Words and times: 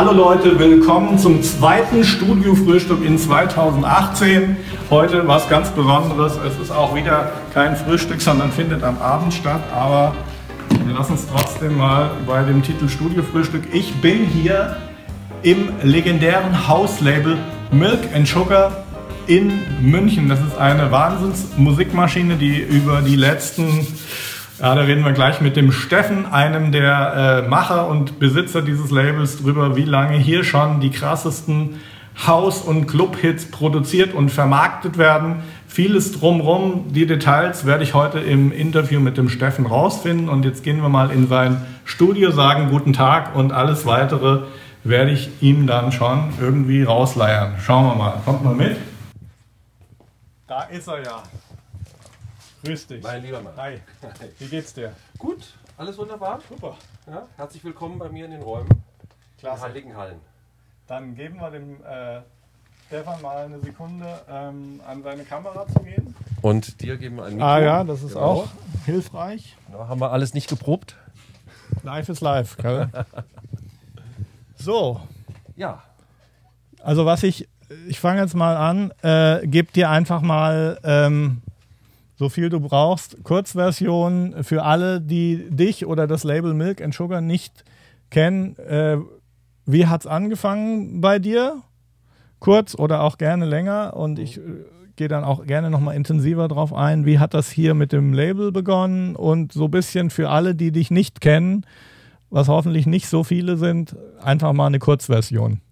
Hallo 0.00 0.12
Leute, 0.12 0.58
willkommen 0.58 1.18
zum 1.18 1.42
zweiten 1.42 2.04
Studiofrühstück 2.04 3.04
in 3.04 3.18
2018. 3.18 4.56
Heute 4.88 5.28
was 5.28 5.46
ganz 5.50 5.68
Besonderes. 5.68 6.38
Es 6.38 6.58
ist 6.58 6.70
auch 6.70 6.94
wieder 6.94 7.32
kein 7.52 7.76
Frühstück, 7.76 8.22
sondern 8.22 8.50
findet 8.50 8.82
am 8.82 8.96
Abend 8.96 9.34
statt. 9.34 9.60
Aber 9.74 10.14
wir 10.86 10.94
lassen 10.94 11.12
uns 11.12 11.26
trotzdem 11.30 11.76
mal 11.76 12.12
bei 12.26 12.42
dem 12.44 12.62
Titel 12.62 12.88
Studiofrühstück. 12.88 13.64
Ich 13.74 13.92
bin 13.96 14.24
hier 14.24 14.78
im 15.42 15.68
legendären 15.82 16.66
Hauslabel 16.66 17.36
Milk 17.70 18.00
and 18.14 18.26
Sugar 18.26 18.72
in 19.26 19.52
München. 19.82 20.30
Das 20.30 20.40
ist 20.40 20.56
eine 20.56 20.90
Wahnsinnsmusikmaschine, 20.90 22.36
die 22.36 22.56
über 22.56 23.02
die 23.02 23.16
letzten 23.16 23.86
ja, 24.60 24.74
da 24.74 24.82
reden 24.82 25.04
wir 25.04 25.12
gleich 25.12 25.40
mit 25.40 25.56
dem 25.56 25.72
Steffen, 25.72 26.26
einem 26.26 26.70
der 26.70 27.44
äh, 27.44 27.48
Macher 27.48 27.88
und 27.88 28.18
Besitzer 28.18 28.60
dieses 28.60 28.90
Labels, 28.90 29.38
drüber, 29.42 29.74
wie 29.76 29.84
lange 29.84 30.18
hier 30.18 30.44
schon 30.44 30.80
die 30.80 30.90
krassesten 30.90 31.80
House- 32.26 32.60
und 32.60 32.86
Club-Hits 32.86 33.50
produziert 33.50 34.12
und 34.12 34.30
vermarktet 34.30 34.98
werden. 34.98 35.42
Vieles 35.66 36.12
drumrum, 36.12 36.92
die 36.92 37.06
Details 37.06 37.64
werde 37.64 37.84
ich 37.84 37.94
heute 37.94 38.18
im 38.18 38.52
Interview 38.52 39.00
mit 39.00 39.16
dem 39.16 39.28
Steffen 39.30 39.64
rausfinden. 39.64 40.28
Und 40.28 40.44
jetzt 40.44 40.62
gehen 40.62 40.82
wir 40.82 40.88
mal 40.88 41.10
in 41.10 41.28
sein 41.28 41.64
Studio, 41.84 42.30
sagen 42.30 42.68
guten 42.70 42.92
Tag 42.92 43.34
und 43.34 43.52
alles 43.52 43.86
weitere 43.86 44.42
werde 44.84 45.12
ich 45.12 45.30
ihm 45.40 45.66
dann 45.66 45.92
schon 45.92 46.32
irgendwie 46.40 46.82
rausleiern. 46.82 47.54
Schauen 47.64 47.86
wir 47.86 47.94
mal. 47.94 48.20
Kommt 48.24 48.44
mal 48.44 48.54
mit. 48.54 48.76
Da 50.46 50.62
ist 50.64 50.88
er 50.88 51.02
ja. 51.02 51.22
Grüß 52.64 52.86
dich. 52.88 53.02
Mein 53.02 53.22
lieber 53.22 53.40
Mann. 53.40 53.54
Hi. 53.56 53.80
Wie 54.38 54.46
geht's 54.48 54.74
dir? 54.74 54.92
Gut, 55.18 55.54
alles 55.78 55.96
wunderbar. 55.96 56.40
Super. 56.48 56.76
Ja, 57.06 57.26
herzlich 57.36 57.64
willkommen 57.64 57.98
bei 57.98 58.08
mir 58.10 58.26
in 58.26 58.32
den 58.32 58.42
Räumen. 58.42 58.68
Klasse. 59.38 59.56
In 59.66 59.68
Heiligen 59.72 59.96
Hallen. 59.96 60.20
Dann 60.86 61.14
geben 61.14 61.36
wir 61.40 61.50
dem 61.50 61.82
äh, 61.84 62.20
Stefan 62.88 63.22
mal 63.22 63.44
eine 63.46 63.60
Sekunde, 63.60 64.06
ähm, 64.28 64.80
an 64.86 65.02
seine 65.02 65.24
Kamera 65.24 65.66
zu 65.68 65.80
gehen. 65.80 66.14
Und 66.42 66.80
dir 66.82 66.96
geben 66.98 67.16
wir 67.16 67.24
ein 67.24 67.34
Mikro. 67.34 67.46
Ah 67.48 67.60
ja, 67.60 67.84
das 67.84 68.02
ist 68.02 68.12
Genau. 68.14 68.24
auch 68.26 68.48
hilfreich. 68.84 69.56
Da 69.72 69.88
haben 69.88 70.00
wir 70.00 70.10
alles 70.12 70.34
nicht 70.34 70.48
geprobt. 70.48 70.96
Live 71.82 72.08
ist 72.10 72.20
live, 72.20 72.56
gell? 72.58 72.90
so, 74.56 75.00
Ja. 75.56 75.82
also 76.82 77.06
was 77.06 77.22
ich, 77.22 77.48
ich 77.88 78.00
fange 78.00 78.20
jetzt 78.20 78.34
mal 78.34 78.56
an, 78.56 78.92
äh, 79.02 79.46
gebe 79.46 79.72
dir 79.72 79.88
einfach 79.88 80.20
mal 80.20 80.78
ähm, 80.82 81.40
so 82.20 82.28
viel 82.28 82.50
du 82.50 82.60
brauchst. 82.60 83.24
Kurzversion 83.24 84.44
für 84.44 84.62
alle, 84.62 85.00
die 85.00 85.48
dich 85.48 85.86
oder 85.86 86.06
das 86.06 86.22
Label 86.22 86.52
Milk 86.52 86.82
and 86.82 86.92
Sugar 86.92 87.22
nicht 87.22 87.64
kennen. 88.10 88.58
Äh, 88.58 88.98
wie 89.64 89.86
hat's 89.86 90.06
angefangen 90.06 91.00
bei 91.00 91.18
dir? 91.18 91.62
Kurz 92.38 92.74
oder 92.74 93.04
auch 93.04 93.16
gerne 93.16 93.46
länger. 93.46 93.96
Und 93.96 94.18
ich 94.18 94.36
äh, 94.36 94.42
gehe 94.96 95.08
dann 95.08 95.24
auch 95.24 95.46
gerne 95.46 95.70
nochmal 95.70 95.96
intensiver 95.96 96.46
drauf 96.46 96.74
ein. 96.74 97.06
Wie 97.06 97.18
hat 97.18 97.32
das 97.32 97.50
hier 97.50 97.72
mit 97.72 97.90
dem 97.90 98.12
Label 98.12 98.52
begonnen? 98.52 99.16
Und 99.16 99.54
so 99.54 99.64
ein 99.64 99.70
bisschen 99.70 100.10
für 100.10 100.28
alle, 100.28 100.54
die 100.54 100.72
dich 100.72 100.90
nicht 100.90 101.22
kennen, 101.22 101.64
was 102.28 102.48
hoffentlich 102.48 102.86
nicht 102.86 103.08
so 103.08 103.24
viele 103.24 103.56
sind, 103.56 103.96
einfach 104.22 104.52
mal 104.52 104.66
eine 104.66 104.78
Kurzversion. 104.78 105.62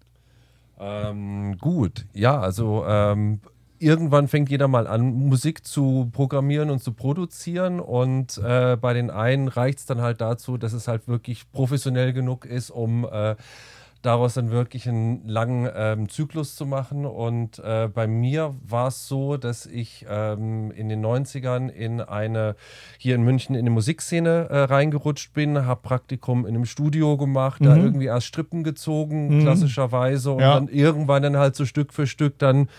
Ähm, 0.79 1.59
gut, 1.59 2.07
ja, 2.13 2.39
also 2.39 2.85
ähm, 2.87 3.39
irgendwann 3.79 4.27
fängt 4.27 4.49
jeder 4.49 4.67
mal 4.67 4.87
an, 4.87 5.13
Musik 5.13 5.65
zu 5.65 6.09
programmieren 6.11 6.69
und 6.69 6.83
zu 6.83 6.93
produzieren. 6.93 7.79
Und 7.79 8.37
äh, 8.37 8.77
bei 8.79 8.93
den 8.93 9.09
einen 9.09 9.47
reicht 9.47 9.79
es 9.79 9.85
dann 9.85 10.01
halt 10.01 10.21
dazu, 10.21 10.57
dass 10.57 10.73
es 10.73 10.87
halt 10.87 11.07
wirklich 11.07 11.51
professionell 11.51 12.13
genug 12.13 12.45
ist, 12.45 12.69
um 12.69 13.07
äh, 13.11 13.35
daraus 14.01 14.35
dann 14.35 14.49
wirklich 14.49 14.87
einen 14.87 15.27
langen 15.27 15.69
ähm, 15.75 16.07
Zyklus 16.07 16.55
zu 16.55 16.65
machen. 16.65 17.05
Und 17.05 17.59
äh, 17.59 17.89
bei 17.93 18.07
mir 18.07 18.55
war 18.65 18.87
es 18.87 19.07
so, 19.09 19.35
dass 19.35 19.65
ich 19.65 20.05
ähm, 20.09 20.71
in 20.71 20.87
den 20.87 21.05
90ern 21.05 21.67
in 21.69 21.99
eine, 21.99 22.55
hier 22.97 23.15
in 23.15 23.23
München 23.23 23.55
in 23.55 23.65
die 23.65 23.71
Musikszene 23.71 24.47
äh, 24.49 24.57
reingerutscht 24.63 25.33
bin, 25.33 25.65
habe 25.65 25.81
Praktikum 25.81 26.45
in 26.45 26.55
einem 26.55 26.65
Studio 26.65 27.17
gemacht, 27.17 27.59
da 27.65 27.75
Mhm. 27.75 27.83
irgendwie 27.83 28.05
erst 28.05 28.27
Strippen 28.27 28.63
gezogen, 28.63 29.35
Mhm. 29.39 29.41
klassischerweise. 29.41 30.31
Und 30.31 30.41
Ja. 30.41 30.53
dann 30.53 30.69
irgendwann 30.69 31.23
dann 31.23 31.35
halt 31.35 31.57
so 31.57 31.65
Stück 31.65 31.93
für 31.93 32.07
Stück 32.07 32.39
dann 32.39 32.69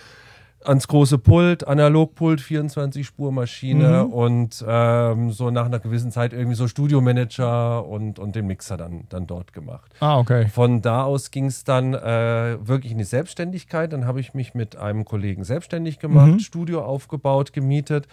ans 0.64 0.86
große 0.88 1.18
Pult, 1.18 1.66
Analogpult, 1.66 2.40
24-Spur-Maschine 2.40 4.04
Mhm. 4.06 4.12
und 4.12 4.64
ähm, 4.66 5.30
so 5.32 5.50
nach 5.50 5.66
einer 5.66 5.78
gewissen 5.78 6.10
Zeit 6.10 6.32
irgendwie 6.32 6.54
so 6.56 6.68
Studiomanager 6.68 7.86
und, 7.86 8.18
und 8.18 8.34
den 8.36 8.46
Mixer 8.46 8.76
dann, 8.76 9.04
dann 9.08 9.26
dort 9.26 9.52
gemacht. 9.52 9.90
Ah, 10.00 10.18
okay. 10.18 10.48
Von 10.48 10.82
da 10.82 11.04
aus 11.04 11.30
ging 11.30 11.46
es 11.46 11.64
dann 11.64 11.94
äh, 11.94 12.56
wirklich 12.66 12.92
in 12.92 12.98
die 12.98 13.04
Selbstständigkeit. 13.04 13.92
Dann 13.92 14.06
habe 14.06 14.20
ich 14.20 14.34
mich 14.34 14.54
mit 14.54 14.76
einem 14.76 15.04
Kollegen 15.04 15.44
selbstständig 15.44 15.98
gemacht, 15.98 16.32
Mhm. 16.32 16.38
Studio 16.40 16.82
aufgebaut, 16.84 17.52
gemietet. 17.52 18.06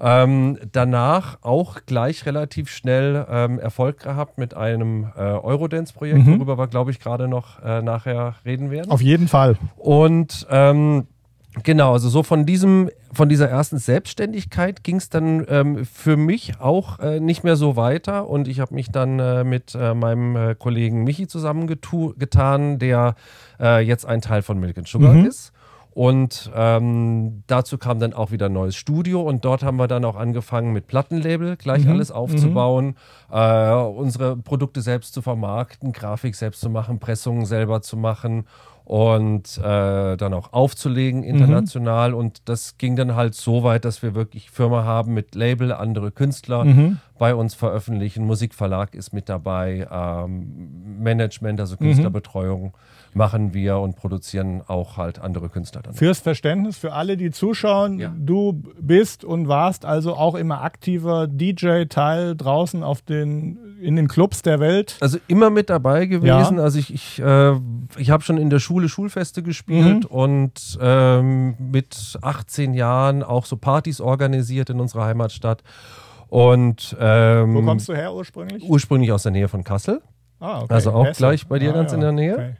Ähm, 0.00 0.58
danach 0.72 1.38
auch 1.42 1.80
gleich 1.86 2.26
relativ 2.26 2.70
schnell 2.70 3.24
ähm, 3.30 3.58
Erfolg 3.60 4.00
gehabt 4.00 4.36
mit 4.38 4.54
einem 4.54 5.06
äh, 5.16 5.20
Eurodance-Projekt, 5.20 6.26
Mhm. 6.26 6.38
worüber 6.38 6.58
wir, 6.58 6.66
glaube 6.66 6.90
ich, 6.90 6.98
gerade 6.98 7.28
noch 7.28 7.62
äh, 7.62 7.82
nachher 7.82 8.34
reden 8.44 8.70
werden. 8.72 8.90
Auf 8.90 9.00
jeden 9.02 9.28
Fall. 9.28 9.56
Und 9.76 10.46
ähm, 10.50 11.06
genau, 11.62 11.92
also 11.92 12.08
so 12.08 12.22
von 12.22 12.46
diesem, 12.46 12.90
von 13.12 13.28
dieser 13.28 13.48
ersten 13.48 13.78
Selbstständigkeit 13.78 14.82
ging 14.84 14.96
es 14.96 15.08
dann 15.08 15.44
ähm, 15.48 15.84
für 15.84 16.16
mich 16.16 16.60
auch 16.60 16.98
äh, 16.98 17.20
nicht 17.20 17.44
mehr 17.44 17.56
so 17.56 17.76
weiter. 17.76 18.28
Und 18.28 18.48
ich 18.48 18.60
habe 18.60 18.74
mich 18.74 18.90
dann 18.90 19.18
äh, 19.18 19.44
mit 19.44 19.74
äh, 19.74 19.94
meinem 19.94 20.36
äh, 20.36 20.54
Kollegen 20.54 21.04
Michi 21.04 21.26
zusammengetan, 21.26 22.78
der 22.78 23.14
äh, 23.60 23.80
jetzt 23.80 24.06
ein 24.06 24.20
Teil 24.20 24.42
von 24.42 24.58
Milk 24.58 24.78
and 24.78 24.88
Sugar 24.88 25.14
Mhm. 25.14 25.26
ist. 25.26 25.52
Und 25.94 26.50
ähm, 26.54 27.42
dazu 27.48 27.76
kam 27.76 27.98
dann 28.00 28.14
auch 28.14 28.30
wieder 28.30 28.46
ein 28.46 28.54
neues 28.54 28.76
Studio 28.76 29.20
und 29.20 29.44
dort 29.44 29.62
haben 29.62 29.76
wir 29.76 29.88
dann 29.88 30.06
auch 30.06 30.16
angefangen 30.16 30.72
mit 30.72 30.86
Plattenlabel 30.86 31.58
gleich 31.58 31.84
Mhm. 31.84 31.90
alles 31.90 32.10
aufzubauen, 32.10 32.96
äh, 33.30 33.70
unsere 33.74 34.38
Produkte 34.38 34.80
selbst 34.80 35.12
zu 35.12 35.20
vermarkten, 35.20 35.92
Grafik 35.92 36.34
selbst 36.34 36.62
zu 36.62 36.70
machen, 36.70 36.98
Pressungen 36.98 37.44
selber 37.44 37.82
zu 37.82 37.98
machen 37.98 38.46
und 38.84 39.58
äh, 39.58 40.16
dann 40.16 40.34
auch 40.34 40.52
aufzulegen 40.52 41.22
international. 41.22 42.14
Und 42.14 42.48
das 42.48 42.78
ging 42.78 42.96
dann 42.96 43.14
halt 43.14 43.34
so 43.34 43.62
weit, 43.62 43.84
dass 43.84 44.02
wir 44.02 44.14
wirklich 44.14 44.50
Firma 44.50 44.84
haben 44.84 45.14
mit 45.14 45.34
Label, 45.34 45.72
andere 45.72 46.10
Künstler 46.10 46.64
Mhm. 46.64 46.98
bei 47.18 47.34
uns 47.34 47.54
veröffentlichen, 47.54 48.24
Musikverlag 48.26 48.94
ist 48.94 49.12
mit 49.12 49.28
dabei, 49.28 49.86
ähm, 49.90 50.98
Management, 51.00 51.60
also 51.60 51.76
Künstlerbetreuung 51.76 52.74
machen 53.14 53.52
wir 53.54 53.78
und 53.78 53.96
produzieren 53.96 54.62
auch 54.66 54.96
halt 54.96 55.18
andere 55.20 55.48
Künstler 55.48 55.82
dann. 55.82 55.94
Fürs 55.94 56.18
Verständnis, 56.20 56.76
für 56.78 56.92
alle, 56.92 57.16
die 57.16 57.30
zuschauen, 57.30 57.98
Ja. 57.98 58.12
du 58.16 58.62
bist 58.80 59.24
und 59.24 59.48
warst 59.48 59.84
also 59.84 60.14
auch 60.14 60.34
immer 60.34 60.62
aktiver 60.62 61.26
DJ-Teil 61.26 62.36
draußen 62.36 62.82
auf 62.82 63.02
den, 63.02 63.58
in 63.80 63.96
den 63.96 64.08
Clubs 64.08 64.42
der 64.42 64.60
Welt. 64.60 64.96
Also 65.00 65.18
immer 65.28 65.50
mit 65.50 65.68
dabei 65.70 66.06
gewesen. 66.06 66.58
Also 66.58 66.78
ich, 66.78 66.92
ich, 66.94 67.18
äh, 67.22 67.52
ich 67.98 68.10
habe 68.10 68.22
schon 68.22 68.38
in 68.38 68.50
der 68.50 68.58
Schule 68.60 68.88
Schulfeste 68.88 69.42
gespielt 69.42 70.04
Mhm. 70.04 70.16
und 70.16 70.78
ähm, 70.80 71.54
mit 71.58 72.18
18 72.22 72.74
Jahren 72.74 73.22
auch 73.22 73.44
so 73.44 73.56
Partys 73.56 74.00
organisiert 74.00 74.70
in 74.70 74.80
unserer 74.80 75.04
Heimatstadt. 75.04 75.62
Und 76.28 76.96
ähm, 76.98 77.54
Wo 77.54 77.62
kommst 77.62 77.88
du 77.88 77.94
her 77.94 78.14
ursprünglich? 78.14 78.62
ursprünglich 78.68 79.12
aus 79.12 79.22
der 79.24 79.32
Nähe 79.32 79.48
von 79.48 79.64
Kassel. 79.64 80.00
Ah, 80.40 80.62
okay. 80.62 80.74
also 80.74 80.92
auch 80.92 81.04
Hesse. 81.06 81.18
gleich 81.18 81.46
bei 81.46 81.58
dir 81.58 81.72
ganz 81.72 81.92
in 81.92 82.00
der 82.00 82.12
Nähe. 82.12 82.32
okay. 82.34 82.54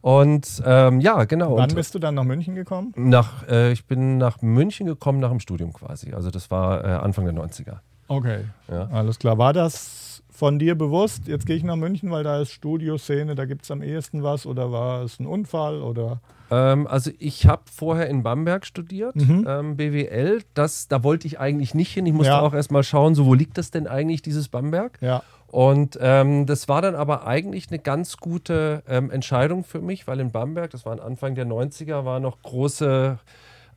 Und 0.00 0.62
ähm, 0.64 1.00
ja, 1.00 1.24
genau. 1.24 1.56
Wann 1.56 1.70
und 1.70 1.74
bist 1.74 1.94
du 1.94 1.98
dann 1.98 2.14
nach 2.14 2.24
München 2.24 2.54
gekommen? 2.54 2.92
nach, 2.96 3.46
äh, 3.48 3.72
ich 3.72 3.84
bin 3.86 4.16
nach 4.18 4.40
München 4.42 4.86
gekommen 4.86 5.18
nach 5.20 5.30
dem 5.30 5.40
Studium 5.40 5.72
quasi. 5.72 6.12
Also 6.14 6.30
das 6.30 6.50
war 6.50 6.84
äh, 6.84 6.88
Anfang 6.88 7.24
der 7.24 7.34
90er. 7.34 7.78
Okay, 8.06 8.40
Ja. 8.70 8.88
alles 8.92 9.18
klar. 9.18 9.36
War 9.38 9.52
das 9.52 10.22
von 10.30 10.58
dir 10.58 10.76
bewusst? 10.76 11.26
Jetzt 11.26 11.46
gehe 11.46 11.56
ich 11.56 11.64
nach 11.64 11.76
München, 11.76 12.10
weil 12.10 12.22
da 12.24 12.40
ist 12.40 12.52
Studioszene, 12.52 13.34
da 13.34 13.44
gibt 13.44 13.64
es 13.64 13.70
am 13.70 13.82
ehesten 13.82 14.22
was 14.22 14.46
oder 14.46 14.70
war 14.72 15.02
es 15.02 15.18
ein 15.20 15.26
Unfall 15.26 15.82
oder? 15.82 16.20
Ähm, 16.50 16.86
also 16.86 17.10
ich 17.18 17.46
habe 17.46 17.62
vorher 17.70 18.08
in 18.08 18.22
Bamberg 18.22 18.64
studiert, 18.64 19.14
Mhm. 19.16 19.44
ähm, 19.46 19.76
BWL. 19.76 20.40
Das, 20.54 20.88
da 20.88 21.02
wollte 21.02 21.26
ich 21.26 21.38
eigentlich 21.40 21.74
nicht 21.74 21.92
hin. 21.92 22.06
Ich 22.06 22.14
musste 22.14 22.32
Ja. 22.32 22.40
auch 22.40 22.54
erstmal 22.54 22.82
schauen, 22.84 23.14
so 23.14 23.26
wo 23.26 23.34
liegt 23.34 23.58
das 23.58 23.70
denn 23.72 23.86
eigentlich, 23.86 24.22
dieses 24.22 24.48
Bamberg? 24.48 24.96
Ja. 25.02 25.22
Und 25.50 25.98
ähm, 26.02 26.44
das 26.44 26.68
war 26.68 26.82
dann 26.82 26.94
aber 26.94 27.26
eigentlich 27.26 27.68
eine 27.70 27.78
ganz 27.78 28.18
gute 28.18 28.82
ähm, 28.86 29.10
Entscheidung 29.10 29.64
für 29.64 29.80
mich, 29.80 30.06
weil 30.06 30.20
in 30.20 30.30
Bamberg, 30.30 30.70
das 30.70 30.84
war 30.84 31.00
Anfang 31.02 31.34
der 31.34 31.46
90er, 31.46 32.04
war 32.04 32.20
noch 32.20 32.42
große, 32.42 33.18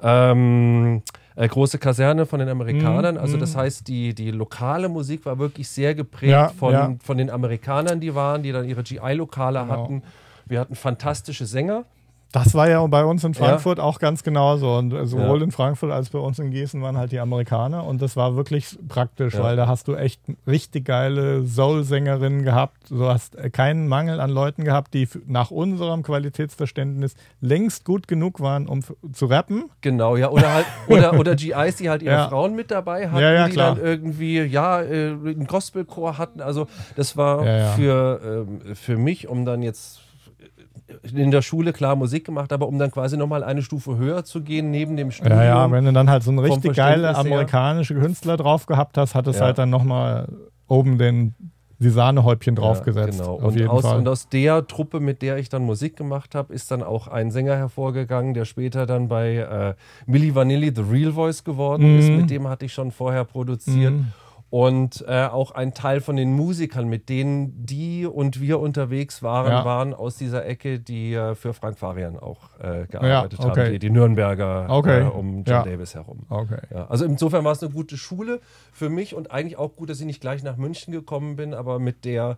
ähm, 0.01 1.01
äh, 1.35 1.47
große 1.47 1.77
Kaserne 1.77 2.25
von 2.25 2.39
den 2.39 2.50
Amerikanern. 2.50 3.15
Mhm, 3.15 3.21
Also 3.21 3.38
das 3.38 3.53
mhm. 3.56 3.59
heißt, 3.59 3.88
die, 3.88 4.13
die 4.13 4.31
lokale 4.31 4.89
Musik 4.89 5.25
war 5.25 5.39
wirklich 5.39 5.69
sehr 5.69 5.95
geprägt 5.95 6.31
Ja, 6.31 6.50
von, 6.50 6.73
ja. 6.73 6.95
von 7.03 7.18
den 7.18 7.29
Amerikanern, 7.29 8.00
die 8.01 8.13
waren, 8.15 8.44
die 8.44 8.51
dann 8.51 8.68
ihre 8.68 8.83
GI-Lokale 8.83 9.59
Genau. 9.62 9.71
hatten. 9.71 10.03
Wir 10.45 10.59
hatten 10.59 10.75
fantastische 10.75 11.45
Sänger. 11.45 11.85
Das 12.31 12.54
war 12.54 12.69
ja 12.69 12.86
bei 12.88 13.04
uns 13.04 13.24
in 13.24 13.33
Frankfurt 13.33 13.78
ja. 13.78 13.83
auch 13.83 14.00
ganz 14.00 14.24
genauso. 14.24 14.78
Und 14.78 14.92
sowohl 15.06 15.39
ja. 15.39 15.44
in 15.44 15.51
Frankfurt 15.51 15.92
als 15.92 16.10
bei 16.10 16.19
uns 16.19 16.39
in 16.39 16.51
Gießen 16.51 16.81
waren 16.81 16.98
halt 16.98 17.12
die 17.12 17.19
Amerikaner. 17.19 17.86
Und 17.86 18.01
das 18.01 18.16
war 18.16 18.36
wirklich 18.36 18.78
praktisch, 18.88 19.33
ja. 19.33 19.44
weil 19.44 19.56
da 19.57 19.68
hast 19.68 19.88
du 19.88 19.95
echt 19.95 20.22
richtig 20.48 20.86
geile 20.86 21.45
Soul-Sängerinnen 21.45 22.44
gehabt. 22.44 22.89
Du 22.89 23.06
hast 23.06 23.36
keinen 23.51 23.88
Mangel 23.88 24.22
an 24.22 24.30
Leuten 24.30 24.63
gehabt, 24.63 24.94
die 24.94 25.10
nach 25.28 25.51
unserem 25.51 26.04
Qualitätsverständnis 26.04 27.16
längst 27.42 27.83
gut 27.83 28.07
genug 28.07 28.39
waren, 28.39 28.68
um 28.68 28.81
zu 29.12 29.25
rappen. 29.25 29.66
Genau, 29.81 30.16
ja. 30.16 30.30
Oder 30.30 30.54
halt, 30.54 30.66
oder, 30.88 31.13
oder 31.19 31.36
GIs, 31.36 31.75
die 31.78 31.89
halt 31.89 32.01
ihre 32.01 32.30
Frauen 32.30 32.56
mit 32.56 32.72
dabei 32.72 33.10
hatten, 33.10 33.51
die 33.51 33.57
dann 33.57 33.78
irgendwie, 33.78 34.42
ja, 34.42 34.81
äh, 34.81 35.10
einen 35.10 35.48
Gospelchor 35.48 36.18
hatten. 36.18 36.39
Also 36.39 36.68
das 36.95 37.18
war 37.18 37.42
Für, 37.75 38.45
äh, 38.69 38.75
für 38.75 38.98
mich, 38.98 39.28
um 39.28 39.45
dann 39.45 39.62
jetzt 39.62 40.01
in 41.03 41.31
der 41.31 41.42
Schule 41.42 41.74
klar 41.74 41.95
Musik 41.95 42.25
gemacht, 42.25 42.53
aber 42.53 42.68
um 42.68 42.77
dann 42.77 42.92
quasi 42.92 43.18
nochmal 43.18 43.44
eine 43.44 43.62
Stufe 43.62 43.98
höher 43.98 44.24
zu 44.24 44.42
gehen, 44.42 44.71
neben 44.71 44.98
dem 44.98 45.12
Studium. 45.12 45.39
Ja, 45.39 45.45
ja, 45.45 45.71
wenn 45.71 45.86
du 45.86 45.94
dann 45.94 46.09
halt 46.09 46.24
so 46.24 46.31
eine 46.31 46.44
richtig 46.44 46.75
geile 46.75 47.15
amerikanische 47.15 47.95
Künstler 47.95 48.38
drauf 48.38 48.65
gehabt 48.65 48.98
hast, 48.98 49.15
hat 49.15 49.27
es 49.27 49.39
ja. 49.39 49.45
halt 49.45 49.57
dann 49.57 49.69
nochmal 49.69 50.27
oben 50.68 50.98
den, 50.98 51.33
die 51.80 51.89
Sahnehäubchen 51.89 52.56
draufgesetzt. 52.56 53.19
Ja, 53.19 53.25
genau. 53.25 53.36
Und 53.36 53.68
aus, 53.68 53.86
und, 53.86 54.07
aus, 54.07 54.30
der 54.30 54.68
Truppe, 54.68 55.00
mit 55.00 55.21
der 55.21 55.38
ich 55.38 55.50
dann 55.50 55.63
Musik 55.63 55.98
gemacht 55.98 56.36
habe, 56.36 56.53
ist 56.53 56.69
dann 56.69 56.83
auch 56.83 57.07
ein 57.07 57.31
Sänger 57.31 57.56
hervorgegangen, 57.56 58.33
der 58.33 58.45
später 58.45 58.86
dann 58.86 59.07
bei 59.07 59.38
äh, 59.38 59.74
Milli 60.06 60.36
Vanilli 60.36 60.71
The 60.75 60.83
Real 60.83 61.13
Voice 61.13 61.44
geworden 61.44 61.94
mhm. 61.94 62.00
ist. 62.00 62.09
Mit 62.09 62.30
dem 62.30 62.47
hatte 62.47 62.65
ich 62.65 62.74
schon 62.74 62.92
vorher 62.92 63.25
produziert. 63.25 63.94
Mhm 63.94 64.13
und 64.51 65.06
äh, 65.07 65.27
auch 65.27 65.51
ein 65.51 65.74
Teil 65.74 66.01
von 66.01 66.18
den 66.18 66.33
Musikern, 66.33 66.89
mit 66.89 67.07
denen 67.07 67.65
die 67.65 68.06
und 68.06 68.42
wir 68.42 68.59
unterwegs 68.59 69.24
waren, 69.24 69.50
ja. 69.50 69.63
waren 69.63 69.94
aus 69.94 70.18
dieser 70.18 70.45
Ecke, 70.45 70.77
die 70.77 71.13
äh, 71.13 71.36
für 71.36 71.53
Frank 71.53 71.80
Farian 71.80 72.19
auch 72.19 72.50
äh, 72.59 72.86
gearbeitet 72.86 73.39
ja, 73.39 73.45
okay. 73.45 73.62
haben, 73.62 73.71
die, 73.71 73.80
die 73.80 73.89
Nürnberger 73.89 74.65
okay. 74.69 75.03
Äh, 75.03 75.09
um 75.09 75.45
John 75.45 75.45
ja. 75.45 75.63
Davis 75.63 75.95
herum. 75.95 76.25
Okay. 76.27 76.59
also 76.89 77.06
insofern 77.06 77.45
war 77.45 77.53
es 77.53 77.63
eine 77.63 77.71
gute 77.71 77.95
Schule 77.95 78.42
für 78.74 78.89
mich 78.89 79.15
und 79.15 79.31
eigentlich 79.31 79.57
auch 79.57 79.77
gut, 79.77 79.89
dass 79.89 80.01
ich 80.01 80.06
nicht 80.06 80.19
gleich 80.19 80.44
nach 80.44 80.57
München 80.57 80.92
gekommen 80.92 81.38
bin, 81.38 81.54
aber 81.54 81.80
mit 81.80 82.04
der 82.04 82.38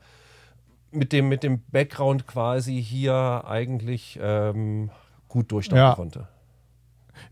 mit 0.91 1.13
dem, 1.13 1.29
mit 1.29 1.41
dem 1.41 1.63
Background 1.71 2.27
quasi 2.27 2.79
hier 2.79 3.43
eigentlich 3.47 4.19
ähm, 4.21 4.91
gut 5.27 5.51
durchstarten 5.51 5.95
konnte. 5.95 6.27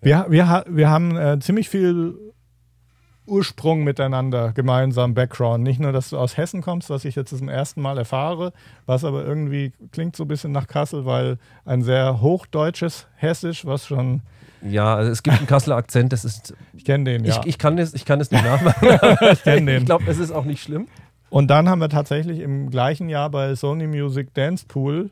Wir, 0.02 0.26
wir, 0.30 0.66
wir 0.68 0.90
haben 0.90 1.16
äh, 1.16 1.38
ziemlich 1.40 1.70
viel 1.70 2.31
Ursprung 3.26 3.84
miteinander, 3.84 4.52
gemeinsam 4.54 5.14
Background. 5.14 5.64
Nicht 5.64 5.80
nur, 5.80 5.92
dass 5.92 6.10
du 6.10 6.18
aus 6.18 6.38
Hessen 6.38 6.62
kommst, 6.62 6.90
was 6.90 7.06
ich 7.06 7.16
jetzt 7.16 7.36
zum 7.36 7.50
ersten 7.50 7.82
Mal 7.82 7.98
erfahre, 7.98 8.52
was 8.86 9.04
aber 9.04 9.24
irgendwie 9.26 9.72
klingt 9.92 10.16
so 10.16 10.26
ein 10.26 10.28
bisschen 10.28 10.52
nach 10.52 10.68
Kassel, 10.68 11.06
weil 11.06 11.38
ein 11.66 11.84
sehr 11.84 12.22
hochdeutsches 12.22 13.08
Hessisch, 13.16 13.66
was 13.66 13.88
schon. 13.88 14.22
Ja, 14.64 14.96
also 14.96 15.12
es 15.12 15.24
gibt 15.24 15.38
einen 15.38 15.48
Kasseler 15.48 15.76
Akzent, 15.78 16.14
das 16.14 16.26
ist. 16.26 16.54
Ich 16.74 16.86
kenne 16.86 17.06
den, 17.06 17.26
ja. 17.26 17.40
Ich, 17.40 17.48
ich, 17.48 17.58
kann 17.58 17.78
das, 17.78 17.94
ich 17.94 18.06
kann 18.06 18.20
das 18.20 18.32
nicht 18.32 18.44
nachmachen. 18.46 18.90
ich 19.32 19.44
kenne 19.44 19.72
den. 19.72 19.80
Ich 19.80 19.86
glaube, 19.86 20.06
es 20.08 20.18
ist 20.18 20.32
auch 20.32 20.46
nicht 20.46 20.62
schlimm. 20.62 20.88
Und 21.30 21.48
dann 21.48 21.70
haben 21.70 21.80
wir 21.80 21.90
tatsächlich 21.90 22.40
im 22.40 22.70
gleichen 22.70 23.08
Jahr 23.08 23.30
bei 23.30 23.56
Sony 23.56 23.88
Music 23.88 24.34
Dance 24.34 24.66
Pool 24.68 25.10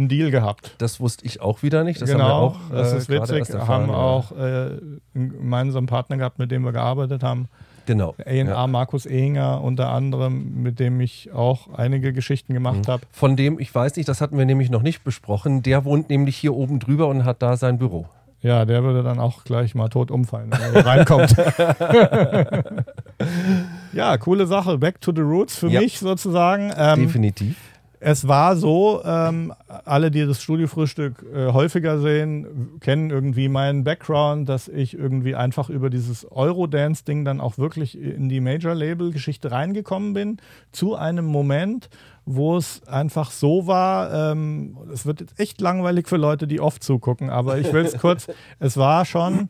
einen 0.00 0.08
Deal 0.08 0.30
gehabt. 0.30 0.74
Das 0.78 1.00
wusste 1.00 1.24
ich 1.26 1.40
auch 1.40 1.62
wieder 1.62 1.84
nicht. 1.84 2.02
Das 2.02 2.10
genau, 2.10 2.24
haben 2.24 2.30
wir 2.30 2.36
auch, 2.36 2.56
das 2.70 2.92
ist 2.92 3.10
äh, 3.10 3.20
witzig. 3.20 3.52
Wir 3.52 3.68
haben 3.68 3.90
auch 3.90 4.32
äh, 4.32 4.70
gemeinsam 5.14 5.86
Partner 5.86 6.16
gehabt, 6.16 6.38
mit 6.38 6.50
dem 6.50 6.64
wir 6.64 6.72
gearbeitet 6.72 7.22
haben. 7.22 7.48
Genau. 7.86 8.14
A&R 8.24 8.44
ja. 8.46 8.66
Markus 8.66 9.06
Ehinger 9.06 9.62
unter 9.62 9.88
anderem, 9.90 10.62
mit 10.62 10.78
dem 10.78 11.00
ich 11.00 11.32
auch 11.32 11.72
einige 11.74 12.12
Geschichten 12.12 12.54
gemacht 12.54 12.86
mhm. 12.86 12.92
habe. 12.92 13.02
Von 13.10 13.36
dem, 13.36 13.58
ich 13.58 13.74
weiß 13.74 13.96
nicht, 13.96 14.08
das 14.08 14.20
hatten 14.20 14.38
wir 14.38 14.44
nämlich 14.44 14.70
noch 14.70 14.82
nicht 14.82 15.02
besprochen, 15.02 15.62
der 15.62 15.84
wohnt 15.84 16.10
nämlich 16.10 16.36
hier 16.36 16.54
oben 16.54 16.78
drüber 16.78 17.08
und 17.08 17.24
hat 17.24 17.42
da 17.42 17.56
sein 17.56 17.78
Büro. 17.78 18.06
Ja, 18.42 18.64
der 18.64 18.82
würde 18.82 19.02
dann 19.02 19.18
auch 19.18 19.44
gleich 19.44 19.74
mal 19.74 19.88
tot 19.88 20.10
umfallen, 20.10 20.50
wenn 20.50 20.74
er 20.74 20.86
reinkommt. 20.86 21.36
ja, 23.92 24.16
coole 24.16 24.46
Sache. 24.46 24.78
Back 24.78 25.00
to 25.00 25.12
the 25.14 25.20
Roots 25.20 25.56
für 25.56 25.68
ja. 25.68 25.80
mich 25.80 25.98
sozusagen. 25.98 26.72
Ähm, 26.76 27.00
Definitiv. 27.00 27.56
Es 28.02 28.26
war 28.26 28.56
so, 28.56 29.02
ähm, 29.04 29.52
alle, 29.84 30.10
die 30.10 30.24
das 30.26 30.42
Studiofrühstück 30.42 31.22
äh, 31.34 31.52
häufiger 31.52 32.00
sehen, 32.00 32.78
kennen 32.80 33.10
irgendwie 33.10 33.48
meinen 33.48 33.84
Background, 33.84 34.48
dass 34.48 34.68
ich 34.68 34.98
irgendwie 34.98 35.34
einfach 35.34 35.68
über 35.68 35.90
dieses 35.90 36.26
Eurodance-Ding 36.32 37.26
dann 37.26 37.42
auch 37.42 37.58
wirklich 37.58 38.00
in 38.00 38.30
die 38.30 38.40
Major-Label-Geschichte 38.40 39.50
reingekommen 39.52 40.14
bin, 40.14 40.38
zu 40.72 40.96
einem 40.96 41.26
Moment, 41.26 41.90
wo 42.24 42.56
es 42.56 42.86
einfach 42.88 43.30
so 43.30 43.66
war, 43.66 44.32
ähm, 44.32 44.78
es 44.92 45.04
wird 45.04 45.20
jetzt 45.20 45.38
echt 45.38 45.60
langweilig 45.60 46.08
für 46.08 46.16
Leute, 46.16 46.46
die 46.46 46.60
oft 46.60 46.82
zugucken, 46.82 47.28
aber 47.28 47.58
ich 47.58 47.70
will 47.70 47.84
es 47.84 47.98
kurz, 48.00 48.28
es 48.58 48.78
war 48.78 49.04
schon... 49.04 49.48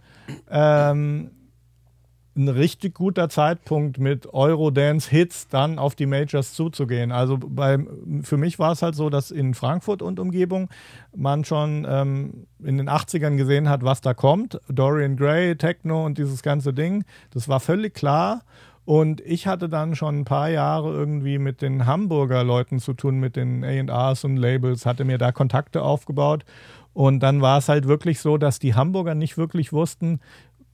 Ähm, 0.50 1.31
ein 2.40 2.48
richtig 2.48 2.94
guter 2.94 3.28
Zeitpunkt 3.28 3.98
mit 3.98 4.32
Eurodance-Hits 4.32 5.48
dann 5.48 5.78
auf 5.78 5.94
die 5.94 6.06
Majors 6.06 6.54
zuzugehen. 6.54 7.12
Also 7.12 7.38
bei, 7.38 7.78
für 8.22 8.37
mich 8.37 8.58
war 8.58 8.72
es 8.72 8.82
halt 8.82 8.94
so, 8.94 9.10
dass 9.10 9.31
in 9.31 9.54
Frankfurt 9.54 10.02
und 10.02 10.19
Umgebung 10.19 10.70
man 11.14 11.44
schon 11.44 11.87
ähm, 11.88 12.46
in 12.62 12.78
den 12.78 12.88
80ern 12.88 13.37
gesehen 13.37 13.69
hat, 13.69 13.84
was 13.84 14.00
da 14.00 14.14
kommt. 14.14 14.60
Dorian 14.69 15.16
Gray, 15.16 15.56
Techno 15.56 16.04
und 16.04 16.19
dieses 16.19 16.42
ganze 16.42 16.72
Ding. 16.72 17.04
Das 17.31 17.48
war 17.48 17.60
völlig 17.60 17.94
klar. 17.94 18.42
Und 18.87 19.20
ich 19.20 19.46
hatte 19.46 19.69
dann 19.69 19.94
schon 19.94 20.20
ein 20.20 20.25
paar 20.25 20.48
Jahre 20.48 20.92
irgendwie 20.92 21.38
mit 21.38 21.62
den 21.62 21.87
Hamburger 21.87 22.42
Leuten 22.42 22.81
zu 22.81 22.94
tun, 22.94 23.20
mit 23.20 23.37
den 23.37 23.88
ARs 23.90 24.25
und 24.25 24.37
Labels, 24.37 24.87
hatte 24.87 25.04
mir 25.04 25.19
da 25.19 25.31
Kontakte 25.31 25.82
aufgebaut. 25.82 26.44
Und 26.92 27.20
dann 27.20 27.40
war 27.40 27.58
es 27.58 27.69
halt 27.69 27.87
wirklich 27.87 28.20
so, 28.20 28.37
dass 28.37 28.58
die 28.58 28.75
Hamburger 28.75 29.14
nicht 29.14 29.38
wirklich 29.38 29.72
wussten, 29.72 30.20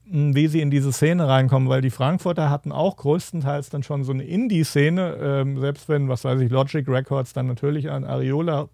wie 0.09 0.47
sie 0.47 0.61
in 0.61 0.71
diese 0.71 0.91
Szene 0.91 1.27
reinkommen, 1.27 1.69
weil 1.69 1.81
die 1.81 1.89
Frankfurter 1.89 2.49
hatten 2.49 2.71
auch 2.71 2.97
größtenteils 2.97 3.69
dann 3.69 3.83
schon 3.83 4.03
so 4.03 4.13
eine 4.13 4.23
Indie-Szene, 4.23 5.17
ähm, 5.21 5.59
selbst 5.59 5.89
wenn, 5.89 6.07
was 6.07 6.23
weiß 6.23 6.39
ich, 6.41 6.49
Logic 6.49 6.87
Records 6.87 7.33
dann 7.33 7.47
natürlich 7.47 7.89
an 7.89 8.05
Areola 8.05 8.69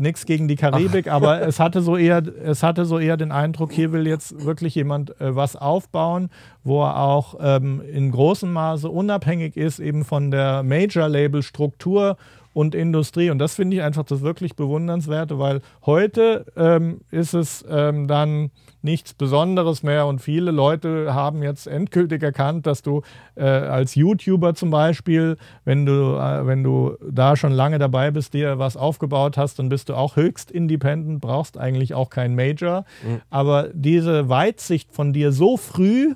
nichts 0.00 0.26
gegen 0.26 0.48
die 0.48 0.56
Karibik, 0.56 1.08
Ach. 1.08 1.14
aber 1.14 1.42
es 1.42 1.60
hatte 1.60 1.82
so 1.82 1.96
eher, 1.96 2.22
es 2.42 2.62
hatte 2.62 2.84
so 2.84 2.98
eher 2.98 3.16
den 3.16 3.30
Eindruck, 3.30 3.72
hier 3.72 3.92
will 3.92 4.06
jetzt 4.06 4.44
wirklich 4.44 4.74
jemand 4.74 5.20
äh, 5.20 5.36
was 5.36 5.54
aufbauen, 5.54 6.30
wo 6.64 6.82
er 6.82 7.00
auch 7.00 7.36
ähm, 7.40 7.80
in 7.80 8.10
großem 8.10 8.52
Maße 8.52 8.88
unabhängig 8.88 9.56
ist 9.56 9.78
eben 9.78 10.04
von 10.04 10.30
der 10.30 10.62
Major-Label-Struktur 10.62 12.16
und 12.58 12.74
Industrie. 12.74 13.30
Und 13.30 13.38
das 13.38 13.54
finde 13.54 13.76
ich 13.76 13.82
einfach 13.84 14.02
das 14.02 14.22
wirklich 14.22 14.56
Bewundernswerte, 14.56 15.38
weil 15.38 15.60
heute 15.86 16.44
ähm, 16.56 17.02
ist 17.12 17.32
es 17.32 17.64
ähm, 17.70 18.08
dann 18.08 18.50
nichts 18.82 19.14
Besonderes 19.14 19.84
mehr 19.84 20.08
und 20.08 20.20
viele 20.20 20.50
Leute 20.50 21.14
haben 21.14 21.44
jetzt 21.44 21.68
endgültig 21.68 22.20
erkannt, 22.20 22.66
dass 22.66 22.82
du 22.82 23.02
äh, 23.36 23.44
als 23.44 23.94
YouTuber 23.94 24.56
zum 24.56 24.70
Beispiel, 24.70 25.36
wenn 25.64 25.86
du, 25.86 26.16
äh, 26.16 26.48
wenn 26.48 26.64
du 26.64 26.96
da 27.08 27.36
schon 27.36 27.52
lange 27.52 27.78
dabei 27.78 28.10
bist, 28.10 28.34
dir 28.34 28.58
was 28.58 28.76
aufgebaut 28.76 29.36
hast, 29.36 29.60
dann 29.60 29.68
bist 29.68 29.88
du 29.88 29.94
auch 29.94 30.16
höchst 30.16 30.50
independent, 30.50 31.20
brauchst 31.20 31.58
eigentlich 31.58 31.94
auch 31.94 32.10
kein 32.10 32.34
Major. 32.34 32.84
Mhm. 33.06 33.20
Aber 33.30 33.68
diese 33.72 34.28
Weitsicht 34.28 34.92
von 34.92 35.12
dir 35.12 35.30
so 35.30 35.56
früh 35.56 36.14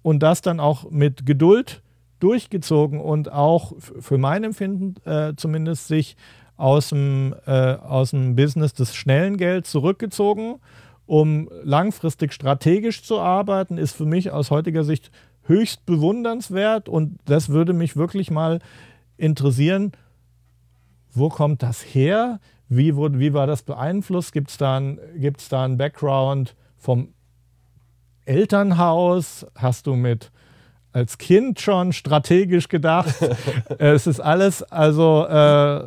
und 0.00 0.22
das 0.22 0.40
dann 0.40 0.58
auch 0.58 0.90
mit 0.90 1.26
Geduld 1.26 1.82
durchgezogen 2.20 3.00
und 3.00 3.30
auch 3.30 3.72
für 3.78 4.18
mein 4.18 4.44
Empfinden 4.44 4.94
äh, 5.04 5.34
zumindest 5.36 5.88
sich 5.88 6.16
aus 6.56 6.88
dem, 6.88 7.34
äh, 7.46 7.74
aus 7.74 8.10
dem 8.10 8.36
Business 8.36 8.72
des 8.72 8.94
schnellen 8.94 9.36
Gelds 9.36 9.70
zurückgezogen 9.70 10.56
um 11.06 11.48
langfristig 11.62 12.32
strategisch 12.32 13.02
zu 13.02 13.20
arbeiten, 13.20 13.78
ist 13.78 13.92
für 13.92 14.04
mich 14.04 14.32
aus 14.32 14.50
heutiger 14.50 14.84
Sicht 14.84 15.10
höchst 15.44 15.86
bewundernswert 15.86 16.88
und 16.88 17.18
das 17.24 17.48
würde 17.48 17.72
mich 17.72 17.96
wirklich 17.96 18.30
mal 18.30 18.58
interessieren, 19.16 19.92
wo 21.12 21.28
kommt 21.28 21.62
das 21.62 21.80
her? 21.82 22.40
Wie, 22.68 22.96
wurde, 22.96 23.20
wie 23.20 23.32
war 23.32 23.46
das 23.46 23.62
beeinflusst? 23.62 24.32
Gibt 24.32 24.50
es 24.50 24.58
da, 24.58 24.80
da 24.80 25.64
einen 25.64 25.78
Background 25.78 26.56
vom 26.76 27.14
Elternhaus? 28.24 29.46
Hast 29.54 29.86
du 29.86 29.94
mit 29.94 30.32
als 30.96 31.18
Kind 31.18 31.60
schon 31.60 31.92
strategisch 31.92 32.68
gedacht? 32.68 33.14
es 33.78 34.06
ist 34.06 34.18
alles, 34.18 34.62
also 34.62 35.26
äh, 35.26 35.86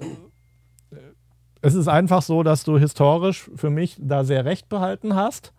es 1.62 1.74
ist 1.74 1.88
einfach 1.88 2.22
so, 2.22 2.44
dass 2.44 2.64
du 2.64 2.78
historisch 2.78 3.50
für 3.56 3.72
mich 3.72 3.98
da 4.00 4.24
sehr 4.24 4.46
recht 4.46 4.70
behalten 4.70 5.16
hast. 5.16 5.52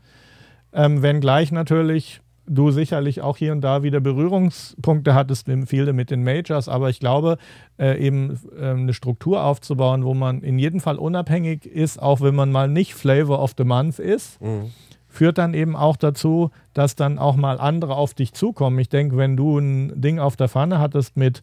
Ähm, 0.73 1.03
wenngleich 1.03 1.51
natürlich 1.51 2.21
du 2.47 2.71
sicherlich 2.71 3.21
auch 3.23 3.37
hier 3.37 3.53
und 3.53 3.61
da 3.61 3.83
wieder 3.83 4.01
Berührungspunkte 4.01 5.15
hattest, 5.15 5.49
viele 5.67 5.93
mit 5.93 6.11
den 6.11 6.25
Majors, 6.25 6.69
aber 6.69 6.91
ich 6.91 6.99
glaube, 6.99 7.37
äh, 7.79 7.99
eben 7.99 8.41
äh, 8.59 8.71
eine 8.71 8.93
Struktur 8.93 9.45
aufzubauen, 9.45 10.05
wo 10.05 10.15
man 10.15 10.43
in 10.43 10.59
jedem 10.59 10.81
Fall 10.81 10.97
unabhängig 10.97 11.67
ist, 11.67 12.01
auch 12.01 12.21
wenn 12.21 12.35
man 12.35 12.51
mal 12.51 12.69
nicht 12.69 12.95
Flavor 12.95 13.41
of 13.41 13.55
the 13.57 13.65
Month 13.65 13.99
ist, 14.01 14.41
mhm. 14.41 14.73
Führt 15.11 15.39
dann 15.39 15.55
eben 15.55 15.77
auch 15.77 15.97
dazu, 15.97 16.51
dass 16.73 16.95
dann 16.95 17.19
auch 17.19 17.37
mal 17.37 17.61
andere 17.61 17.97
auf 17.97 18.15
dich 18.15 18.33
zukommen. 18.33 18.79
Ich 18.79 18.89
denke, 18.89 19.17
wenn 19.17 19.37
du 19.37 19.59
ein 19.59 20.01
Ding 20.01 20.19
auf 20.19 20.37
der 20.37 20.49
Pfanne 20.49 20.79
hattest 20.79 21.17
mit 21.17 21.43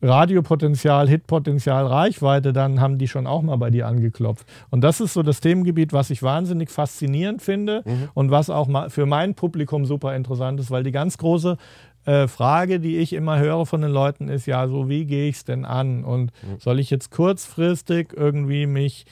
Radiopotenzial, 0.00 1.08
Hitpotenzial, 1.08 1.86
Reichweite, 1.86 2.52
dann 2.52 2.80
haben 2.80 2.98
die 2.98 3.08
schon 3.08 3.26
auch 3.26 3.42
mal 3.42 3.56
bei 3.56 3.70
dir 3.70 3.86
angeklopft. 3.88 4.46
Und 4.70 4.82
das 4.82 5.00
ist 5.00 5.12
so 5.12 5.22
das 5.22 5.40
Themengebiet, 5.40 5.92
was 5.92 6.10
ich 6.10 6.22
wahnsinnig 6.22 6.70
faszinierend 6.70 7.42
finde 7.42 7.82
mhm. 7.84 8.08
und 8.14 8.30
was 8.30 8.50
auch 8.50 8.68
für 8.90 9.06
mein 9.06 9.34
Publikum 9.34 9.86
super 9.86 10.14
interessant 10.14 10.60
ist, 10.60 10.70
weil 10.70 10.84
die 10.84 10.92
ganz 10.92 11.18
große 11.18 11.56
äh, 12.04 12.28
Frage, 12.28 12.78
die 12.78 12.98
ich 12.98 13.12
immer 13.12 13.38
höre 13.38 13.66
von 13.66 13.82
den 13.82 13.90
Leuten, 13.90 14.28
ist 14.28 14.46
ja 14.46 14.68
so, 14.68 14.88
wie 14.88 15.04
gehe 15.04 15.28
ich 15.28 15.36
es 15.36 15.44
denn 15.44 15.64
an? 15.64 16.04
Und 16.04 16.32
mhm. 16.42 16.58
soll 16.58 16.78
ich 16.78 16.90
jetzt 16.90 17.10
kurzfristig 17.10 18.12
irgendwie 18.16 18.66
mich 18.66 19.04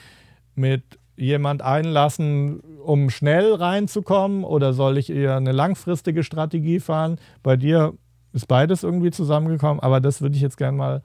mit 0.55 0.83
jemand 1.17 1.61
einlassen, 1.61 2.59
um 2.83 3.09
schnell 3.09 3.53
reinzukommen 3.53 4.43
oder 4.43 4.73
soll 4.73 4.97
ich 4.97 5.09
eher 5.09 5.35
eine 5.35 5.51
langfristige 5.51 6.23
Strategie 6.23 6.79
fahren? 6.79 7.19
Bei 7.43 7.57
dir 7.57 7.93
ist 8.33 8.47
beides 8.47 8.83
irgendwie 8.83 9.11
zusammengekommen, 9.11 9.79
aber 9.81 9.99
das 9.99 10.21
würde 10.21 10.35
ich 10.35 10.41
jetzt 10.41 10.57
gerne 10.57 10.77
mal 10.77 11.01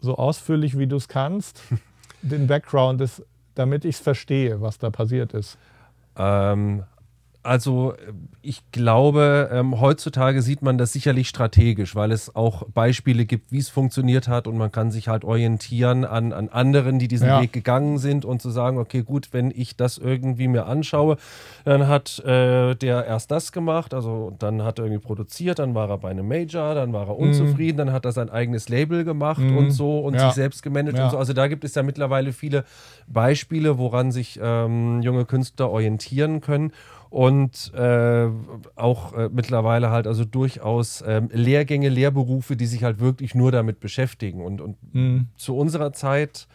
so 0.00 0.16
ausführlich, 0.16 0.78
wie 0.78 0.86
du 0.86 0.96
es 0.96 1.08
kannst, 1.08 1.62
den 2.22 2.46
Background, 2.46 3.00
ist, 3.00 3.22
damit 3.54 3.84
ich 3.84 3.96
es 3.96 4.00
verstehe, 4.00 4.60
was 4.60 4.78
da 4.78 4.90
passiert 4.90 5.34
ist. 5.34 5.58
Ähm, 6.16 6.84
also 7.42 7.94
ich 8.42 8.62
glaube, 8.72 9.48
ähm, 9.52 9.80
heutzutage 9.80 10.42
sieht 10.42 10.62
man 10.62 10.76
das 10.76 10.92
sicherlich 10.92 11.28
strategisch, 11.28 11.94
weil 11.94 12.12
es 12.12 12.34
auch 12.34 12.64
Beispiele 12.68 13.24
gibt, 13.26 13.52
wie 13.52 13.58
es 13.58 13.68
funktioniert 13.68 14.28
hat 14.28 14.46
und 14.46 14.56
man 14.58 14.72
kann 14.72 14.90
sich 14.90 15.08
halt 15.08 15.24
orientieren 15.24 16.04
an, 16.04 16.32
an 16.32 16.48
anderen, 16.48 16.98
die 16.98 17.08
diesen 17.08 17.28
ja. 17.28 17.40
Weg 17.40 17.52
gegangen 17.52 17.98
sind 17.98 18.24
und 18.24 18.42
zu 18.42 18.50
sagen, 18.50 18.78
okay, 18.78 19.02
gut, 19.02 19.28
wenn 19.32 19.52
ich 19.54 19.76
das 19.76 19.98
irgendwie 19.98 20.48
mir 20.48 20.66
anschaue, 20.66 21.16
dann 21.64 21.86
hat 21.88 22.18
äh, 22.20 22.74
der 22.74 23.06
erst 23.06 23.30
das 23.30 23.52
gemacht, 23.52 23.94
also 23.94 24.32
dann 24.38 24.62
hat 24.62 24.78
er 24.78 24.86
irgendwie 24.86 25.04
produziert, 25.04 25.58
dann 25.58 25.74
war 25.74 25.88
er 25.88 25.98
bei 25.98 26.10
einem 26.10 26.26
Major, 26.26 26.74
dann 26.74 26.92
war 26.92 27.08
er 27.08 27.14
mhm. 27.14 27.28
unzufrieden, 27.28 27.76
mm. 27.76 27.78
dann 27.78 27.92
hat 27.92 28.04
er 28.04 28.12
sein 28.12 28.30
eigenes 28.30 28.68
Label 28.68 29.04
gemacht 29.04 29.40
mm. 29.40 29.56
und 29.56 29.70
so 29.70 30.00
und 30.00 30.14
ja. 30.14 30.26
sich 30.26 30.34
selbst 30.34 30.62
gemanagt 30.62 30.98
ja. 30.98 31.04
und 31.04 31.10
so. 31.10 31.18
Also 31.18 31.32
da 31.32 31.48
gibt 31.48 31.64
es 31.64 31.74
ja 31.74 31.82
mittlerweile 31.82 32.32
viele 32.32 32.64
Beispiele, 33.06 33.78
woran 33.78 34.12
sich 34.12 34.38
ähm, 34.42 35.02
junge 35.02 35.24
Künstler 35.24 35.70
orientieren 35.70 36.40
können 36.40 36.72
und 37.10 37.72
äh, 37.74 38.28
auch 38.76 39.12
äh, 39.14 39.28
mittlerweile 39.32 39.90
halt 39.90 40.06
also 40.06 40.24
durchaus 40.24 41.02
ähm, 41.06 41.30
Lehrgänge, 41.32 41.88
Lehrberufe, 41.88 42.56
die 42.56 42.66
sich 42.66 42.84
halt 42.84 43.00
wirklich 43.00 43.34
nur 43.34 43.52
damit 43.52 43.80
beschäftigen. 43.80 44.42
Und, 44.42 44.60
und 44.60 44.76
mhm. 44.94 45.28
zu 45.36 45.56
unserer 45.56 45.92
Zeit 45.92 46.48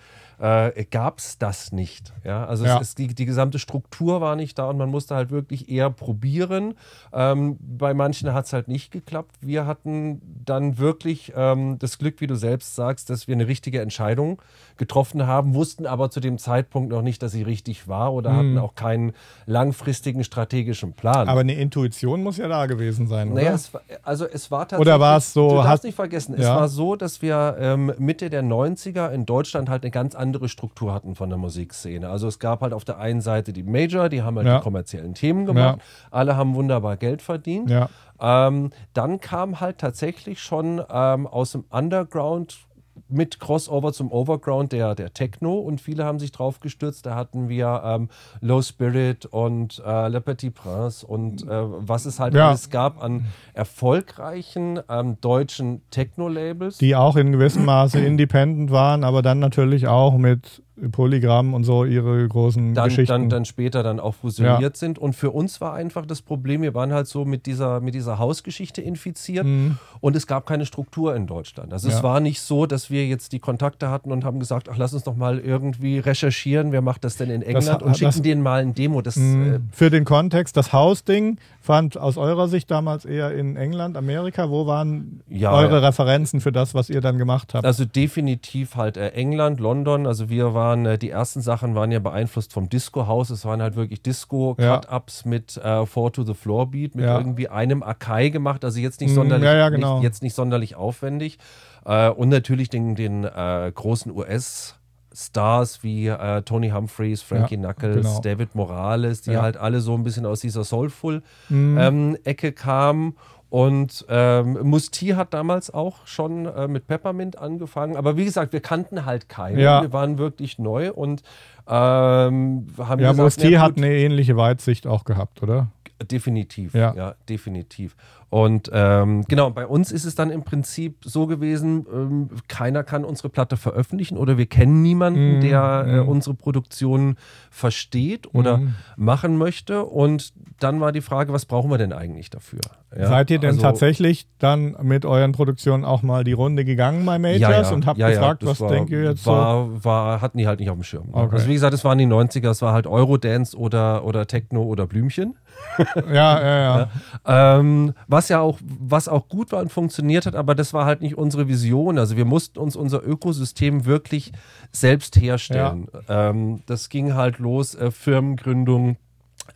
äh, 0.43 0.83
gab 0.91 1.19
es 1.19 1.37
das 1.37 1.71
nicht. 1.71 2.11
Ja? 2.25 2.45
Also 2.45 2.65
ja. 2.65 2.75
Es, 2.75 2.89
es, 2.89 2.95
die, 2.95 3.07
die, 3.07 3.25
gesamte 3.25 3.59
Struktur 3.59 4.19
war 4.19 4.35
nicht 4.35 4.59
da 4.59 4.65
und 4.65 4.77
man 4.77 4.89
musste 4.89 5.15
halt 5.15 5.31
wirklich 5.31 5.69
eher 5.69 5.89
probieren. 5.89 6.73
Ähm, 7.13 7.57
bei 7.61 7.93
manchen 7.93 8.33
hat 8.33 8.45
es 8.45 8.51
halt 8.51 8.67
nicht 8.67 8.91
geklappt. 8.91 9.37
Wir 9.39 9.65
hatten 9.65 10.21
dann 10.43 10.77
wirklich 10.77 11.31
ähm, 11.33 11.79
das 11.79 11.97
Glück, 11.97 12.19
wie 12.19 12.27
du 12.27 12.35
selbst 12.35 12.75
sagst, 12.75 13.09
dass 13.09 13.29
wir 13.29 13.35
eine 13.35 13.47
richtige 13.47 13.79
Entscheidung 13.79 14.41
getroffen 14.75 15.25
haben, 15.27 15.53
wussten 15.53 15.85
aber 15.85 16.11
zu 16.11 16.19
dem 16.19 16.37
Zeitpunkt 16.37 16.91
noch 16.91 17.03
nicht, 17.03 17.23
dass 17.23 17.31
sie 17.31 17.43
richtig 17.43 17.87
war 17.87 18.13
oder 18.13 18.31
mhm. 18.31 18.37
hatten 18.37 18.57
auch 18.57 18.75
keinen 18.75 19.13
langfristigen 19.45 20.25
strategischen 20.25 20.91
Plan. 20.91 21.29
Aber 21.29 21.39
eine 21.39 21.53
Intuition 21.53 22.21
muss 22.21 22.35
ja 22.35 22.49
da 22.49 22.65
gewesen 22.65 23.07
sein, 23.07 23.31
oder? 23.31 23.41
Naja, 23.41 23.53
es 23.53 23.71
also 24.03 24.25
es 24.25 24.51
war 24.51 24.67
tatsächlich... 24.67 24.81
Oder 24.81 24.99
war 24.99 25.17
es 25.17 25.31
so... 25.31 25.49
Du 25.49 25.55
darfst 25.63 25.85
nicht 25.85 25.95
vergessen, 25.95 26.33
ja. 26.33 26.39
es 26.39 26.47
war 26.47 26.67
so, 26.67 26.97
dass 26.97 27.21
wir 27.21 27.55
ähm, 27.59 27.93
Mitte 27.97 28.29
der 28.29 28.43
90er 28.43 29.09
in 29.11 29.25
Deutschland 29.25 29.69
halt 29.69 29.83
eine 29.83 29.91
ganz 29.91 30.15
andere 30.15 30.32
andere 30.33 30.49
Struktur 30.49 30.93
hatten 30.93 31.13
von 31.13 31.29
der 31.29 31.37
Musikszene. 31.37 32.09
Also 32.09 32.27
es 32.27 32.39
gab 32.39 32.61
halt 32.61 32.73
auf 32.73 32.83
der 32.83 32.97
einen 32.97 33.21
Seite 33.21 33.53
die 33.53 33.61
Major, 33.61 34.09
die 34.09 34.23
haben 34.23 34.37
halt 34.37 34.47
ja. 34.47 34.57
die 34.57 34.63
kommerziellen 34.63 35.13
Themen 35.13 35.45
gemacht. 35.45 35.77
Ja. 35.77 36.07
Alle 36.09 36.35
haben 36.35 36.55
wunderbar 36.55 36.97
Geld 36.97 37.21
verdient. 37.21 37.69
Ja. 37.69 37.89
Ähm, 38.19 38.71
dann 38.93 39.19
kam 39.19 39.59
halt 39.59 39.77
tatsächlich 39.77 40.41
schon 40.41 40.81
ähm, 40.89 41.27
aus 41.27 41.51
dem 41.51 41.65
Underground 41.69 42.65
mit 43.09 43.39
Crossover 43.39 43.93
zum 43.93 44.11
Overground 44.11 44.71
der, 44.71 44.95
der 44.95 45.13
Techno 45.13 45.59
und 45.59 45.81
viele 45.81 46.05
haben 46.05 46.19
sich 46.19 46.31
drauf 46.31 46.59
gestürzt. 46.59 47.05
Da 47.05 47.15
hatten 47.15 47.49
wir 47.49 47.81
ähm, 47.85 48.09
Low 48.41 48.61
Spirit 48.61 49.25
und 49.25 49.81
äh, 49.85 50.07
Le 50.07 50.21
Petit 50.21 50.53
Prince 50.53 51.05
und 51.05 51.43
äh, 51.43 51.47
was 51.49 52.05
es 52.05 52.19
halt 52.19 52.33
ja. 52.33 52.49
alles 52.49 52.69
gab 52.69 53.03
an 53.03 53.25
erfolgreichen 53.53 54.79
ähm, 54.89 55.17
deutschen 55.21 55.81
Techno-Labels. 55.91 56.79
Die 56.79 56.95
auch 56.95 57.15
in 57.15 57.31
gewissem 57.31 57.65
Maße 57.65 57.99
independent 57.99 58.71
waren, 58.71 59.03
aber 59.03 59.21
dann 59.21 59.39
natürlich 59.39 59.87
auch 59.87 60.17
mit 60.17 60.62
Polygramm 60.91 61.53
und 61.53 61.63
so 61.63 61.85
ihre 61.85 62.27
großen 62.27 62.73
dann, 62.73 62.85
Geschichten. 62.85 63.11
Dann, 63.11 63.29
dann 63.29 63.45
später 63.45 63.83
dann 63.83 63.99
auch 63.99 64.15
fusioniert 64.15 64.61
ja. 64.61 64.75
sind. 64.75 64.97
Und 64.97 65.13
für 65.13 65.31
uns 65.31 65.61
war 65.61 65.73
einfach 65.73 66.05
das 66.05 66.21
Problem, 66.21 66.61
wir 66.61 66.73
waren 66.73 66.93
halt 66.93 67.07
so 67.07 67.25
mit 67.25 67.45
dieser, 67.45 67.79
mit 67.79 67.93
dieser 67.93 68.17
Hausgeschichte 68.17 68.81
infiziert 68.81 69.45
mhm. 69.45 69.77
und 70.01 70.15
es 70.15 70.25
gab 70.25 70.45
keine 70.45 70.65
Struktur 70.65 71.15
in 71.15 71.27
Deutschland. 71.27 71.73
Also 71.73 71.89
ja. 71.89 71.95
es 71.95 72.03
war 72.03 72.19
nicht 72.19 72.41
so, 72.41 72.65
dass 72.65 72.89
wir 72.89 73.05
jetzt 73.05 73.33
die 73.33 73.39
Kontakte 73.39 73.89
hatten 73.89 74.11
und 74.11 74.25
haben 74.25 74.39
gesagt, 74.39 74.69
ach, 74.69 74.77
lass 74.77 74.93
uns 74.93 75.03
doch 75.03 75.15
mal 75.15 75.39
irgendwie 75.39 75.99
recherchieren, 75.99 76.71
wer 76.71 76.81
macht 76.81 77.03
das 77.03 77.17
denn 77.17 77.29
in 77.29 77.41
England 77.41 77.67
das, 77.67 77.81
und 77.81 77.97
schicken 77.97 78.23
denen 78.23 78.41
mal 78.41 78.61
ein 78.61 78.73
Demo. 78.73 79.01
Das, 79.01 79.15
mhm. 79.15 79.53
äh, 79.53 79.59
für 79.71 79.89
den 79.89 80.05
Kontext, 80.05 80.57
das 80.57 80.73
Hausding 80.73 81.37
fand 81.63 81.97
aus 81.97 82.17
eurer 82.17 82.49
Sicht 82.49 82.69
damals 82.69 83.05
eher 83.05 83.31
in 83.31 83.55
England, 83.55 83.95
Amerika. 83.95 84.49
Wo 84.49 84.67
waren 84.67 85.21
ja, 85.29 85.53
eure 85.53 85.81
Referenzen 85.81 86.41
für 86.41 86.51
das, 86.51 86.75
was 86.75 86.89
ihr 86.89 86.99
dann 86.99 87.17
gemacht 87.17 87.53
habt? 87.53 87.65
Also 87.65 87.85
definitiv 87.85 88.75
halt 88.75 88.97
äh, 88.97 89.09
England, 89.09 89.61
London. 89.61 90.05
Also 90.05 90.29
wir 90.29 90.53
waren, 90.53 90.62
äh, 90.71 90.97
die 90.97 91.09
ersten 91.09 91.41
Sachen 91.41 91.75
waren 91.75 91.91
ja 91.91 91.99
beeinflusst 91.99 92.53
vom 92.53 92.69
Disco-Haus. 92.69 93.29
Es 93.29 93.45
waren 93.45 93.61
halt 93.61 93.75
wirklich 93.75 94.01
Disco-Cut-Ups 94.01 95.23
ja. 95.23 95.29
mit 95.29 95.57
äh, 95.57 95.85
Four 95.85 96.13
to 96.13 96.23
the 96.23 96.33
Floor 96.33 96.71
Beat, 96.71 96.95
mit 96.95 97.05
ja. 97.05 97.17
irgendwie 97.17 97.49
einem 97.49 97.83
Akai 97.83 98.29
gemacht. 98.29 98.63
Also 98.63 98.79
jetzt 98.79 99.01
nicht 99.01 99.11
mm, 99.11 99.15
sonderlich, 99.15 99.45
ja, 99.45 99.69
genau. 99.69 99.95
nicht, 99.95 100.03
jetzt 100.03 100.23
nicht 100.23 100.35
sonderlich 100.35 100.75
aufwendig. 100.75 101.37
Äh, 101.85 102.09
und 102.09 102.29
natürlich 102.29 102.69
den, 102.69 102.95
den 102.95 103.23
äh, 103.23 103.71
großen 103.73 104.11
US- 104.11 104.75
Stars 105.15 105.83
wie 105.83 106.07
äh, 106.07 106.41
Tony 106.41 106.71
Humphreys, 106.71 107.21
Frankie 107.21 107.55
ja, 107.55 107.61
Knuckles, 107.61 108.07
genau. 108.07 108.21
David 108.21 108.55
Morales, 108.55 109.21
die 109.21 109.33
ja. 109.33 109.43
halt 109.43 109.57
alle 109.57 109.79
so 109.79 109.93
ein 109.93 110.03
bisschen 110.03 110.25
aus 110.25 110.39
dieser 110.39 110.63
Soulful-Ecke 110.63 111.53
mhm. 111.53 111.77
ähm, 111.77 112.55
kamen. 112.55 113.15
Und 113.53 114.03
ähm, 114.09 114.57
Musti 114.63 115.09
hat 115.09 115.35
damals 115.35 115.71
auch 115.71 116.07
schon 116.07 116.47
äh, 116.47 116.67
mit 116.67 116.87
Peppermint 116.87 117.37
angefangen. 117.37 117.95
Aber 117.95 118.17
wie 118.17 118.25
gesagt, 118.25 118.51
wir 118.51 118.61
kannten 118.61 119.05
halt 119.05 119.29
keinen. 119.29 119.59
Ja. 119.59 119.83
Wir 119.83 119.93
waren 119.93 120.17
wirklich 120.17 120.57
neu 120.57 120.91
und 120.91 121.21
ähm, 121.67 122.65
haben 122.79 122.99
Ja, 122.99 123.11
gesagt, 123.11 123.17
Musti 123.17 123.51
hat 123.51 123.77
eine 123.77 123.93
ähnliche 123.93 124.35
Weitsicht 124.37 124.87
auch 124.87 125.03
gehabt, 125.03 125.43
oder? 125.43 125.67
Definitiv, 126.03 126.73
ja, 126.73 126.93
ja 126.95 127.15
definitiv. 127.29 127.95
Und 128.33 128.71
ähm, 128.73 129.25
genau, 129.27 129.51
bei 129.51 129.67
uns 129.67 129.91
ist 129.91 130.05
es 130.05 130.15
dann 130.15 130.31
im 130.31 130.41
Prinzip 130.41 130.97
so 131.05 131.27
gewesen, 131.27 131.85
ähm, 131.93 132.29
keiner 132.47 132.83
kann 132.83 133.05
unsere 133.05 133.29
Platte 133.29 133.57
veröffentlichen 133.57 134.17
oder 134.17 134.39
wir 134.39 134.47
kennen 134.47 134.81
niemanden, 134.81 135.37
mm, 135.37 135.41
der 135.41 135.85
äh, 135.87 136.01
mm. 136.01 136.07
unsere 136.09 136.33
Produktion 136.33 137.17
versteht 137.51 138.33
oder 138.33 138.57
mm. 138.57 138.73
machen 138.97 139.37
möchte. 139.37 139.85
Und 139.85 140.33
dann 140.59 140.81
war 140.81 140.91
die 140.91 141.01
Frage, 141.01 141.31
was 141.31 141.45
brauchen 141.45 141.69
wir 141.69 141.77
denn 141.77 141.93
eigentlich 141.93 142.31
dafür? 142.31 142.61
Ja, 142.97 143.07
Seid 143.07 143.29
ihr 143.29 143.37
denn 143.37 143.51
also, 143.51 143.61
tatsächlich 143.61 144.27
dann 144.39 144.75
mit 144.81 145.05
euren 145.05 145.31
Produktionen 145.31 145.85
auch 145.85 146.01
mal 146.01 146.23
die 146.23 146.33
Runde 146.33 146.65
gegangen 146.65 147.05
bei 147.05 147.19
Majors 147.19 147.39
ja, 147.39 147.61
ja, 147.61 147.69
und 147.69 147.85
habt 147.85 147.99
gefragt, 147.99 148.43
was 148.43 148.59
war, 148.59 148.69
denkt 148.69 148.89
ihr 148.89 149.03
jetzt 149.03 149.27
war, 149.27 149.67
so? 149.67 149.85
War, 149.85 150.21
hatten 150.21 150.39
die 150.39 150.47
halt 150.47 150.59
nicht 150.59 150.71
auf 150.71 150.77
dem 150.77 150.83
Schirm. 150.83 151.09
Okay. 151.11 151.35
Also 151.35 151.47
wie 151.47 151.53
gesagt, 151.53 151.75
es 151.75 151.85
waren 151.85 151.99
die 151.99 152.07
90er, 152.07 152.49
es 152.49 152.63
war 152.63 152.73
halt 152.73 152.87
Eurodance 152.87 153.55
oder, 153.55 154.05
oder 154.05 154.25
Techno 154.25 154.63
oder 154.63 154.87
Blümchen. 154.87 155.35
ja, 156.11 156.41
ja, 156.41 156.89
ja. 157.25 157.59
Ähm, 157.59 157.93
was 158.07 158.29
ja 158.29 158.39
auch, 158.39 158.59
was 158.61 159.07
auch 159.07 159.27
gut 159.27 159.51
war 159.51 159.61
und 159.61 159.71
funktioniert 159.71 160.25
hat, 160.25 160.35
aber 160.35 160.55
das 160.55 160.73
war 160.73 160.85
halt 160.85 161.01
nicht 161.01 161.17
unsere 161.17 161.47
Vision. 161.47 161.97
Also 161.97 162.17
wir 162.17 162.25
mussten 162.25 162.59
uns 162.59 162.75
unser 162.75 163.03
Ökosystem 163.03 163.85
wirklich 163.85 164.31
selbst 164.71 165.15
herstellen. 165.15 165.87
Ähm, 166.07 166.61
das 166.65 166.89
ging 166.89 167.13
halt 167.15 167.39
los, 167.39 167.75
äh, 167.75 167.91
Firmengründung, 167.91 168.97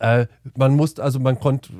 äh, 0.00 0.26
man 0.56 0.74
musste, 0.76 1.02
also 1.02 1.18
man 1.18 1.40
konnte, 1.40 1.72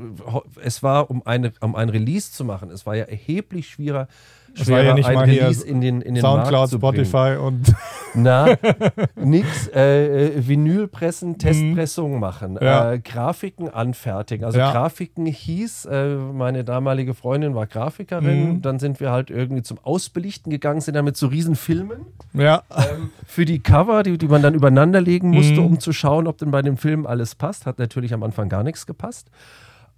es 0.62 0.82
war, 0.82 1.10
um, 1.10 1.26
eine, 1.26 1.52
um 1.60 1.76
ein 1.76 1.88
Release 1.88 2.32
zu 2.32 2.44
machen, 2.44 2.70
es 2.70 2.86
war 2.86 2.96
ja 2.96 3.04
erheblich 3.04 3.68
schwieriger, 3.68 4.08
das 4.56 4.70
war 4.70 4.82
ja 4.82 4.94
nicht 4.94 5.12
mal 5.12 5.28
hier 5.28 5.52
in 5.66 5.80
den, 5.80 6.00
in 6.00 6.14
den 6.14 6.22
Soundcloud, 6.22 6.70
Spotify 6.70 7.36
und. 7.40 7.74
Na, 8.14 8.56
nix. 9.16 9.68
Äh, 9.68 10.28
äh 10.28 10.48
Vinylpressen, 10.48 11.30
mhm. 11.30 11.38
Testpressungen 11.38 12.18
machen, 12.18 12.58
ja. 12.60 12.92
äh, 12.92 12.98
Grafiken 12.98 13.68
anfertigen. 13.68 14.44
Also 14.44 14.58
ja. 14.58 14.72
Grafiken 14.72 15.26
hieß, 15.26 15.86
äh, 15.86 16.16
meine 16.16 16.64
damalige 16.64 17.14
Freundin 17.14 17.54
war 17.54 17.66
Grafikerin. 17.66 18.54
Mhm. 18.54 18.62
Dann 18.62 18.78
sind 18.78 19.00
wir 19.00 19.10
halt 19.10 19.30
irgendwie 19.30 19.62
zum 19.62 19.78
Ausbelichten 19.82 20.50
gegangen, 20.50 20.80
sind 20.80 20.94
dann 20.94 21.04
mit 21.04 21.16
so 21.16 21.26
riesen 21.26 21.54
Filmen. 21.54 22.06
Ja. 22.32 22.62
Ähm, 22.74 23.10
für 23.26 23.44
die 23.44 23.60
Cover, 23.60 24.02
die, 24.02 24.18
die 24.18 24.28
man 24.28 24.42
dann 24.42 24.54
übereinander 24.54 25.00
legen 25.00 25.30
musste, 25.30 25.60
mhm. 25.60 25.66
um 25.66 25.80
zu 25.80 25.92
schauen, 25.92 26.26
ob 26.26 26.38
denn 26.38 26.50
bei 26.50 26.62
dem 26.62 26.76
Film 26.76 27.06
alles 27.06 27.34
passt. 27.34 27.66
Hat 27.66 27.78
natürlich 27.78 28.14
am 28.14 28.22
Anfang 28.22 28.48
gar 28.48 28.62
nichts 28.62 28.86
gepasst. 28.86 29.30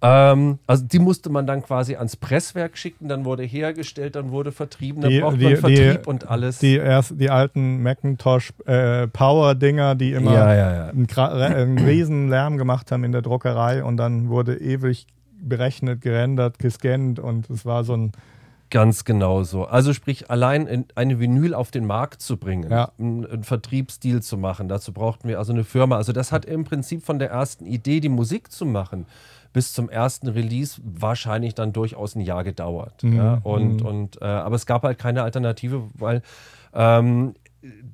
Ähm, 0.01 0.57
also 0.65 0.83
die 0.85 0.99
musste 0.99 1.29
man 1.29 1.45
dann 1.45 1.61
quasi 1.61 1.95
ans 1.95 2.15
Presswerk 2.15 2.77
schicken, 2.77 3.07
dann 3.07 3.23
wurde 3.23 3.43
hergestellt, 3.43 4.15
dann 4.15 4.31
wurde 4.31 4.51
vertrieben, 4.51 5.01
dann 5.01 5.11
die, 5.11 5.19
braucht 5.19 5.39
man 5.39 5.57
Vertrieb 5.57 6.03
die, 6.03 6.09
und 6.09 6.27
alles. 6.27 6.59
Die, 6.59 6.75
erst, 6.75 7.19
die 7.19 7.29
alten 7.29 7.83
Macintosh 7.83 8.53
äh, 8.65 9.07
Power-Dinger, 9.07 9.95
die 9.95 10.13
immer 10.13 10.33
ja, 10.33 10.55
ja, 10.55 10.73
ja. 10.73 10.87
Einen, 10.89 11.07
einen 11.09 11.77
riesen 11.85 12.29
Lärm 12.29 12.57
gemacht 12.57 12.91
haben 12.91 13.03
in 13.03 13.11
der 13.11 13.21
Druckerei 13.21 13.83
und 13.83 13.97
dann 13.97 14.29
wurde 14.29 14.57
ewig 14.57 15.05
berechnet, 15.39 16.01
gerendert, 16.01 16.57
gescannt 16.57 17.19
und 17.19 17.49
es 17.49 17.65
war 17.65 17.83
so 17.83 17.95
ein 17.95 18.11
Ganz 18.71 19.03
genau 19.03 19.43
so. 19.43 19.65
Also 19.65 19.91
sprich, 19.91 20.31
allein 20.31 20.85
eine 20.95 21.19
Vinyl 21.19 21.53
auf 21.53 21.71
den 21.71 21.85
Markt 21.85 22.21
zu 22.21 22.37
bringen, 22.37 22.71
ja. 22.71 22.91
einen, 22.97 23.25
einen, 23.25 23.43
Vertriebsstil 23.43 24.23
zu 24.23 24.37
machen, 24.37 24.69
dazu 24.69 24.93
brauchten 24.93 25.27
wir 25.27 25.39
also 25.39 25.51
eine 25.51 25.65
Firma. 25.65 25.97
Also 25.97 26.13
das 26.13 26.31
hat 26.31 26.45
im 26.45 26.63
Prinzip 26.63 27.03
von 27.03 27.19
der 27.19 27.31
ersten 27.31 27.65
Idee, 27.65 27.99
die 27.99 28.07
Musik 28.07 28.49
zu 28.49 28.65
machen, 28.65 29.07
bis 29.53 29.73
zum 29.73 29.89
ersten 29.89 30.27
Release 30.27 30.81
wahrscheinlich 30.83 31.55
dann 31.55 31.73
durchaus 31.73 32.15
ein 32.15 32.21
Jahr 32.21 32.43
gedauert. 32.43 33.03
Mhm. 33.03 33.15
Ja? 33.15 33.39
Und, 33.43 33.81
mhm. 33.81 33.85
und, 33.85 34.21
äh, 34.21 34.25
aber 34.25 34.55
es 34.55 34.65
gab 34.65 34.83
halt 34.83 34.97
keine 34.97 35.23
Alternative, 35.23 35.83
weil 35.93 36.21
ähm, 36.73 37.35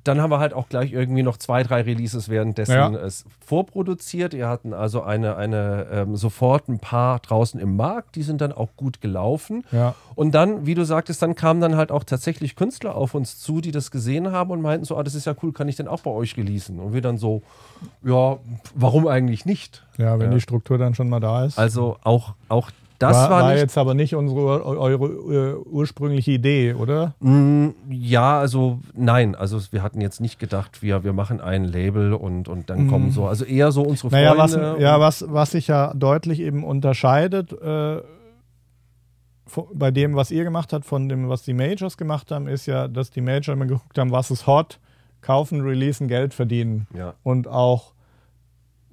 dann 0.02 0.20
haben 0.20 0.30
wir 0.30 0.38
halt 0.38 0.54
auch 0.54 0.68
gleich 0.68 0.92
irgendwie 0.92 1.22
noch 1.22 1.36
zwei, 1.36 1.62
drei 1.62 1.82
Releases 1.82 2.28
währenddessen 2.30 2.72
ja. 2.72 2.90
es 2.90 3.24
vorproduziert. 3.44 4.32
Wir 4.32 4.48
hatten 4.48 4.72
also 4.72 5.02
eine, 5.02 5.36
eine 5.36 5.86
ähm, 5.92 6.16
sofort 6.16 6.68
ein 6.68 6.78
paar 6.78 7.18
draußen 7.20 7.60
im 7.60 7.76
Markt, 7.76 8.16
die 8.16 8.22
sind 8.22 8.40
dann 8.40 8.52
auch 8.52 8.70
gut 8.76 9.02
gelaufen. 9.02 9.64
Ja. 9.70 9.94
Und 10.14 10.34
dann, 10.34 10.64
wie 10.64 10.74
du 10.74 10.84
sagtest, 10.84 11.20
dann 11.20 11.34
kamen 11.34 11.60
dann 11.60 11.76
halt 11.76 11.92
auch 11.92 12.04
tatsächlich 12.04 12.56
Künstler 12.56 12.94
auf 12.94 13.14
uns 13.14 13.38
zu, 13.38 13.60
die 13.60 13.70
das 13.70 13.90
gesehen 13.90 14.32
haben 14.32 14.50
und 14.50 14.62
meinten 14.62 14.86
so, 14.86 14.96
ah, 14.96 15.02
das 15.02 15.14
ist 15.14 15.26
ja 15.26 15.34
cool, 15.42 15.52
kann 15.52 15.68
ich 15.68 15.76
denn 15.76 15.88
auch 15.88 16.00
bei 16.00 16.10
euch 16.10 16.36
releasen? 16.38 16.80
Und 16.80 16.94
wir 16.94 17.02
dann 17.02 17.18
so, 17.18 17.42
ja, 18.02 18.38
warum 18.74 19.06
eigentlich 19.06 19.44
nicht? 19.44 19.86
Ja, 19.98 20.18
wenn 20.18 20.30
ja. 20.30 20.34
die 20.34 20.40
Struktur 20.40 20.78
dann 20.78 20.94
schon 20.94 21.10
mal 21.10 21.20
da 21.20 21.44
ist. 21.44 21.58
Also 21.58 21.98
auch, 22.04 22.34
auch 22.48 22.70
das 22.98 23.16
war, 23.16 23.30
war, 23.30 23.42
war 23.42 23.56
jetzt 23.56 23.78
aber 23.78 23.94
nicht 23.94 24.14
unsere 24.14 24.64
eure, 24.64 24.78
eure 24.78 25.66
ursprüngliche 25.66 26.32
Idee, 26.32 26.74
oder? 26.74 27.14
Mm, 27.20 27.68
ja, 27.90 28.38
also 28.40 28.80
nein, 28.94 29.36
also 29.36 29.60
wir 29.70 29.82
hatten 29.82 30.00
jetzt 30.00 30.20
nicht 30.20 30.40
gedacht, 30.40 30.82
wir, 30.82 31.04
wir 31.04 31.12
machen 31.12 31.40
ein 31.40 31.64
Label 31.64 32.14
und, 32.14 32.48
und 32.48 32.70
dann 32.70 32.86
mm. 32.86 32.90
kommen 32.90 33.10
so, 33.12 33.26
also 33.26 33.44
eher 33.44 33.70
so 33.70 33.82
unsere 33.82 34.10
naja, 34.10 34.34
Freunde. 34.34 34.74
Was, 34.74 34.80
ja, 34.80 35.00
was, 35.00 35.24
was 35.28 35.50
sich 35.52 35.68
ja 35.68 35.94
deutlich 35.94 36.40
eben 36.40 36.64
unterscheidet 36.64 37.52
äh, 37.52 38.02
bei 39.72 39.90
dem, 39.90 40.16
was 40.16 40.30
ihr 40.30 40.44
gemacht 40.44 40.72
habt, 40.72 40.84
von 40.84 41.08
dem, 41.08 41.28
was 41.28 41.42
die 41.42 41.54
Majors 41.54 41.96
gemacht 41.96 42.30
haben, 42.32 42.48
ist 42.48 42.66
ja, 42.66 42.88
dass 42.88 43.10
die 43.10 43.20
Majors 43.20 43.48
immer 43.48 43.66
geguckt 43.66 43.96
haben, 43.96 44.10
was 44.10 44.30
ist 44.30 44.46
hot, 44.46 44.80
kaufen, 45.20 45.60
releasen, 45.60 46.08
Geld 46.08 46.34
verdienen. 46.34 46.86
Ja. 46.96 47.14
Und 47.22 47.48
auch 47.48 47.92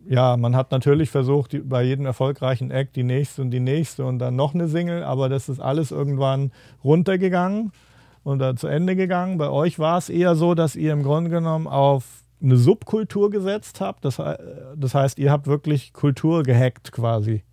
ja, 0.07 0.37
man 0.37 0.55
hat 0.55 0.71
natürlich 0.71 1.09
versucht, 1.09 1.57
bei 1.67 1.83
jedem 1.83 2.05
erfolgreichen 2.05 2.71
Act 2.71 2.95
die 2.95 3.03
nächste 3.03 3.41
und 3.41 3.51
die 3.51 3.59
nächste 3.59 4.05
und 4.05 4.19
dann 4.19 4.35
noch 4.35 4.53
eine 4.53 4.67
Single, 4.67 5.03
aber 5.03 5.29
das 5.29 5.49
ist 5.49 5.59
alles 5.59 5.91
irgendwann 5.91 6.51
runtergegangen 6.83 7.71
und 8.23 8.39
dann 8.39 8.57
zu 8.57 8.67
Ende 8.67 8.95
gegangen. 8.95 9.37
Bei 9.37 9.49
euch 9.49 9.79
war 9.79 9.97
es 9.97 10.09
eher 10.09 10.35
so, 10.35 10.53
dass 10.53 10.75
ihr 10.75 10.93
im 10.93 11.03
Grunde 11.03 11.29
genommen 11.29 11.67
auf 11.67 12.03
eine 12.41 12.57
Subkultur 12.57 13.29
gesetzt 13.29 13.81
habt. 13.81 14.05
Das, 14.05 14.21
das 14.75 14.95
heißt, 14.95 15.19
ihr 15.19 15.31
habt 15.31 15.47
wirklich 15.47 15.93
Kultur 15.93 16.43
gehackt 16.43 16.91
quasi. 16.91 17.43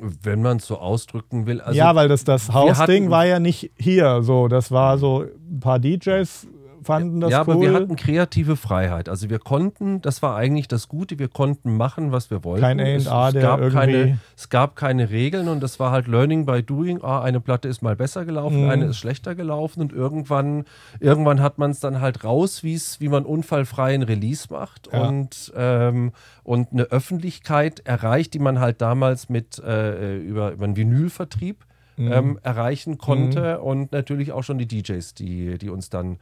Wenn 0.00 0.42
man 0.42 0.58
es 0.58 0.66
so 0.66 0.78
ausdrücken 0.78 1.46
will. 1.46 1.62
Also 1.62 1.78
ja, 1.78 1.94
weil 1.94 2.08
das, 2.08 2.24
das 2.24 2.52
Hausding 2.52 3.08
war 3.08 3.24
ja 3.24 3.38
nicht 3.38 3.70
hier 3.78 4.22
so. 4.22 4.48
Das 4.48 4.70
war 4.70 4.98
so 4.98 5.22
ein 5.22 5.60
paar 5.60 5.78
DJs 5.78 6.46
fanden 6.86 7.20
das 7.20 7.30
ja, 7.30 7.42
cool. 7.42 7.54
aber 7.54 7.60
wir 7.60 7.72
hatten 7.74 7.96
kreative 7.96 8.56
Freiheit. 8.56 9.08
Also 9.08 9.28
wir 9.28 9.38
konnten, 9.38 10.00
das 10.00 10.22
war 10.22 10.36
eigentlich 10.36 10.68
das 10.68 10.88
Gute, 10.88 11.18
wir 11.18 11.28
konnten 11.28 11.76
machen, 11.76 12.12
was 12.12 12.30
wir 12.30 12.44
wollten. 12.44 12.62
Kein 12.62 12.80
A&A, 12.80 13.32
der 13.32 13.42
gab 13.42 13.60
irgendwie... 13.60 13.78
Keine, 13.78 14.18
es 14.36 14.48
gab 14.48 14.76
keine 14.76 15.10
Regeln 15.10 15.48
und 15.48 15.62
das 15.62 15.78
war 15.78 15.90
halt 15.90 16.06
Learning 16.06 16.46
by 16.46 16.62
Doing. 16.62 17.02
Ah, 17.02 17.22
eine 17.22 17.40
Platte 17.40 17.68
ist 17.68 17.82
mal 17.82 17.96
besser 17.96 18.24
gelaufen, 18.24 18.64
mhm. 18.64 18.70
eine 18.70 18.84
ist 18.86 18.98
schlechter 18.98 19.34
gelaufen 19.34 19.80
und 19.80 19.92
irgendwann, 19.92 20.64
irgendwann 21.00 21.42
hat 21.42 21.58
man 21.58 21.72
es 21.72 21.80
dann 21.80 22.00
halt 22.00 22.24
raus, 22.24 22.62
wie 22.62 23.08
man 23.08 23.24
unfallfreien 23.24 24.02
Release 24.02 24.46
macht 24.50 24.88
ja. 24.92 25.06
und, 25.06 25.52
ähm, 25.56 26.12
und 26.44 26.72
eine 26.72 26.84
Öffentlichkeit 26.84 27.80
erreicht, 27.84 28.34
die 28.34 28.38
man 28.38 28.60
halt 28.60 28.80
damals 28.80 29.28
mit 29.28 29.58
äh, 29.58 30.18
über, 30.18 30.52
über 30.52 30.64
einen 30.64 30.76
Vinylvertrieb 30.76 31.64
mhm. 31.96 32.12
ähm, 32.12 32.38
erreichen 32.42 32.98
konnte 32.98 33.58
mhm. 33.58 33.64
und 33.64 33.92
natürlich 33.92 34.32
auch 34.32 34.42
schon 34.42 34.58
die 34.58 34.66
DJs, 34.66 35.14
die, 35.14 35.58
die 35.58 35.70
uns 35.70 35.90
dann 35.90 36.18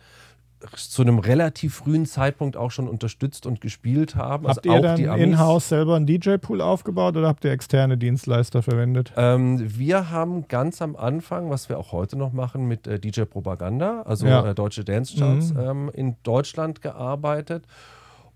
zu 0.77 1.03
einem 1.03 1.18
relativ 1.18 1.74
frühen 1.77 2.07
Zeitpunkt 2.07 2.57
auch 2.57 2.70
schon 2.70 2.88
unterstützt 2.88 3.46
und 3.46 3.61
gespielt 3.61 4.14
haben. 4.16 4.46
Habt 4.48 4.68
also 4.68 4.77
ihr 4.77 4.81
dann 4.81 5.18
in-house 5.18 5.68
selber 5.68 5.96
einen 5.96 6.07
DJ-Pool 6.07 6.61
aufgebaut 6.61 7.16
oder 7.16 7.29
habt 7.29 7.44
ihr 7.44 7.53
externe 7.53 7.98
Dienstleister 7.98 8.62
verwendet? 8.62 9.12
Ähm, 9.16 9.62
wir 9.77 10.11
haben 10.11 10.48
ganz 10.48 10.83
am 10.83 10.96
Anfang, 10.96 11.50
was 11.50 11.68
wir 11.68 11.79
auch 11.79 11.92
heute 11.92 12.16
noch 12.16 12.33
machen, 12.33 12.66
mit 12.66 12.87
äh, 12.87 12.98
DJ 12.98 13.22
Propaganda, 13.22 14.03
also 14.03 14.27
ja. 14.27 14.50
äh, 14.50 14.55
Deutsche 14.55 14.85
Dance 14.85 15.16
Charts, 15.16 15.53
mhm. 15.53 15.61
ähm, 15.61 15.90
in 15.92 16.16
Deutschland 16.22 16.83
gearbeitet 16.83 17.64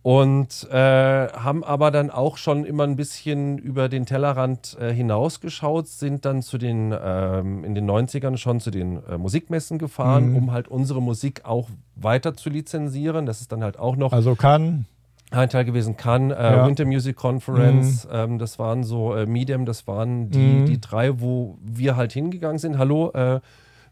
und 0.09 0.67
äh, 0.71 1.29
haben 1.29 1.63
aber 1.63 1.91
dann 1.91 2.09
auch 2.09 2.39
schon 2.39 2.65
immer 2.65 2.85
ein 2.85 2.97
bisschen 2.97 3.59
über 3.59 3.91
den 3.91 4.07
Tellerrand 4.07 4.75
äh, 4.81 4.91
hinausgeschaut, 4.91 5.87
sind 5.87 6.25
dann 6.25 6.41
zu 6.41 6.57
den 6.57 6.95
ähm, 6.99 7.63
in 7.63 7.75
den 7.75 7.85
90ern 7.91 8.39
schon 8.39 8.59
zu 8.59 8.71
den 8.71 9.05
äh, 9.05 9.19
Musikmessen 9.19 9.77
gefahren, 9.77 10.31
mhm. 10.31 10.37
um 10.37 10.53
halt 10.53 10.67
unsere 10.67 11.03
Musik 11.03 11.43
auch 11.45 11.69
weiter 11.95 12.35
zu 12.35 12.49
lizenzieren. 12.49 13.27
Das 13.27 13.43
ist 13.43 13.53
dann 13.53 13.63
halt 13.63 13.79
auch 13.79 13.97
noch. 13.97 14.15
Also 14.15 14.35
kann. 14.35 14.87
Ein 15.31 15.51
Teil 15.51 15.67
gewesen 15.67 15.99
kann, 15.99 16.31
äh, 16.31 16.43
ja. 16.43 16.67
Winter 16.67 16.87
Music 16.87 17.15
Conference, 17.15 18.07
mhm. 18.07 18.11
ähm, 18.15 18.39
das 18.39 18.59
waren 18.59 18.85
so 18.85 19.15
äh, 19.15 19.27
Medium, 19.27 19.67
das 19.67 19.87
waren 19.87 20.31
die, 20.31 20.39
mhm. 20.39 20.65
die 20.65 20.81
drei, 20.81 21.21
wo 21.21 21.59
wir 21.61 21.97
halt 21.97 22.15
hingegangen 22.15 22.57
sind. 22.57 22.79
Hallo, 22.79 23.11
äh, 23.13 23.41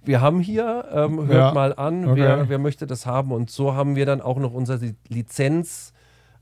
wir 0.03 0.23
haben 0.23 0.41
hier, 0.41 0.87
ähm, 0.95 1.27
hört 1.27 1.31
ja. 1.31 1.53
mal 1.53 1.75
an, 1.75 2.07
okay. 2.09 2.23
wer, 2.23 2.49
wer 2.49 2.59
möchte 2.59 2.87
das 2.87 3.05
haben. 3.05 3.33
Und 3.33 3.51
so 3.51 3.75
haben 3.75 3.97
wir 3.97 4.07
dann 4.07 4.23
auch 4.23 4.39
noch 4.39 4.55
unsere 4.55 4.95
Lizenz 5.09 5.93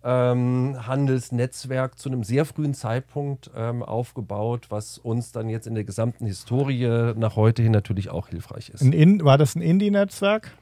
ähm, 0.05 0.77
Handelsnetzwerk 0.87 1.99
zu 1.99 2.11
einem 2.11 2.25
sehr 2.25 2.45
frühen 2.45 2.75
Zeitpunkt 2.75 3.51
ähm, 3.57 3.83
aufgebaut, 3.83 4.67
was 4.69 4.99
uns 4.99 5.33
dann 5.33 5.49
jetzt 5.49 5.67
in 5.67 5.75
der 5.75 5.85
gesamten 5.85 6.27
Historie 6.27 7.15
nach 7.17 7.37
heute 7.37 7.63
hin 7.63 7.73
natürlich 7.73 8.11
auch 8.11 8.29
hilfreich 8.29 8.69
ist. 8.69 8.83
In, 8.83 9.25
war 9.25 9.39
das 9.39 9.57
ein 9.57 9.63
Indie-Netzwerk? 9.63 10.53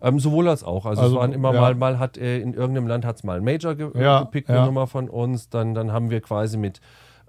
Ähm, 0.00 0.18
sowohl 0.18 0.48
als 0.48 0.64
auch. 0.64 0.86
Also, 0.86 1.02
also 1.02 1.14
es 1.14 1.20
waren 1.20 1.32
immer 1.32 1.52
ja. 1.54 1.60
mal, 1.60 1.74
mal 1.74 1.98
hat 1.98 2.16
äh, 2.16 2.38
in 2.38 2.54
irgendeinem 2.54 2.86
Land 2.86 3.04
hat 3.04 3.16
es 3.16 3.24
mal 3.24 3.38
ein 3.38 3.44
Major 3.44 3.74
ge 3.74 3.90
ja, 3.94 4.20
gepickt, 4.20 4.48
eine 4.48 4.58
ja. 4.58 4.66
Nummer 4.66 4.86
von 4.86 5.08
uns. 5.08 5.48
Dann, 5.48 5.74
dann 5.74 5.92
haben 5.92 6.10
wir 6.10 6.20
quasi 6.20 6.56
mit 6.56 6.80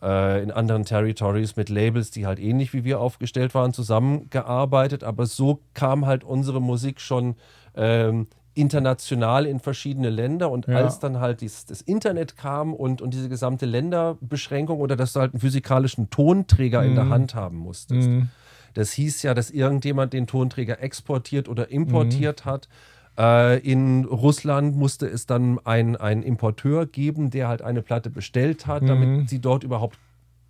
äh, 0.02 0.42
in 0.44 0.52
anderen 0.52 0.86
Territories 0.86 1.56
mit 1.56 1.70
Labels, 1.70 2.12
die 2.12 2.26
halt 2.26 2.40
ähnlich 2.40 2.74
wie 2.74 2.84
wir 2.84 3.00
aufgestellt 3.00 3.54
waren, 3.56 3.74
zusammengearbeitet. 3.74 5.04
Aber 5.04 5.26
so 5.26 5.62
kam 5.74 6.06
halt 6.06 6.24
unsere 6.24 6.62
Musik 6.62 7.00
schon 7.00 7.36
ähm, 7.76 8.28
international 8.58 9.46
in 9.46 9.60
verschiedene 9.60 10.10
Länder 10.10 10.52
und 10.52 10.68
Ja. 10.68 10.76
als 10.76 11.00
dann 11.00 11.20
halt 11.20 11.42
dies, 11.42 11.66
das 11.66 11.82
Internet 11.82 12.36
kam 12.36 12.74
und, 12.74 13.02
und 13.02 13.14
diese 13.14 13.30
gesamte 13.30 13.66
Länderbeschränkung 13.66 14.80
oder 14.80 14.96
dass 14.96 15.14
du 15.14 15.20
halt 15.20 15.34
einen 15.34 15.42
physikalischen 15.42 16.10
Tonträger 16.10 16.84
in 16.84 16.96
der 16.96 17.10
Hand 17.10 17.36
haben 17.36 17.58
musstest. 17.58 18.10
Mhm. 18.10 18.30
Das 18.74 18.92
hieß 18.92 19.24
ja, 19.24 19.34
dass 19.34 19.50
irgendjemand 19.50 20.14
den 20.14 20.28
Tonträger 20.28 20.82
exportiert 20.82 21.50
oder 21.50 21.70
importiert 21.72 22.46
hat. 22.46 22.68
Äh, 23.18 23.60
in 23.60 24.06
Russland 24.06 24.76
musste 24.76 25.08
es 25.08 25.26
dann 25.26 25.60
einen 25.66 26.22
Importeur 26.22 26.86
geben, 26.86 27.30
der 27.32 27.48
halt 27.48 27.62
eine 27.62 27.82
Platte 27.82 28.10
bestellt 28.10 28.68
hat, 28.68 28.88
damit 28.88 29.30
sie 29.30 29.40
dort 29.40 29.64
überhaupt 29.64 29.98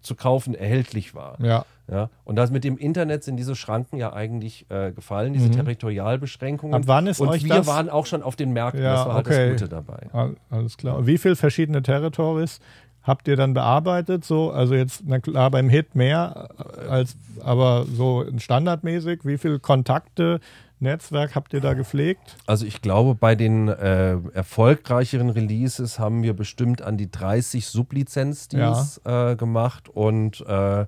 zu 0.08 0.16
kaufen 0.16 0.56
erhältlich 0.56 1.14
war. 1.14 1.38
Ja. 1.44 1.66
Ja, 1.90 2.10
und 2.26 2.36
das 2.36 2.52
mit 2.52 2.66
dem 2.66 2.78
Internet 2.78 3.24
sind 3.24 3.38
diese 3.38 3.56
Schranken 3.56 3.96
ja 3.96 4.12
eigentlich 4.12 4.66
äh, 4.70 4.92
gefallen, 4.92 5.32
diese 5.32 5.50
Territorialbeschränkungen. 5.52 6.74
Ab 6.76 6.82
wann 6.86 7.08
ist 7.08 7.22
und 7.22 7.30
euch 7.30 7.44
wir 7.46 7.56
das- 7.56 7.68
waren 7.68 7.90
auch 7.90 8.06
schon 8.06 8.24
auf 8.24 8.36
den 8.36 8.52
Märkten, 8.52 8.84
Ja, 8.84 8.94
das 8.96 9.06
war 9.06 9.14
halt 9.16 9.28
okay. 9.28 9.52
das 9.52 9.62
Gute 9.62 9.70
dabei. 9.70 10.08
All- 10.12 10.36
Alles 10.50 10.76
klar. 10.78 11.06
Wie 11.08 11.18
viele 11.18 11.36
verschiedene 11.38 11.82
Territories 11.82 12.60
habt 13.04 13.28
ihr 13.30 13.38
dann 13.38 13.54
bearbeitet? 13.54 14.26
So, 14.26 14.52
also 14.52 14.76
jetzt, 14.76 15.04
na 15.06 15.20
klar, 15.20 15.50
beim 15.50 15.70
Hit 15.70 15.96
mehr 15.96 16.50
als, 16.90 17.16
aber 17.44 17.86
so 17.86 18.26
standardmäßig. 18.38 19.22
Wie 19.24 19.38
viele 19.38 19.60
Kontakte, 19.60 20.40
Netzwerk 20.80 21.36
habt 21.36 21.54
ihr 21.54 21.62
da 21.62 21.74
gepflegt? 21.74 22.38
Also 22.46 22.66
ich 22.66 22.82
glaube, 22.82 23.16
bei 23.16 23.36
den 23.36 23.68
äh, 23.68 24.18
erfolgreicheren 24.34 25.30
Releases 25.30 25.98
haben 26.00 26.24
wir 26.24 26.34
bestimmt 26.36 26.82
an 26.82 26.98
die 26.98 27.10
30 27.10 27.66
Sublizenzdeals 27.68 29.02
äh, 29.06 29.36
gemacht 29.36 29.90
und, 29.90 30.42
äh, 30.42 30.86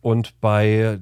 und 0.00 0.40
bei 0.40 1.00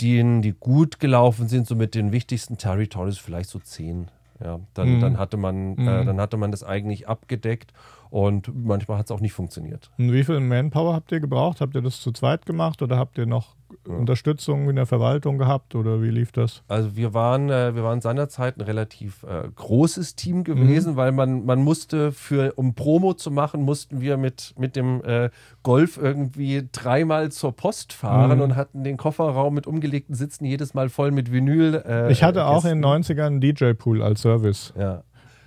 denen, 0.00 0.42
die 0.42 0.52
gut 0.52 1.00
gelaufen 1.00 1.48
sind, 1.48 1.66
so 1.66 1.74
mit 1.74 1.94
den 1.94 2.12
wichtigsten 2.12 2.58
Territories 2.58 3.18
vielleicht 3.18 3.48
so 3.50 3.58
10. 3.58 4.10
Ja, 4.42 4.60
dann, 4.74 4.96
Mhm. 4.96 5.00
dann, 5.00 5.18
hatte 5.18 5.38
man, 5.38 5.74
Mhm. 5.76 5.88
äh, 5.88 6.04
dann 6.04 6.20
hatte 6.20 6.36
man 6.36 6.50
das 6.50 6.62
eigentlich 6.62 7.08
abgedeckt 7.08 7.72
und 8.10 8.50
manchmal 8.54 8.98
hat 8.98 9.06
es 9.06 9.10
auch 9.10 9.20
nicht 9.20 9.32
funktioniert. 9.32 9.90
Und 9.96 10.12
wie 10.12 10.24
viel 10.24 10.40
Manpower 10.40 10.92
habt 10.94 11.10
ihr 11.12 11.20
gebraucht? 11.20 11.62
Habt 11.62 11.74
ihr 11.74 11.80
das 11.80 12.00
zu 12.02 12.12
zweit 12.12 12.44
gemacht 12.44 12.82
oder 12.82 12.98
habt 12.98 13.16
ihr 13.16 13.24
noch 13.24 13.56
Unterstützung 13.84 14.68
in 14.70 14.76
der 14.76 14.86
Verwaltung 14.86 15.38
gehabt 15.38 15.74
oder 15.74 16.00
wie 16.02 16.10
lief 16.10 16.32
das? 16.32 16.62
Also 16.68 16.96
wir 16.96 17.14
waren, 17.14 17.50
äh, 17.50 17.74
wir 17.74 17.82
waren 17.84 18.00
seinerzeit 18.00 18.56
ein 18.56 18.62
relativ 18.62 19.22
äh, 19.24 19.48
großes 19.54 20.14
Team 20.16 20.44
gewesen, 20.44 20.96
weil 20.96 21.12
man, 21.12 21.44
man 21.44 21.62
musste 21.62 22.12
für, 22.12 22.52
um 22.56 22.74
Promo 22.74 23.14
zu 23.14 23.30
machen, 23.30 23.62
mussten 23.62 24.00
wir 24.00 24.16
mit, 24.16 24.54
mit 24.58 24.76
dem 24.76 25.02
äh, 25.04 25.30
Golf 25.62 25.96
irgendwie 25.96 26.68
dreimal 26.72 27.30
zur 27.32 27.52
Post 27.52 27.92
fahren 27.92 28.36
Mhm. 28.36 28.40
und 28.42 28.56
hatten 28.56 28.84
den 28.84 28.96
Kofferraum 28.96 29.54
mit 29.54 29.66
umgelegten 29.66 30.14
Sitzen 30.14 30.44
jedes 30.44 30.74
Mal 30.74 30.88
voll 30.88 31.10
mit 31.10 31.32
Vinyl. 31.32 31.82
Äh, 31.86 32.12
Ich 32.12 32.22
hatte 32.22 32.46
auch 32.46 32.62
Gästen. 32.62 32.78
in 32.78 32.82
den 32.82 33.02
90ern 33.04 33.26
einen 33.26 33.40
DJ-Pool 33.40 34.02
als 34.02 34.22
Service. 34.22 34.72
Ja. 34.78 35.02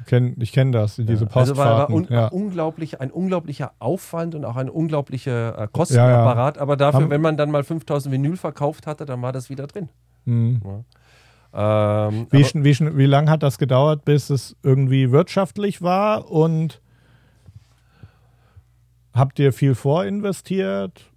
Kenn, 0.09 0.35
ich 0.39 0.51
kenne 0.51 0.71
das, 0.71 0.95
diese 0.95 1.11
Also 1.11 1.25
war, 1.27 1.35
war 1.35 1.87
Postfahrten. 1.87 1.95
un 1.95 2.07
ja. 2.09 2.27
unglaublich, 2.29 2.99
ein 2.99 3.11
unglaublicher 3.11 3.73
Aufwand 3.77 4.33
und 4.33 4.43
auch 4.43 4.55
ein 4.55 4.67
unglaublicher 4.69 5.55
äh, 5.55 5.59
Ja, 5.61 5.67
Kostenapparat. 5.67 6.57
Aber 6.57 6.75
dafür, 6.77 7.01
Haben- 7.01 7.09
wenn 7.11 7.21
man 7.21 7.37
dann 7.37 7.51
mal 7.51 7.63
5000 7.63 8.11
Vinyl 8.11 8.35
verkauft 8.35 8.87
hatte, 8.87 9.05
dann 9.05 9.21
war 9.21 9.31
das 9.31 9.49
wieder 9.51 9.67
drin. 9.67 9.87
Mhm. 10.25 10.61
Ähm, 11.53 12.27
Wie, 12.31 12.43
schn- 12.43 12.63
wie, 12.63 12.97
wie 12.97 13.05
lange 13.05 13.29
hat 13.31 13.43
das 13.43 13.57
gedauert, 13.59 14.03
bis 14.05 14.29
es 14.31 14.55
irgendwie 14.63 15.11
wirtschaftlich 15.11 15.81
war? 15.81 16.29
Und 16.31 16.81
habt 19.13 19.39
ihr 19.39 19.53
viel 19.53 19.75
vorinvestiert? 19.75 21.08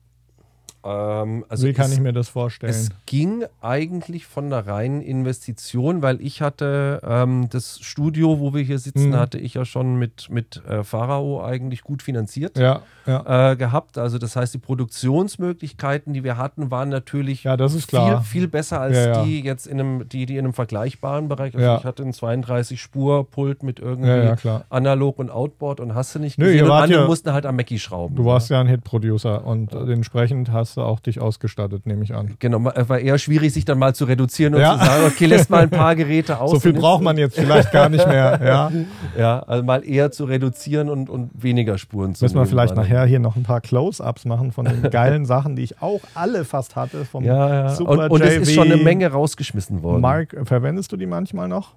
Ähm, 0.85 1.45
also 1.49 1.67
wie 1.67 1.73
kann 1.73 1.87
es- 1.87 1.93
ich 1.95 2.01
mir 2.01 2.13
das 2.13 2.29
vorstellen? 2.29 2.71
Es 2.71 2.91
ging 3.07 3.45
eigentlich 3.61 4.27
von 4.27 4.51
der 4.51 4.67
reinen 4.67 5.01
Investition, 5.01 6.03
weil 6.03 6.21
ich 6.21 6.43
hatte 6.43 7.01
ähm, 7.07 7.49
das 7.51 7.79
Studio, 7.81 8.41
wo 8.41 8.53
wir 8.55 8.63
hier 8.63 8.79
sitzen, 8.79 9.11
Mhm. 9.11 9.17
hatte 9.17 9.39
ich 9.39 9.55
ja 9.55 9.65
schon 9.65 9.97
mit, 9.99 10.29
mit 10.31 10.63
äh, 10.69 10.83
Pharao 10.85 11.45
eigentlich 11.45 11.83
gut 11.83 12.03
finanziert 12.03 12.59
ja, 12.59 12.81
ja. 13.07 13.53
äh, 13.53 13.57
gehabt. 13.57 13.99
Also 13.99 14.19
das 14.19 14.37
heißt, 14.37 14.55
die 14.55 14.59
Produktionsmöglichkeiten, 14.59 16.13
die 16.13 16.25
wir 16.25 16.37
hatten, 16.37 16.71
waren 16.71 16.89
natürlich 16.89 17.45
Ja, 17.45 17.57
viel, 17.57 18.21
viel 18.23 18.49
besser 18.49 18.81
als 18.81 18.97
Ja, 18.97 19.25
die 19.25 19.41
jetzt 19.41 19.67
in 19.67 19.81
einem, 19.81 20.09
die, 20.09 20.27
die 20.27 20.35
in 20.37 20.45
einem 20.45 20.53
vergleichbaren 20.53 21.29
Bereich. 21.29 21.55
Also 21.55 21.77
ich 21.79 21.85
hatte 21.85 22.03
einen 22.03 22.13
32-Spur-Pult 22.13 23.63
mit 23.63 23.79
irgendwie. 23.81 24.33
Analog 24.71 25.19
und 25.19 25.31
Outboard 25.31 25.81
und 25.81 25.95
hast 25.95 26.15
du 26.15 26.19
nicht 26.19 26.39
Nö, 26.39 26.47
gesehen. 26.47 26.59
ihr 26.59 26.65
und 26.65 26.71
andere 26.73 27.07
mussten 27.07 27.33
halt 27.33 27.47
am 27.47 27.57
Mackie 27.57 27.79
schrauben. 27.79 28.17
Du 28.17 28.25
warst 28.25 28.51
ja 28.51 28.61
ein 28.61 28.67
Hit-Producer 28.67 29.45
und 29.45 29.73
entsprechend 29.73 30.51
hast 30.51 30.72
du 30.77 30.83
auch 30.83 31.01
dich 31.01 31.21
ausgestattet, 31.21 31.87
nehme 31.87 32.05
ich 32.05 32.15
an. 32.15 32.35
Genau, 32.39 32.59
ma- 32.59 32.73
war 32.89 32.99
eher 32.99 33.19
schwierig, 33.19 33.53
sich 33.53 33.65
dann 33.65 33.79
mal 33.79 33.95
zu 33.95 34.05
reduzieren 34.05 34.55
und 34.55 34.61
Ja. 34.61 34.79
zu 34.79 34.85
sagen, 34.85 35.05
okay, 35.07 35.27
lässt 35.27 35.51
mal 35.51 35.63
ein 35.63 35.71
paar 35.71 35.95
Geräte 35.97 36.41
aus. 36.41 36.51
So 36.53 36.61
viel 36.61 36.73
braucht 36.73 37.03
man 37.03 37.17
jetzt 37.19 37.37
vielleicht 37.39 37.73
gar 37.73 37.89
nicht 37.89 38.07
mehr. 38.07 38.41
Ja. 38.43 38.71
Ja, 39.19 39.39
also 39.41 39.63
mal 39.65 39.85
eher 39.85 40.11
zu 40.11 40.25
reduzieren 40.25 40.89
und, 40.89 41.09
und 41.11 41.31
weniger 41.43 41.79
Spuren 41.79 42.15
zu 42.15 42.25
Müssen 42.25 42.37
wir 42.37 42.47
vielleicht 42.47 42.75
nachher 42.77 43.05
hier 43.05 43.19
noch 43.21 43.37
ein 43.37 43.43
paar 43.43 43.61
Close-Ups 43.61 44.25
machen 44.25 44.53
von 44.53 44.65
den 44.65 44.83
geilen 44.91 45.27
Sachen, 45.27 45.57
die 45.57 45.63
ich 45.63 45.81
auch 45.83 46.01
alle 46.15 46.45
fast 46.45 46.77
hatte. 46.77 47.05
Vom 47.05 47.25
Ja, 47.25 47.49
ja. 47.49 47.69
Super 47.71 47.91
Und, 47.91 48.11
und 48.11 48.23
es 48.23 48.37
ist 48.49 48.55
schon 48.55 48.71
eine 48.71 48.83
Menge 48.83 49.09
rausgeschmissen 49.09 49.83
worden. 49.83 50.01
Mark, 50.01 50.37
verwendest 50.45 50.93
du 50.93 50.97
die 50.97 51.07
manchmal 51.07 51.49
noch? 51.49 51.75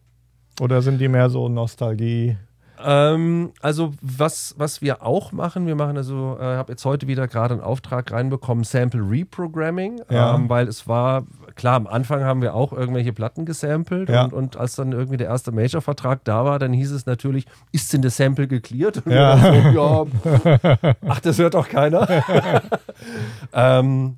Oder 0.61 0.81
sind 0.81 0.99
die 1.01 1.07
mehr 1.09 1.29
so 1.29 1.49
Nostalgie? 1.49 2.37
Ähm, 2.83 3.51
also 3.61 3.93
was, 4.01 4.55
was 4.57 4.81
wir 4.81 5.03
auch 5.03 5.31
machen, 5.31 5.67
wir 5.67 5.75
machen 5.75 5.97
also, 5.97 6.35
ich 6.39 6.43
äh, 6.43 6.55
habe 6.57 6.71
jetzt 6.73 6.83
heute 6.85 7.07
wieder 7.07 7.27
gerade 7.27 7.53
einen 7.55 7.63
Auftrag 7.63 8.11
reinbekommen, 8.11 8.63
Sample 8.63 9.01
Reprogramming, 9.01 10.01
Ja. 10.09 10.35
ähm, 10.35 10.49
weil 10.49 10.67
es 10.67 10.87
war, 10.87 11.23
klar, 11.55 11.75
am 11.75 11.87
Anfang 11.87 12.23
haben 12.23 12.41
wir 12.41 12.53
auch 12.53 12.73
irgendwelche 12.73 13.13
Platten 13.13 13.45
gesampelt 13.45 14.09
Ja. 14.09 14.25
und, 14.25 14.33
und 14.33 14.57
als 14.57 14.75
dann 14.75 14.91
irgendwie 14.91 15.17
der 15.17 15.27
erste 15.27 15.51
Major-Vertrag 15.51 16.23
da 16.25 16.45
war, 16.45 16.59
dann 16.59 16.73
hieß 16.73 16.91
es 16.91 17.05
natürlich, 17.05 17.45
ist 17.71 17.93
denn 17.93 18.01
das 18.01 18.17
Sample 18.17 18.47
geklärt? 18.47 19.01
Ja. 19.07 19.37
so, 19.73 20.07
ja, 20.23 20.95
ach, 21.07 21.19
das 21.21 21.37
hört 21.39 21.53
doch 21.53 21.69
keiner. 21.69 22.07
ähm, 23.53 24.17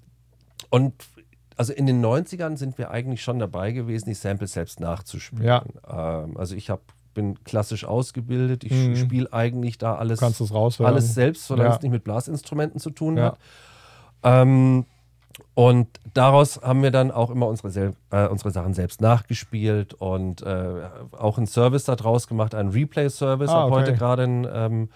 und 0.70 0.94
also 1.56 1.74
in 1.74 1.88
den 1.88 2.04
90ern 2.06 2.56
sind 2.58 2.78
wir 2.78 2.92
eigentlich 2.92 3.24
schon 3.24 3.40
dabei 3.40 3.72
gewesen, 3.72 4.10
die 4.10 4.14
Samples 4.14 4.54
selbst 4.54 4.80
nachzuspielen. 4.80 5.44
Ja. 5.46 5.64
Ähm, 5.90 6.38
also 6.38 6.56
ich 6.56 6.70
hab, 6.70 6.82
bin 7.18 7.44
klassisch 7.44 7.84
ausgebildet, 7.84 8.64
ich 8.64 8.72
Mhm. 8.72 8.96
spiele 8.96 9.34
eigentlich 9.34 9.80
da 9.80 9.96
alles, 9.96 10.20
alles 10.22 11.14
selbst, 11.16 11.48
solange 11.48 11.70
Ja. 11.70 11.76
es 11.76 11.82
nicht 11.82 11.92
mit 11.92 12.04
Blasinstrumenten 12.04 12.80
zu 12.80 12.92
tun 12.92 13.18
Ja. 13.18 13.24
hat. 13.26 13.40
Ähm, 14.24 14.86
und 15.56 15.88
daraus 16.14 16.62
haben 16.62 16.84
wir 16.84 16.92
dann 16.92 17.10
auch 17.12 17.30
immer 17.32 17.48
unsere, 17.48 17.94
äh, 18.12 18.28
unsere 18.28 18.52
Sachen 18.52 18.74
selbst 18.76 19.02
nachgespielt 19.02 19.96
und 19.96 20.42
äh, 20.44 20.84
auch 21.18 21.38
einen 21.38 21.48
Service 21.48 21.86
daraus 21.86 22.28
gemacht, 22.28 22.54
einen 22.54 22.70
Replay-Service. 22.70 23.50
Ah, 23.50 23.62
Habe 23.62 23.72
heute 23.72 23.90
okay. 23.92 23.98
gerade 24.00 24.24
ein, 24.24 24.48
ähm, 24.52 24.90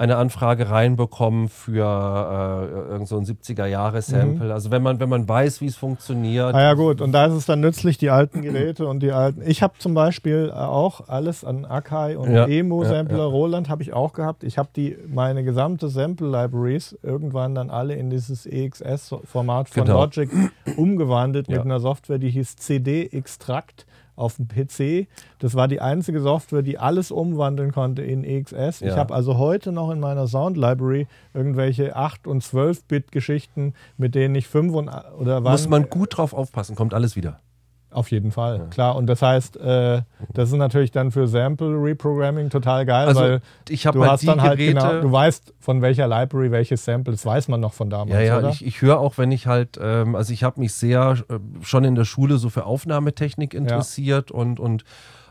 eine 0.00 0.16
Anfrage 0.16 0.70
reinbekommen 0.70 1.50
für 1.50 1.84
äh, 1.84 2.90
irgend 2.92 3.06
so 3.06 3.18
ein 3.18 3.26
70er-Jahre-Sample. 3.26 4.50
Also 4.50 4.70
wenn 4.70 4.82
man, 4.82 4.98
wenn 4.98 5.10
man 5.10 5.28
weiß, 5.28 5.60
wie 5.60 5.66
es 5.66 5.76
funktioniert. 5.76 6.48
Mhm. 6.52 6.54
Ah 6.54 6.62
ja 6.62 6.72
gut, 6.74 7.02
und 7.02 7.12
da 7.12 7.26
ist 7.26 7.34
es 7.34 7.44
dann 7.44 7.60
nützlich, 7.60 7.98
die 7.98 8.08
alten 8.08 8.40
Geräte 8.40 8.86
und 8.86 9.00
die 9.00 9.12
alten. 9.12 9.42
Ich 9.44 9.62
habe 9.62 9.74
zum 9.78 9.92
Beispiel 9.92 10.48
äh, 10.48 10.56
auch 10.58 11.08
alles 11.08 11.44
an 11.44 11.66
Akai 11.66 12.16
und 12.16 12.32
Ja, 12.32 12.46
Emo-Sampler, 12.46 13.18
ja, 13.18 13.24
ja. 13.24 13.30
Roland 13.30 13.68
habe 13.68 13.82
ich 13.82 13.92
auch 13.92 14.14
gehabt. 14.14 14.42
Ich 14.42 14.56
habe 14.56 14.70
die 14.74 14.96
meine 15.06 15.44
gesamte 15.44 15.90
Sample-Libraries 15.90 16.98
irgendwann 17.02 17.54
dann 17.54 17.68
alle 17.68 17.94
in 17.94 18.08
dieses 18.08 18.46
EXS-Format 18.46 19.68
von 19.68 19.84
Genau. 19.84 20.00
Logic 20.00 20.30
umgewandelt 20.78 21.48
mit 21.50 21.60
einer 21.60 21.78
Software, 21.78 22.18
die 22.18 22.30
hieß 22.30 22.56
CD-Extract 22.56 23.84
auf 24.20 24.36
dem 24.36 24.48
PC. 24.48 25.08
Das 25.38 25.54
war 25.54 25.66
die 25.68 25.80
einzige 25.80 26.20
Software, 26.20 26.62
die 26.62 26.78
alles 26.78 27.10
umwandeln 27.10 27.72
konnte 27.72 28.02
in 28.02 28.22
EXS. 28.24 28.82
Ich 28.82 28.88
Ja. 28.88 28.96
habe 28.96 29.14
also 29.14 29.38
heute 29.38 29.72
noch 29.72 29.90
in 29.90 30.00
meiner 30.00 30.26
Sound 30.28 30.56
Library 30.56 31.06
irgendwelche 31.34 31.96
8 31.96 32.26
und 32.26 32.42
12 32.42 32.84
Bit 32.84 33.12
Geschichten, 33.12 33.74
mit 33.96 34.14
denen 34.14 34.34
ich 34.34 34.46
5 34.48 34.74
und 34.74 34.88
oder 35.18 35.42
wann 35.44 35.52
Muss 35.52 35.68
man 35.68 35.88
gut 35.88 36.16
drauf 36.18 36.32
aufpassen, 36.32 36.76
kommt 36.76 36.94
alles 36.94 37.16
wieder. 37.16 37.40
Auf 37.92 38.10
jeden 38.10 38.30
Fall, 38.30 38.68
klar. 38.70 38.94
Und 38.96 39.06
das 39.06 39.20
heißt, 39.22 39.56
äh, 39.56 40.02
das 40.32 40.50
ist 40.50 40.56
natürlich 40.56 40.90
dann 40.92 41.10
für 41.10 41.26
Sample 41.26 41.74
Reprogramming 41.82 42.48
total 42.50 42.86
geil, 42.86 43.08
Also 43.08 43.20
weil 43.20 43.40
ich 43.68 43.82
du 43.82 44.00
halt 44.00 44.10
hast 44.12 44.28
dann 44.28 44.40
halt 44.42 44.58
Geräte. 44.58 44.74
genau, 44.74 45.00
du 45.00 45.10
weißt 45.10 45.54
von 45.58 45.82
welcher 45.82 46.06
Library 46.06 46.50
welches 46.52 46.84
Sample, 46.84 47.12
das 47.12 47.26
weiß 47.26 47.48
man 47.48 47.60
noch 47.60 47.72
von 47.72 47.90
damals, 47.90 48.12
Ja, 48.12 48.20
ja, 48.20 48.38
oder? 48.38 48.50
ich, 48.50 48.64
ich 48.64 48.80
höre 48.82 49.00
auch, 49.00 49.18
wenn 49.18 49.32
ich 49.32 49.46
halt, 49.46 49.78
ähm, 49.82 50.14
also 50.14 50.32
ich 50.32 50.44
habe 50.44 50.60
mich 50.60 50.72
sehr 50.74 51.16
äh, 51.28 51.38
schon 51.62 51.84
in 51.84 51.94
der 51.96 52.04
Schule 52.04 52.38
so 52.38 52.48
für 52.48 52.64
Aufnahmetechnik 52.64 53.54
interessiert 53.54 54.30
und, 54.30 54.60
und 54.60 54.84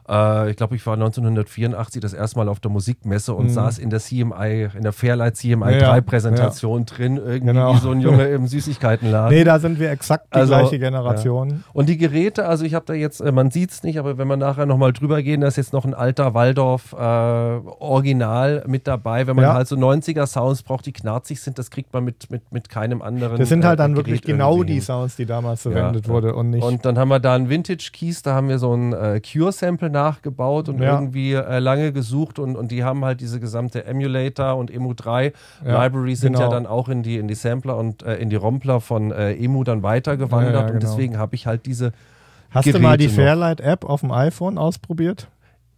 äh, 0.10 0.50
ich 0.52 0.58
glaube, 0.58 0.76
ich 0.76 0.86
war 0.88 0.95
1984 0.95 2.02
das 2.02 2.13
erste 2.13 2.38
Mal 2.39 2.50
auf 2.50 2.60
der 2.60 2.72
Musikmesse 2.72 3.34
und 3.34 3.50
saß 3.50 3.78
in 3.80 3.89
der 3.89 4.00
CMI, 4.00 4.69
in 4.76 4.84
der 4.84 4.93
Fairlight 4.93 5.36
CMI 5.38 5.56
Mhm. 5.56 5.62
Ja, 5.69 5.78
ja, 5.78 5.89
3 5.91 6.02
Präsentation 6.02 6.86
drin, 6.86 7.17
irgendwie 7.17 7.39
Genau. 7.48 7.76
wie 7.76 7.80
so 7.80 7.91
ein 7.91 8.02
Junge 8.02 8.28
im 8.30 8.48
Süßigkeitenladen. 8.48 9.38
nee, 9.38 9.43
da 9.43 9.60
sind 9.60 9.80
wir 9.80 9.91
exakt 9.91 10.28
die 10.34 10.38
Also, 10.39 10.54
gleiche 10.56 10.80
Generation. 10.80 11.63
Und 11.74 11.89
die 11.89 11.98
Geräte, 11.98 12.45
also 12.48 12.65
ich 12.65 12.74
habe 12.74 12.86
da 12.86 12.93
jetzt, 12.93 13.19
äh, 13.22 13.32
man 13.32 13.52
sieht 13.52 13.72
es 13.72 13.84
nicht, 13.84 14.00
aber 14.00 14.17
wenn 14.17 14.28
wir 14.28 14.38
nachher 14.38 14.65
nochmal 14.65 14.93
drüber 14.93 15.22
gehen, 15.22 15.41
da 15.41 15.48
ist 15.48 15.58
jetzt 15.58 15.74
noch 15.74 15.86
ein 15.86 15.93
alter 15.93 16.34
Waldorf 16.34 16.93
äh, 16.93 16.95
Original 16.98 18.63
mit 18.67 18.88
dabei. 18.88 19.28
Wenn 19.28 19.36
man 19.36 19.45
Ja. 19.45 19.54
halt 19.54 19.67
so 19.67 19.76
90er 19.76 20.26
Sounds 20.28 20.63
braucht, 20.63 20.86
die 20.86 20.91
knarzig 20.93 21.41
sind, 21.41 21.58
das 21.60 21.69
kriegt 21.69 21.93
man 21.93 22.04
mit, 22.04 22.30
mit, 22.32 22.52
mit 22.52 22.69
keinem 22.69 23.02
anderen. 23.02 23.38
Das 23.38 23.50
sind 23.50 23.63
äh, 23.63 23.67
halt 23.67 23.80
dann 23.80 23.95
wirklich 23.95 24.22
Gerät 24.22 24.36
genau 24.38 24.54
irgendwie 24.58 24.74
die. 24.76 24.80
Sounds, 24.82 25.15
die 25.15 25.26
damals 25.26 25.63
Ja, 25.63 25.72
verwendet 25.72 26.08
ja. 26.08 26.13
wurde 26.13 26.36
und 26.36 26.50
nicht. 26.52 26.63
Und 26.63 26.86
dann 26.86 26.98
haben 26.98 27.10
wir 27.10 27.19
da 27.19 27.36
ein 27.36 27.50
Vintage 27.50 27.89
Keys, 27.93 28.22
da 28.22 28.34
haben 28.34 28.50
wir 28.50 28.60
so 28.60 28.74
ein 28.74 28.93
äh, 28.93 29.22
Cure-Sample 29.22 29.89
nachgebaut 30.04 30.70
und 30.70 30.80
Ja. 30.80 30.94
irgendwie 30.96 31.34
äh, 31.34 31.60
lange 31.60 31.92
gesucht 31.92 32.40
und, 32.40 32.56
und 32.56 32.72
die 32.72 32.84
haben 32.84 33.04
halt 33.06 33.20
diese 33.22 33.40
gesamte 33.40 33.86
Emulator 33.86 34.56
und 34.56 34.72
Emu3 34.72 35.34
Ja, 35.66 35.84
Library 35.84 36.16
sind 36.16 36.34
ja 36.34 36.40
genau. 36.40 36.52
dann 36.52 36.66
auch 36.66 36.90
in 36.90 37.04
die, 37.04 37.18
in 37.18 37.28
die 37.28 37.36
Sampler 37.36 37.78
und 37.78 38.04
äh, 38.04 38.16
in 38.18 38.30
die 38.30 38.36
Rompler 38.38 38.80
von 38.82 39.12
äh, 39.12 39.34
Emu 39.34 39.64
dann 39.64 39.84
weitergewandert 39.84 40.54
Ja, 40.54 40.60
ja, 40.62 40.66
und 40.68 40.80
genau. 40.80 40.92
deswegen 40.92 41.18
habe 41.18 41.36
ich 41.36 41.46
halt 41.48 41.66
diese, 41.66 41.92
Hast 42.52 42.66
du 42.74 42.80
mal 42.80 42.98
die 42.98 43.06
Geräte. 43.06 43.22
Fairlight-App 43.22 43.84
auf 43.86 44.02
dem 44.02 44.12
iPhone 44.12 44.58
ausprobiert? 44.58 45.28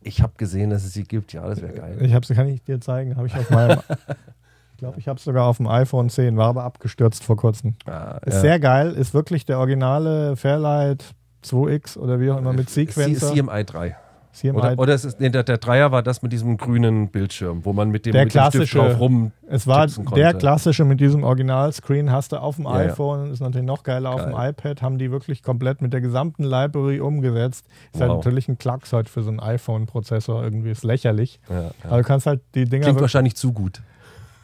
ich 0.03 0.21
habe 0.23 0.33
gesehen, 0.37 0.71
dass 0.71 0.83
es 0.83 0.93
sie 0.93 1.03
gibt, 1.03 1.31
ja, 1.31 1.45
das 1.47 1.61
wäre 1.61 1.73
geil. 1.73 1.97
Ich 2.01 2.13
habe 2.15 2.25
sie, 2.25 2.33
kann 2.33 2.47
ich 2.47 2.63
dir 2.63 2.79
zeigen, 2.81 3.17
habe 3.17 3.27
ich 3.27 3.35
auf 3.35 3.49
meinem, 3.51 3.77
ich 4.71 4.77
glaube, 4.79 4.97
ich 4.97 5.07
habe 5.07 5.17
es 5.17 5.23
sogar 5.23 5.45
auf 5.45 5.57
dem 5.57 5.67
iPhone 5.67 6.09
10, 6.09 6.37
war 6.37 6.47
aber 6.47 6.63
abgestürzt 6.63 7.23
vor 7.23 7.37
kurzem. 7.37 7.75
Ah, 7.85 8.17
Ist 8.25 8.33
ja. 8.35 8.39
sehr 8.41 8.59
geil, 8.59 8.93
ist 8.93 9.13
wirklich 9.13 9.45
der 9.45 9.59
originale 9.59 10.35
Fairlight 10.37 11.05
2X 11.45 11.97
oder 11.99 12.19
wie 12.19 12.31
auch 12.31 12.39
immer 12.39 12.53
mit 12.53 12.69
C- 12.71 12.85
Sequencer. 12.87 13.31
CMI 13.33 13.63
3. 13.63 13.95
CMI. 14.33 14.51
Oder, 14.51 14.79
oder 14.79 14.93
es 14.93 15.03
ist, 15.05 15.19
nee, 15.19 15.29
der, 15.29 15.43
der 15.43 15.57
Dreier 15.57 15.91
war 15.91 16.01
das 16.03 16.21
mit 16.21 16.31
diesem 16.31 16.55
grünen 16.57 17.09
Bildschirm, 17.09 17.65
wo 17.65 17.73
man 17.73 17.89
mit 17.89 18.05
dem, 18.05 18.13
Der 18.13 18.23
mit 18.25 18.33
dem 18.33 18.39
Stift 18.41 18.51
klassische- 18.71 18.77
drauf 18.77 18.99
rum. 18.99 19.31
es 19.47 19.67
war 19.67 19.87
der 19.87 20.33
klassische 20.33 20.85
mit 20.85 20.99
diesem 21.01 21.23
Originalscreen, 21.23 22.11
hast 22.11 22.31
du 22.31 22.37
auf 22.41 22.55
dem 22.55 22.65
Ja, 22.65 22.81
ja. 22.83 22.89
iPhone, 22.91 23.31
ist 23.31 23.41
natürlich 23.41 23.67
noch 23.67 23.83
geiler 23.83 24.11
auf 24.11 24.23
dem 24.23 24.31
Geil. 24.33 24.51
iPad, 24.51 24.81
haben 24.81 24.97
die 24.97 25.11
wirklich 25.11 25.43
komplett 25.43 25.81
mit 25.81 25.91
der 25.93 26.01
gesamten 26.01 26.43
Library 26.43 26.99
umgesetzt. 27.01 27.65
Ist 27.93 27.99
halt 27.99 28.09
Wow. 28.11 28.17
natürlich 28.17 28.47
ein 28.47 28.57
Klacks 28.57 28.93
heute 28.93 29.09
für 29.09 29.21
so 29.21 29.29
einen 29.29 29.39
iPhone-Prozessor, 29.39 30.43
irgendwie 30.43 30.71
ist 30.71 30.83
lächerlich. 30.83 31.39
Ja. 31.49 31.71
Aber 31.83 31.97
du 31.97 32.03
kannst 32.03 32.25
halt 32.25 32.41
die 32.55 32.65
Dinger. 32.65 32.83
Klingt 32.85 33.01
wahrscheinlich 33.01 33.35
zu 33.35 33.51
gut. 33.53 33.81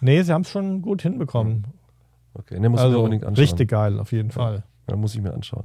Nee, 0.02 0.21
sie 0.21 0.34
haben 0.34 0.41
es 0.43 0.52
schon 0.52 0.82
gut 0.82 1.02
hinbekommen. 1.02 1.65
Okay, 2.34 2.60
ne, 2.60 2.69
muss 2.69 2.80
ich 2.82 2.84
mir 2.84 2.89
Also 2.89 3.00
unbedingt 3.00 3.23
anschauen. 3.26 3.41
richtig 3.43 3.69
geil, 3.69 4.00
auf 4.00 4.12
jeden 4.12 4.30
Fall. 4.32 4.63
Ja, 4.89 4.95
muss 4.95 5.15
ich 5.15 5.21
mir 5.21 5.34
anschauen. 5.34 5.63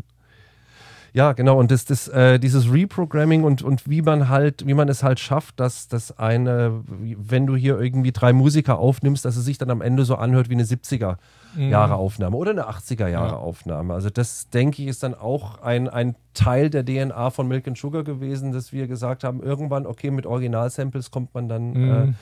Ja, 1.14 1.32
genau. 1.32 1.58
Und 1.58 1.70
das, 1.70 1.84
das, 1.84 2.08
äh, 2.08 2.38
dieses 2.38 2.72
Reprogramming 2.72 3.44
und, 3.44 3.62
und 3.62 3.88
wie 3.88 4.00
man 4.00 4.30
halt, 4.30 4.66
wie 4.66 4.72
man 4.72 4.88
es 4.88 5.02
halt 5.02 5.20
schafft, 5.20 5.60
dass 5.60 5.86
das 5.88 6.18
eine, 6.18 6.82
wenn 6.88 7.46
du 7.46 7.54
hier 7.54 7.78
irgendwie 7.78 8.12
drei 8.12 8.32
Musiker 8.32 8.78
aufnimmst, 8.78 9.24
dass 9.24 9.36
es 9.36 9.44
sich 9.44 9.58
dann 9.58 9.70
am 9.70 9.82
Ende 9.82 10.04
so 10.06 10.16
anhört 10.16 10.48
wie 10.48 10.54
eine 10.54 10.64
70er 10.64 11.16
Jahre 11.54 11.96
Aufnahme 11.96 12.34
oder 12.38 12.52
eine 12.52 12.66
80er 12.66 13.08
Jahre 13.08 13.26
Mhm. 13.26 13.32
Ja. 13.32 13.36
Aufnahme. 13.40 13.92
Also 13.92 14.08
das 14.08 14.48
denke 14.48 14.80
ich 14.80 14.88
ist 14.88 15.02
dann 15.02 15.12
auch 15.14 15.60
ein, 15.60 15.86
ein 15.86 16.14
Teil 16.32 16.70
der 16.70 16.82
DNA 16.82 17.28
von 17.28 17.46
Milk 17.46 17.68
and 17.68 17.76
Sugar 17.76 18.04
gewesen, 18.04 18.52
dass 18.52 18.72
wir 18.72 18.86
gesagt 18.88 19.22
haben, 19.22 19.42
irgendwann, 19.42 19.84
okay, 19.86 20.10
mit 20.10 20.24
Originalsamples 20.24 21.10
kommt 21.10 21.34
man 21.34 21.50
dann 21.50 21.72
Mhm. 21.72 21.90
äh, 21.90 22.12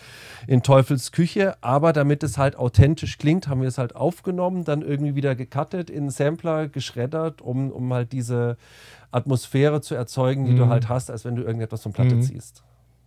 in 0.46 0.62
Teufels 0.62 1.12
Küche, 1.12 1.54
aber 1.62 1.92
damit 1.92 2.22
es 2.22 2.38
halt 2.38 2.56
authentisch 2.56 3.18
klingt, 3.18 3.48
haben 3.48 3.60
wir 3.60 3.68
es 3.68 3.78
halt 3.78 3.96
aufgenommen, 3.96 4.64
dann 4.64 4.82
irgendwie 4.82 5.14
wieder 5.14 5.34
gecuttet, 5.34 5.90
in 5.90 6.10
Sampler 6.10 6.68
geschreddert, 6.68 7.40
um, 7.40 7.70
um 7.70 7.92
halt 7.92 8.12
diese 8.12 8.56
Atmosphäre 9.10 9.80
zu 9.80 9.94
erzeugen, 9.94 10.44
die 10.46 10.54
du 10.54 10.68
halt 10.68 10.88
hast, 10.88 11.10
als 11.10 11.24
wenn 11.24 11.36
du 11.36 11.42
irgendetwas 11.42 11.82
von 11.82 11.92
Platte 11.92 12.16
Mhm. 12.16 12.22
ziehst. 12.22 12.62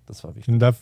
Das 0.06 0.22
war 0.26 0.36
wichtig. 0.36 0.54
Und 0.54 0.60
da 0.60 0.74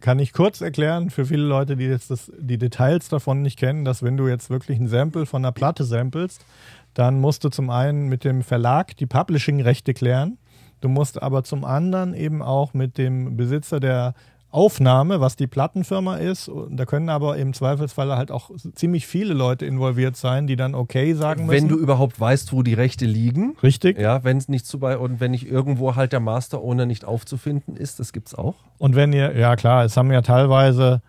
kann 0.00 0.18
ich 0.18 0.32
kurz 0.32 0.62
erklären 0.62 1.10
für 1.10 1.26
viele 1.26 1.42
Leute, 1.42 1.76
die 1.76 1.84
jetzt 1.84 2.10
das, 2.10 2.32
die 2.38 2.56
Details 2.56 3.10
davon 3.10 3.42
nicht 3.42 3.58
kennen, 3.58 3.84
dass 3.84 4.02
wenn 4.02 4.16
du 4.16 4.26
jetzt 4.26 4.48
wirklich 4.48 4.78
ein 4.80 4.88
Sample 4.88 5.26
von 5.26 5.44
einer 5.44 5.52
Platte 5.52 5.84
samplest, 5.84 6.42
dann 6.94 7.20
musst 7.20 7.44
du 7.44 7.50
zum 7.50 7.68
einen 7.68 8.08
mit 8.08 8.24
dem 8.24 8.42
Verlag 8.42 8.96
die 8.96 9.06
Publishing-Rechte 9.06 9.92
klären. 9.92 10.38
Du 10.80 10.88
musst 10.88 11.22
aber 11.22 11.44
zum 11.44 11.66
anderen 11.66 12.14
eben 12.14 12.40
auch 12.40 12.72
mit 12.72 12.96
dem 12.96 13.36
Besitzer 13.36 13.80
der 13.80 14.14
Aufnahme, 14.50 15.20
was 15.20 15.36
die 15.36 15.46
Plattenfirma 15.46 16.16
ist. 16.16 16.50
Da 16.70 16.84
können 16.84 17.08
aber 17.08 17.36
im 17.36 17.52
Zweifelsfall 17.52 18.16
halt 18.16 18.30
auch 18.30 18.50
ziemlich 18.74 19.06
viele 19.06 19.34
Leute 19.34 19.66
involviert 19.66 20.16
sein, 20.16 20.46
die 20.46 20.56
dann 20.56 20.74
okay 20.74 21.14
sagen 21.14 21.46
müssen. 21.46 21.56
Wenn 21.56 21.68
du 21.68 21.78
überhaupt 21.78 22.18
weißt, 22.18 22.52
wo 22.52 22.62
die 22.62 22.74
Rechte 22.74 23.04
liegen, 23.04 23.56
Richtig. 23.62 23.98
ja, 23.98 24.24
wenn 24.24 24.38
es 24.38 24.48
nicht 24.48 24.66
zu 24.66 24.78
bei 24.78 24.98
und 24.98 25.20
wenn 25.20 25.30
nicht 25.30 25.46
irgendwo 25.46 25.94
halt 25.94 26.12
der 26.12 26.20
Master 26.20 26.62
Owner 26.62 26.86
nicht 26.86 27.04
aufzufinden 27.04 27.76
ist, 27.76 28.00
das 28.00 28.12
gibt's 28.12 28.34
auch. 28.34 28.56
Und 28.78 28.96
wenn 28.96 29.12
ihr, 29.12 29.36
ja 29.36 29.56
klar, 29.56 29.84
es 29.84 29.96
haben 29.96 30.10
ja 30.10 30.22
teilweise 30.22 31.02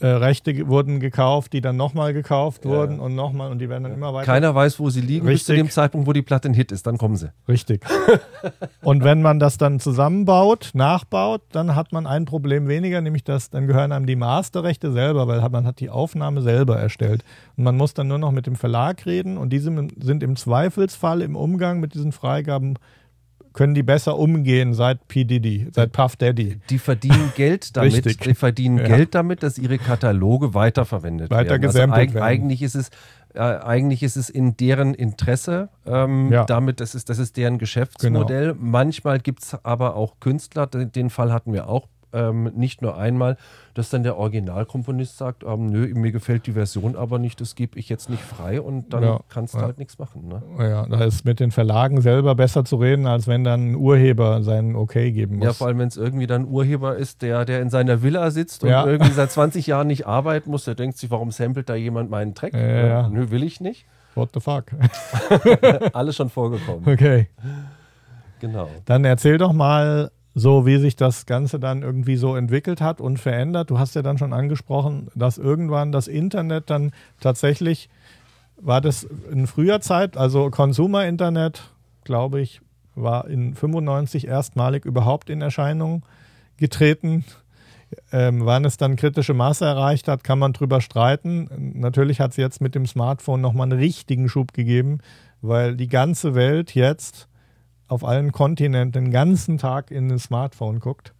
äh, 0.00 0.06
Rechte 0.06 0.68
wurden 0.68 1.00
gekauft, 1.00 1.52
die 1.52 1.60
dann 1.60 1.76
nochmal 1.76 2.12
gekauft 2.12 2.64
Ja. 2.64 2.70
wurden 2.70 3.00
und 3.00 3.14
nochmal 3.14 3.50
und 3.50 3.58
die 3.58 3.68
werden 3.68 3.84
dann 3.84 3.92
immer 3.94 4.12
weiter. 4.12 4.26
Keiner 4.26 4.54
weiß, 4.54 4.78
wo 4.78 4.90
sie 4.90 5.00
liegen, 5.00 5.26
bis 5.26 5.44
zu 5.44 5.52
Richtig. 5.52 5.68
dem 5.68 5.70
Zeitpunkt, 5.70 6.06
wo 6.06 6.12
die 6.12 6.22
Platte 6.22 6.48
ein 6.48 6.54
Hit 6.54 6.72
ist, 6.72 6.86
dann 6.86 6.98
kommen 6.98 7.16
sie. 7.16 7.30
Richtig. 7.48 7.84
und 8.82 9.04
wenn 9.04 9.22
man 9.22 9.38
das 9.38 9.58
dann 9.58 9.80
zusammenbaut, 9.80 10.70
nachbaut, 10.74 11.42
dann 11.52 11.74
hat 11.74 11.92
man 11.92 12.06
ein 12.06 12.26
Problem 12.26 12.68
weniger, 12.68 13.00
nämlich 13.00 13.24
dass 13.24 13.50
dann 13.50 13.66
gehören 13.66 13.92
einem 13.92 14.06
die 14.06 14.16
Masterrechte 14.16 14.92
selber, 14.92 15.28
weil 15.28 15.46
man 15.48 15.66
hat 15.66 15.80
die 15.80 15.90
Aufnahme 15.90 16.42
selber 16.42 16.78
erstellt. 16.78 17.24
Und 17.56 17.64
man 17.64 17.76
muss 17.76 17.94
dann 17.94 18.08
nur 18.08 18.18
noch 18.18 18.32
mit 18.32 18.46
dem 18.46 18.56
Verlag 18.56 19.06
reden 19.06 19.38
und 19.38 19.50
diese 19.50 19.72
sind 19.98 20.22
im 20.22 20.36
Zweifelsfall 20.36 21.22
im 21.22 21.36
Umgang 21.36 21.80
mit 21.80 21.94
diesen 21.94 22.12
Freigaben 22.12 22.74
können 23.56 23.74
die 23.74 23.82
besser 23.82 24.16
umgehen 24.16 24.72
seit 24.74 25.08
P. 25.08 25.24
Diddy, 25.24 25.66
seit 25.72 25.90
Puff 25.90 26.14
Daddy. 26.14 26.60
Die 26.70 26.78
verdienen 26.78 27.32
Geld 27.34 27.76
damit, 27.76 27.92
Richtig. 27.94 28.18
die 28.18 28.34
verdienen 28.34 28.78
Ja. 28.78 28.86
Geld 28.86 29.14
damit, 29.16 29.42
dass 29.42 29.58
ihre 29.58 29.78
Kataloge 29.78 30.54
weiterverwendet 30.54 31.30
Weiter 31.30 31.50
werden. 31.50 31.62
gesampelt 31.62 32.10
eig- 32.10 32.14
werden. 32.14 32.24
Eigentlich 32.24 32.62
ist 32.62 32.76
es 32.76 32.90
äh, 33.34 33.40
eigentlich 33.40 34.02
ist 34.02 34.16
es 34.16 34.30
in 34.30 34.56
deren 34.56 34.94
Interesse, 34.94 35.68
ähm, 35.86 36.26
Ja. 36.32 36.44
Genau. 36.44 36.44
damit, 36.46 36.80
das 36.80 36.94
ist, 36.94 37.10
das 37.10 37.18
ist 37.18 37.36
deren 37.36 37.58
Geschäftsmodell. 37.58 38.54
Manchmal 38.58 39.18
gibt 39.18 39.42
es 39.42 39.54
aber 39.64 39.94
auch 39.96 40.20
Künstler, 40.20 40.66
den, 40.66 40.90
den 40.92 41.10
Fall 41.10 41.32
hatten 41.32 41.52
wir 41.52 41.68
auch 41.68 41.86
ähm, 42.16 42.50
nicht 42.56 42.82
nur 42.82 42.96
einmal, 42.96 43.36
dass 43.74 43.90
dann 43.90 44.02
der 44.02 44.16
Originalkomponist 44.16 45.18
sagt, 45.18 45.44
ähm, 45.44 45.66
nö, 45.66 45.86
mir 45.94 46.10
gefällt 46.10 46.46
die 46.46 46.52
Version 46.52 46.96
aber 46.96 47.18
nicht, 47.18 47.40
das 47.40 47.54
gebe 47.54 47.78
ich 47.78 47.88
jetzt 47.88 48.08
nicht 48.08 48.22
frei 48.22 48.60
und 48.60 48.92
dann 48.94 49.02
Ja. 49.02 49.20
kannst 49.28 49.54
du 49.54 49.58
Ja. 49.58 49.64
halt 49.64 49.78
nichts 49.78 49.98
machen. 49.98 50.28
Ne? 50.28 50.42
Ja, 50.58 50.86
da 50.86 51.04
ist 51.04 51.24
mit 51.24 51.38
den 51.40 51.50
Verlagen 51.50 52.00
selber 52.00 52.34
besser 52.34 52.64
zu 52.64 52.76
reden, 52.76 53.06
als 53.06 53.28
wenn 53.28 53.44
dann 53.44 53.72
ein 53.72 53.74
Urheber 53.74 54.42
seinen 54.42 54.74
Okay 54.76 55.12
geben 55.12 55.36
muss. 55.36 55.44
Ja, 55.44 55.52
vor 55.52 55.66
allem, 55.66 55.78
wenn 55.78 55.88
es 55.88 55.96
irgendwie 55.98 56.26
dann 56.26 56.42
ein 56.42 56.48
Urheber 56.48 56.96
ist, 56.96 57.20
der, 57.22 57.44
der 57.44 57.60
in 57.60 57.68
seiner 57.70 58.02
Villa 58.02 58.30
sitzt 58.30 58.64
und 58.64 58.70
Ja. 58.70 58.86
irgendwie 58.86 59.12
seit 59.12 59.30
20 59.30 59.66
Jahren 59.66 59.86
nicht 59.88 60.06
arbeiten 60.06 60.50
muss, 60.50 60.64
der 60.64 60.74
denkt 60.74 60.96
sich, 60.96 61.10
warum 61.10 61.30
samplet 61.30 61.68
da 61.68 61.74
jemand 61.74 62.10
meinen 62.10 62.34
Track? 62.34 62.54
Ja, 62.54 62.86
ja. 62.86 63.08
Nö, 63.08 63.30
will 63.30 63.42
ich 63.42 63.60
nicht. 63.60 63.84
What 64.14 64.30
the 64.32 64.40
fuck? 64.40 64.64
Alles 65.92 66.16
schon 66.16 66.30
vorgekommen. 66.30 66.84
Okay. 66.86 67.28
genau. 68.40 68.68
Dann 68.86 69.04
erzähl 69.04 69.38
doch 69.38 69.52
mal 69.52 70.10
so, 70.38 70.66
wie 70.66 70.76
sich 70.76 70.96
das 70.96 71.24
Ganze 71.24 71.58
dann 71.58 71.80
irgendwie 71.80 72.16
so 72.16 72.36
entwickelt 72.36 72.82
hat 72.82 73.00
und 73.00 73.18
verändert. 73.18 73.70
Du 73.70 73.78
hast 73.78 73.94
ja 73.94 74.02
dann 74.02 74.18
schon 74.18 74.34
angesprochen, 74.34 75.08
dass 75.14 75.38
irgendwann 75.38 75.92
das 75.92 76.08
Internet 76.08 76.68
dann 76.68 76.92
tatsächlich, 77.20 77.88
war 78.60 78.82
das 78.82 79.04
in 79.32 79.46
früher 79.46 79.80
Zeit, 79.80 80.18
also 80.18 80.50
Consumer-Internet, 80.50 81.72
glaube 82.04 82.42
ich, 82.42 82.60
war 82.94 83.26
in 83.28 83.54
95 83.54 84.26
erstmalig 84.26 84.84
überhaupt 84.84 85.30
in 85.30 85.40
Erscheinung 85.40 86.04
getreten. 86.58 87.24
Ähm, 88.12 88.44
wann 88.44 88.66
es 88.66 88.76
dann 88.76 88.96
kritische 88.96 89.32
Masse 89.32 89.64
erreicht 89.64 90.06
hat, 90.06 90.22
kann 90.22 90.38
man 90.38 90.52
drüber 90.52 90.82
streiten. 90.82 91.48
Natürlich 91.76 92.20
hat 92.20 92.32
es 92.32 92.36
jetzt 92.36 92.60
mit 92.60 92.74
dem 92.74 92.84
Smartphone 92.84 93.40
nochmal 93.40 93.70
einen 93.72 93.78
richtigen 93.78 94.28
Schub 94.28 94.52
gegeben, 94.52 94.98
weil 95.40 95.76
die 95.76 95.88
ganze 95.88 96.34
Welt 96.34 96.74
jetzt 96.74 97.26
auf 97.88 98.04
allen 98.04 98.32
Kontinenten 98.32 99.04
den 99.04 99.10
ganzen 99.12 99.58
Tag 99.58 99.90
in 99.90 100.10
ein 100.10 100.18
Smartphone 100.18 100.80
guckt. 100.80 101.12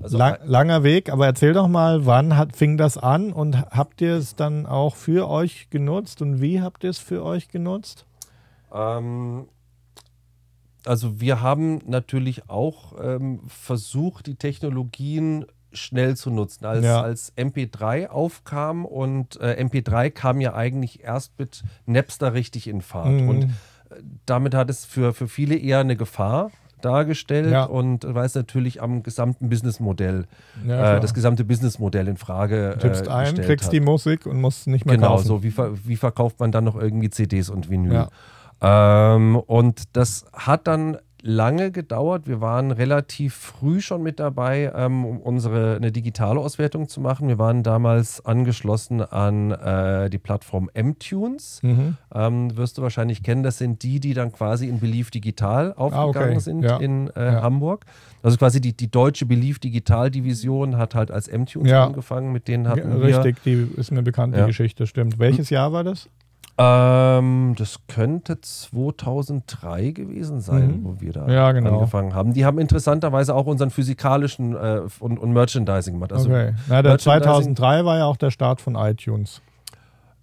Also, 0.00 0.16
Lang, 0.16 0.38
langer 0.44 0.84
Weg, 0.84 1.10
aber 1.10 1.26
erzähl 1.26 1.52
doch 1.52 1.66
mal, 1.66 2.06
wann 2.06 2.36
hat, 2.36 2.56
fing 2.56 2.76
das 2.76 2.96
an 2.98 3.32
und 3.32 3.56
habt 3.56 4.00
ihr 4.00 4.14
es 4.14 4.36
dann 4.36 4.64
auch 4.66 4.94
für 4.94 5.28
euch 5.28 5.70
genutzt 5.70 6.22
und 6.22 6.40
wie 6.40 6.60
habt 6.60 6.84
ihr 6.84 6.90
es 6.90 6.98
für 6.98 7.24
euch 7.24 7.48
genutzt? 7.48 8.06
ähm, 8.72 9.48
also 10.84 11.20
wir 11.20 11.40
haben 11.42 11.80
natürlich 11.86 12.48
auch 12.48 12.94
ähm, 13.02 13.40
versucht, 13.48 14.26
die 14.26 14.36
Technologien 14.36 15.44
schnell 15.72 16.16
zu 16.16 16.30
nutzen. 16.30 16.64
Als, 16.64 16.84
Ja. 16.84 17.02
als 17.02 17.36
MP3 17.36 18.06
aufkam 18.08 18.84
und 18.86 19.38
äh, 19.40 19.62
MP3 19.62 20.10
kam 20.10 20.40
ja 20.40 20.54
eigentlich 20.54 21.02
erst 21.02 21.38
mit 21.38 21.62
Napster 21.86 22.32
richtig 22.32 22.68
in 22.68 22.80
Fahrt. 22.80 23.08
Mhm. 23.20 23.28
Und 23.28 23.50
damit 24.26 24.54
hat 24.54 24.70
es 24.70 24.84
für, 24.84 25.12
für 25.14 25.28
viele 25.28 25.56
eher 25.56 25.78
eine 25.80 25.96
Gefahr 25.96 26.50
dargestellt 26.80 27.50
Ja. 27.50 27.64
und 27.64 28.04
weil 28.14 28.24
es 28.26 28.34
natürlich 28.36 28.80
am 28.80 29.02
gesamten 29.02 29.48
Businessmodell, 29.48 30.26
Ja, 30.66 30.96
äh, 30.96 31.00
das 31.00 31.12
gesamte 31.12 31.44
Businessmodell 31.44 32.06
in 32.06 32.16
Frage 32.16 32.72
Du 32.74 32.78
tippst 32.86 33.06
äh, 33.08 33.10
ein, 33.10 33.34
kriegst 33.34 33.66
hat. 33.66 33.72
die 33.72 33.80
Musik 33.80 34.26
und 34.26 34.40
musst 34.40 34.66
nicht 34.68 34.86
mehr 34.86 34.94
Genau, 34.96 35.08
kaufen. 35.08 35.26
so 35.26 35.42
wie, 35.42 35.50
ver 35.50 35.72
wie 35.84 35.96
verkauft 35.96 36.38
man 36.38 36.52
dann 36.52 36.64
noch 36.64 36.76
irgendwie 36.76 37.10
CDs 37.10 37.50
und 37.50 37.68
Vinyl. 37.68 37.92
Ja. 37.92 38.08
Ähm, 39.16 39.36
und 39.36 39.96
das 39.96 40.24
hat 40.32 40.66
dann 40.66 40.98
lange 41.22 41.70
gedauert. 41.72 42.26
Wir 42.28 42.40
waren 42.40 42.70
relativ 42.70 43.34
früh 43.34 43.80
schon 43.80 44.02
mit 44.02 44.20
dabei, 44.20 44.72
ähm, 44.74 45.04
um 45.04 45.18
unsere 45.20 45.76
eine 45.76 45.90
digitale 45.92 46.38
Auswertung 46.40 46.88
zu 46.88 47.00
machen. 47.00 47.28
Wir 47.28 47.38
waren 47.38 47.62
damals 47.62 48.24
angeschlossen 48.24 49.00
an 49.02 49.50
äh, 49.50 50.08
die 50.10 50.18
Plattform 50.18 50.70
M-Tunes. 50.74 51.60
Mhm. 51.62 51.96
Ähm, 52.14 52.56
wirst 52.56 52.78
du 52.78 52.82
wahrscheinlich 52.82 53.22
kennen, 53.22 53.42
das 53.42 53.58
sind 53.58 53.82
die, 53.82 54.00
die 54.00 54.14
dann 54.14 54.32
quasi 54.32 54.68
in 54.68 54.78
Belief 54.80 55.10
Digital 55.10 55.72
aufgegangen 55.74 56.14
Ah, 56.16 56.30
okay. 56.32 56.38
sind 56.40 56.62
Ja. 56.62 56.76
in 56.78 57.08
äh, 57.10 57.24
Ja. 57.34 57.42
Hamburg. 57.42 57.84
Also 58.22 58.36
quasi 58.36 58.60
die, 58.60 58.76
die 58.76 58.90
deutsche 58.90 59.26
Belief 59.26 59.58
Digital 59.58 60.10
Division 60.10 60.76
hat 60.76 60.94
halt 60.94 61.10
als 61.10 61.28
M-Tunes 61.28 61.70
Ja. 61.70 61.86
angefangen. 61.86 62.32
Mit 62.32 62.48
denen 62.48 62.68
hatten 62.68 62.90
Ja, 62.90 62.96
wir 63.00 63.04
Richtig, 63.24 63.42
die 63.44 63.68
ist 63.76 63.90
mir 63.90 64.02
bekannt, 64.02 64.36
die. 64.36 64.44
Geschichte, 64.46 64.86
stimmt. 64.86 65.18
Welches 65.18 65.50
Jahr 65.50 65.72
war 65.72 65.84
das? 65.84 66.08
Ähm, 66.60 67.54
das 67.56 67.78
könnte 67.86 68.40
2003 68.40 69.92
gewesen 69.92 70.40
sein, 70.40 70.80
Mhm. 70.80 70.84
wo 70.84 71.00
wir 71.00 71.12
da 71.12 71.28
Ja, 71.28 71.52
genau. 71.52 71.74
angefangen 71.74 72.14
haben. 72.14 72.32
Die 72.32 72.44
haben 72.44 72.58
interessanterweise 72.58 73.34
auch 73.34 73.46
unseren 73.46 73.70
physikalischen 73.70 74.56
äh, 74.56 74.80
und, 74.98 75.18
und 75.18 75.32
Merchandising 75.32 75.94
gemacht. 75.94 76.12
Also, 76.12 76.28
okay. 76.30 76.54
Na, 76.68 76.82
der 76.82 76.94
Merchandising- 76.96 77.54
2003 77.54 77.84
war 77.84 77.98
ja 77.98 78.04
auch 78.06 78.16
der 78.16 78.30
Start 78.32 78.60
von 78.60 78.74
iTunes. 78.74 79.40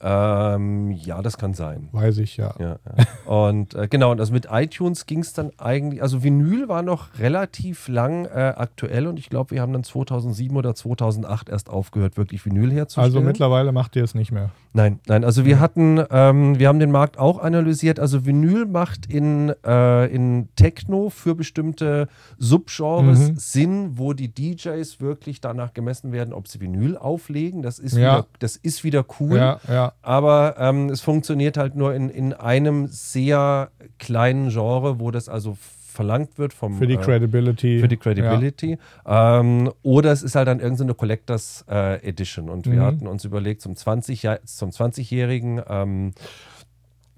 ähm, 0.01 0.91
ja, 0.91 1.21
das 1.21 1.37
kann 1.37 1.53
sein. 1.53 1.87
Weiß 1.93 2.17
ich 2.17 2.35
ja. 2.35 2.53
Ja, 2.59 2.75
ja. 2.85 3.31
Und 3.31 3.73
äh, 3.73 3.87
genau, 3.87 4.11
und 4.11 4.19
also 4.19 4.33
mit 4.33 4.47
iTunes 4.51 5.05
ging 5.05 5.19
es 5.19 5.31
dann 5.31 5.51
eigentlich, 5.57 6.01
also 6.01 6.21
Vinyl 6.21 6.67
war 6.67 6.81
noch 6.81 7.17
relativ 7.17 7.87
lang 7.87 8.25
äh, 8.25 8.53
aktuell 8.57 9.07
und 9.07 9.17
ich 9.17 9.29
glaube, 9.29 9.51
wir 9.51 9.61
haben 9.61 9.71
dann 9.71 9.85
2007 9.85 10.55
oder 10.57 10.75
2008 10.75 11.47
erst 11.49 11.69
aufgehört, 11.69 12.17
wirklich 12.17 12.45
Vinyl 12.45 12.71
herzustellen. 12.73 13.05
Also 13.05 13.21
mittlerweile 13.21 13.71
macht 13.71 13.95
ihr 13.95 14.03
es 14.03 14.13
nicht 14.13 14.33
mehr. 14.33 14.49
Nein, 14.75 14.99
nein, 15.07 15.23
also 15.23 15.45
wir 15.45 15.61
hatten, 15.61 16.03
ähm, 16.11 16.59
wir 16.59 16.67
haben 16.67 16.79
den 16.79 16.91
Markt 16.91 17.17
auch 17.17 17.39
analysiert. 17.39 17.97
Also 17.97 18.25
Vinyl 18.25 18.65
macht 18.65 19.05
in, 19.05 19.53
äh, 19.65 20.05
in 20.13 20.49
Techno 20.57 21.09
für 21.09 21.33
bestimmte 21.33 22.09
Subgenres 22.37 23.29
Mhm. 23.31 23.35
Sinn, 23.37 23.91
wo 23.97 24.11
die 24.11 24.27
DJs 24.27 24.99
wirklich 24.99 25.39
danach 25.39 25.73
gemessen 25.73 26.11
werden, 26.11 26.33
ob 26.33 26.49
sie 26.49 26.59
Vinyl 26.59 26.97
auflegen. 26.97 27.61
Das 27.61 27.79
ist, 27.79 27.95
Ja. 27.95 28.17
wieder, 28.17 28.27
das 28.39 28.57
ist 28.57 28.83
wieder 28.83 29.05
cool. 29.21 29.37
Ja, 29.37 29.59
ja. 29.69 29.93
Aber 30.01 30.55
ähm, 30.59 30.89
es 30.89 30.99
funktioniert 30.99 31.55
halt 31.55 31.75
nur 31.75 31.93
in, 31.93 32.09
in 32.09 32.33
einem 32.33 32.87
sehr 32.87 33.69
kleinen 33.97 34.49
Genre, 34.49 34.99
wo 34.99 35.09
das 35.09 35.29
also 35.29 35.55
verlangt 35.95 36.37
wird 36.37 36.53
vom 36.53 36.77
Für 36.77 36.85
die 36.87 36.95
äh, 36.95 36.97
Credibility. 36.97 37.79
für 37.79 37.87
die 37.87 37.97
Credibility. 37.97 38.77
Ähm, 39.05 39.71
oder 39.81 40.11
es 40.11 40.21
ist 40.21 40.35
halt 40.35 40.47
dann 40.47 40.59
irgendeine 40.59 40.93
Collectors 40.93 41.65
äh, 41.69 42.07
Edition. 42.07 42.49
Und 42.49 42.65
wir 42.67 42.81
Mhm. 42.81 42.85
hatten 42.85 43.07
uns 43.07 43.25
überlegt, 43.25 43.61
zum 43.61 43.75
20 43.75 44.21
Jahr- 44.23 44.43
zum 44.45 44.69
20-Jährigen 44.71 45.61
ähm, 45.67 46.11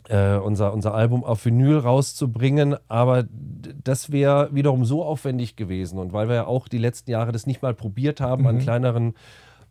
äh, 0.10 0.36
unser, 0.38 0.72
unser 0.74 0.94
Album 0.94 1.24
auf 1.26 1.44
Vinyl 1.46 1.78
rauszubringen, 1.80 2.78
aber 2.88 3.26
das 3.84 4.10
wäre 4.12 4.50
wiederum 4.54 4.86
so 4.86 5.04
aufwendig 5.04 5.58
gewesen. 5.58 6.00
Und 6.00 6.14
weil 6.14 6.30
wir 6.30 6.36
ja 6.36 6.48
auch 6.48 6.70
die 6.70 6.78
letzten 6.78 7.12
Jahre 7.12 7.34
das 7.34 7.46
nicht 7.46 7.62
mal 7.62 7.74
probiert 7.74 8.22
haben, 8.22 8.48
an 8.48 8.56
Mhm. 8.56 8.60
kleineren 8.60 9.14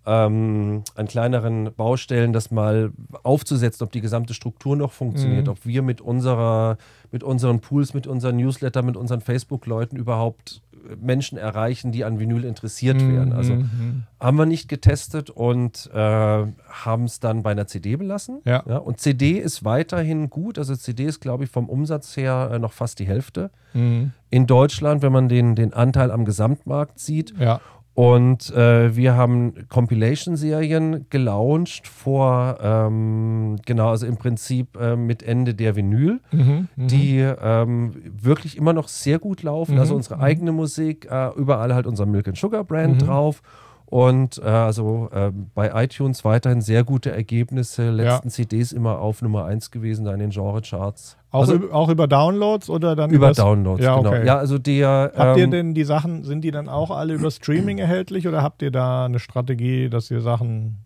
ähm, 0.07 0.83
an 0.95 1.07
kleineren 1.09 1.71
Baustellen 1.77 2.33
das 2.33 2.51
mal 2.51 2.92
aufzusetzen, 3.23 3.85
ob 3.85 3.92
die 3.92 4.01
gesamte 4.01 4.35
Struktur 4.35 4.77
noch 4.77 4.92
funktioniert, 4.92 5.47
Mhm. 5.47 5.53
ob 5.53 5.66
wir 5.66 5.83
mit 5.83 6.01
unserer, 6.01 6.79
mit 7.11 7.23
unseren 7.25 7.61
Pools, 7.61 7.92
mit 7.95 8.07
unseren 8.07 8.37
Newsletter, 8.37 8.83
mit 8.83 8.97
unseren 8.97 9.21
Facebook-Leuten 9.21 9.97
überhaupt 9.97 10.62
Menschen 11.03 11.37
erreichen, 11.37 11.90
die 11.90 12.05
an 12.05 12.21
Vinyl 12.21 12.45
interessiert 12.45 13.03
Mhm, 13.03 13.12
wären. 13.12 13.33
Also 13.33 13.55
mhm. 13.55 14.05
haben 14.21 14.37
wir 14.38 14.47
nicht 14.47 14.69
getestet 14.69 15.31
und 15.31 15.90
äh, 15.92 15.99
haben 15.99 17.05
es 17.05 17.19
dann 17.19 17.42
bei 17.42 17.51
einer 17.51 17.66
CD 17.66 17.97
belassen. 17.97 18.40
Ja. 18.45 18.61
und 18.61 19.01
CD 19.01 19.33
ist 19.38 19.64
weiterhin 19.64 20.31
gut. 20.31 20.59
Also 20.59 20.77
CD 20.77 21.07
ist, 21.07 21.19
glaube 21.19 21.42
ich, 21.42 21.51
vom 21.51 21.69
Umsatz 21.69 22.16
her 22.16 22.51
äh, 22.53 22.59
noch 22.61 22.73
fast 22.73 23.01
die 23.01 23.07
Hälfte. 23.07 23.51
Mhm. 23.75 24.12
In 24.31 24.47
Deutschland, 24.47 25.03
wenn 25.03 25.11
man 25.11 25.29
den, 25.29 25.57
den 25.57 25.73
Anteil 25.75 26.12
am 26.12 26.25
Gesamtmarkt 26.25 27.01
sieht. 27.01 27.35
Ja. 27.37 27.61
Und 27.96 28.50
äh, 28.54 28.94
wir 28.94 29.14
haben 29.16 29.54
Compilation-Serien 29.70 31.06
gelauncht 31.09 31.88
vor, 31.88 32.59
ähm, 32.61 33.56
genau, 33.64 33.88
also 33.88 34.06
im 34.06 34.18
Prinzip 34.18 34.76
äh, 34.78 34.96
mit 34.96 35.22
Ende 35.22 35.54
der 35.54 35.76
Vinyl, 35.76 36.20
Mhm. 36.30 36.68
Mhm. 36.76 36.87
die 36.88 37.18
ähm, 37.20 37.92
wirklich 38.22 38.59
immer 38.59 38.74
noch 38.74 38.88
sehr 38.88 39.18
gut 39.18 39.42
laufen. 39.42 39.74
Mhm, 39.76 39.80
Also 39.80 39.94
unsere 39.94 40.16
mhm. 40.16 40.22
eigene 40.22 40.52
Musik, 40.52 41.09
äh, 41.11 41.30
überall 41.37 41.74
halt 41.74 41.87
unser 41.87 42.04
Milk 42.04 42.28
and 42.28 42.37
Sugar 42.37 42.64
Brand 42.64 42.96
Mhm. 43.00 43.06
drauf. 43.06 43.40
Und 43.87 44.38
äh, 44.38 44.48
also 44.48 45.09
äh, 45.12 45.30
bei 45.54 45.70
iTunes 45.85 46.22
weiterhin 46.24 46.61
sehr 46.61 46.85
gute 46.85 47.12
Ergebnisse. 47.12 47.90
Letzten 47.90 48.28
CDs 48.30 48.72
immer 48.72 48.98
auf 48.98 49.22
Nummer 49.22 49.44
1 49.46 49.70
gewesen, 49.70 50.04
da 50.04 50.12
in 50.12 50.18
den 50.18 50.30
Genre-Charts. 50.30 51.16
Auch, 51.37 51.40
also 51.42 51.55
über, 51.55 51.75
auch 51.75 51.88
über 51.88 52.07
Downloads 52.07 52.68
oder 52.70 52.96
dann 52.96 53.11
über 53.11 53.33
Downloads, 53.33 53.83
Ja, 53.83 53.96
genau. 53.96 54.09
okay. 54.11 54.27
Ja, 54.27 54.38
also 54.38 54.59
der. 54.59 55.12
Habt 55.16 55.38
ihr 55.38 55.44
ähm, 55.44 55.51
denn 55.51 55.75
die 55.75 55.85
Sachen, 55.85 56.25
sind 56.25 56.42
die 56.42 56.51
dann 56.51 56.68
auch 56.68 56.90
alle 56.90 57.14
über 57.14 57.31
Streaming 57.31 57.79
erhältlich 57.79 58.27
oder 58.27 58.42
habt 58.42 58.62
ihr 58.62 58.70
da 58.70 59.05
eine 59.05 59.18
Strategie, 59.18 59.88
dass 59.88 60.11
ihr 60.11 60.20
Sachen. 60.20 60.79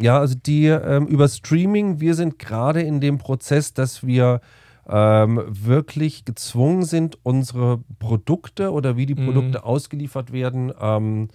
Ja, 0.00 0.18
also 0.18 0.34
die 0.34 0.66
ähm, 0.66 1.06
über 1.06 1.28
Streaming, 1.28 2.00
wir 2.00 2.14
sind 2.14 2.38
gerade 2.38 2.82
in 2.82 3.00
dem 3.00 3.18
Prozess, 3.18 3.72
dass 3.72 4.06
wir 4.06 4.40
ähm, 4.88 5.40
wirklich 5.48 6.24
gezwungen 6.24 6.82
sind, 6.82 7.18
unsere 7.22 7.80
Produkte 7.98 8.70
oder 8.70 8.96
wie 8.96 9.06
die 9.06 9.14
Mhm. 9.14 9.24
Produkte 9.26 9.64
ausgeliefert 9.64 10.32
werden, 10.32 10.72
ähm, 10.80 11.28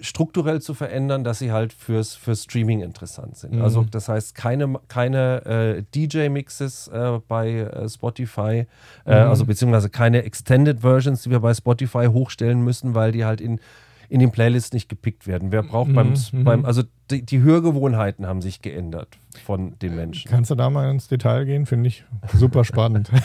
strukturell 0.00 0.60
zu 0.60 0.74
verändern, 0.74 1.24
dass 1.24 1.38
sie 1.38 1.52
halt 1.52 1.72
fürs, 1.72 2.14
fürs 2.14 2.44
Streaming 2.44 2.80
interessant 2.80 3.36
sind. 3.36 3.54
Mhm. 3.56 3.62
Also 3.62 3.84
das 3.90 4.08
heißt 4.08 4.34
keine, 4.34 4.74
keine 4.88 5.44
äh, 5.44 5.82
DJ-Mixes 5.94 6.88
äh, 6.88 7.20
bei 7.28 7.50
äh, 7.60 7.88
Spotify, 7.88 8.66
äh, 9.06 9.24
Mhm. 9.24 9.30
also 9.30 9.44
beziehungsweise 9.46 9.90
keine 9.90 10.24
Extended 10.24 10.80
Versions, 10.80 11.22
die 11.22 11.30
wir 11.30 11.40
bei 11.40 11.54
Spotify 11.54 12.06
hochstellen 12.06 12.62
müssen, 12.62 12.94
weil 12.94 13.12
die 13.12 13.24
halt 13.24 13.40
in, 13.40 13.60
in 14.08 14.20
den 14.20 14.32
Playlists 14.32 14.72
nicht 14.72 14.88
gepickt 14.88 15.26
werden. 15.26 15.52
Wer 15.52 15.62
braucht 15.62 15.94
beim, 15.94 16.14
Mhm. 16.32 16.44
beim, 16.44 16.64
also 16.64 16.82
die, 17.10 17.22
die 17.24 17.40
Hörgewohnheiten 17.42 18.26
haben 18.26 18.42
sich 18.42 18.60
geändert 18.62 19.08
von 19.44 19.78
den 19.80 19.94
Menschen. 19.96 20.28
Kannst 20.30 20.50
du 20.50 20.54
da 20.56 20.68
mal 20.70 20.90
ins 20.90 21.06
Detail 21.08 21.44
gehen? 21.44 21.66
Finde 21.66 21.88
ich 21.88 22.04
super 22.34 22.64
spannend. 22.64 23.10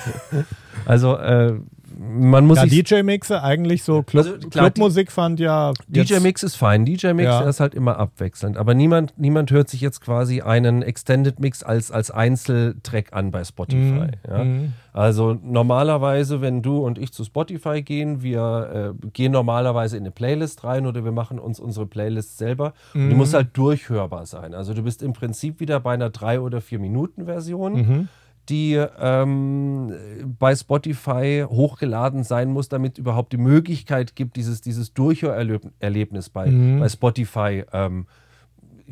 Also 0.85 1.17
äh, 1.17 1.55
man 1.97 2.45
muss 2.45 2.57
ja, 2.57 2.65
DJ-Mixe, 2.65 3.41
eigentlich 3.43 3.83
so 3.83 4.03
Club, 4.03 4.25
Also 4.25 4.37
klar, 4.49 4.69
Clubmusik 4.71 5.11
fand 5.11 5.39
ja. 5.39 5.73
DJ-Mix 5.87 6.43
ist 6.43 6.55
fein. 6.55 6.85
DJ-Mix 6.85 7.25
Ja. 7.25 7.41
ist 7.41 7.59
halt 7.59 7.73
immer 7.75 7.97
abwechselnd. 7.97 8.57
Aber 8.57 8.73
niemand, 8.73 9.13
niemand 9.17 9.51
hört 9.51 9.69
sich 9.69 9.81
jetzt 9.81 10.01
quasi 10.01 10.41
einen 10.41 10.81
Extended 10.81 11.39
Mix 11.39 11.63
als, 11.63 11.91
als 11.91 12.11
Einzeltrack 12.11 13.13
an 13.13 13.31
bei 13.31 13.43
Spotify. 13.43 13.77
Mhm. 13.79 14.09
Ja? 14.27 14.43
Mhm. 14.43 14.73
Also 14.93 15.37
normalerweise, 15.43 16.41
wenn 16.41 16.61
du 16.61 16.77
und 16.79 16.97
ich 16.97 17.11
zu 17.11 17.23
Spotify 17.23 17.81
gehen, 17.81 18.21
wir 18.23 18.93
äh, 19.03 19.07
gehen 19.13 19.31
normalerweise 19.31 19.97
in 19.97 20.03
eine 20.03 20.11
Playlist 20.11 20.63
rein 20.63 20.85
oder 20.85 21.03
wir 21.03 21.11
machen 21.11 21.37
uns 21.39 21.59
unsere 21.59 21.85
Playlist 21.85 22.37
selber. 22.37 22.73
Und 22.93 23.09
die 23.09 23.13
Mhm. 23.13 23.17
muss 23.17 23.33
halt 23.33 23.49
durchhörbar 23.57 24.25
sein. 24.25 24.53
Also 24.53 24.73
du 24.73 24.83
bist 24.83 25.03
im 25.03 25.13
Prinzip 25.13 25.59
wieder 25.59 25.79
bei 25.79 25.93
einer 25.93 26.09
3 26.09 26.39
oder 26.39 26.61
4 26.61 26.79
Minuten 26.79 27.25
Version. 27.25 27.73
Mhm. 27.73 28.07
Die 28.49 28.73
ähm, 28.99 29.93
bei 30.39 30.55
Spotify 30.55 31.45
hochgeladen 31.47 32.23
sein 32.23 32.49
muss, 32.51 32.69
damit 32.69 32.97
überhaupt 32.97 33.33
die 33.33 33.37
Möglichkeit 33.37 34.15
gibt, 34.15 34.35
dieses, 34.35 34.61
dieses 34.61 34.93
Durchhörerlebnis 34.93 36.29
bei, 36.29 36.47
Mhm. 36.47 36.79
bei 36.79 36.89
Spotify 36.89 37.63
ähm, 37.73 38.05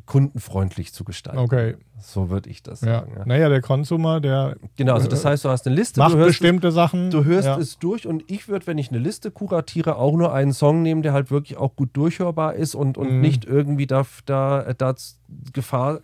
kundenfreundlich 0.06 0.92
zu 0.94 1.04
gestalten. 1.04 1.40
Okay. 1.40 1.76
So 2.02 2.30
würde 2.30 2.50
ich 2.50 2.62
das 2.64 2.82
Ja. 2.82 3.00
sagen. 3.00 3.14
Ja. 3.18 3.26
Naja, 3.26 3.48
der 3.50 3.62
Konsumer, 3.62 4.20
der 4.20 4.58
Genau, 4.76 4.96
also 4.96 5.08
das 5.08 5.24
heißt, 5.24 5.46
du 5.46 5.50
hast 5.50 5.66
eine 5.68 5.76
Liste, 5.76 6.00
macht 6.00 6.16
hörst, 6.16 6.28
bestimmte 6.40 6.72
Sachen. 6.72 7.12
du 7.12 7.24
hörst 7.24 7.48
ja. 7.48 7.58
es 7.58 7.78
durch 7.80 8.06
und 8.08 8.24
ich 8.30 8.50
würde, 8.50 8.68
wenn 8.68 8.78
ich 8.78 8.90
eine 8.90 9.00
Liste 9.00 9.32
kuratiere, 9.32 9.96
auch 9.98 10.16
nur 10.18 10.34
einen 10.34 10.52
Song 10.52 10.82
nehmen, 10.82 11.04
der 11.04 11.14
halt 11.14 11.32
wirklich 11.32 11.58
auch 11.58 11.76
gut 11.76 11.90
durchhörbar 11.94 12.56
ist 12.56 12.76
und, 12.76 12.98
und 12.98 13.10
Mhm. 13.14 13.22
nicht 13.22 13.46
irgendwie 13.46 13.88
da, 13.88 14.04
da, 14.26 14.74
da 14.74 14.96
Gefahr 15.54 16.00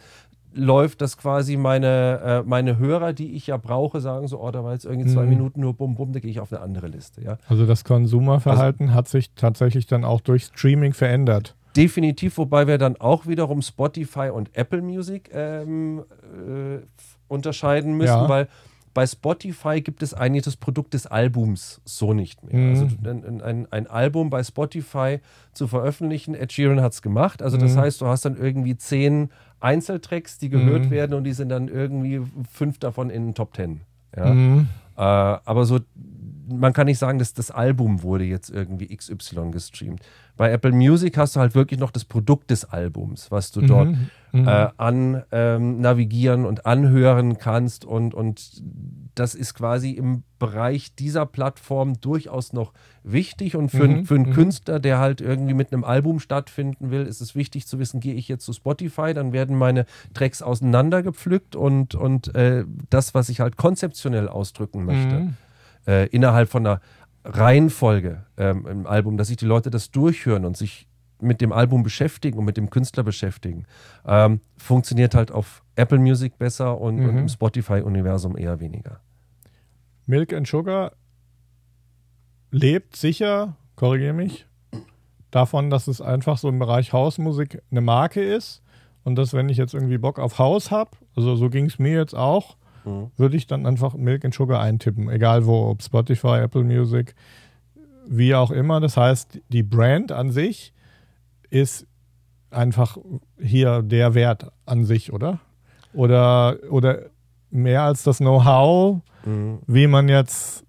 läuft, 0.60 1.02
dass 1.02 1.18
quasi 1.18 1.58
meine, 1.58 2.42
äh, 2.44 2.48
meine 2.48 2.78
Hörer, 2.78 3.14
die 3.14 3.34
ich 3.34 3.48
ja 3.48 3.58
brauche, 3.58 4.02
sagen 4.02 4.28
so, 4.28 4.40
oh, 4.42 4.52
da 4.52 4.64
war 4.64 4.74
jetzt 4.74 4.86
irgendwie 4.86 5.10
zwei 5.12 5.24
Mhm. 5.24 5.30
Minuten 5.30 5.62
nur 5.62 5.74
bum 5.74 5.96
bum, 5.96 6.12
da 6.14 6.20
gehe 6.20 6.30
ich 6.30 6.40
auf 6.40 6.52
eine 6.54 6.62
andere 6.62 6.88
Liste. 6.88 7.22
Ja. 7.24 7.38
Also 7.48 7.66
das 7.66 7.84
Konsumerverhalten 7.84 8.94
hat 8.94 9.08
sich 9.08 9.32
tatsächlich 9.36 9.88
dann 9.88 10.04
auch 10.04 10.22
durch 10.22 10.44
Streaming 10.46 10.94
verändert. 10.94 11.56
Definitiv, 11.76 12.38
wobei 12.38 12.68
wir 12.68 12.78
dann 12.78 12.98
auch 12.98 13.28
wiederum 13.28 13.62
Spotify 13.62 14.30
und 14.34 14.50
Apple 14.58 14.82
Music 14.82 15.30
ähm, 15.34 16.04
äh, 16.24 16.80
unterscheiden 17.28 17.94
müssen, 17.96 18.08
Ja. 18.10 18.30
weil 18.30 18.48
bei 18.96 19.06
Spotify 19.06 19.82
gibt 19.82 20.02
es 20.02 20.16
eigentlich 20.16 20.44
das 20.44 20.58
Produkt 20.58 20.96
des 20.96 21.06
Albums 21.06 21.80
so 21.86 22.14
nicht 22.14 22.44
mehr. 22.44 22.56
Mhm. 22.60 22.70
Also 22.70 22.88
ein, 23.06 23.42
ein, 23.42 23.68
ein 23.72 23.88
Album 23.88 24.32
bei 24.32 24.44
Spotify 24.44 25.20
zu 25.54 25.68
veröffentlichen, 25.68 26.34
Ed 26.34 26.52
Sheeran 26.52 26.82
hat 26.82 26.94
es 26.94 27.02
gemacht. 27.04 27.44
Also 27.44 27.56
das 27.58 27.76
Mhm. 27.76 27.80
heißt, 27.82 28.02
du 28.02 28.08
hast 28.08 28.26
dann 28.26 28.36
irgendwie 28.36 28.76
zehn 28.76 29.30
Einzeltracks, 29.60 30.38
die 30.38 30.50
gehört 30.50 30.86
Mhm. 30.86 30.92
werden 30.92 31.14
und 31.14 31.24
die 31.24 31.34
sind 31.34 31.50
dann 31.50 31.68
irgendwie 31.68 32.22
fünf 32.52 32.80
davon 32.80 33.10
in 33.10 33.28
den 33.28 33.34
Top 33.36 33.54
Ten. 33.54 33.82
Ja? 34.16 34.34
Mhm. 34.34 34.68
Äh, 34.98 35.02
aber 35.02 35.66
so, 35.66 35.80
man 36.50 36.74
kann 36.74 36.86
nicht 36.88 37.00
sagen, 37.00 37.20
dass 37.20 37.34
das 37.34 37.52
Album 37.52 38.04
wurde 38.04 38.24
jetzt 38.24 38.50
irgendwie 38.50 38.88
XY 38.96 39.52
gestreamt. 39.52 40.02
Bei 40.38 40.52
Apple 40.52 40.72
Music 40.72 41.18
hast 41.18 41.36
du 41.36 41.40
halt 41.42 41.54
wirklich 41.56 41.80
noch 41.80 41.92
das 41.92 42.06
Produkt 42.06 42.50
des 42.50 42.64
Albums, 42.66 43.30
was 43.30 43.52
du 43.52 43.62
dort 43.62 43.90
Mhm. 43.90 44.10
Mhm. 44.32 44.48
äh, 44.48 44.68
an 44.78 45.24
ähm, 45.32 45.82
navigieren 45.82 46.46
und 46.46 46.66
anhören 46.66 47.38
kannst 47.40 47.84
und, 47.84 48.14
und 48.14 48.62
das 49.16 49.36
ist 49.36 49.54
quasi 49.56 49.92
im 49.92 50.24
Bereich 50.38 50.96
dieser 50.96 51.26
Plattform 51.26 52.00
durchaus 52.00 52.54
noch 52.54 52.72
wichtig 53.04 53.56
und 53.58 53.70
für, 53.70 53.88
Mhm, 53.88 54.06
für 54.06 54.16
einen 54.16 54.30
mhm. 54.30 54.34
Künstler, 54.34 54.80
der 54.80 55.00
halt 55.00 55.20
irgendwie 55.20 55.56
mit 55.56 55.74
einem 55.74 55.84
Album 55.84 56.20
stattfinden 56.20 56.92
will, 56.92 57.06
ist 57.06 57.20
es 57.22 57.36
wichtig 57.36 57.68
zu 57.68 57.80
wissen, 57.80 58.00
gehe 58.00 58.14
ich 58.14 58.28
jetzt 58.30 58.46
zu 58.46 58.54
Spotify, 58.54 59.14
dann 59.14 59.34
werden 59.34 59.58
meine 59.58 59.86
Tracks 60.14 60.42
auseinandergepflückt 60.42 61.56
und, 61.56 61.96
und 61.96 62.34
äh, 62.36 62.64
das, 62.90 63.14
was 63.14 63.28
ich 63.30 63.40
halt 63.42 63.58
konzeptionell 63.58 64.30
ausdrücken 64.30 64.86
möchte, 64.86 65.16
Mhm. 65.20 65.34
Äh, 65.90 66.06
innerhalb 66.08 66.50
von 66.50 66.66
einer 66.66 66.82
Reihenfolge 67.26 68.26
ähm, 68.38 68.68
im 68.68 68.88
Album, 68.88 69.18
dass 69.18 69.28
sich 69.28 69.38
die 69.38 69.46
Leute 69.46 69.70
das 69.70 69.90
durchhören 69.92 70.46
und 70.46 70.56
sich 70.56 70.88
mit 71.22 71.42
dem 71.42 71.52
Album 71.52 71.84
beschäftigen 71.84 72.38
und 72.38 72.46
mit 72.46 72.56
dem 72.58 72.70
Künstler 72.70 73.04
beschäftigen, 73.04 73.66
ähm, 74.06 74.40
funktioniert 74.58 75.16
halt 75.16 75.32
auf 75.32 75.64
Apple 75.76 76.00
Music 76.00 76.38
besser 76.38 76.80
und, 76.80 76.96
Mhm. 76.98 77.10
und 77.10 77.18
im 77.18 77.28
Spotify-Universum 77.28 78.38
eher 78.38 78.60
weniger. 78.60 79.02
Milk 80.06 80.32
and 80.34 80.48
Sugar 80.48 80.94
lebt 82.52 82.96
sicher, 82.96 83.56
korrigiere 83.76 84.14
mich, 84.14 84.46
davon, 85.32 85.70
dass 85.70 85.88
es 85.88 86.02
einfach 86.02 86.38
so 86.38 86.50
im 86.50 86.60
Bereich 86.60 86.94
Hausmusik 86.94 87.62
eine 87.70 87.82
Marke 87.82 88.22
ist 88.24 88.62
und 89.04 89.16
dass, 89.16 89.34
wenn 89.34 89.50
ich 89.50 89.58
jetzt 89.58 89.74
irgendwie 89.74 89.98
Bock 89.98 90.20
auf 90.20 90.40
Haus 90.40 90.72
habe, 90.72 90.92
also 91.16 91.36
so 91.36 91.50
ging 91.50 91.66
es 91.66 91.80
mir 91.80 91.98
jetzt 91.98 92.16
auch, 92.16 92.58
Mhm. 92.86 93.12
würde 93.18 93.38
ich 93.38 93.48
dann 93.48 93.66
einfach 93.66 93.94
Milk 93.96 94.24
and 94.26 94.34
Sugar 94.34 94.62
eintippen, 94.62 95.10
egal 95.10 95.46
wo, 95.46 95.70
ob 95.70 95.82
Spotify, 95.84 96.40
Apple 96.40 96.64
Music, 96.64 97.16
wie 98.08 98.34
auch 98.36 98.52
immer. 98.52 98.80
Das 98.80 98.98
heißt, 98.98 99.40
die 99.50 99.64
Brand 99.64 100.12
an 100.12 100.32
sich 100.32 100.74
ist 101.50 101.86
einfach 102.52 102.98
hier 103.40 103.82
der 103.84 104.14
Wert 104.16 104.52
an 104.66 104.84
sich, 104.86 105.14
oder? 105.14 105.40
Oder, 105.94 106.58
oder 106.70 107.08
mehr 107.52 107.84
als 107.84 108.04
das 108.04 108.18
Know-how, 108.20 109.02
Mhm. 109.26 109.60
wie 109.68 109.86
man 109.88 110.08
jetzt 110.08 110.64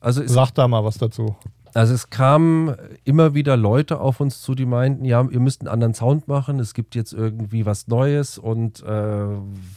Also 0.00 0.22
Sag 0.26 0.50
da 0.52 0.68
mal 0.68 0.84
was 0.84 0.98
dazu. 0.98 1.34
Also 1.74 1.94
es 1.94 2.10
kamen 2.10 2.74
immer 3.04 3.34
wieder 3.34 3.56
Leute 3.56 4.00
auf 4.00 4.20
uns 4.20 4.40
zu, 4.42 4.54
die 4.54 4.66
meinten, 4.66 5.04
ja, 5.04 5.26
ihr 5.30 5.40
müsst 5.40 5.60
einen 5.60 5.68
anderen 5.68 5.94
Sound 5.94 6.26
machen, 6.28 6.58
es 6.60 6.74
gibt 6.74 6.94
jetzt 6.94 7.12
irgendwie 7.12 7.66
was 7.66 7.86
Neues 7.88 8.38
und 8.38 8.82
äh, 8.82 9.26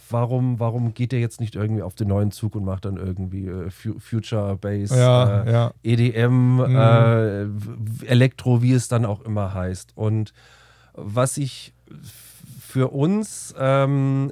warum, 0.10 0.60
warum 0.60 0.94
geht 0.94 1.14
ihr 1.14 1.20
jetzt 1.20 1.40
nicht 1.42 1.56
irgendwie 1.56 1.82
auf 1.84 1.96
den 1.96 2.08
neuen 2.08 2.32
Zug 2.32 2.56
und 2.56 2.64
macht 2.66 2.86
dann 2.86 2.98
irgendwie 2.98 3.48
äh, 3.48 3.70
Fu- 3.70 4.00
Future 4.00 4.56
Bass, 4.58 4.90
Ja, 4.92 5.44
äh, 5.44 5.52
ja. 5.52 5.72
EDM, 5.84 6.56
Mhm. 6.58 6.76
äh, 6.76 8.06
Elektro, 8.08 8.62
wie 8.62 8.74
es 8.74 8.88
dann 8.88 9.06
auch 9.06 9.22
immer 9.22 9.54
heißt. 9.54 9.92
Und 9.96 10.34
was 10.94 11.36
sich 11.36 11.74
f- 11.90 12.44
für 12.60 12.88
uns 12.94 13.54
ähm, 13.60 14.32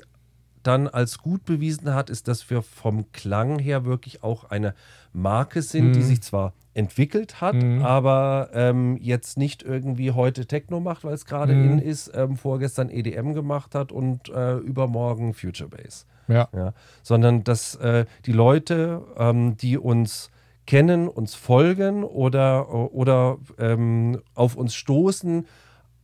dann 0.63 0.87
als 0.87 1.19
gut 1.19 1.45
bewiesen 1.45 1.93
hat, 1.93 2.09
ist, 2.09 2.27
dass 2.27 2.49
wir 2.49 2.61
vom 2.61 3.11
Klang 3.11 3.59
her 3.59 3.85
wirklich 3.85 4.23
auch 4.23 4.45
eine 4.45 4.73
Marke 5.13 5.61
sind, 5.61 5.95
die 5.95 5.99
Mhm. 5.99 6.03
sich 6.05 6.21
zwar 6.21 6.53
entwickelt 6.73 7.41
hat, 7.41 7.55
Mhm. 7.55 7.81
aber 7.81 8.49
ähm, 8.53 8.97
jetzt 9.01 9.37
nicht 9.37 9.63
irgendwie 9.63 10.11
heute 10.11 10.45
Techno 10.45 10.79
macht, 10.79 11.03
weil 11.03 11.13
es 11.13 11.25
gerade 11.25 11.53
Mhm. 11.55 11.63
in 11.65 11.79
ist, 11.79 12.11
ähm, 12.13 12.37
vorgestern 12.37 12.89
EDM 12.89 13.33
gemacht 13.33 13.75
hat 13.75 13.91
und 13.91 14.29
äh, 14.29 14.57
übermorgen 14.57 15.33
Future 15.33 15.69
Bass 15.69 16.05
Ja. 16.27 16.47
ja, 16.55 16.73
sondern 17.03 17.43
dass 17.43 17.75
äh, 17.75 18.05
die 18.25 18.31
Leute, 18.31 19.01
ähm, 19.17 19.57
die 19.57 19.77
uns 19.77 20.29
kennen, 20.67 21.07
uns 21.07 21.33
folgen 21.33 22.03
oder, 22.03 22.71
oder 22.93 23.39
ähm, 23.57 24.21
auf 24.35 24.55
uns 24.55 24.75
stoßen, 24.75 25.47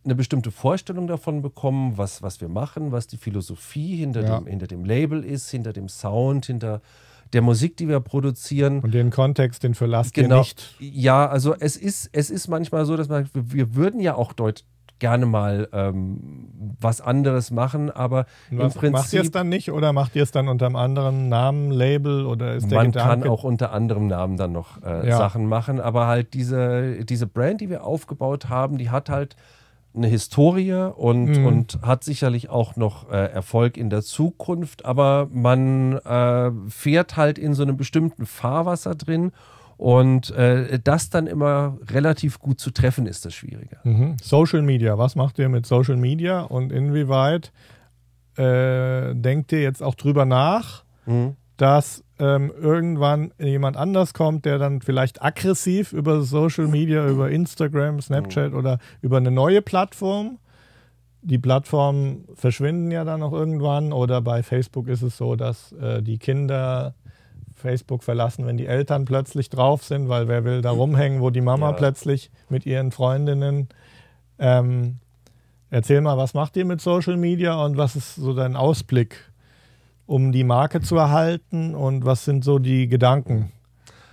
eine 0.04 0.16
bestimmte 0.16 0.52
Vorstellung 0.52 1.08
davon 1.08 1.42
bekommen, 1.44 1.98
was, 1.98 2.22
was 2.24 2.42
wir 2.42 2.50
machen, 2.50 2.92
was 2.92 3.06
die 3.08 3.18
Philosophie 3.18 3.96
hinter, 3.98 4.24
Ja. 4.24 4.38
dem, 4.40 4.48
hinter 4.48 4.68
dem 4.68 4.84
Label 4.84 5.24
ist, 5.24 5.50
hinter 5.52 5.74
dem 5.74 5.88
Sound, 5.90 6.48
hinter 6.48 6.82
der 7.36 7.42
Musik, 7.44 7.78
die 7.78 7.88
wir 7.88 8.00
produzieren. 8.00 8.80
Und 8.80 8.94
den 8.94 9.12
Kontext, 9.12 9.62
den 9.64 9.76
verlasst 9.76 10.18
ihr 10.18 10.24
Genau. 10.24 10.40
nicht. 10.40 10.76
Ja, 10.80 11.28
also 11.28 11.54
es 11.60 11.76
ist, 11.78 12.10
es 12.14 12.30
ist 12.32 12.48
manchmal 12.48 12.86
so, 12.86 12.98
dass 12.98 13.10
man, 13.10 13.30
wir, 13.34 13.76
würden 13.76 14.00
ja 14.00 14.16
auch 14.16 14.34
dort 14.34 14.64
gerne 14.98 15.26
mal 15.26 15.68
ähm, 15.74 16.48
was 16.80 17.02
anderes 17.02 17.52
machen, 17.52 17.92
aber 17.92 18.26
Und 18.50 18.60
im 18.60 18.64
was, 18.64 18.76
macht 18.76 18.84
ihr 18.86 18.90
es 18.92 19.12
Prinzip 19.12 19.34
dann 19.34 19.50
nicht 19.50 19.70
oder 19.72 19.92
macht 19.92 20.16
ihr 20.16 20.24
es 20.24 20.32
dann 20.32 20.48
unter 20.48 20.68
einem 20.68 20.78
anderen 20.78 21.28
Namen, 21.28 21.70
Label 21.72 22.26
oder 22.26 22.56
ist 22.56 22.72
der 22.72 22.78
man 22.78 22.92
Gedanke? 22.94 23.24
kann 23.24 23.30
auch 23.30 23.44
unter 23.44 23.74
anderem 23.74 24.08
Namen 24.08 24.38
dann 24.38 24.54
noch 24.54 24.82
äh, 24.84 25.10
Ja. 25.10 25.18
Sachen 25.18 25.48
machen, 25.48 25.82
aber 25.82 26.08
halt 26.08 26.34
diese, 26.34 27.04
diese 27.04 27.28
Brand, 27.28 27.60
die 27.60 27.70
wir 27.70 27.84
aufgebaut 27.84 28.48
haben, 28.48 28.78
die 28.78 28.90
hat 28.90 29.10
halt 29.10 29.36
eine 29.96 30.08
Historie 30.08 30.74
und, 30.96 31.26
Mhm. 31.40 31.46
und 31.46 31.80
hat 31.82 32.04
sicherlich 32.04 32.50
auch 32.50 32.76
noch 32.76 33.10
äh, 33.12 33.32
Erfolg 33.32 33.78
in 33.78 33.90
der 33.90 34.02
Zukunft, 34.02 34.86
aber 34.86 35.28
man 35.32 35.94
äh, 36.00 36.52
fährt 36.70 37.18
halt 37.18 37.38
in 37.38 37.54
so 37.54 37.64
einem 37.64 37.78
bestimmten 37.78 38.26
Fahrwasser 38.26 38.96
drin 38.96 39.32
und 39.78 40.32
äh, 40.32 40.80
das 40.82 41.10
dann 41.10 41.28
immer 41.28 41.78
relativ 41.92 42.40
gut 42.40 42.60
zu 42.62 42.72
treffen 42.72 43.08
ist 43.08 43.26
das 43.26 43.34
Schwierige. 43.34 43.78
Mhm. 43.84 44.16
Social 44.22 44.62
Media, 44.62 44.98
was 44.98 45.16
macht 45.16 45.38
ihr 45.40 45.50
mit 45.50 45.66
Social 45.66 45.98
Media 45.98 46.42
und 46.42 46.72
inwieweit 46.72 47.52
äh, 48.38 49.14
denkt 49.16 49.52
ihr 49.52 49.62
jetzt 49.62 49.82
auch 49.84 49.96
drüber 49.96 50.26
nach, 50.26 50.84
Mhm. 51.06 51.36
dass 51.58 52.05
ähm, 52.20 52.52
irgendwann 52.60 53.32
jemand 53.40 53.78
anders 53.78 54.14
kommt, 54.14 54.46
der 54.46 54.58
dann 54.58 54.82
vielleicht 54.82 55.22
aggressiv 55.22 55.92
über 55.94 56.22
Social 56.22 56.68
Media, 56.68 57.08
über 57.08 57.30
Instagram, 57.30 58.02
Snapchat 58.02 58.54
oder 58.54 58.80
über 59.02 59.18
eine 59.18 59.32
neue 59.32 59.62
Plattform, 59.62 60.38
die 61.22 61.40
Plattformen 61.40 62.26
verschwinden 62.36 62.92
ja 62.92 63.04
dann 63.04 63.24
auch 63.24 63.34
irgendwann 63.34 63.92
oder 63.92 64.22
bei 64.22 64.44
Facebook 64.44 64.88
ist 64.88 65.02
es 65.02 65.18
so, 65.18 65.36
dass 65.36 65.72
äh, 65.74 66.02
die 66.04 66.20
Kinder 66.20 66.94
Facebook 67.56 68.04
verlassen, 68.04 68.46
wenn 68.46 68.58
die 68.58 68.68
Eltern 68.68 69.06
plötzlich 69.06 69.50
drauf 69.50 69.84
sind, 69.84 70.08
weil 70.08 70.28
wer 70.28 70.44
will 70.46 70.62
da 70.62 70.72
rumhängen, 70.72 71.22
wo 71.22 71.32
die 71.32 71.42
Mama 71.42 71.72
Ja. 71.72 71.74
plötzlich 71.76 72.30
mit 72.48 72.66
ihren 72.66 72.92
Freundinnen. 72.92 73.70
Ähm, 74.38 74.98
erzähl 75.72 76.02
mal, 76.02 76.18
was 76.18 76.34
macht 76.36 76.56
ihr 76.58 76.66
mit 76.66 76.80
Social 76.80 77.18
Media 77.18 77.56
und 77.66 77.76
was 77.76 77.96
ist 77.96 78.16
so 78.16 78.34
dein 78.34 78.56
Ausblick, 78.56 79.18
um 80.06 80.32
die 80.32 80.44
Marke 80.44 80.82
zu 80.82 80.96
erhalten 80.98 81.76
und 81.76 82.06
was 82.06 82.26
sind 82.26 82.44
so 82.44 82.60
die 82.60 82.88
Gedanken 82.88 83.52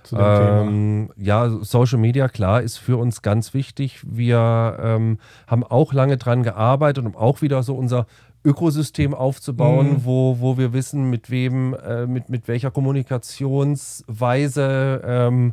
zu 0.02 0.16
dem 0.16 0.24
Thema? 0.24 0.60
Ähm, 0.62 1.10
ja, 1.16 1.48
Social 1.60 1.98
Media, 1.98 2.28
klar, 2.28 2.62
ist 2.62 2.78
für 2.78 2.96
uns 2.96 3.22
ganz 3.22 3.54
wichtig. 3.54 4.00
Wir 4.04 4.78
ähm, 4.82 5.18
haben 5.46 5.64
auch 5.64 5.92
lange 5.92 6.16
dran 6.16 6.42
gearbeitet, 6.42 7.04
um 7.04 7.16
auch 7.16 7.42
wieder 7.42 7.62
so 7.62 7.74
unser 7.74 8.06
Ökosystem 8.44 9.14
aufzubauen, 9.14 9.90
Mhm. 9.90 10.04
wo, 10.04 10.36
wo 10.40 10.58
wir 10.58 10.72
wissen, 10.72 11.10
mit 11.10 11.30
wem, 11.30 11.74
äh, 11.74 12.06
mit, 12.06 12.28
mit 12.28 12.48
welcher 12.48 12.72
Kommunikationsweise 12.72 15.00
ähm, 15.04 15.52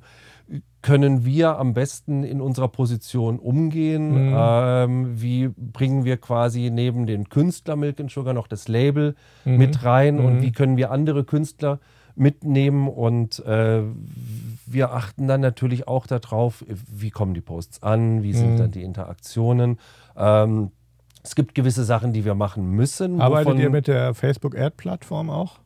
können 0.81 1.25
wir 1.25 1.57
am 1.59 1.73
besten 1.73 2.23
in 2.23 2.39
unserer 2.41 2.69
Position 2.69 3.37
umgehen? 3.39 4.29
Mhm. 4.29 4.33
Ähm, 4.35 5.21
wie 5.21 5.49
bringen 5.49 6.05
wir 6.05 6.17
quasi 6.17 6.69
neben 6.71 7.05
den 7.05 7.29
Künstler 7.29 7.75
Milk 7.75 7.99
and 7.99 8.09
Sugar 8.11 8.33
noch 8.33 8.47
das 8.47 8.67
Label 8.67 9.15
Mhm. 9.45 9.57
mit 9.57 9.83
rein 9.83 10.19
und 10.19 10.37
Mhm. 10.37 10.41
wie 10.41 10.51
können 10.51 10.77
wir 10.77 10.91
andere 10.91 11.23
Künstler 11.25 11.79
mitnehmen 12.15 12.87
und 12.87 13.39
äh, 13.45 13.81
wir 14.65 14.93
achten 14.93 15.27
dann 15.27 15.41
natürlich 15.41 15.87
auch 15.87 16.05
darauf, 16.07 16.65
wie 16.67 17.11
kommen 17.11 17.33
die 17.33 17.41
Posts 17.41 17.83
an, 17.83 18.23
wie 18.23 18.33
sind 18.33 18.53
Mhm. 18.53 18.57
dann 18.57 18.71
die 18.71 18.83
Interaktionen. 18.83 19.77
Ähm, 20.17 20.71
es 21.23 21.35
gibt 21.35 21.55
gewisse 21.55 21.83
Sachen, 21.83 22.13
die 22.13 22.23
wir 22.25 22.35
machen 22.35 22.71
müssen. 22.71 23.19
Arbeitet 23.21 23.59
ihr 23.59 23.69
mit 23.69 23.87
der 23.87 24.13
Facebook-Ad-Plattform 24.13 25.29
auch? 25.29 25.59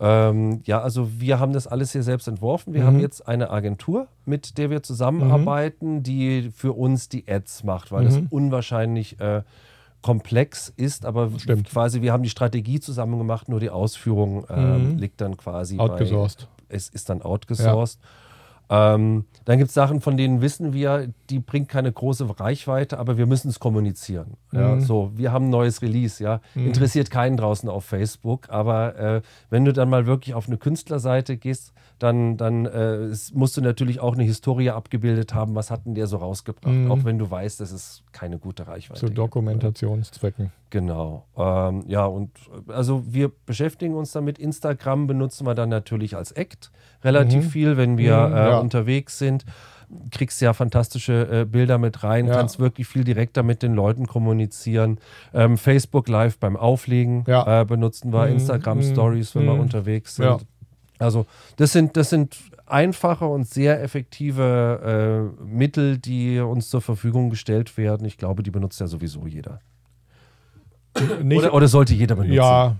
Ähm, 0.00 0.60
ja, 0.64 0.80
also 0.80 1.08
wir 1.20 1.40
haben 1.40 1.52
das 1.52 1.66
alles 1.66 1.92
hier 1.92 2.02
selbst 2.02 2.28
entworfen. 2.28 2.72
Wir 2.74 2.82
Mhm. 2.82 2.86
haben 2.86 3.00
jetzt 3.00 3.26
eine 3.26 3.50
Agentur, 3.50 4.06
mit 4.24 4.56
der 4.58 4.70
wir 4.70 4.82
zusammenarbeiten, 4.82 6.02
die 6.02 6.50
für 6.54 6.72
uns 6.72 7.08
die 7.08 7.24
Ads 7.28 7.64
macht, 7.64 7.90
weil 7.92 8.04
das 8.04 8.20
Mhm. 8.20 8.26
unwahrscheinlich 8.30 9.18
äh, 9.20 9.42
komplex 10.00 10.72
ist, 10.76 11.04
aber 11.04 11.30
Stimmt. 11.38 11.68
quasi 11.68 12.02
wir 12.02 12.12
haben 12.12 12.22
die 12.22 12.28
Strategie 12.30 12.78
zusammen 12.78 13.18
gemacht, 13.18 13.48
nur 13.48 13.58
die 13.60 13.70
Ausführung 13.70 14.46
Mhm. 14.48 14.96
liegt 14.98 15.20
dann 15.20 15.36
quasi 15.36 15.78
Outgesourced. 15.78 16.46
bei, 16.68 16.76
es 16.76 16.88
ist 16.88 17.08
dann 17.10 17.20
outgesourced. 17.22 17.98
Ähm, 18.70 19.24
dann 19.46 19.56
gibt 19.58 19.68
es 19.68 19.74
Sachen, 19.74 20.00
von 20.02 20.16
denen 20.18 20.42
wissen 20.42 20.74
wir, 20.74 21.08
die 21.30 21.38
bringt 21.38 21.68
keine 21.70 21.90
große 21.90 22.38
Reichweite, 22.38 22.98
aber 22.98 23.16
wir 23.16 23.24
müssen 23.26 23.48
es 23.48 23.60
kommunizieren. 23.60 24.34
Ja, 24.52 24.74
Mhm. 24.74 24.80
so, 24.82 25.10
wir 25.14 25.32
haben 25.32 25.46
ein 25.46 25.50
neues 25.50 25.80
Release, 25.80 26.22
ja. 26.22 26.40
Mhm. 26.54 26.66
Interessiert 26.66 27.10
keinen 27.10 27.38
draußen 27.38 27.68
auf 27.68 27.84
Facebook, 27.86 28.50
aber 28.50 28.96
äh, 28.98 29.22
wenn 29.48 29.64
du 29.64 29.72
dann 29.72 29.88
mal 29.88 30.06
wirklich 30.06 30.34
auf 30.34 30.48
eine 30.48 30.58
Künstlerseite 30.58 31.38
gehst, 31.38 31.72
dann, 31.98 32.36
dann 32.36 32.66
äh, 32.66 33.08
musst 33.32 33.56
du 33.56 33.60
natürlich 33.62 34.00
auch 34.00 34.14
eine 34.14 34.22
Historie 34.24 34.70
abgebildet 34.70 35.32
haben, 35.34 35.54
was 35.54 35.70
hat 35.70 35.86
denn 35.86 35.94
der 35.94 36.06
so 36.06 36.18
rausgebracht, 36.18 36.74
Mhm. 36.74 36.90
auch 36.90 37.04
wenn 37.04 37.18
du 37.18 37.30
weißt, 37.30 37.60
dass 37.60 37.72
es 37.72 38.02
keine 38.12 38.38
gute 38.38 38.66
Reichweite 38.68 39.00
Zu. 39.00 39.08
Dokumentationszwecken. 39.10 40.52
Genau. 40.70 41.26
Ähm, 41.36 41.84
ja, 41.86 42.04
und 42.04 42.30
also 42.68 43.02
wir 43.06 43.30
beschäftigen 43.46 43.94
uns 43.94 44.12
damit. 44.12 44.38
Instagram 44.38 45.06
benutzen 45.06 45.46
wir 45.46 45.54
dann 45.54 45.68
natürlich 45.68 46.16
als 46.16 46.32
Act 46.32 46.70
relativ 47.02 47.44
Mhm. 47.46 47.48
viel, 47.50 47.76
wenn 47.76 47.96
wir 47.96 48.16
Mhm, 48.28 48.32
äh, 48.34 48.36
ja. 48.50 48.58
unterwegs 48.58 49.18
sind. 49.18 49.44
Kriegst 50.10 50.42
ja 50.42 50.52
fantastische 50.52 51.28
äh, 51.30 51.44
Bilder 51.46 51.78
mit 51.78 52.02
rein, 52.04 52.26
Ja. 52.26 52.34
kannst 52.34 52.58
wirklich 52.58 52.86
viel 52.86 53.04
direkter 53.04 53.42
mit 53.42 53.62
den 53.62 53.72
Leuten 53.74 54.06
kommunizieren. 54.06 54.98
Ähm, 55.32 55.56
Facebook 55.56 56.08
Live 56.08 56.38
beim 56.38 56.56
Auflegen 56.58 57.24
Ja. 57.26 57.62
äh, 57.62 57.64
benutzen 57.64 58.12
wir, 58.12 58.26
Mhm, 58.26 58.32
Instagram 58.34 58.78
mhm, 58.78 58.82
Stories, 58.82 59.34
wenn 59.34 59.46
wir 59.46 59.54
mhm. 59.54 59.60
unterwegs 59.60 60.16
sind. 60.16 60.44
Also 60.98 61.24
das 61.56 61.72
sind, 61.72 61.96
das 61.96 62.10
sind 62.10 62.36
einfache 62.66 63.24
und 63.24 63.48
sehr 63.48 63.82
effektive 63.82 65.32
äh, 65.40 65.42
Mittel, 65.44 65.96
die 65.96 66.38
uns 66.40 66.68
zur 66.68 66.82
Verfügung 66.82 67.30
gestellt 67.30 67.78
werden. 67.78 68.04
Ich 68.06 68.18
glaube, 68.18 68.42
die 68.42 68.50
benutzt 68.50 68.80
ja 68.80 68.86
sowieso 68.88 69.26
jeder. 69.26 69.60
Nicht, 71.22 71.38
Oder, 71.38 71.54
oder 71.54 71.68
sollte 71.68 71.94
jeder 71.94 72.14
benutzen. 72.16 72.34
ja, 72.34 72.76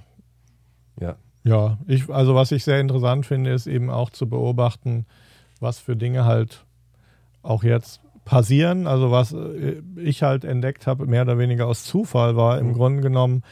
ja. 1.01 1.17
Ja, 1.45 1.79
ich, 1.87 2.11
also 2.11 2.35
was 2.35 2.53
ich 2.53 2.65
sehr 2.65 2.81
interessant 2.81 3.25
finde, 3.25 3.53
ist 3.53 3.67
eben 3.67 3.89
auch 3.89 4.11
zu 4.11 4.29
beobachten, 4.29 5.07
was 5.61 5.79
für 5.79 5.97
Dinge 5.97 6.25
halt 6.25 6.65
auch 7.43 7.63
jetzt 7.63 8.01
passieren. 8.25 8.87
Also 8.87 9.11
was 9.11 9.33
äh, 9.33 9.81
ich 9.97 10.23
halt 10.23 10.45
entdeckt 10.45 10.87
habe, 10.87 11.07
mehr 11.07 11.23
oder 11.23 11.39
weniger 11.39 11.67
aus 11.67 11.85
Zufall 11.85 12.37
war 12.37 12.59
im 12.59 12.75
Grunde 12.75 13.03
genommen, 13.03 13.43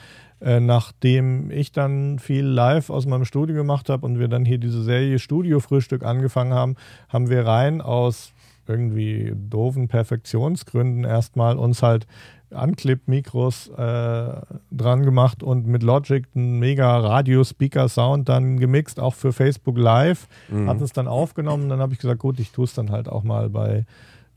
äh, 0.41 0.61
nachdem 0.61 1.51
ich 1.51 1.73
dann 1.73 2.19
viel 2.19 2.45
live 2.45 2.91
aus 2.91 3.07
meinem 3.07 3.25
Studio 3.25 3.57
gemacht 3.57 3.89
habe 3.89 4.05
und 4.05 4.19
wir 4.19 4.29
dann 4.29 4.45
hier 4.45 4.59
diese 4.59 4.83
Serie 4.83 5.19
Studio 5.19 5.61
Frühstück 5.61 6.05
angefangen 6.05 6.53
haben, 6.53 6.77
haben 7.09 7.31
wir 7.31 7.47
rein 7.47 7.81
aus 7.81 8.33
irgendwie 8.69 9.33
doofen 9.35 9.89
Perfektionsgründen 9.89 11.05
erstmal 11.05 11.57
uns 11.57 11.83
halt 11.83 12.07
Unclip-Mikros 12.51 13.69
äh, 13.69 14.41
dran 14.71 15.03
gemacht 15.03 15.43
und 15.43 15.67
mit 15.67 15.83
Logic 15.83 16.25
einen 16.35 16.59
mega 16.59 16.99
Radio-Speaker-Sound 16.99 18.29
dann 18.29 18.59
gemixt, 18.59 19.01
auch 19.01 19.15
für 19.15 19.33
Facebook 19.33 19.77
Live. 19.79 20.29
Mhm. 20.49 20.69
Hat 20.69 20.81
es 20.81 20.93
dann 20.93 21.09
aufgenommen. 21.09 21.69
Dann 21.69 21.81
habe 21.81 21.93
ich 21.93 21.99
gesagt, 21.99 22.21
gut, 22.21 22.39
ich 22.39 22.53
tue 22.53 22.65
es 22.65 22.75
dann 22.75 22.91
halt 22.91 23.09
auch 23.09 23.25
mal 23.25 23.51
bei 23.51 23.85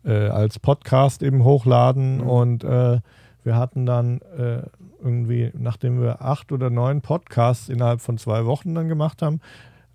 äh, 0.03 0.27
als 0.27 0.59
Podcast 0.59 1.21
eben 1.23 1.43
hochladen. 1.43 2.17
Mhm. 2.17 2.29
Und 2.29 2.63
äh, 2.63 2.99
wir 3.43 3.55
hatten 3.55 3.85
dann 3.85 4.21
äh, 4.37 4.63
irgendwie, 5.01 5.51
nachdem 5.57 6.01
wir 6.01 6.21
acht 6.21 6.51
oder 6.51 6.69
neun 6.69 7.01
Podcasts 7.01 7.69
innerhalb 7.69 8.01
von 8.01 8.17
zwei 8.17 8.45
Wochen 8.45 8.73
dann 8.75 8.89
gemacht 8.89 9.21
haben, 9.21 9.39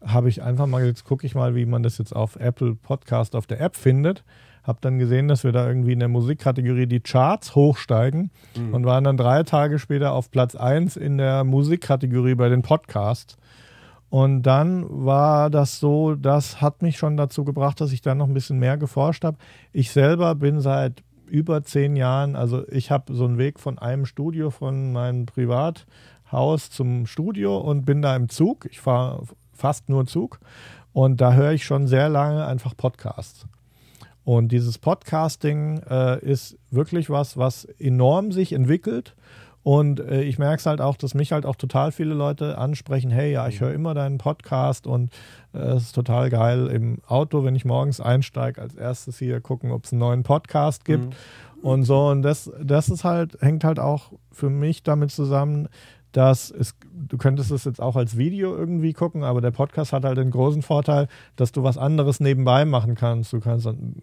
habe 0.04 0.28
ich 0.28 0.42
einfach 0.42 0.66
mal, 0.66 0.84
jetzt 0.84 1.04
gucke 1.04 1.26
ich 1.26 1.34
mal, 1.34 1.54
wie 1.54 1.66
man 1.66 1.82
das 1.82 1.98
jetzt 1.98 2.14
auf 2.14 2.36
Apple 2.36 2.74
Podcast 2.74 3.34
auf 3.34 3.46
der 3.46 3.60
App 3.60 3.76
findet 3.76 4.24
habe 4.64 4.78
dann 4.80 4.98
gesehen, 4.98 5.28
dass 5.28 5.44
wir 5.44 5.52
da 5.52 5.68
irgendwie 5.68 5.92
in 5.92 6.00
der 6.00 6.08
Musikkategorie 6.08 6.86
die 6.86 7.00
Charts 7.00 7.54
hochsteigen 7.54 8.30
mhm. 8.56 8.74
und 8.74 8.86
waren 8.86 9.04
dann 9.04 9.16
drei 9.16 9.42
Tage 9.42 9.78
später 9.78 10.12
auf 10.12 10.30
Platz 10.30 10.56
1 10.56 10.96
in 10.96 11.18
der 11.18 11.44
Musikkategorie 11.44 12.34
bei 12.34 12.48
den 12.48 12.62
Podcasts. 12.62 13.36
Und 14.08 14.42
dann 14.42 14.86
war 14.88 15.50
das 15.50 15.80
so, 15.80 16.14
das 16.14 16.60
hat 16.60 16.82
mich 16.82 16.98
schon 16.98 17.16
dazu 17.16 17.44
gebracht, 17.44 17.80
dass 17.80 17.92
ich 17.92 18.00
da 18.00 18.14
noch 18.14 18.28
ein 18.28 18.34
bisschen 18.34 18.58
mehr 18.58 18.78
geforscht 18.78 19.24
habe. 19.24 19.38
Ich 19.72 19.90
selber 19.90 20.34
bin 20.34 20.60
seit 20.60 21.02
über 21.26 21.62
zehn 21.64 21.96
Jahren, 21.96 22.36
also 22.36 22.66
ich 22.68 22.90
habe 22.90 23.12
so 23.14 23.24
einen 23.24 23.38
Weg 23.38 23.58
von 23.58 23.78
einem 23.78 24.06
Studio 24.06 24.50
von 24.50 24.92
meinem 24.92 25.26
Privathaus 25.26 26.70
zum 26.70 27.06
Studio 27.06 27.58
und 27.58 27.84
bin 27.84 28.02
da 28.02 28.14
im 28.14 28.28
Zug. 28.28 28.66
Ich 28.70 28.80
fahre 28.80 29.24
fast 29.52 29.88
nur 29.88 30.06
Zug 30.06 30.38
und 30.92 31.20
da 31.20 31.34
höre 31.34 31.52
ich 31.52 31.64
schon 31.64 31.86
sehr 31.86 32.08
lange 32.08 32.46
einfach 32.46 32.76
Podcasts. 32.76 33.46
Und 34.24 34.52
dieses 34.52 34.78
Podcasting 34.78 35.82
äh, 35.88 36.18
ist 36.24 36.56
wirklich 36.70 37.10
was, 37.10 37.36
was 37.36 37.64
enorm 37.64 38.32
sich 38.32 38.52
entwickelt. 38.52 39.14
Und 39.62 39.98
äh, 40.00 40.22
ich 40.22 40.38
merke 40.38 40.60
es 40.60 40.66
halt 40.66 40.82
auch, 40.82 40.96
dass 40.96 41.14
mich 41.14 41.32
halt 41.32 41.46
auch 41.46 41.56
total 41.56 41.90
viele 41.90 42.12
Leute 42.12 42.58
ansprechen, 42.58 43.10
hey, 43.10 43.32
ja, 43.32 43.48
ich 43.48 43.60
höre 43.60 43.72
immer 43.72 43.94
deinen 43.94 44.18
Podcast 44.18 44.86
und 44.86 45.10
äh, 45.54 45.58
es 45.58 45.84
ist 45.84 45.94
total 45.94 46.28
geil 46.28 46.66
im 46.66 46.98
Auto, 47.06 47.44
wenn 47.44 47.54
ich 47.54 47.64
morgens 47.64 47.98
einsteige, 47.98 48.60
als 48.60 48.74
erstes 48.74 49.18
hier 49.18 49.40
gucken, 49.40 49.70
ob 49.70 49.84
es 49.84 49.92
einen 49.92 50.00
neuen 50.00 50.22
Podcast 50.22 50.84
gibt. 50.84 51.06
Mhm. 51.06 51.10
Und 51.62 51.84
so, 51.84 52.08
und 52.08 52.20
das, 52.20 52.52
das 52.62 52.90
ist 52.90 53.04
halt, 53.04 53.38
hängt 53.40 53.64
halt 53.64 53.78
auch 53.78 54.12
für 54.32 54.50
mich 54.50 54.82
damit 54.82 55.10
zusammen, 55.12 55.68
dass 56.14 56.50
es, 56.50 56.76
du 56.92 57.18
könntest 57.18 57.50
es 57.50 57.64
jetzt 57.64 57.80
auch 57.80 57.96
als 57.96 58.16
Video 58.16 58.56
irgendwie 58.56 58.92
gucken, 58.92 59.24
aber 59.24 59.40
der 59.40 59.50
Podcast 59.50 59.92
hat 59.92 60.04
halt 60.04 60.16
den 60.16 60.30
großen 60.30 60.62
Vorteil, 60.62 61.08
dass 61.34 61.50
du 61.50 61.64
was 61.64 61.76
anderes 61.76 62.20
nebenbei 62.20 62.64
machen 62.64 62.94
kannst. 62.94 63.32
Du 63.32 63.40
kannst 63.40 63.66
dann 63.66 63.96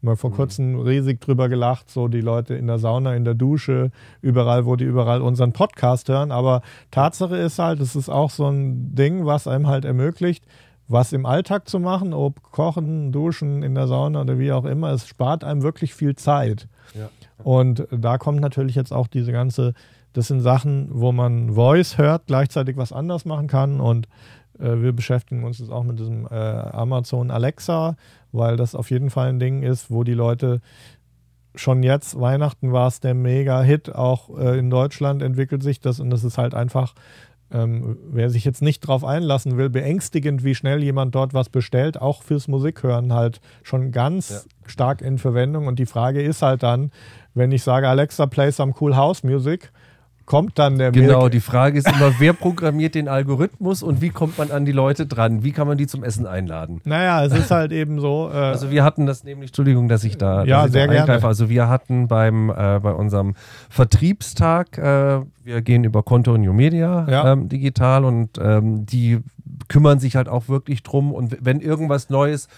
mal 0.00 0.16
vor 0.16 0.30
mhm. 0.30 0.34
kurzem 0.34 0.80
riesig 0.80 1.20
drüber 1.20 1.50
gelacht, 1.50 1.90
so 1.90 2.08
die 2.08 2.22
Leute 2.22 2.54
in 2.54 2.66
der 2.66 2.78
Sauna, 2.78 3.14
in 3.14 3.26
der 3.26 3.34
Dusche, 3.34 3.90
überall, 4.22 4.64
wo 4.64 4.76
die 4.76 4.86
überall 4.86 5.20
unseren 5.20 5.52
Podcast 5.52 6.08
hören. 6.08 6.32
Aber 6.32 6.62
Tatsache 6.90 7.36
ist 7.36 7.58
halt, 7.58 7.80
es 7.80 7.96
ist 7.96 8.08
auch 8.08 8.30
so 8.30 8.46
ein 8.46 8.94
Ding, 8.94 9.26
was 9.26 9.46
einem 9.46 9.66
halt 9.66 9.84
ermöglicht, 9.84 10.46
was 10.88 11.12
im 11.12 11.26
Alltag 11.26 11.68
zu 11.68 11.78
machen, 11.80 12.14
ob 12.14 12.42
kochen, 12.50 13.12
duschen, 13.12 13.62
in 13.62 13.74
der 13.74 13.88
Sauna 13.88 14.22
oder 14.22 14.38
wie 14.38 14.52
auch 14.52 14.64
immer. 14.64 14.90
Es 14.90 15.06
spart 15.06 15.44
einem 15.44 15.62
wirklich 15.62 15.94
viel 15.94 16.16
Zeit. 16.16 16.66
Ja. 16.94 17.10
Und 17.44 17.86
da 17.90 18.16
kommt 18.16 18.40
natürlich 18.40 18.74
jetzt 18.74 18.92
auch 18.92 19.06
diese 19.06 19.32
ganze 19.32 19.74
das 20.12 20.28
sind 20.28 20.40
Sachen, 20.40 20.88
wo 20.90 21.12
man 21.12 21.54
Voice 21.54 21.98
hört, 21.98 22.26
gleichzeitig 22.26 22.76
was 22.76 22.92
anders 22.92 23.24
machen 23.24 23.46
kann. 23.46 23.80
Und 23.80 24.08
äh, 24.58 24.80
wir 24.80 24.92
beschäftigen 24.92 25.44
uns 25.44 25.58
jetzt 25.58 25.70
auch 25.70 25.84
mit 25.84 25.98
diesem 25.98 26.26
äh, 26.26 26.34
Amazon 26.34 27.30
Alexa, 27.30 27.96
weil 28.32 28.56
das 28.56 28.74
auf 28.74 28.90
jeden 28.90 29.10
Fall 29.10 29.28
ein 29.28 29.38
Ding 29.38 29.62
ist, 29.62 29.90
wo 29.90 30.04
die 30.04 30.14
Leute 30.14 30.60
schon 31.54 31.82
jetzt, 31.82 32.18
Weihnachten 32.18 32.72
war 32.72 32.88
es 32.88 33.00
der 33.00 33.14
Mega-Hit, 33.14 33.94
auch 33.94 34.38
äh, 34.38 34.58
in 34.58 34.70
Deutschland 34.70 35.22
entwickelt 35.22 35.62
sich 35.62 35.80
das 35.80 36.00
und 36.00 36.10
das 36.10 36.24
ist 36.24 36.38
halt 36.38 36.54
einfach, 36.54 36.94
ähm, 37.52 37.98
wer 38.10 38.30
sich 38.30 38.44
jetzt 38.44 38.62
nicht 38.62 38.80
drauf 38.80 39.04
einlassen 39.04 39.58
will, 39.58 39.68
beängstigend, 39.68 40.44
wie 40.44 40.54
schnell 40.54 40.82
jemand 40.82 41.14
dort 41.14 41.34
was 41.34 41.50
bestellt, 41.50 42.00
auch 42.00 42.22
fürs 42.22 42.48
Musikhören 42.48 43.12
halt 43.12 43.40
schon 43.62 43.92
ganz 43.92 44.30
ja. 44.30 44.38
stark 44.66 45.02
in 45.02 45.18
Verwendung 45.18 45.66
und 45.66 45.78
die 45.78 45.86
Frage 45.86 46.22
ist 46.22 46.40
halt 46.40 46.62
dann, 46.62 46.90
wenn 47.34 47.52
ich 47.52 47.62
sage, 47.62 47.88
Alexa, 47.88 48.26
play 48.26 48.50
some 48.50 48.74
cool 48.80 48.96
house 48.96 49.22
music, 49.22 49.72
kommt 50.26 50.58
dann 50.58 50.78
der 50.78 50.92
Genau, 50.92 51.20
Milk. 51.20 51.32
die 51.32 51.40
Frage 51.40 51.78
ist 51.78 51.88
immer, 51.88 52.12
wer 52.18 52.32
programmiert 52.32 52.94
den 52.94 53.08
Algorithmus 53.08 53.82
und 53.82 54.00
wie 54.00 54.10
kommt 54.10 54.38
man 54.38 54.50
an 54.50 54.64
die 54.64 54.72
Leute 54.72 55.06
dran? 55.06 55.44
Wie 55.44 55.52
kann 55.52 55.66
man 55.66 55.78
die 55.78 55.86
zum 55.86 56.04
Essen 56.04 56.26
einladen? 56.26 56.80
Naja, 56.84 57.24
es 57.24 57.32
ist 57.32 57.50
halt 57.50 57.72
eben 57.72 58.00
so. 58.00 58.30
Äh 58.32 58.36
also 58.36 58.70
wir 58.70 58.84
hatten 58.84 59.06
das 59.06 59.24
nämlich, 59.24 59.50
Entschuldigung, 59.50 59.88
dass 59.88 60.04
ich 60.04 60.18
da, 60.18 60.44
ja, 60.44 60.68
sehr 60.68 60.86
da 60.86 60.92
gerne. 61.04 61.24
Also 61.24 61.48
wir 61.48 61.68
hatten 61.68 62.08
beim 62.08 62.50
äh, 62.50 62.80
bei 62.80 62.92
unserem 62.92 63.34
Vertriebstag, 63.70 64.78
äh, 64.78 65.20
wir 65.44 65.62
gehen 65.62 65.84
über 65.84 66.02
Konto 66.02 66.36
New 66.36 66.52
Media 66.52 67.06
ja. 67.08 67.32
ähm, 67.32 67.48
digital 67.48 68.04
und 68.04 68.38
ähm, 68.40 68.86
die 68.86 69.20
kümmern 69.68 69.98
sich 69.98 70.16
halt 70.16 70.28
auch 70.28 70.48
wirklich 70.48 70.82
drum 70.82 71.12
und 71.12 71.36
wenn 71.40 71.60
irgendwas 71.60 72.10
Neues 72.10 72.48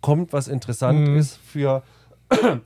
kommt, 0.00 0.32
was 0.32 0.48
interessant 0.48 1.08
mhm. 1.08 1.16
ist 1.16 1.38
für 1.46 1.82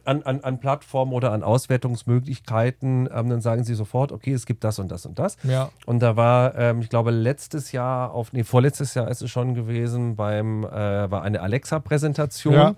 an, 0.05 0.23
an, 0.23 0.41
an 0.41 0.61
Plattformen 0.61 1.13
oder 1.13 1.33
an 1.33 1.43
Auswertungsmöglichkeiten, 1.43 3.09
ähm, 3.13 3.29
dann 3.29 3.41
sagen 3.41 3.65
sie 3.65 3.75
sofort, 3.75 4.13
okay, 4.13 4.33
es 4.33 4.47
gibt 4.47 4.65
das 4.65 4.79
und 4.79 4.91
das 4.91 5.07
und 5.07 5.19
das. 5.19 5.37
Ja. 5.43 5.71
Und 5.87 6.01
da 6.01 6.17
war, 6.17 6.57
ähm, 6.57 6.81
ich 6.81 6.89
glaube, 6.89 7.11
letztes 7.11 7.73
Jahr, 7.73 8.13
auf, 8.13 8.33
nee, 8.33 8.45
vorletztes 8.45 8.95
Jahr 8.95 9.09
ist 9.09 9.23
es 9.23 9.31
schon 9.31 9.55
gewesen, 9.55 10.17
beim, 10.17 10.65
äh, 10.65 11.11
war 11.11 11.23
eine 11.23 11.41
Alexa-Präsentation. 11.41 12.55
Ja, 12.55 12.75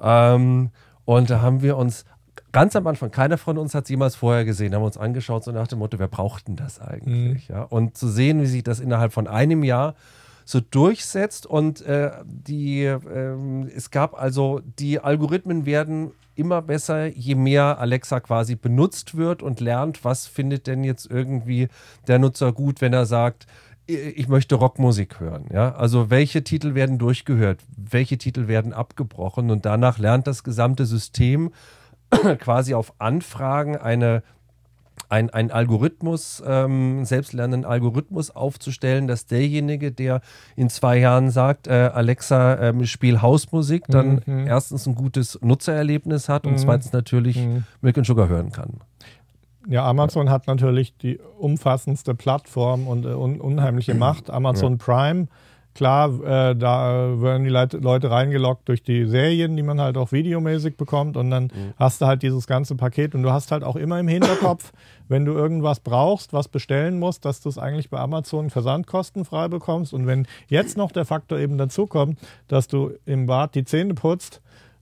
ja. 0.00 0.34
Ähm, 0.34 0.70
und 1.04 1.30
da 1.30 1.40
haben 1.40 1.62
wir 1.62 1.76
uns 1.76 2.04
ganz 2.52 2.76
am 2.76 2.86
Anfang, 2.86 3.10
keiner 3.10 3.38
von 3.38 3.58
uns 3.58 3.74
hat 3.74 3.84
es 3.84 3.90
jemals 3.90 4.16
vorher 4.16 4.44
gesehen, 4.44 4.74
haben 4.74 4.82
uns 4.82 4.98
angeschaut, 4.98 5.44
so 5.44 5.52
nach 5.52 5.68
dem 5.68 5.78
Motto, 5.78 5.98
wer 5.98 6.08
braucht 6.08 6.48
denn 6.48 6.56
das 6.56 6.80
eigentlich? 6.80 7.48
Mhm. 7.48 7.54
Ja? 7.54 7.62
Und 7.62 7.96
zu 7.96 8.08
sehen, 8.08 8.40
wie 8.42 8.46
sich 8.46 8.62
das 8.62 8.80
innerhalb 8.80 9.12
von 9.12 9.26
einem 9.26 9.64
Jahr 9.64 9.94
so 10.48 10.60
durchsetzt. 10.60 11.46
Und 11.46 11.82
äh, 11.82 12.10
die, 12.24 12.84
äh, 12.84 13.66
es 13.74 13.90
gab 13.90 14.18
also, 14.20 14.62
die 14.78 14.98
Algorithmen 14.98 15.66
werden 15.66 16.12
immer 16.34 16.62
besser, 16.62 17.06
je 17.06 17.34
mehr 17.34 17.78
Alexa 17.78 18.20
quasi 18.20 18.54
benutzt 18.54 19.16
wird 19.16 19.42
und 19.42 19.60
lernt, 19.60 20.04
was 20.04 20.26
findet 20.26 20.66
denn 20.66 20.84
jetzt 20.84 21.10
irgendwie 21.10 21.68
der 22.06 22.18
Nutzer 22.18 22.52
gut, 22.52 22.80
wenn 22.80 22.94
er 22.94 23.06
sagt, 23.06 23.46
ich 23.86 24.28
möchte 24.28 24.54
Rockmusik 24.54 25.18
hören. 25.18 25.46
Ja? 25.52 25.74
Also 25.74 26.10
welche 26.10 26.44
Titel 26.44 26.74
werden 26.74 26.98
durchgehört, 26.98 27.60
welche 27.76 28.16
Titel 28.18 28.46
werden 28.46 28.72
abgebrochen 28.72 29.50
und 29.50 29.66
danach 29.66 29.98
lernt 29.98 30.26
das 30.26 30.44
gesamte 30.44 30.86
System 30.86 31.52
quasi 32.38 32.74
auf 32.74 32.94
Anfragen 32.98 33.76
eine 33.76 34.22
ein, 35.08 35.30
ein 35.30 35.50
Algorithmus, 35.50 36.42
ähm, 36.46 37.04
selbstlernenden 37.04 37.64
Algorithmus 37.64 38.30
aufzustellen, 38.30 39.08
dass 39.08 39.26
derjenige, 39.26 39.92
der 39.92 40.20
in 40.56 40.68
zwei 40.70 40.98
Jahren 40.98 41.30
sagt, 41.30 41.66
äh, 41.66 41.90
Alexa, 41.92 42.58
ähm, 42.60 42.84
spiel 42.86 43.22
Hausmusik, 43.22 43.84
dann 43.88 44.22
mhm. 44.26 44.46
erstens 44.46 44.86
ein 44.86 44.94
gutes 44.94 45.38
Nutzererlebnis 45.42 46.28
hat 46.28 46.46
und 46.46 46.52
mhm. 46.52 46.58
zweitens 46.58 46.92
natürlich 46.92 47.36
mhm. 47.36 47.64
Milk 47.80 47.98
and 47.98 48.06
Sugar 48.06 48.28
hören 48.28 48.52
kann. 48.52 48.80
Ja, 49.68 49.84
Amazon 49.84 50.30
hat 50.30 50.46
natürlich 50.46 50.96
die 50.96 51.18
umfassendste 51.38 52.14
Plattform 52.14 52.88
und 52.88 53.04
äh, 53.04 53.08
un 53.08 53.40
unheimliche 53.40 53.94
Macht. 53.94 54.30
Amazon 54.30 54.72
ja. 54.72 54.78
Prime 54.78 55.28
Klar, 55.78 56.08
äh, 56.24 56.56
da 56.56 57.22
werden 57.22 57.44
die 57.44 57.50
Leute, 57.50 57.76
Leute 57.76 58.10
reingeloggt 58.10 58.68
durch 58.68 58.82
die 58.82 59.06
Serien, 59.06 59.56
die 59.56 59.62
man 59.62 59.80
halt 59.80 59.96
auch 59.96 60.10
videomäßig 60.10 60.76
bekommt. 60.76 61.16
Und 61.16 61.30
dann 61.30 61.44
mhm. 61.44 61.72
hast 61.76 62.00
du 62.00 62.06
halt 62.06 62.24
dieses 62.24 62.48
ganze 62.48 62.74
Paket. 62.74 63.14
Und 63.14 63.22
du 63.22 63.30
hast 63.30 63.52
halt 63.52 63.62
auch 63.62 63.76
immer 63.76 64.00
im 64.00 64.08
Hinterkopf, 64.08 64.72
wenn 65.08 65.24
du 65.24 65.34
irgendwas 65.34 65.78
brauchst, 65.78 66.32
was 66.32 66.48
bestellen 66.48 66.98
musst, 66.98 67.24
dass 67.24 67.40
du 67.42 67.48
es 67.48 67.58
eigentlich 67.58 67.90
bei 67.90 68.00
Amazon 68.00 68.50
versandkostenfrei 68.50 69.46
bekommst. 69.46 69.94
Und 69.94 70.08
wenn 70.08 70.26
jetzt 70.48 70.76
noch 70.76 70.90
der 70.90 71.04
Faktor 71.04 71.38
eben 71.38 71.58
dazu 71.58 71.86
kommt, 71.86 72.18
dass 72.48 72.66
du 72.66 72.90
im 73.06 73.26
Bad 73.26 73.54
die 73.54 73.64
Zähne 73.64 73.94
putzt, 73.94 74.40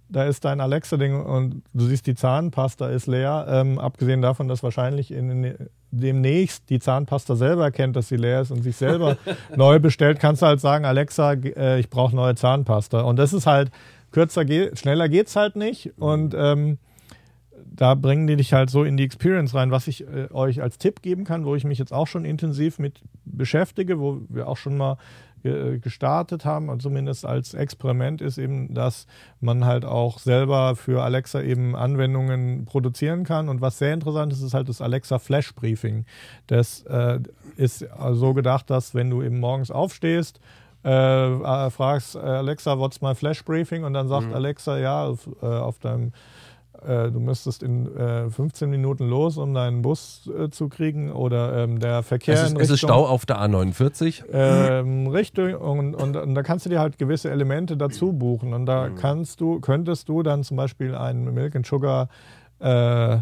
da 0.08 0.24
ist 0.24 0.44
dein 0.44 0.60
Alexa-Ding 0.60 1.24
und 1.24 1.62
du 1.72 1.86
siehst, 1.86 2.06
die 2.06 2.14
Zahnpasta 2.14 2.88
ist 2.88 3.06
leer. 3.06 3.46
Ähm, 3.48 3.78
abgesehen 3.78 4.22
davon, 4.22 4.48
dass 4.48 4.62
wahrscheinlich 4.62 5.10
in, 5.10 5.44
in, 5.44 5.68
demnächst 5.90 6.70
die 6.70 6.78
Zahnpasta 6.78 7.36
selber 7.36 7.64
erkennt, 7.64 7.96
dass 7.96 8.08
sie 8.08 8.16
leer 8.16 8.42
ist 8.42 8.50
und 8.50 8.62
sich 8.62 8.76
selber 8.76 9.16
neu 9.56 9.78
bestellt, 9.78 10.20
kannst 10.20 10.42
du 10.42 10.46
halt 10.46 10.60
sagen, 10.60 10.84
Alexa, 10.84 11.32
äh, 11.32 11.80
ich 11.80 11.90
brauche 11.90 12.14
neue 12.14 12.34
Zahnpasta. 12.34 13.00
Und 13.00 13.16
das 13.16 13.32
ist 13.32 13.46
halt, 13.46 13.70
kürzer 14.12 14.44
geht, 14.44 14.78
schneller 14.78 15.08
geht's 15.08 15.36
halt 15.36 15.56
nicht. 15.56 15.92
Und 15.98 16.34
ähm, 16.36 16.78
da 17.64 17.94
bringen 17.94 18.26
die 18.26 18.36
dich 18.36 18.52
halt 18.52 18.70
so 18.70 18.84
in 18.84 18.96
die 18.96 19.04
Experience 19.04 19.54
rein, 19.54 19.70
was 19.70 19.88
ich 19.88 20.06
äh, 20.06 20.28
euch 20.32 20.62
als 20.62 20.78
Tipp 20.78 21.02
geben 21.02 21.24
kann, 21.24 21.44
wo 21.44 21.54
ich 21.54 21.64
mich 21.64 21.78
jetzt 21.78 21.92
auch 21.92 22.06
schon 22.06 22.24
intensiv 22.24 22.78
mit 22.78 23.00
beschäftige, 23.24 23.98
wo 23.98 24.20
wir 24.28 24.48
auch 24.48 24.56
schon 24.56 24.76
mal 24.76 24.98
ge 25.46 25.78
gestartet 25.78 26.44
haben 26.44 26.68
und 26.68 26.82
zumindest 26.82 27.24
als 27.24 27.54
Experiment 27.54 28.20
ist 28.20 28.38
eben, 28.38 28.74
dass 28.74 29.06
man 29.40 29.64
halt 29.64 29.84
auch 29.84 30.18
selber 30.18 30.76
für 30.76 31.02
Alexa 31.02 31.40
eben 31.40 31.76
Anwendungen 31.76 32.64
produzieren 32.64 33.24
kann. 33.24 33.48
Und 33.48 33.60
was 33.60 33.78
sehr 33.78 33.94
interessant 33.94 34.32
ist, 34.32 34.42
ist 34.42 34.54
halt 34.54 34.68
das 34.68 34.80
Alexa 34.80 35.18
Flash 35.18 35.54
Briefing. 35.54 36.04
Das 36.46 36.82
äh, 36.82 37.20
ist 37.56 37.86
so 38.12 38.34
gedacht, 38.34 38.70
dass 38.70 38.94
wenn 38.94 39.10
du 39.10 39.22
eben 39.22 39.40
morgens 39.40 39.70
aufstehst, 39.70 40.40
äh, 40.84 40.90
äh 40.90 41.70
fragst 41.70 42.16
Alexa, 42.16 42.78
what's 42.78 43.00
my 43.00 43.14
Flash 43.14 43.44
Briefing? 43.44 43.84
Und 43.84 43.94
dann 43.94 44.08
sagt 44.08 44.28
mhm. 44.28 44.34
Alexa, 44.34 44.78
ja, 44.78 45.04
auf, 45.04 45.28
äh, 45.42 45.46
auf 45.46 45.78
deinem 45.78 46.08
äh, 46.08 46.12
du 46.84 47.20
müsstest 47.20 47.62
in 47.62 47.94
äh, 47.96 48.30
15 48.30 48.68
Minuten 48.68 49.08
los, 49.08 49.38
um 49.38 49.54
deinen 49.54 49.82
Bus 49.82 50.28
äh, 50.28 50.50
zu 50.50 50.68
kriegen 50.68 51.10
oder 51.10 51.64
ähm, 51.64 51.78
der 51.78 52.02
Verkehr. 52.02 52.34
Es 52.34 52.42
ist, 52.42 52.50
in 52.50 52.56
Richtung, 52.56 52.74
es 52.74 52.82
ist 52.82 52.86
Stau 52.86 53.06
auf 53.06 53.26
der 53.26 53.40
A49. 53.40 54.24
Ähm, 54.32 55.06
Richtung 55.08 55.54
und, 55.54 55.94
und, 55.94 56.16
und, 56.16 56.34
da 56.34 56.42
kannst 56.42 56.66
du 56.66 56.70
dir 56.70 56.80
halt 56.80 56.98
gewisse 56.98 57.30
Elemente 57.30 57.76
dazu 57.76 58.12
buchen 58.12 58.52
und 58.52 58.66
da 58.66 58.88
mhm. 58.88 58.94
kannst 58.96 59.40
du, 59.40 59.60
könntest 59.60 60.08
du 60.08 60.22
dann 60.22 60.44
zum 60.44 60.56
Beispiel 60.56 60.94
einen 60.94 61.32
Milk 61.32 61.56
and 61.56 61.66
Sugar 61.66 62.08
äh, 62.60 63.18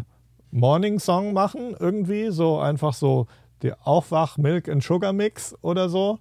Morning 0.51 0.99
Song 0.99 1.33
machen 1.33 1.75
irgendwie, 1.79 2.31
so 2.31 2.59
einfach 2.59 2.93
so 2.93 3.27
der 3.61 3.77
Aufwach 3.83 4.37
Milk 4.37 4.69
and 4.69 4.83
Sugar 4.83 5.13
Mix 5.13 5.55
oder 5.61 5.89
so. 5.89 6.19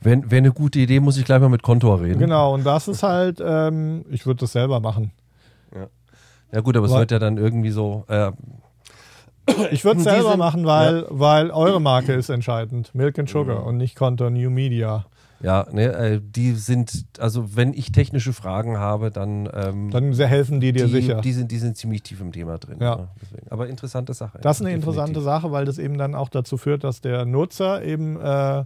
Wenn, 0.00 0.30
Wäre 0.30 0.38
eine 0.38 0.52
gute 0.52 0.80
Idee, 0.80 1.00
muss 1.00 1.16
ich 1.16 1.24
gleich 1.24 1.40
mal 1.40 1.48
mit 1.48 1.62
Kontor 1.62 2.00
reden. 2.00 2.18
Genau, 2.18 2.54
und 2.54 2.64
das 2.64 2.88
ist 2.88 3.04
halt, 3.04 3.40
ähm, 3.44 4.04
ich 4.10 4.26
würde 4.26 4.40
das 4.40 4.52
selber 4.52 4.80
machen. 4.80 5.12
Ja 5.74 5.86
gut, 6.60 6.76
aber 6.76 6.86
es 6.86 6.92
wird 6.92 7.10
ja 7.10 7.18
dann 7.18 7.38
irgendwie 7.38 7.70
so. 7.70 8.04
Äh, 8.08 8.32
ich 9.70 9.84
würde 9.84 9.98
es 9.98 10.04
selber 10.04 10.36
machen, 10.36 10.66
weil, 10.66 11.00
ja. 11.00 11.06
weil 11.10 11.50
eure 11.50 11.80
Marke 11.80 12.12
ist 12.12 12.28
entscheidend. 12.28 12.94
Milk 12.94 13.18
and 13.18 13.28
Sugar 13.28 13.60
mhm. 13.60 13.66
und 13.66 13.76
nicht 13.78 13.96
Konto 13.96 14.30
New 14.30 14.50
Media. 14.50 15.06
Ja, 15.40 15.66
ne, 15.72 15.92
äh, 15.92 16.20
die 16.22 16.52
sind, 16.52 17.04
also 17.18 17.56
wenn 17.56 17.74
ich 17.74 17.90
technische 17.90 18.32
Fragen 18.32 18.78
habe, 18.78 19.10
dann. 19.10 19.48
Ähm, 19.52 19.90
dann 19.90 20.12
helfen 20.12 20.60
die 20.60 20.72
dir 20.72 20.86
die, 20.86 20.92
sicher. 20.92 21.20
Die 21.20 21.32
sind, 21.32 21.50
die 21.50 21.58
sind 21.58 21.76
ziemlich 21.76 22.02
tief 22.02 22.20
im 22.20 22.30
Thema 22.30 22.58
drin. 22.58 22.76
Ja. 22.80 22.96
ja 22.96 23.08
Aber 23.50 23.68
interessante 23.68 24.14
Sache. 24.14 24.38
Das 24.40 24.58
ist 24.58 24.60
eine 24.62 24.70
definitiv. 24.70 24.94
interessante 24.94 25.20
Sache, 25.20 25.50
weil 25.50 25.64
das 25.64 25.78
eben 25.78 25.98
dann 25.98 26.14
auch 26.14 26.28
dazu 26.28 26.56
führt, 26.56 26.84
dass 26.84 27.00
der 27.00 27.24
Nutzer 27.24 27.82
eben. 27.82 28.20
Äh, 28.20 28.64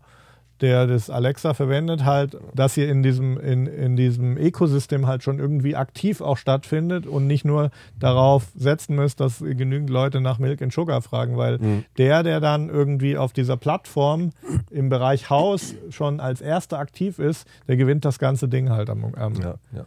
der 0.61 0.86
das 0.86 1.11
Alexa 1.11 1.54
verwendet, 1.54 2.04
halt, 2.04 2.36
dass 2.54 2.74
hier 2.74 2.88
in 2.88 3.02
diesem, 3.02 3.38
in, 3.38 3.66
in 3.66 3.96
diesem 3.96 4.36
Ökosystem 4.36 5.07
halt 5.07 5.22
schon 5.22 5.38
irgendwie 5.38 5.76
aktiv 5.76 6.20
auch 6.20 6.36
stattfindet 6.36 7.07
und 7.07 7.26
nicht 7.26 7.44
nur 7.44 7.70
darauf 7.98 8.48
setzen 8.54 8.96
müsst, 8.96 9.20
dass 9.20 9.40
genügend 9.40 9.90
Leute 9.90 10.20
nach 10.20 10.38
Milk 10.38 10.62
and 10.62 10.72
Sugar 10.72 11.02
fragen, 11.02 11.36
weil 11.36 11.59
mhm. 11.59 11.84
der, 11.98 12.22
der 12.22 12.40
dann 12.40 12.68
irgendwie 12.68 13.16
auf 13.16 13.32
dieser 13.32 13.57
Plattform 13.57 14.30
im 14.70 14.88
Bereich 14.88 15.28
Haus 15.30 15.74
schon 15.90 16.20
als 16.20 16.40
erster 16.40 16.78
aktiv 16.78 17.18
ist, 17.18 17.46
der 17.68 17.76
gewinnt 17.76 18.04
das 18.04 18.18
ganze 18.18 18.48
Ding 18.48 18.70
halt 18.70 18.88
am, 18.88 19.04
am, 19.14 19.34
ja, 19.34 19.57
ja, 19.72 19.84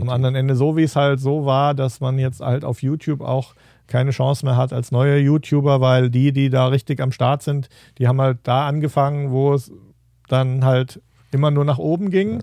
am 0.00 0.08
anderen 0.08 0.34
Ende. 0.34 0.54
So 0.54 0.76
wie 0.76 0.84
es 0.84 0.96
halt 0.96 1.20
so 1.20 1.46
war, 1.46 1.74
dass 1.74 2.00
man 2.00 2.18
jetzt 2.18 2.40
halt 2.40 2.64
auf 2.64 2.82
YouTube 2.82 3.20
auch 3.20 3.54
keine 3.88 4.10
Chance 4.10 4.46
mehr 4.46 4.56
hat 4.56 4.72
als 4.72 4.90
neuer 4.90 5.16
YouTuber, 5.16 5.80
weil 5.80 6.08
die, 6.08 6.32
die 6.32 6.48
da 6.48 6.68
richtig 6.68 7.00
am 7.00 7.12
Start 7.12 7.42
sind, 7.42 7.68
die 7.98 8.08
haben 8.08 8.20
halt 8.20 8.38
da 8.44 8.66
angefangen, 8.66 9.30
wo 9.30 9.52
es 9.52 9.70
dann 10.28 10.64
halt 10.64 11.00
immer 11.30 11.50
nur 11.50 11.64
nach 11.64 11.78
oben 11.78 12.10
ging. 12.10 12.42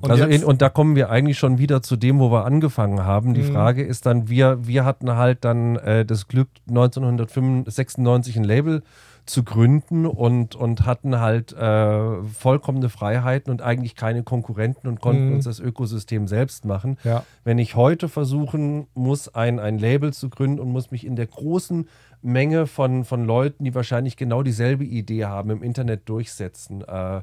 Und, 0.00 0.10
also 0.10 0.24
in, 0.24 0.44
und 0.44 0.60
da 0.62 0.68
kommen 0.68 0.94
wir 0.94 1.10
eigentlich 1.10 1.38
schon 1.38 1.58
wieder 1.58 1.82
zu 1.82 1.96
dem, 1.96 2.18
wo 2.18 2.30
wir 2.30 2.44
angefangen 2.44 3.04
haben. 3.04 3.34
Die 3.34 3.42
mhm. 3.42 3.52
Frage 3.52 3.82
ist 3.82 4.06
dann, 4.06 4.28
wir, 4.28 4.66
wir 4.66 4.84
hatten 4.84 5.12
halt 5.12 5.44
dann 5.44 5.76
äh, 5.76 6.04
das 6.04 6.28
Glück, 6.28 6.48
1996 6.68 8.36
ein 8.36 8.44
Label 8.44 8.82
zu 9.26 9.42
gründen 9.42 10.06
und, 10.06 10.54
und 10.54 10.86
hatten 10.86 11.20
halt 11.20 11.52
äh, 11.52 12.22
vollkommene 12.22 12.88
Freiheiten 12.88 13.50
und 13.50 13.60
eigentlich 13.60 13.96
keine 13.96 14.22
Konkurrenten 14.22 14.88
und 14.88 15.00
konnten 15.00 15.28
mhm. 15.28 15.34
uns 15.34 15.44
das 15.44 15.58
Ökosystem 15.58 16.28
selbst 16.28 16.64
machen. 16.64 16.96
Ja. 17.02 17.24
Wenn 17.44 17.58
ich 17.58 17.74
heute 17.74 18.08
versuchen 18.08 18.86
muss, 18.94 19.28
ein, 19.34 19.58
ein 19.58 19.78
Label 19.78 20.12
zu 20.12 20.30
gründen 20.30 20.60
und 20.60 20.70
muss 20.70 20.92
mich 20.92 21.04
in 21.04 21.16
der 21.16 21.26
großen 21.26 21.88
Menge 22.22 22.66
von, 22.66 23.04
von 23.04 23.24
Leuten, 23.24 23.64
die 23.64 23.74
wahrscheinlich 23.74 24.16
genau 24.16 24.42
dieselbe 24.42 24.84
Idee 24.84 25.24
haben, 25.24 25.50
im 25.50 25.62
Internet 25.62 26.08
durchsetzen. 26.08 26.82
Äh, 26.82 27.18
äh 27.18 27.22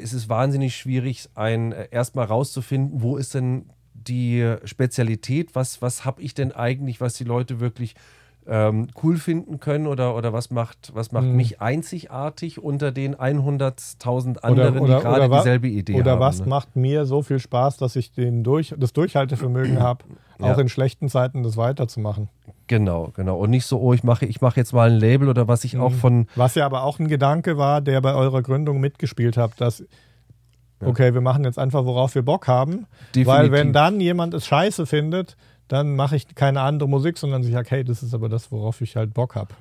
es 0.00 0.12
ist 0.12 0.28
wahnsinnig 0.28 0.76
schwierig, 0.76 1.28
ein 1.34 1.72
äh, 1.72 1.88
erstmal 1.90 2.26
rauszufinden, 2.26 3.02
wo 3.02 3.16
ist 3.16 3.34
denn 3.34 3.66
die 3.94 4.56
Spezialität, 4.64 5.54
was, 5.54 5.82
was 5.82 6.04
habe 6.04 6.22
ich 6.22 6.34
denn 6.34 6.52
eigentlich, 6.52 7.00
was 7.00 7.14
die 7.14 7.24
Leute 7.24 7.60
wirklich 7.60 7.94
ähm, 8.48 8.88
cool 9.02 9.16
finden 9.16 9.58
können 9.58 9.86
oder, 9.86 10.14
oder 10.14 10.32
was 10.32 10.50
macht, 10.50 10.92
was 10.94 11.12
macht 11.12 11.24
hm. 11.24 11.36
mich 11.36 11.60
einzigartig 11.60 12.62
unter 12.62 12.92
den 12.92 13.16
100.000 13.16 14.38
anderen, 14.38 14.78
oder, 14.78 14.82
oder, 14.82 14.96
die 14.96 15.02
gerade 15.02 15.28
dieselbe 15.28 15.68
Idee 15.68 15.94
oder 15.94 16.12
haben. 16.12 16.18
Oder 16.18 16.26
was 16.26 16.40
ne? 16.40 16.46
macht 16.46 16.76
mir 16.76 17.06
so 17.06 17.22
viel 17.22 17.38
Spaß, 17.38 17.76
dass 17.76 17.96
ich 17.96 18.12
den 18.12 18.44
durch, 18.44 18.74
das 18.76 18.92
Durchhaltevermögen 18.92 19.80
habe, 19.80 20.04
auch 20.38 20.56
ja. 20.56 20.60
in 20.60 20.68
schlechten 20.68 21.08
Zeiten 21.08 21.42
das 21.42 21.56
weiterzumachen. 21.56 22.28
Genau, 22.68 23.12
genau. 23.14 23.38
Und 23.38 23.50
nicht 23.50 23.66
so, 23.66 23.80
oh, 23.80 23.92
ich 23.92 24.02
mache 24.02 24.26
ich 24.26 24.40
mach 24.40 24.56
jetzt 24.56 24.72
mal 24.72 24.90
ein 24.90 24.98
Label 24.98 25.28
oder 25.28 25.48
was 25.48 25.64
ich 25.64 25.74
mhm. 25.74 25.80
auch 25.80 25.92
von. 25.92 26.26
Was 26.34 26.54
ja 26.56 26.66
aber 26.66 26.82
auch 26.82 26.98
ein 26.98 27.08
Gedanke 27.08 27.58
war, 27.58 27.80
der 27.80 28.00
bei 28.00 28.14
eurer 28.14 28.42
Gründung 28.42 28.80
mitgespielt 28.80 29.36
hat, 29.36 29.60
dass 29.60 29.84
okay, 30.84 31.14
wir 31.14 31.20
machen 31.20 31.44
jetzt 31.44 31.58
einfach, 31.58 31.84
worauf 31.84 32.14
wir 32.14 32.22
Bock 32.22 32.48
haben. 32.48 32.86
Definitiv. 33.14 33.26
Weil 33.26 33.52
wenn 33.52 33.72
dann 33.72 34.00
jemand 34.00 34.34
es 34.34 34.46
scheiße 34.46 34.86
findet, 34.86 35.36
dann 35.68 35.96
mache 35.96 36.16
ich 36.16 36.34
keine 36.34 36.60
andere 36.60 36.88
Musik, 36.88 37.18
sondern 37.18 37.42
ich 37.42 37.52
sage, 37.52 37.70
hey, 37.70 37.84
das 37.84 38.02
ist 38.02 38.14
aber 38.14 38.28
das, 38.28 38.50
worauf 38.52 38.80
ich 38.80 38.96
halt 38.96 39.14
Bock 39.14 39.34
habe. 39.34 39.54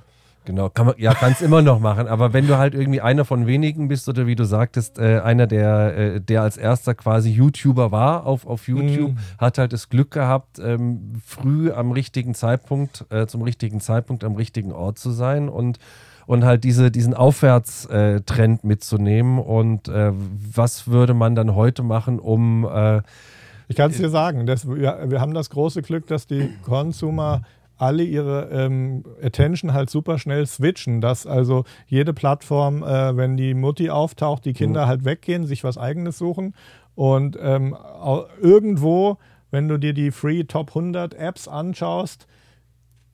Genau, 0.46 0.70
kann 0.70 0.86
man, 0.86 0.96
ja, 1.00 1.14
kannst 1.14 1.42
immer 1.42 1.64
noch 1.64 1.80
machen. 1.80 2.08
Aber 2.08 2.32
wenn 2.32 2.48
du 2.48 2.58
halt 2.58 2.76
irgendwie 2.76 3.02
einer 3.02 3.26
von 3.26 3.48
wenigen 3.48 3.88
bist 3.88 4.08
oder 4.08 4.28
wie 4.28 4.36
du 4.36 4.46
sagtest, 4.46 5.00
äh, 5.00 5.20
einer, 5.20 5.48
der, 5.48 5.98
äh, 5.98 6.22
der 6.22 6.44
als 6.44 6.56
erster 6.56 6.94
quasi 6.94 7.32
YouTuber 7.32 7.92
war 7.92 8.28
auf, 8.28 8.46
auf 8.46 8.68
YouTube, 8.68 9.14
mm. 9.14 9.40
hat 9.40 9.58
halt 9.58 9.74
das 9.74 9.90
Glück 9.90 10.12
gehabt, 10.12 10.60
ähm, 10.60 11.14
früh 11.26 11.72
am 11.72 11.92
richtigen 11.92 12.36
Zeitpunkt, 12.36 13.06
äh, 13.10 13.26
zum 13.26 13.42
richtigen 13.42 13.82
Zeitpunkt 13.82 14.24
am 14.24 14.36
richtigen 14.36 14.72
Ort 14.72 15.00
zu 15.00 15.12
sein 15.12 15.50
und 15.50 15.80
und 16.28 16.44
halt 16.44 16.64
diese, 16.64 16.90
diesen 16.90 17.14
Aufwärtstrend 17.14 18.64
mitzunehmen. 18.64 19.38
Und 19.38 19.88
äh, 19.88 20.12
was 20.12 20.88
würde 20.88 21.14
man 21.14 21.36
dann 21.36 21.54
heute 21.54 21.84
machen, 21.84 22.18
um 22.18 22.66
äh, 22.66 23.04
ich 23.68 23.76
kann 23.76 23.92
es 23.92 23.98
dir 23.98 24.10
sagen, 24.10 24.46
das, 24.46 24.68
wir, 24.68 25.06
wir, 25.08 25.22
haben 25.22 25.34
das 25.34 25.50
große 25.50 25.82
Glück, 25.82 26.08
dass 26.08 26.28
die 26.28 26.50
Consumer 26.64 27.42
alle 27.78 28.04
ihre 28.04 28.50
ähm, 28.52 29.04
Attention 29.22 29.74
halt 29.74 29.90
super 29.90 30.18
schnell 30.18 30.46
switchen, 30.46 31.02
dass 31.02 31.28
also 31.28 31.66
jede 31.88 32.14
Plattform, 32.14 32.84
äh, 32.84 33.18
wenn 33.18 33.36
die 33.38 33.54
Mutti 33.54 33.90
auftaucht, 33.90 34.46
die 34.46 34.54
Kinder 34.54 34.86
mhm. 34.86 34.90
halt 34.90 35.06
weggehen, 35.06 35.46
sich 35.46 35.64
was 35.64 35.78
eigenes 35.78 36.18
suchen 36.18 36.54
und 36.96 37.38
ähm, 37.42 37.76
irgendwo, 38.42 39.18
wenn 39.52 39.68
du 39.68 39.78
dir 39.78 39.94
die 39.94 40.12
Free 40.12 40.46
Top 40.46 40.70
100 40.70 41.14
Apps 41.14 41.48
anschaust, 41.48 42.28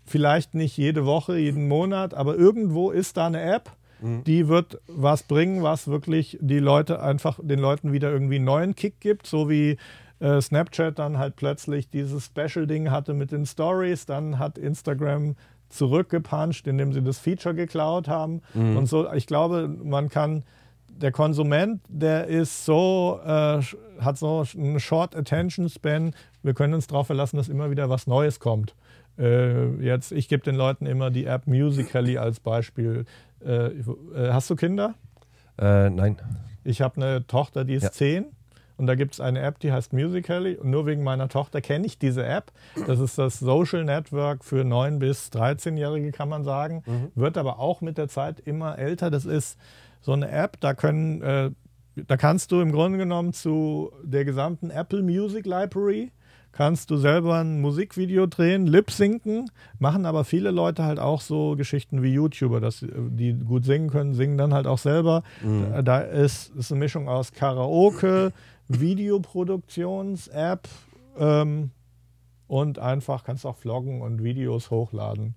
vielleicht 0.05 0.53
nicht 0.53 0.77
jede 0.77 1.05
Woche, 1.05 1.37
jeden 1.37 1.67
Monat, 1.67 2.13
aber 2.13 2.35
irgendwo 2.35 2.91
ist 2.91 3.17
da 3.17 3.27
eine 3.27 3.41
App, 3.41 3.71
mhm. 4.01 4.23
die 4.25 4.47
wird 4.47 4.79
was 4.87 5.23
bringen, 5.23 5.63
was 5.63 5.87
wirklich 5.87 6.37
die 6.41 6.59
Leute 6.59 7.01
einfach 7.01 7.39
den 7.41 7.59
Leuten 7.59 7.91
wieder 7.91 8.11
irgendwie 8.11 8.35
einen 8.35 8.45
neuen 8.45 8.75
Kick 8.75 8.99
gibt, 8.99 9.25
so 9.25 9.49
wie 9.49 9.77
äh, 10.21 10.39
Snapchat 10.39 10.99
dann 10.99 11.17
halt 11.17 11.35
plötzlich 11.35 11.89
dieses 11.89 12.25
Special-Ding 12.25 12.91
hatte 12.91 13.13
mit 13.13 13.31
den 13.31 13.45
Stories, 13.45 14.05
dann 14.05 14.37
hat 14.37 14.57
Instagram 14.57 15.35
zurückgepuncht, 15.69 16.67
indem 16.67 16.93
sie 16.93 17.01
das 17.01 17.17
Feature 17.17 17.55
geklaut 17.55 18.07
haben. 18.07 18.41
Mhm. 18.53 18.77
Und 18.77 18.85
so, 18.87 19.11
ich 19.13 19.25
glaube, 19.25 19.67
man 19.67 20.09
kann, 20.09 20.43
der 20.89 21.11
Konsument, 21.11 21.81
der 21.87 22.27
ist 22.27 22.65
so, 22.65 23.19
äh, 23.25 23.61
hat 23.99 24.17
so 24.17 24.45
einen 24.55 24.79
Short 24.79 25.15
Attention 25.15 25.69
Span, 25.69 26.13
wir 26.43 26.53
können 26.53 26.73
uns 26.73 26.87
darauf 26.87 27.07
verlassen, 27.07 27.37
dass 27.37 27.49
immer 27.49 27.71
wieder 27.71 27.89
was 27.89 28.05
Neues 28.05 28.39
kommt. 28.39 28.75
Äh, 29.17 29.75
jetzt, 29.83 30.11
ich 30.11 30.27
gebe 30.27 30.43
den 30.43 30.55
Leuten 30.55 30.85
immer 30.85 31.09
die 31.09 31.25
App 31.25 31.47
Musically 31.47 32.17
als 32.17 32.39
Beispiel. 32.39 33.05
Äh, 33.43 33.67
äh 33.69 33.81
hast 34.31 34.49
du 34.49 34.55
Kinder? 34.55 34.93
Äh, 35.57 35.89
nein. 35.89 36.17
Ich 36.63 36.81
habe 36.81 36.97
eine 36.97 37.25
Tochter, 37.25 37.65
die 37.65 37.73
ist 37.73 37.83
ja. 37.83 37.91
zehn 37.91 38.25
und 38.81 38.87
da 38.87 38.95
gibt 38.95 39.13
es 39.13 39.19
eine 39.19 39.41
App, 39.41 39.59
die 39.59 39.71
heißt 39.71 39.93
Musical.ly. 39.93 40.55
Und 40.55 40.71
nur 40.71 40.87
wegen 40.87 41.03
meiner 41.03 41.29
Tochter 41.29 41.61
kenne 41.61 41.85
ich 41.85 41.99
diese 41.99 42.25
App. 42.25 42.51
Das 42.87 42.99
ist 42.99 43.15
das 43.15 43.37
Social 43.37 43.83
Network 43.83 44.43
für 44.43 44.63
9- 44.63 44.97
bis 44.97 45.29
13-Jährige, 45.31 46.11
kann 46.11 46.27
man 46.29 46.43
sagen. 46.43 46.81
Mhm. 46.87 47.11
Wird 47.13 47.37
aber 47.37 47.59
auch 47.59 47.81
mit 47.81 47.99
der 47.99 48.07
Zeit 48.07 48.39
immer 48.39 48.79
älter. 48.79 49.11
Das 49.11 49.25
ist 49.25 49.59
so 50.01 50.13
eine 50.13 50.31
App, 50.31 50.59
da 50.61 50.73
können. 50.73 51.21
Äh, 51.21 51.51
da 52.07 52.17
kannst 52.17 52.51
du 52.51 52.59
im 52.59 52.71
Grunde 52.71 52.97
genommen 52.97 53.33
zu 53.33 53.91
der 54.01 54.25
gesamten 54.25 54.71
Apple 54.71 55.03
Music 55.03 55.45
Library 55.45 56.11
kannst 56.51 56.91
du 56.91 56.97
selber 56.97 57.39
ein 57.39 57.61
Musikvideo 57.61 58.27
drehen, 58.27 58.67
lip-sinken, 58.67 59.49
machen 59.79 60.05
aber 60.05 60.23
viele 60.23 60.51
Leute 60.51 60.83
halt 60.83 60.99
auch 60.99 61.21
so 61.21 61.55
Geschichten 61.55 62.03
wie 62.03 62.13
YouTuber, 62.13 62.59
dass 62.59 62.85
die 62.85 63.33
gut 63.33 63.65
singen 63.65 63.89
können, 63.89 64.13
singen 64.13 64.37
dann 64.37 64.53
halt 64.53 64.67
auch 64.67 64.77
selber. 64.77 65.23
Mhm. 65.41 65.83
Da 65.83 65.99
ist, 65.99 66.55
ist 66.55 66.71
eine 66.71 66.79
Mischung 66.79 67.07
aus 67.07 67.31
Karaoke, 67.31 68.33
Videoproduktions-App 68.79 70.67
ähm, 71.17 71.71
und 72.47 72.79
einfach 72.79 73.23
kannst 73.23 73.45
auch 73.45 73.57
vloggen 73.57 74.01
und 74.01 74.23
Videos 74.23 74.71
hochladen. 74.71 75.35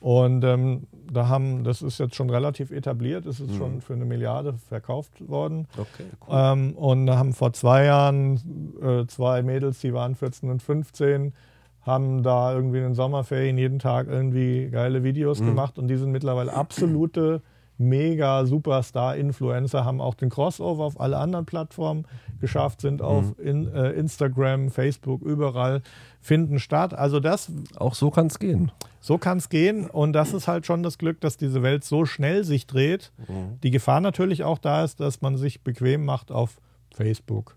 Und 0.00 0.44
ähm, 0.44 0.86
da 1.12 1.28
haben, 1.28 1.62
das 1.62 1.82
ist 1.82 1.98
jetzt 1.98 2.14
schon 2.14 2.30
relativ 2.30 2.70
etabliert, 2.70 3.26
es 3.26 3.38
ist 3.38 3.52
mhm. 3.52 3.58
schon 3.58 3.80
für 3.82 3.92
eine 3.92 4.06
Milliarde 4.06 4.54
verkauft 4.54 5.28
worden. 5.28 5.68
Okay, 5.76 6.06
cool. 6.26 6.34
Ähm, 6.34 6.72
und 6.72 7.06
da 7.06 7.18
haben 7.18 7.34
vor 7.34 7.52
zwei 7.52 7.84
Jahren 7.84 8.40
äh, 8.82 9.06
zwei 9.06 9.42
Mädels, 9.42 9.80
die 9.80 9.92
waren 9.92 10.14
14 10.14 10.50
und 10.50 10.62
15, 10.62 11.34
haben 11.82 12.22
da 12.22 12.54
irgendwie 12.54 12.78
in 12.78 12.84
den 12.84 12.94
Sommerferien 12.94 13.58
jeden 13.58 13.78
Tag 13.78 14.06
irgendwie 14.08 14.70
geile 14.70 15.02
Videos 15.02 15.40
mhm. 15.40 15.46
gemacht 15.46 15.78
und 15.78 15.88
die 15.88 15.96
sind 15.96 16.12
mittlerweile 16.12 16.54
absolute 16.54 17.42
mega 17.80 18.44
Superstar-Influencer, 18.46 19.84
haben 19.84 20.00
auch 20.00 20.14
den 20.14 20.30
Crossover 20.30 20.84
auf 20.84 21.00
alle 21.00 21.16
anderen 21.16 21.46
Plattformen 21.46 22.04
geschafft, 22.40 22.80
sind 22.80 23.02
auf 23.02 23.36
mhm. 23.38 23.46
in, 23.46 23.74
äh, 23.74 23.90
Instagram, 23.92 24.70
Facebook, 24.70 25.22
überall 25.22 25.82
finden 26.20 26.58
statt. 26.58 26.94
Also 26.94 27.18
das. 27.20 27.50
Auch 27.76 27.94
so 27.94 28.10
kann 28.10 28.26
es 28.26 28.38
gehen. 28.38 28.70
So 29.00 29.16
kann 29.16 29.38
es 29.38 29.48
gehen 29.48 29.88
und 29.88 30.12
das 30.12 30.34
ist 30.34 30.46
halt 30.46 30.66
schon 30.66 30.82
das 30.82 30.98
Glück, 30.98 31.20
dass 31.20 31.38
diese 31.38 31.62
Welt 31.62 31.84
so 31.84 32.04
schnell 32.04 32.44
sich 32.44 32.66
dreht. 32.66 33.12
Mhm. 33.16 33.58
Die 33.62 33.70
Gefahr 33.70 34.00
natürlich 34.00 34.44
auch 34.44 34.58
da 34.58 34.84
ist, 34.84 35.00
dass 35.00 35.22
man 35.22 35.38
sich 35.38 35.62
bequem 35.62 36.04
macht 36.04 36.30
auf 36.30 36.58
Facebook. 36.94 37.56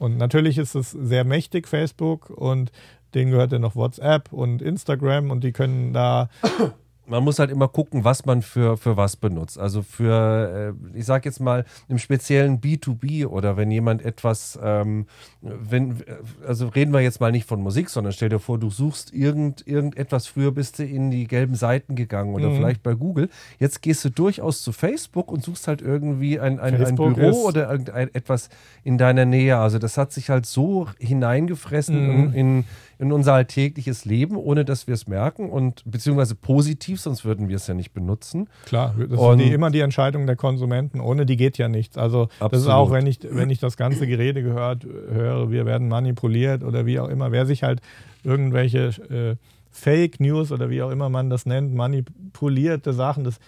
Und 0.00 0.16
natürlich 0.16 0.58
ist 0.58 0.74
es 0.74 0.90
sehr 0.90 1.24
mächtig, 1.24 1.68
Facebook, 1.68 2.30
und 2.30 2.72
denen 3.14 3.30
gehört 3.30 3.52
ja 3.52 3.58
noch 3.58 3.76
WhatsApp 3.76 4.32
und 4.32 4.62
Instagram 4.62 5.30
und 5.30 5.44
die 5.44 5.52
können 5.52 5.92
da 5.92 6.28
man 7.10 7.24
muss 7.24 7.38
halt 7.38 7.50
immer 7.50 7.68
gucken, 7.68 8.04
was 8.04 8.24
man 8.24 8.40
für, 8.40 8.76
für 8.76 8.96
was 8.96 9.16
benutzt. 9.16 9.58
Also 9.58 9.82
für, 9.82 10.74
äh, 10.94 10.98
ich 10.98 11.04
sag 11.04 11.24
jetzt 11.24 11.40
mal, 11.40 11.64
im 11.88 11.98
speziellen 11.98 12.60
B2B 12.60 13.26
oder 13.26 13.56
wenn 13.56 13.70
jemand 13.70 14.02
etwas, 14.02 14.58
ähm, 14.62 15.06
wenn, 15.42 16.02
also 16.46 16.68
reden 16.68 16.92
wir 16.92 17.00
jetzt 17.00 17.20
mal 17.20 17.32
nicht 17.32 17.46
von 17.46 17.60
Musik, 17.60 17.90
sondern 17.90 18.12
stell 18.12 18.28
dir 18.28 18.38
vor, 18.38 18.58
du 18.58 18.70
suchst 18.70 19.12
irgend, 19.12 19.66
irgendetwas, 19.66 20.28
früher 20.28 20.52
bist 20.52 20.78
du 20.78 20.84
in 20.84 21.10
die 21.10 21.26
gelben 21.26 21.56
Seiten 21.56 21.96
gegangen 21.96 22.32
oder 22.34 22.48
mhm. 22.48 22.56
vielleicht 22.56 22.82
bei 22.82 22.94
Google. 22.94 23.28
Jetzt 23.58 23.82
gehst 23.82 24.04
du 24.04 24.10
durchaus 24.10 24.62
zu 24.62 24.72
Facebook 24.72 25.32
und 25.32 25.42
suchst 25.42 25.66
halt 25.66 25.82
irgendwie 25.82 26.38
ein, 26.38 26.60
ein, 26.60 26.74
ein 26.84 26.94
Büro 26.94 27.48
oder 27.48 27.70
irgendetwas 27.70 28.48
in 28.84 28.98
deiner 28.98 29.24
Nähe. 29.24 29.58
Also 29.58 29.78
das 29.78 29.98
hat 29.98 30.12
sich 30.12 30.30
halt 30.30 30.46
so 30.46 30.86
hineingefressen 30.98 32.28
mhm. 32.28 32.32
in, 32.32 32.32
in 32.34 32.64
in 33.00 33.12
unser 33.12 33.32
alltägliches 33.32 34.04
Leben, 34.04 34.36
ohne 34.36 34.66
dass 34.66 34.86
wir 34.86 34.92
es 34.92 35.08
merken 35.08 35.48
und 35.48 35.82
beziehungsweise 35.86 36.34
positiv, 36.34 37.00
sonst 37.00 37.24
würden 37.24 37.48
wir 37.48 37.56
es 37.56 37.66
ja 37.66 37.72
nicht 37.72 37.94
benutzen. 37.94 38.46
Klar, 38.66 38.94
das 38.98 39.18
und 39.18 39.40
ist 39.40 39.46
die, 39.46 39.54
immer 39.54 39.70
die 39.70 39.80
Entscheidung 39.80 40.26
der 40.26 40.36
Konsumenten. 40.36 41.00
Ohne 41.00 41.24
die 41.24 41.38
geht 41.38 41.56
ja 41.56 41.68
nichts. 41.68 41.96
Also 41.96 42.24
absolut. 42.24 42.52
das 42.52 42.60
ist 42.60 42.68
auch, 42.68 42.90
wenn 42.90 43.06
ich, 43.06 43.20
wenn 43.22 43.48
ich 43.48 43.58
das 43.58 43.78
ganze 43.78 44.06
Gerede 44.06 44.42
gehört 44.42 44.84
höre, 44.84 45.50
wir 45.50 45.64
werden 45.64 45.88
manipuliert 45.88 46.62
oder 46.62 46.84
wie 46.84 47.00
auch 47.00 47.08
immer, 47.08 47.32
wer 47.32 47.46
sich 47.46 47.62
halt 47.62 47.80
irgendwelche 48.22 48.88
äh, 49.08 49.36
Fake 49.70 50.20
News 50.20 50.52
oder 50.52 50.68
wie 50.68 50.82
auch 50.82 50.90
immer 50.90 51.08
man 51.08 51.30
das 51.30 51.46
nennt, 51.46 51.74
manipulierte 51.74 52.92
Sachen, 52.92 53.24
das 53.24 53.38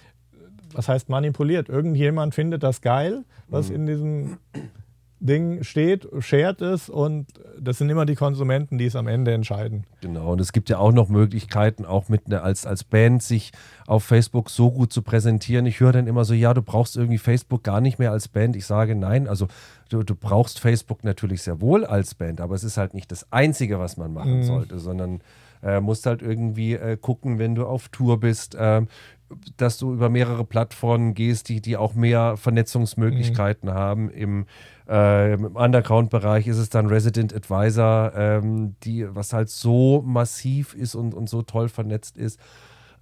was 0.73 0.89
heißt 0.89 1.11
manipuliert? 1.11 1.69
Irgendjemand 1.69 2.35
findet 2.35 2.63
das 2.63 2.81
geil, 2.81 3.27
was 3.49 3.69
mhm. 3.69 3.75
in 3.75 3.87
diesem 3.87 4.39
Ding 5.23 5.63
steht, 5.63 6.09
shared 6.19 6.61
ist 6.61 6.89
und 6.89 7.27
das 7.61 7.79
sind 7.79 7.89
immer 7.91 8.07
die 8.07 8.17
Konsumenten, 8.17 8.77
die 8.77 8.87
es 8.87 8.97
am 8.97 9.07
Ende 9.07 9.33
entscheiden. 9.33 9.85
Genau, 10.01 10.33
und 10.33 10.41
es 10.41 10.53
gibt 10.53 10.69
ja 10.69 10.79
auch 10.79 10.91
noch 10.91 11.09
Möglichkeiten, 11.09 11.85
auch 11.85 12.09
mit 12.09 12.29
ne, 12.29 12.43
als, 12.43 12.67
als 12.67 12.83
Band 12.83 13.23
sich 13.23 13.53
auf 13.87 14.03
Facebook 14.03 14.51
so 14.51 14.73
gut 14.73 14.93
zu 14.93 15.03
präsentieren. 15.03 15.65
Ich 15.67 15.79
höre 15.79 15.93
dann 15.93 16.09
immer 16.09 16.25
so, 16.25 16.35
ja, 16.35 16.53
du 16.55 16.63
brauchst 16.63 16.97
irgendwie 16.97 17.19
Facebook 17.19 17.63
gar 17.63 17.81
nicht 17.81 18.01
mehr 18.01 18.11
als 18.11 18.27
Band. 18.27 18.57
Ich 18.57 18.67
sage 18.67 18.97
nein, 18.97 19.29
also 19.29 19.47
du, 19.91 20.03
du 20.03 20.17
brauchst 20.17 20.59
Facebook 20.59 21.05
natürlich 21.05 21.43
sehr 21.43 21.61
wohl 21.61 21.85
als 21.85 22.17
Band, 22.17 22.41
aber 22.41 22.57
es 22.57 22.65
ist 22.65 22.77
halt 22.77 22.93
nicht 22.93 23.13
das 23.13 23.31
Einzige, 23.33 23.79
was 23.79 23.97
man 23.97 24.13
machen 24.13 24.39
mhm. 24.39 24.43
sollte, 24.43 24.81
sondern 24.81 25.21
äh, 25.63 25.81
musst 25.81 26.07
halt 26.07 26.23
irgendwie 26.23 26.75
äh, 26.75 26.97
gucken, 26.97 27.39
wenn 27.39 27.55
du 27.55 27.65
auf 27.65 27.89
Tour 27.91 28.19
bist, 28.19 28.57
äh, 28.57 28.83
dass 29.57 29.79
du 29.79 29.93
über 29.93 30.11
mehrere 30.11 30.45
Plattformen 30.45 31.15
gehst, 31.15 31.49
die, 31.49 31.61
die 31.61 31.77
auch 31.77 31.95
mehr 31.95 32.37
Vernetzungsmöglichkeiten 32.37 33.69
mhm. 33.69 33.75
haben. 33.75 34.11
Im, 34.11 34.47
äh, 34.89 35.35
im 35.35 35.57
Underground-Bereich 35.57 36.47
ist 36.47 36.59
es 36.59 36.69
dann 36.69 36.87
Resident 36.87 37.35
Advisor, 37.35 38.13
ähm, 38.15 38.77
die, 38.83 39.07
was 39.15 39.33
halt 39.33 39.49
so 39.49 40.03
massiv 40.05 40.75
ist 40.75 40.95
und, 40.95 41.15
und 41.15 41.29
so 41.29 41.43
toll 41.43 41.69
vernetzt 41.69 42.17
ist. 42.17 42.39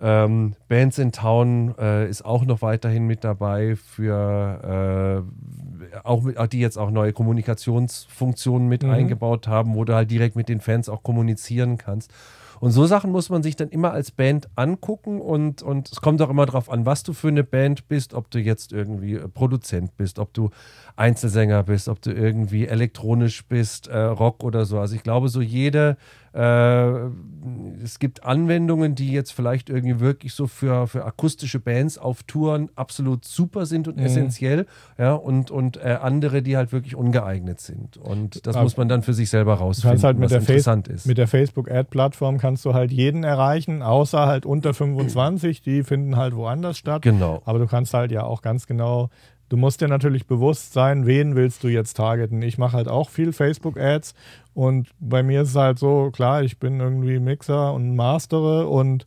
Ähm, 0.02 0.54
Bands 0.68 0.98
in 0.98 1.12
Town 1.12 1.74
äh, 1.78 2.08
ist 2.08 2.24
auch 2.24 2.46
noch 2.46 2.62
weiterhin 2.62 3.06
mit 3.06 3.22
dabei 3.22 3.76
für 3.76 5.26
äh, 5.26 5.98
auch 6.04 6.22
mit, 6.22 6.38
die 6.52 6.60
jetzt 6.60 6.78
auch 6.78 6.90
neue 6.90 7.12
Kommunikationsfunktionen 7.12 8.66
mit 8.66 8.82
mhm. 8.82 8.90
eingebaut 8.90 9.46
haben, 9.46 9.74
wo 9.74 9.84
du 9.84 9.94
halt 9.94 10.10
direkt 10.10 10.36
mit 10.36 10.48
den 10.48 10.60
Fans 10.60 10.88
auch 10.88 11.02
kommunizieren 11.02 11.76
kannst. 11.76 12.12
Und 12.60 12.72
so 12.72 12.84
Sachen 12.84 13.10
muss 13.10 13.30
man 13.30 13.42
sich 13.42 13.56
dann 13.56 13.70
immer 13.70 13.92
als 13.92 14.10
Band 14.10 14.50
angucken 14.54 15.22
und, 15.22 15.62
und 15.62 15.90
es 15.90 16.02
kommt 16.02 16.20
auch 16.20 16.28
immer 16.28 16.44
darauf 16.44 16.70
an, 16.70 16.84
was 16.84 17.02
du 17.02 17.14
für 17.14 17.28
eine 17.28 17.42
Band 17.42 17.88
bist, 17.88 18.12
ob 18.12 18.30
du 18.30 18.38
jetzt 18.38 18.72
irgendwie 18.72 19.14
äh, 19.14 19.28
Produzent 19.28 19.96
bist, 19.96 20.18
ob 20.18 20.34
du 20.34 20.50
Einzelsänger 20.94 21.62
bist, 21.62 21.88
ob 21.88 22.02
du 22.02 22.12
irgendwie 22.12 22.66
elektronisch 22.66 23.46
bist, 23.46 23.88
äh, 23.88 23.98
Rock 23.98 24.44
oder 24.44 24.66
so. 24.66 24.78
Also 24.78 24.94
ich 24.94 25.02
glaube, 25.02 25.30
so 25.30 25.40
jede 25.40 25.96
es 26.32 27.98
gibt 27.98 28.22
Anwendungen, 28.24 28.94
die 28.94 29.10
jetzt 29.10 29.32
vielleicht 29.32 29.68
irgendwie 29.68 29.98
wirklich 29.98 30.32
so 30.32 30.46
für, 30.46 30.86
für 30.86 31.04
akustische 31.04 31.58
Bands 31.58 31.98
auf 31.98 32.22
Touren 32.22 32.70
absolut 32.76 33.24
super 33.24 33.66
sind 33.66 33.88
und 33.88 33.96
mhm. 33.96 34.04
essentiell, 34.04 34.66
ja, 34.96 35.14
und, 35.14 35.50
und 35.50 35.78
äh, 35.78 35.98
andere, 36.00 36.42
die 36.42 36.56
halt 36.56 36.72
wirklich 36.72 36.94
ungeeignet 36.94 37.60
sind. 37.60 37.96
Und 37.96 38.46
das 38.46 38.54
Aber 38.54 38.64
muss 38.64 38.76
man 38.76 38.88
dann 38.88 39.02
für 39.02 39.14
sich 39.14 39.28
selber 39.28 39.54
rausfinden, 39.54 40.02
halt 40.02 40.20
was 40.20 40.32
interessant 40.32 40.86
ist. 40.86 41.06
Mit 41.06 41.18
der 41.18 41.26
Facebook-Ad-Plattform 41.26 42.38
kannst 42.38 42.64
du 42.64 42.74
halt 42.74 42.92
jeden 42.92 43.24
erreichen, 43.24 43.82
außer 43.82 44.26
halt 44.26 44.46
unter 44.46 44.72
25, 44.72 45.62
die 45.62 45.82
finden 45.82 46.16
halt 46.16 46.36
woanders 46.36 46.78
statt. 46.78 47.02
Genau. 47.02 47.42
Aber 47.44 47.58
du 47.58 47.66
kannst 47.66 47.92
halt 47.92 48.12
ja 48.12 48.22
auch 48.22 48.42
ganz 48.42 48.66
genau 48.68 49.10
Du 49.50 49.56
musst 49.56 49.80
dir 49.80 49.88
natürlich 49.88 50.28
bewusst 50.28 50.72
sein, 50.72 51.06
wen 51.06 51.34
willst 51.34 51.64
du 51.64 51.68
jetzt 51.68 51.96
targeten. 51.96 52.40
Ich 52.40 52.56
mache 52.56 52.76
halt 52.76 52.86
auch 52.86 53.10
viel 53.10 53.32
Facebook-Ads 53.32 54.14
und 54.54 54.88
bei 54.98 55.22
mir 55.22 55.42
ist 55.42 55.50
es 55.50 55.56
halt 55.56 55.78
so, 55.78 56.10
klar, 56.10 56.42
ich 56.42 56.58
bin 56.58 56.80
irgendwie 56.80 57.18
Mixer 57.18 57.72
und 57.72 57.94
Mastere 57.94 58.68
und 58.68 59.06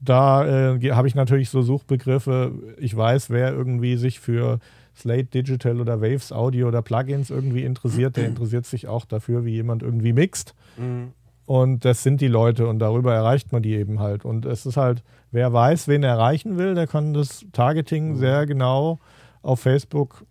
da 0.00 0.74
äh, 0.74 0.90
habe 0.92 1.08
ich 1.08 1.14
natürlich 1.14 1.50
so 1.50 1.62
Suchbegriffe. 1.62 2.52
Ich 2.78 2.94
weiß, 2.94 3.30
wer 3.30 3.52
irgendwie 3.52 3.96
sich 3.96 4.20
für 4.20 4.58
Slate 4.96 5.24
Digital 5.24 5.80
oder 5.80 6.00
Waves 6.00 6.30
Audio 6.30 6.68
oder 6.68 6.82
Plugins 6.82 7.30
irgendwie 7.30 7.64
interessiert, 7.64 8.16
der 8.16 8.26
interessiert 8.26 8.66
sich 8.66 8.86
auch 8.86 9.04
dafür, 9.04 9.44
wie 9.44 9.52
jemand 9.52 9.82
irgendwie 9.82 10.12
mixt. 10.12 10.54
Mhm. 10.76 11.12
Und 11.46 11.84
das 11.84 12.02
sind 12.02 12.20
die 12.20 12.28
Leute 12.28 12.66
und 12.68 12.78
darüber 12.78 13.14
erreicht 13.14 13.52
man 13.52 13.62
die 13.62 13.74
eben 13.74 14.00
halt. 14.00 14.24
Und 14.24 14.46
es 14.46 14.64
ist 14.64 14.76
halt, 14.76 15.02
wer 15.30 15.52
weiß, 15.52 15.88
wen 15.88 16.02
er 16.02 16.12
erreichen 16.12 16.56
will, 16.56 16.74
der 16.74 16.86
kann 16.86 17.12
das 17.12 17.44
Targeting 17.52 18.12
mhm. 18.12 18.16
sehr 18.16 18.46
genau 18.46 18.98
auf 19.42 19.60
Facebook, 19.60 20.24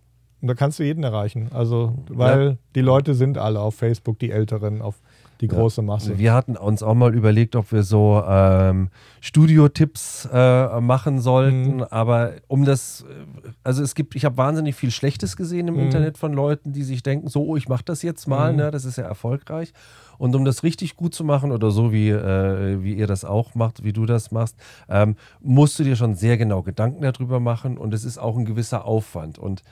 und 0.43 0.49
da 0.49 0.55
kannst 0.55 0.77
du 0.77 0.83
jeden 0.83 1.05
erreichen. 1.05 1.47
Also, 1.53 1.93
weil 2.09 2.45
ja. 2.45 2.55
die 2.75 2.81
Leute 2.81 3.13
sind 3.13 3.37
alle 3.37 3.61
auf 3.61 3.75
Facebook, 3.75 4.19
die 4.19 4.29
Älteren, 4.29 4.81
auf 4.81 5.01
die 5.39 5.47
große 5.47 5.81
Masse. 5.81 6.17
Wir 6.19 6.33
hatten 6.33 6.57
uns 6.57 6.83
auch 6.83 6.95
mal 6.95 7.15
überlegt, 7.15 7.55
ob 7.55 7.71
wir 7.71 7.83
so 7.83 8.21
ähm, 8.27 8.89
Studio-Tipps 9.21 10.27
äh, 10.33 10.81
machen 10.81 11.21
sollten, 11.21 11.77
mhm. 11.77 11.83
aber 11.83 12.33
um 12.49 12.65
das, 12.65 13.05
also 13.63 13.83
es 13.83 13.95
gibt, 13.95 14.15
ich 14.15 14.25
habe 14.25 14.35
wahnsinnig 14.35 14.75
viel 14.75 14.91
Schlechtes 14.91 15.37
gesehen 15.37 15.69
im 15.69 15.75
mhm. 15.75 15.79
Internet 15.83 16.17
von 16.17 16.33
Leuten, 16.33 16.73
die 16.73 16.83
sich 16.83 17.03
denken, 17.03 17.29
so, 17.29 17.45
oh, 17.45 17.55
ich 17.55 17.69
mache 17.69 17.85
das 17.85 18.01
jetzt 18.01 18.27
mal, 18.27 18.51
mhm. 18.51 18.57
ne, 18.57 18.71
das 18.71 18.83
ist 18.83 18.97
ja 18.97 19.05
erfolgreich. 19.05 19.71
Und 20.17 20.35
um 20.35 20.43
das 20.43 20.63
richtig 20.63 20.97
gut 20.97 21.15
zu 21.15 21.23
machen 21.23 21.51
oder 21.53 21.71
so 21.71 21.93
wie, 21.93 22.09
äh, 22.09 22.83
wie 22.83 22.95
ihr 22.95 23.07
das 23.07 23.23
auch 23.23 23.55
macht, 23.55 23.83
wie 23.85 23.93
du 23.93 24.05
das 24.05 24.31
machst, 24.31 24.57
ähm, 24.89 25.15
musst 25.41 25.79
du 25.79 25.85
dir 25.85 25.95
schon 25.95 26.15
sehr 26.15 26.37
genau 26.37 26.63
Gedanken 26.63 27.01
darüber 27.01 27.39
machen 27.39 27.77
und 27.77 27.93
es 27.93 28.03
ist 28.03 28.17
auch 28.17 28.37
ein 28.37 28.45
gewisser 28.45 28.85
Aufwand. 28.85 29.39
Und 29.39 29.63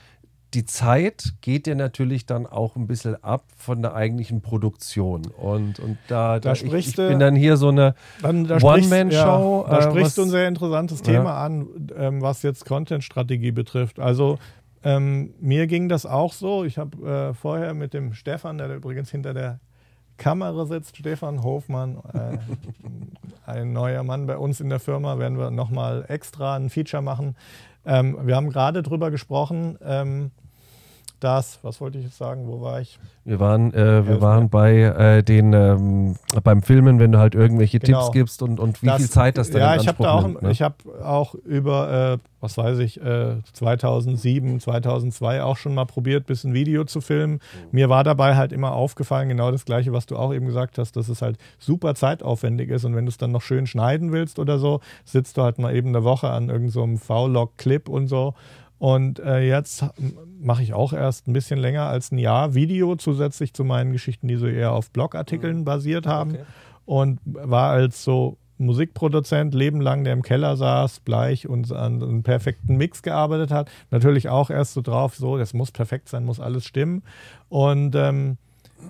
die 0.53 0.65
Zeit 0.65 1.33
geht 1.41 1.65
dir 1.65 1.75
natürlich 1.75 2.25
dann 2.25 2.45
auch 2.45 2.75
ein 2.75 2.85
bisschen 2.85 3.21
ab 3.23 3.45
von 3.55 3.81
der 3.81 3.93
eigentlichen 3.93 4.41
Produktion. 4.41 5.27
Und, 5.27 5.79
und 5.79 5.97
da, 6.07 6.39
da, 6.39 6.39
da 6.39 6.53
ich, 6.53 6.73
ich, 6.73 6.95
bin 6.95 7.19
dann 7.19 7.35
hier 7.35 7.55
so 7.55 7.69
eine 7.69 7.95
One-Man-Show. 8.21 9.65
Ja, 9.65 9.69
da 9.69 9.79
äh, 9.79 9.81
sprichst 9.83 10.17
du 10.17 10.23
ein 10.23 10.29
sehr 10.29 10.47
interessantes 10.47 11.01
Thema 11.01 11.29
ja. 11.29 11.45
an, 11.45 11.67
ähm, 11.97 12.21
was 12.21 12.41
jetzt 12.43 12.65
Content-Strategie 12.65 13.51
betrifft. 13.51 13.99
Also 13.99 14.39
ähm, 14.83 15.33
mir 15.39 15.67
ging 15.67 15.87
das 15.87 16.05
auch 16.05 16.33
so. 16.33 16.65
Ich 16.65 16.77
habe 16.77 17.29
äh, 17.31 17.33
vorher 17.33 17.73
mit 17.73 17.93
dem 17.93 18.13
Stefan, 18.13 18.57
der 18.57 18.75
übrigens 18.75 19.09
hinter 19.09 19.33
der 19.33 19.59
Kamera 20.17 20.65
sitzt, 20.65 20.97
Stefan 20.97 21.43
Hofmann, 21.43 21.97
äh, 22.13 22.37
ein 23.49 23.71
neuer 23.73 24.03
Mann 24.03 24.27
bei 24.27 24.37
uns 24.37 24.59
in 24.59 24.69
der 24.69 24.79
Firma, 24.79 25.17
werden 25.17 25.37
wir 25.37 25.49
nochmal 25.49 26.05
extra 26.09 26.55
ein 26.55 26.69
Feature 26.69 27.01
machen. 27.01 27.35
Ähm, 27.85 28.17
wir 28.23 28.35
haben 28.35 28.49
gerade 28.49 28.83
drüber 28.83 29.11
gesprochen, 29.11 29.77
ähm, 29.83 30.31
das, 31.23 31.59
was 31.61 31.79
wollte 31.79 31.97
ich 31.99 32.05
jetzt 32.05 32.17
sagen, 32.17 32.47
wo 32.47 32.61
war 32.61 32.81
ich? 32.81 32.99
Wir 33.23 33.39
waren, 33.39 33.71
äh, 33.73 34.07
wir 34.07 34.19
waren 34.21 34.49
bei 34.49 34.73
äh, 34.79 35.21
den 35.23 35.53
ähm, 35.53 36.15
beim 36.43 36.63
Filmen, 36.63 36.99
wenn 36.99 37.11
du 37.11 37.19
halt 37.19 37.35
irgendwelche 37.35 37.79
Genau. 37.79 37.99
Tipps 38.01 38.11
gibst 38.13 38.41
und, 38.41 38.59
und 38.59 38.81
wie 38.81 38.87
Das- 38.87 38.97
viel 38.97 39.09
Zeit 39.09 39.37
das 39.37 39.51
dann 39.51 39.61
Ja, 39.61 39.75
in 39.75 39.81
ich 39.81 39.87
habe 39.87 39.99
Anspruch 39.99 40.05
da 40.05 40.13
auch, 40.13 40.21
nimmt. 40.27 40.41
Ne? 40.41 40.51
ich 40.51 40.61
habe 40.63 40.75
auch 41.03 41.35
über, 41.35 42.13
äh, 42.13 42.17
was 42.39 42.57
weiß 42.57 42.79
ich, 42.79 42.99
äh, 42.99 43.35
2007, 43.53 44.59
2002 44.59 45.43
auch 45.43 45.57
schon 45.57 45.75
mal 45.75 45.85
probiert, 45.85 46.25
bis 46.25 46.43
ein 46.43 46.53
Video 46.55 46.83
zu 46.85 46.99
filmen. 47.01 47.39
Mir 47.71 47.89
war 47.89 48.03
dabei 48.03 48.35
halt 48.35 48.51
immer 48.51 48.71
aufgefallen, 48.73 49.29
genau 49.29 49.51
das 49.51 49.65
Gleiche, 49.65 49.93
was 49.93 50.07
du 50.07 50.15
auch 50.17 50.33
eben 50.33 50.47
gesagt 50.47 50.77
hast, 50.79 50.95
dass 50.95 51.07
es 51.07 51.21
halt 51.21 51.37
super 51.59 51.93
zeitaufwendig 51.93 52.69
ist 52.71 52.85
und 52.85 52.95
wenn 52.95 53.05
du 53.05 53.09
es 53.09 53.17
dann 53.17 53.31
noch 53.31 53.43
schön 53.43 53.67
schneiden 53.67 54.11
willst 54.11 54.39
oder 54.39 54.57
so, 54.57 54.79
sitzt 55.05 55.37
du 55.37 55.43
halt 55.43 55.59
mal 55.59 55.75
eben 55.75 55.89
eine 55.89 56.03
Woche 56.03 56.29
an 56.31 56.49
irgendeinem 56.49 56.97
so 56.97 57.05
V-Log-Clip 57.05 57.87
und 57.87 58.07
so. 58.07 58.33
Und 58.81 59.19
äh, 59.19 59.47
jetzt 59.47 59.85
mache 60.41 60.63
ich 60.63 60.73
auch 60.73 60.91
erst 60.91 61.27
ein 61.27 61.33
bisschen 61.33 61.59
länger 61.59 61.83
als 61.83 62.11
ein 62.11 62.17
Jahr 62.17 62.55
Video 62.55 62.95
zusätzlich 62.95 63.53
zu 63.53 63.63
meinen 63.63 63.91
Geschichten, 63.91 64.27
die 64.27 64.37
so 64.37 64.47
eher 64.47 64.71
auf 64.71 64.89
Blogartikeln 64.89 65.65
basiert 65.65 66.07
haben. 66.07 66.31
Okay. 66.31 66.43
Und 66.85 67.19
war 67.23 67.69
als 67.69 68.03
so 68.03 68.37
Musikproduzent 68.57 69.53
Leben 69.53 69.81
lang, 69.81 70.03
der 70.03 70.13
im 70.13 70.23
Keller 70.23 70.57
saß, 70.57 71.01
bleich 71.01 71.47
und 71.47 71.71
an 71.71 72.01
einem 72.01 72.23
perfekten 72.23 72.75
Mix 72.75 73.03
gearbeitet 73.03 73.51
hat. 73.51 73.69
Natürlich 73.91 74.29
auch 74.29 74.49
erst 74.49 74.73
so 74.73 74.81
drauf, 74.81 75.13
so, 75.15 75.37
das 75.37 75.53
muss 75.53 75.71
perfekt 75.71 76.09
sein, 76.09 76.25
muss 76.25 76.39
alles 76.39 76.65
stimmen. 76.65 77.03
Und 77.49 77.93
ähm, 77.93 78.37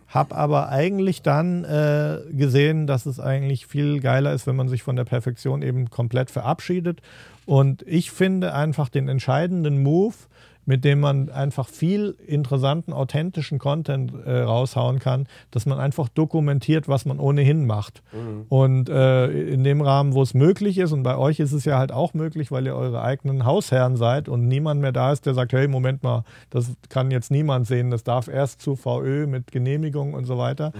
habe 0.07 0.35
aber 0.37 0.69
eigentlich 0.69 1.21
dann 1.21 1.65
äh, 1.65 2.19
gesehen, 2.31 2.87
dass 2.87 3.05
es 3.05 3.19
eigentlich 3.19 3.65
viel 3.65 3.99
geiler 3.99 4.31
ist, 4.31 4.47
wenn 4.47 4.55
man 4.55 4.69
sich 4.69 4.83
von 4.83 4.95
der 4.95 5.03
Perfektion 5.03 5.61
eben 5.61 5.89
komplett 5.89 6.31
verabschiedet. 6.31 7.01
Und 7.45 7.83
ich 7.87 8.11
finde 8.11 8.53
einfach 8.53 8.89
den 8.89 9.07
entscheidenden 9.07 9.81
Move, 9.81 10.15
mit 10.63 10.85
dem 10.85 10.99
man 10.99 11.29
einfach 11.29 11.67
viel 11.67 12.15
interessanten, 12.27 12.93
authentischen 12.93 13.57
Content 13.57 14.13
äh, 14.25 14.41
raushauen 14.41 14.99
kann, 14.99 15.27
dass 15.49 15.65
man 15.65 15.79
einfach 15.79 16.07
dokumentiert, 16.07 16.87
was 16.87 17.05
man 17.05 17.19
ohnehin 17.19 17.65
macht. 17.65 18.03
Und 18.49 18.87
äh, 18.87 19.27
in 19.31 19.63
dem 19.63 19.81
Rahmen, 19.81 20.13
wo 20.13 20.21
es 20.21 20.35
möglich 20.35 20.77
ist, 20.77 20.91
und 20.91 21.01
bei 21.01 21.17
euch 21.17 21.39
ist 21.39 21.51
es 21.51 21.65
ja 21.65 21.79
halt 21.79 21.91
auch 21.91 22.13
möglich, 22.13 22.51
weil 22.51 22.67
ihr 22.67 22.75
eure 22.75 23.01
eigenen 23.01 23.43
Hausherren 23.43 23.95
seid 23.95 24.29
und 24.29 24.47
niemand 24.47 24.81
mehr 24.81 24.91
da 24.91 25.11
ist, 25.11 25.25
der 25.25 25.33
sagt, 25.33 25.51
hey, 25.53 25.67
Moment 25.67 26.03
mal, 26.03 26.25
das 26.51 26.71
kann 26.89 27.09
jetzt 27.09 27.31
niemand 27.31 27.65
sehen, 27.65 27.89
das 27.89 28.03
darf 28.03 28.27
erst 28.27 28.61
zu 28.61 28.75
VÖ 28.75 29.25
mit 29.25 29.51
Genehmigung 29.51 30.13
und 30.13 30.25
so 30.25 30.37
weiter. 30.37 30.73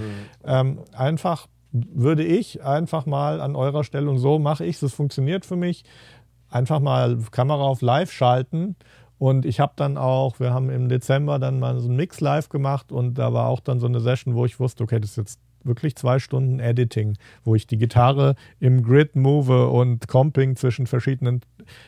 Ähm, 0.46 0.80
einfach 0.94 1.48
würde 1.74 2.24
ich 2.24 2.64
einfach 2.64 3.06
mal 3.06 3.40
an 3.40 3.56
eurer 3.56 3.84
Stelle, 3.84 4.10
und 4.10 4.20
so 4.20 4.40
mache 4.40 4.66
ich 4.66 4.76
es, 4.76 4.82
das 4.82 4.94
funktioniert 4.94 5.46
für 5.46 5.56
mich, 5.56 5.84
einfach 6.52 6.80
mal 6.80 7.18
Kamera 7.32 7.64
auf 7.64 7.82
Live 7.82 8.12
schalten. 8.12 8.76
Und 9.18 9.46
ich 9.46 9.60
habe 9.60 9.74
dann 9.76 9.98
auch, 9.98 10.40
wir 10.40 10.54
haben 10.54 10.70
im 10.70 10.90
Dezember 10.90 11.38
dann 11.40 11.60
mal 11.60 11.80
so 11.80 11.88
einen 11.88 11.96
Mix 11.96 12.22
live 12.22 12.50
gemacht 12.50 12.92
und 12.92 13.16
da 13.16 13.34
war 13.34 13.48
auch 13.48 13.60
dann 13.60 13.80
so 13.80 13.86
eine 13.86 14.00
Session, 14.00 14.34
wo 14.36 14.46
ich 14.46 14.60
wusste, 14.60 14.84
okay, 14.84 15.00
das 15.00 15.12
ist 15.12 15.18
jetzt 15.18 15.40
wirklich 15.64 15.96
zwei 15.96 16.18
Stunden 16.18 16.60
Editing, 16.60 17.18
wo 17.44 17.54
ich 17.54 17.68
die 17.68 17.78
Gitarre 17.78 18.36
im 18.60 18.82
Grid 18.84 19.16
move 19.16 19.70
und 19.70 20.08
Comping 20.08 20.56
zwischen 20.56 20.88
verschiedenen 20.88 21.42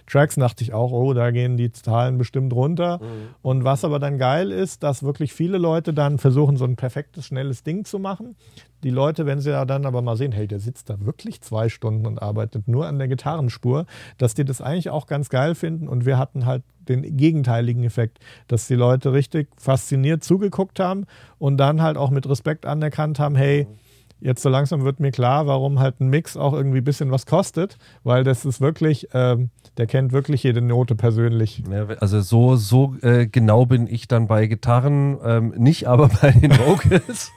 Tracks, 0.07 0.35
dachte 0.35 0.63
ich 0.63 0.73
auch, 0.73 0.91
oh, 0.91 1.13
da 1.13 1.31
gehen 1.31 1.57
die 1.57 1.71
Zahlen 1.71 2.17
bestimmt 2.17 2.53
runter. 2.53 2.99
Und 3.41 3.63
was 3.63 3.83
aber 3.85 3.99
dann 3.99 4.17
geil 4.17 4.51
ist, 4.51 4.83
dass 4.83 5.03
wirklich 5.03 5.33
viele 5.33 5.57
Leute 5.57 5.93
dann 5.93 6.17
versuchen, 6.17 6.57
so 6.57 6.65
ein 6.65 6.75
perfektes, 6.75 7.27
schnelles 7.27 7.63
Ding 7.63 7.85
zu 7.85 7.99
machen. 7.99 8.35
Die 8.83 8.89
Leute, 8.89 9.25
wenn 9.25 9.39
sie 9.39 9.51
ja 9.51 9.63
dann 9.63 9.85
aber 9.85 10.01
mal 10.01 10.17
sehen, 10.17 10.33
hey, 10.33 10.45
der 10.45 10.59
sitzt 10.59 10.89
da 10.89 10.99
wirklich 11.05 11.41
zwei 11.41 11.69
Stunden 11.69 12.05
und 12.05 12.21
arbeitet 12.21 12.67
nur 12.67 12.85
an 12.85 12.97
der 12.97 13.07
Gitarrenspur, 13.07 13.85
dass 14.17 14.33
die 14.33 14.43
das 14.43 14.59
eigentlich 14.59 14.89
auch 14.89 15.07
ganz 15.07 15.29
geil 15.29 15.55
finden. 15.55 15.87
Und 15.87 16.05
wir 16.05 16.17
hatten 16.17 16.45
halt 16.45 16.63
den 16.89 17.15
gegenteiligen 17.15 17.83
Effekt, 17.85 18.19
dass 18.47 18.67
die 18.67 18.75
Leute 18.75 19.13
richtig 19.13 19.47
fasziniert 19.57 20.23
zugeguckt 20.23 20.81
haben 20.81 21.05
und 21.37 21.57
dann 21.57 21.81
halt 21.81 21.97
auch 21.97 22.09
mit 22.09 22.27
Respekt 22.27 22.65
anerkannt 22.65 23.19
haben, 23.19 23.35
hey, 23.35 23.67
jetzt 24.19 24.41
so 24.41 24.49
langsam 24.49 24.83
wird 24.83 24.99
mir 24.99 25.11
klar, 25.11 25.47
warum 25.47 25.79
halt 25.79 25.99
ein 25.99 26.09
Mix 26.09 26.37
auch 26.37 26.53
irgendwie 26.53 26.79
ein 26.79 26.83
bisschen 26.83 27.11
was 27.11 27.25
kostet, 27.25 27.77
weil 28.03 28.23
das 28.23 28.45
ist 28.45 28.61
wirklich, 28.61 29.07
ähm, 29.13 29.49
der 29.77 29.87
kennt 29.87 30.11
wirklich 30.11 30.43
jede 30.43 30.61
Note 30.61 30.95
persönlich. 30.95 31.63
Ja, 31.69 31.85
also 31.99 32.21
so, 32.21 32.55
so 32.55 32.95
äh, 33.01 33.27
genau 33.27 33.65
bin 33.65 33.87
ich 33.87 34.07
dann 34.07 34.27
bei 34.27 34.45
Gitarren, 34.47 35.17
ähm, 35.23 35.53
nicht 35.57 35.87
aber 35.87 36.09
bei 36.09 36.31
den 36.31 36.51
Vocals. 36.65 37.31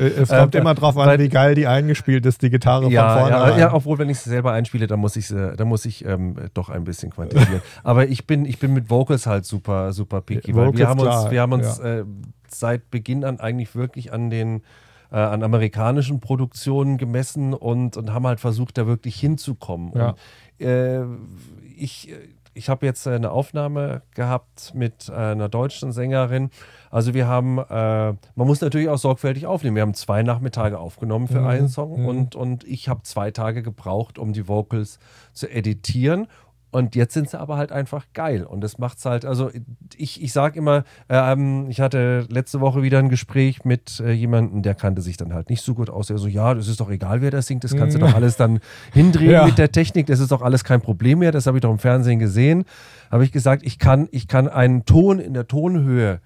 Äh, 0.00 0.06
Es 0.22 0.28
kommt 0.28 0.54
Äh, 0.54 0.58
immer 0.58 0.74
drauf 0.74 0.94
weil- 0.96 1.08
an, 1.08 1.18
wie 1.20 1.28
geil 1.28 1.54
die 1.54 1.66
eingespielt 1.66 2.24
ist, 2.24 2.40
die 2.42 2.50
Gitarre 2.50 2.84
von 2.84 2.92
ja, 2.92 3.18
vorne. 3.18 3.30
ja, 3.36 3.58
ja, 3.58 3.74
obwohl 3.74 3.98
wenn 3.98 4.08
ich 4.08 4.20
sie 4.20 4.30
selber 4.30 4.52
einspiele, 4.52 4.86
dann 4.86 5.00
muss 5.00 5.16
ich 5.16 5.26
sie, 5.26 5.54
dann 5.56 5.68
muss 5.68 5.84
ich 5.84 6.04
ähm, 6.04 6.36
doch 6.54 6.68
ein 6.70 6.84
bisschen 6.84 7.10
quantifizieren. 7.10 7.60
aber 7.82 8.08
ich 8.08 8.26
bin, 8.26 8.44
ich 8.46 8.58
bin 8.58 8.72
mit 8.72 8.88
Vocals 8.90 9.26
halt 9.26 9.44
super, 9.44 9.92
super 9.92 10.20
picky, 10.20 10.54
weil 10.54 10.68
Vocals, 10.68 10.78
wir 10.78 10.88
haben 10.88 11.00
uns, 11.00 11.08
klar, 11.08 11.30
wir 11.30 11.40
haben 11.42 11.52
uns 11.52 11.78
ja. 11.78 11.98
äh, 12.00 12.04
seit 12.48 12.90
Beginn 12.90 13.24
an 13.24 13.40
eigentlich 13.40 13.74
wirklich 13.74 14.12
an 14.12 14.30
den 14.30 14.62
äh, 15.10 15.16
an 15.16 15.42
amerikanischen 15.42 16.20
Produktionen 16.20 16.96
gemessen 16.96 17.54
und, 17.54 17.96
und 17.96 18.12
haben 18.12 18.26
halt 18.26 18.40
versucht, 18.40 18.78
da 18.78 18.86
wirklich 18.86 19.16
hinzukommen. 19.20 19.92
Ja. 19.94 20.08
Und, 20.10 20.18
ich 20.58 22.14
ich 22.54 22.68
habe 22.68 22.86
jetzt 22.86 23.06
äh, 23.06 23.10
eine 23.10 23.30
Aufnahme 23.30 24.02
gehabt 24.14 24.72
mit 24.74 25.08
äh, 25.08 25.12
einer 25.12 25.48
deutschen 25.48 25.92
Sängerin. 25.92 26.50
Also 26.90 27.12
wir 27.12 27.26
haben, 27.26 27.58
äh, 27.58 27.62
man 27.64 28.46
muss 28.46 28.60
natürlich 28.60 28.88
auch 28.88 28.98
sorgfältig 28.98 29.46
aufnehmen. 29.46 29.76
Wir 29.76 29.82
haben 29.82 29.94
zwei 29.94 30.22
Nachmittage 30.22 30.78
aufgenommen 30.78 31.28
für 31.28 31.40
Mhm, 31.40 31.46
einen 31.46 31.68
Song 31.68 32.00
mhm. 32.00 32.06
und, 32.06 32.36
und 32.36 32.64
ich 32.64 32.88
habe 32.88 33.02
zwei 33.02 33.30
Tage 33.32 33.62
gebraucht, 33.62 34.18
um 34.18 34.32
die 34.32 34.48
Vocals 34.48 34.98
zu 35.32 35.48
editieren. 35.50 36.28
Und 36.74 36.96
jetzt 36.96 37.14
sind 37.14 37.30
sie 37.30 37.38
aber 37.38 37.56
halt 37.56 37.70
einfach 37.70 38.06
geil. 38.14 38.42
Und 38.42 38.60
das 38.60 38.78
macht's 38.78 39.04
halt, 39.04 39.24
also 39.24 39.48
ich, 39.96 40.20
ich 40.20 40.32
sage 40.32 40.58
immer, 40.58 40.82
ähm, 41.08 41.66
ich 41.68 41.80
hatte 41.80 42.26
letzte 42.28 42.60
Woche 42.60 42.82
wieder 42.82 42.98
ein 42.98 43.10
Gespräch 43.10 43.64
mit 43.64 44.00
äh, 44.00 44.10
jemandem, 44.10 44.62
der 44.62 44.74
kannte 44.74 45.00
sich 45.00 45.16
dann 45.16 45.32
halt 45.32 45.50
nicht 45.50 45.62
so 45.62 45.74
gut 45.74 45.88
aus. 45.88 46.10
Er 46.10 46.18
so, 46.18 46.26
ja, 46.26 46.52
das 46.52 46.66
ist 46.66 46.80
doch 46.80 46.90
egal, 46.90 47.20
wer 47.20 47.30
das 47.30 47.46
singt, 47.46 47.62
das 47.62 47.76
kannst 47.76 47.94
du 47.94 48.00
doch 48.00 48.12
alles 48.14 48.36
dann 48.36 48.58
hindrehen 48.92 49.30
Ja. 49.34 49.46
mit 49.46 49.56
der 49.56 49.70
Technik, 49.70 50.06
das 50.08 50.18
ist 50.18 50.32
doch 50.32 50.42
alles 50.42 50.64
kein 50.64 50.80
Problem 50.80 51.20
mehr, 51.20 51.30
das 51.30 51.46
habe 51.46 51.58
ich 51.58 51.62
doch 51.62 51.70
im 51.70 51.78
Fernsehen 51.78 52.18
gesehen. 52.18 52.64
Habe 53.08 53.22
ich 53.24 53.30
gesagt, 53.30 53.62
ich 53.64 53.78
kann, 53.78 54.08
ich 54.10 54.26
kann 54.26 54.48
einen 54.48 54.84
Ton 54.84 55.20
in 55.20 55.32
der 55.32 55.46
Tonhöhe 55.46 56.20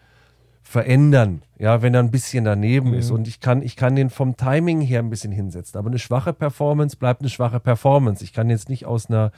verändern, 0.62 1.42
ja, 1.58 1.82
wenn 1.82 1.92
er 1.92 2.00
ein 2.00 2.10
bisschen 2.10 2.46
daneben 2.46 2.94
ist. 2.94 3.10
Und 3.10 3.28
ich 3.28 3.40
kann, 3.40 3.60
ich 3.60 3.76
kann 3.76 3.96
den 3.96 4.08
vom 4.08 4.38
Timing 4.38 4.80
her 4.80 5.00
ein 5.00 5.10
bisschen 5.10 5.32
hinsetzen. 5.32 5.78
Aber 5.78 5.88
eine 5.88 5.98
schwache 5.98 6.32
Performance 6.32 6.96
bleibt 6.96 7.20
eine 7.20 7.28
schwache 7.28 7.60
Performance. 7.60 8.24
Ich 8.24 8.32
kann 8.32 8.48
jetzt 8.48 8.70
nicht 8.70 8.86
aus 8.86 9.10
einer 9.10 9.30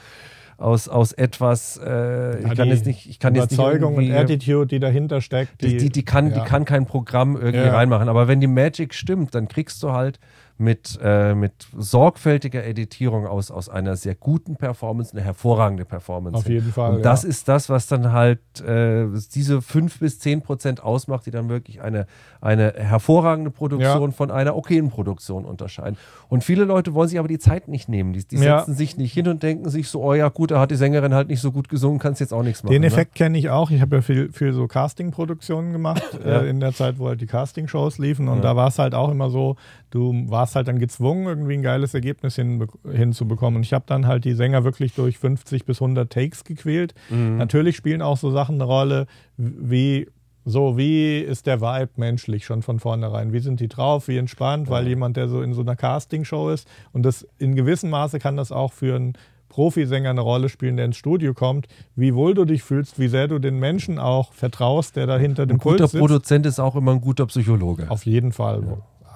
aus, 0.61 0.89
aus 0.89 1.13
etwas, 1.13 1.81
äh, 1.83 2.39
ich 2.41 2.45
kann 2.55 2.67
die 2.67 2.75
jetzt 2.75 2.87
nicht, 2.87 3.09
ich 3.09 3.19
kann 3.19 3.35
jetzt 3.35 3.51
nicht 3.51 3.59
Überzeugung 3.59 3.97
und 3.97 4.11
Attitude, 4.13 4.67
die 4.67 4.79
dahinter 4.79 5.21
steckt. 5.21 5.63
die, 5.63 5.77
die, 5.77 5.89
die, 5.89 6.05
kann, 6.05 6.31
ja. 6.31 6.35
die 6.41 6.49
kann 6.49 6.65
kein 6.65 6.87
Programm 6.87 7.37
irgendwie 7.37 7.65
Ja. 7.65 7.75
reinmachen. 7.75 8.09
Aber 8.09 8.29
wenn 8.29 8.41
die 8.41 8.47
Magic 8.47 8.95
stimmt, 8.95 9.35
dann 9.35 9.49
kriegst 9.49 9.83
du 9.83 9.93
halt 9.93 10.21
mit, 10.61 10.99
äh, 11.03 11.35
mit 11.35 11.53
sorgfältiger 11.77 12.65
Editierung 12.65 13.27
aus, 13.27 13.51
aus 13.51 13.69
einer 13.71 13.97
sehr 13.97 14.15
guten 14.15 14.57
Performance 14.57 15.13
eine 15.13 15.23
hervorragende 15.23 15.87
Performance. 15.87 16.37
Auf 16.37 16.49
jeden 16.49 16.71
Fall, 16.71 16.97
Und 16.97 17.03
das 17.05 17.23
ja. 17.23 17.31
ist 17.31 17.49
das, 17.49 17.71
was 17.71 17.87
dann 17.87 18.13
halt 18.13 18.41
äh, 18.61 19.07
diese 19.35 19.63
5 19.63 19.99
bis 20.01 20.19
10 20.21 20.43
Prozent 20.43 20.83
ausmacht, 20.83 21.25
die 21.25 21.31
dann 21.31 21.49
wirklich 21.49 21.81
eine, 21.81 22.07
eine 22.43 22.75
hervorragende 22.77 23.51
Produktion 23.51 24.11
Ja. 24.11 24.17
von 24.17 24.31
einer 24.31 24.55
okayen 24.55 24.91
Produktion 24.91 25.47
unterscheiden. 25.47 25.97
Und 26.29 26.45
viele 26.45 26.65
Leute 26.65 26.93
wollen 26.93 27.09
sich 27.09 27.19
aber 27.19 27.29
die 27.29 27.39
Zeit 27.39 27.69
nicht 27.69 27.89
nehmen. 27.89 28.13
Die, 28.13 28.27
die 28.29 28.37
Ja. 28.37 28.59
setzen 28.59 28.75
sich 28.75 28.99
nicht 28.99 29.15
hin 29.15 29.29
und 29.29 29.43
denken 29.43 29.71
sich 29.71 29.89
so, 29.89 30.03
oh 30.03 30.13
ja 30.13 30.29
gut, 30.29 30.51
da 30.51 30.61
hat 30.61 30.71
die 30.71 30.77
Sängerin 30.77 31.15
halt 31.15 31.29
nicht 31.29 31.41
so 31.41 31.53
gut 31.53 31.71
gesungen, 31.71 31.99
kannst 31.99 32.21
jetzt 32.21 32.35
auch 32.35 32.43
nichts 32.43 32.63
machen. 32.63 32.73
Den 32.73 32.83
ne? 32.83 32.89
Effekt 32.89 33.15
kenne 33.15 33.39
ich 33.39 33.49
auch. 33.49 33.71
Ich 33.71 33.81
habe 33.81 33.97
ja 33.97 34.03
viel, 34.03 34.31
viel 34.31 34.53
so 34.53 34.67
Casting-Produktionen 34.67 35.73
gemacht 35.73 36.03
Ja. 36.23 36.43
äh, 36.43 36.51
in 36.51 36.61
der 36.61 36.75
Zeit, 36.75 36.99
wo 36.99 37.09
halt 37.09 37.21
die 37.23 37.27
Casting-Shows 37.27 37.97
liefen. 37.99 38.29
Und 38.29 38.37
Ja. 38.37 38.43
da 38.43 38.57
war 38.57 38.69
es 38.69 38.79
halt 38.79 38.95
auch 38.95 39.11
immer 39.11 39.31
so, 39.31 39.57
du 39.91 40.25
warst 40.29 40.50
halt 40.55 40.69
dann 40.69 40.79
gezwungen, 40.79 41.27
irgendwie 41.27 41.55
ein 41.55 41.63
geiles 41.63 41.95
Ergebnis 41.95 42.37
hinbe 42.37 42.69
hinzubekommen. 42.91 43.57
Und 43.57 43.63
ich 43.63 43.73
habe 43.73 43.85
dann 43.87 44.07
halt 44.07 44.25
die 44.25 44.35
Sänger 44.35 44.65
wirklich 44.65 44.95
durch 44.95 45.19
50 45.19 45.65
bis 45.65 45.81
100 45.81 46.11
Takes 46.13 46.45
gequält. 46.45 46.95
Mhm. 47.11 47.37
Natürlich 47.39 47.77
spielen 47.77 48.03
auch 48.03 48.17
so 48.17 48.31
Sachen 48.31 48.57
eine 48.57 48.65
Rolle, 48.65 49.07
wie 49.37 50.09
so, 50.45 50.77
wie 50.77 51.19
ist 51.19 51.47
der 51.47 51.61
Vibe 51.61 51.93
menschlich 51.97 52.45
schon 52.47 52.63
von 52.63 52.81
vornherein? 52.81 53.33
Wie 53.33 53.41
sind 53.41 53.61
die 53.61 53.69
drauf? 53.69 54.09
Wie 54.09 54.17
entspannt? 54.17 54.71
Weil 54.71 54.89
jemand, 54.89 55.17
der 55.17 55.29
so 55.29 55.43
in 55.43 55.53
so 55.53 55.61
einer 55.61 55.77
Castingshow 55.77 56.51
ist 56.51 56.67
und 56.93 57.03
das 57.03 57.27
in 57.39 57.55
gewissem 57.55 57.91
Maße 57.91 58.19
kann 58.19 58.37
das 58.37 58.51
auch 58.51 58.73
für 58.73 58.97
einen 58.97 59.15
Profisänger 59.51 60.11
eine 60.11 60.23
Rolle 60.23 60.49
spielen, 60.49 60.77
der 60.77 60.87
ins 60.87 60.97
Studio 60.97 61.35
kommt, 61.35 61.67
wie 61.97 62.15
wohl 62.15 62.35
du 62.35 62.47
dich 62.47 62.63
fühlst, 62.63 62.99
wie 62.99 63.09
sehr 63.09 63.29
du 63.29 63.39
den 63.39 63.59
Menschen 63.59 63.99
auch 63.99 64.33
vertraust, 64.33 64.97
der 64.97 65.07
da 65.07 65.19
hinter 65.19 65.45
dem 65.45 65.57
Ein 65.57 65.59
guter 65.59 65.77
Pult 65.77 65.91
sitzt. 65.91 66.01
Produzent 66.01 66.47
ist 66.47 66.59
auch 66.59 66.77
immer 66.77 66.93
ein 66.93 67.01
guter 67.01 67.27
Psychologe. 67.27 67.91
Auf 67.91 68.07
jeden 68.07 68.33
Fall. 68.33 68.63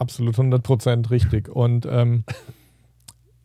Absolut 0.05 0.34
100% 0.36 1.11
richtig. 1.11 1.48
Und 1.48 1.86
ähm, 1.90 2.24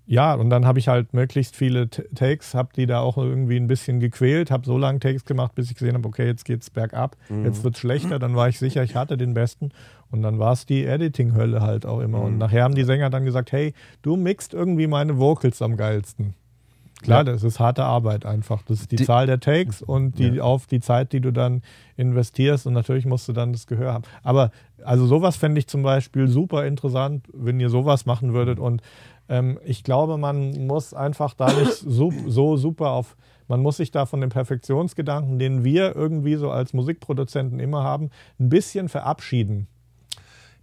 ja, 0.06 0.34
und 0.34 0.50
dann 0.50 0.66
habe 0.66 0.80
ich 0.80 0.88
halt 0.88 1.14
möglichst 1.14 1.56
viele 1.56 1.88
Takes, 1.90 2.56
habe 2.56 2.70
die 2.76 2.88
da 2.88 3.00
auch 3.00 3.18
irgendwie 3.18 3.58
ein 3.58 3.68
bisschen 3.68 4.00
gequält, 4.00 4.50
habe 4.50 4.66
so 4.66 4.78
lange 4.78 5.00
Takes 5.00 5.24
gemacht, 5.24 5.54
bis 5.54 5.70
ich 5.70 5.76
gesehen 5.78 5.94
habe, 5.94 6.08
okay, 6.08 6.26
jetzt 6.26 6.46
geht's 6.46 6.70
bergab, 6.72 7.16
jetzt 7.44 7.64
wird's 7.64 7.80
schlechter, 7.80 8.18
dann 8.18 8.36
war 8.36 8.50
ich 8.50 8.58
sicher, 8.58 8.82
ich 8.84 8.96
hatte 8.96 9.18
den 9.18 9.36
besten 9.36 9.70
und 10.10 10.24
dann 10.24 10.40
war 10.40 10.54
es 10.54 10.66
die 10.66 10.84
Editing-Hölle 10.86 11.62
halt 11.62 11.86
auch 11.86 12.00
immer. 12.00 12.22
Und 12.22 12.40
nachher 12.40 12.64
haben 12.64 12.74
die 12.74 12.84
Sänger 12.86 13.12
dann 13.12 13.24
gesagt, 13.24 13.52
hey, 13.52 13.74
du 14.02 14.16
mixt 14.16 14.56
irgendwie 14.56 14.88
meine 14.88 15.20
Vocals 15.20 15.62
am 15.62 15.78
geilsten. 15.78 16.34
Klar, 17.04 17.20
Ja. 17.20 17.24
das 17.26 17.44
ist 17.44 17.60
harte 17.60 17.84
Arbeit 17.86 18.26
einfach. 18.26 18.64
Das 18.64 18.82
ist 18.82 18.92
die, 18.92 18.96
Die- 18.98 19.06
Zahl 19.06 19.28
der 19.28 19.40
Takes 19.40 19.82
und 19.84 20.18
die 20.18 20.28
Ja. 20.38 20.44
auf 20.44 20.66
die 20.66 20.82
Zeit, 20.82 21.14
die 21.14 21.22
du 21.22 21.32
dann 21.32 21.62
investierst 21.98 22.66
und 22.66 22.74
natürlich 22.74 23.06
musst 23.06 23.28
du 23.30 23.34
dann 23.34 23.54
das 23.54 23.68
Gehör 23.68 23.94
haben. 23.94 24.04
Aber 24.24 24.52
also 24.84 25.06
sowas 25.06 25.38
fände 25.38 25.60
ich 25.60 25.68
zum 25.68 25.84
Beispiel 25.84 26.28
super 26.28 26.66
interessant, 26.66 27.28
wenn 27.34 27.60
ihr 27.60 27.70
sowas 27.70 28.06
machen 28.06 28.34
würdet 28.34 28.60
und 28.60 28.82
ähm, 29.30 29.60
ich 29.64 29.84
glaube, 29.84 30.18
man 30.18 30.52
muss 30.68 30.94
einfach 30.94 31.34
da 31.34 31.52
nicht 31.54 31.74
so, 31.86 32.12
so 32.28 32.58
super 32.58 32.92
auf, 32.92 33.16
man 33.48 33.62
muss 33.62 33.78
sich 33.78 33.92
da 33.92 34.06
von 34.06 34.22
dem 34.22 34.30
Perfektionsgedanken, 34.30 35.40
den 35.40 35.64
wir 35.64 35.96
irgendwie 35.96 36.36
so 36.36 36.52
als 36.52 36.74
Musikproduzenten 36.74 37.60
immer 37.60 37.84
haben, 37.84 38.10
ein 38.40 38.50
bisschen 38.50 38.90
verabschieden. 38.90 39.68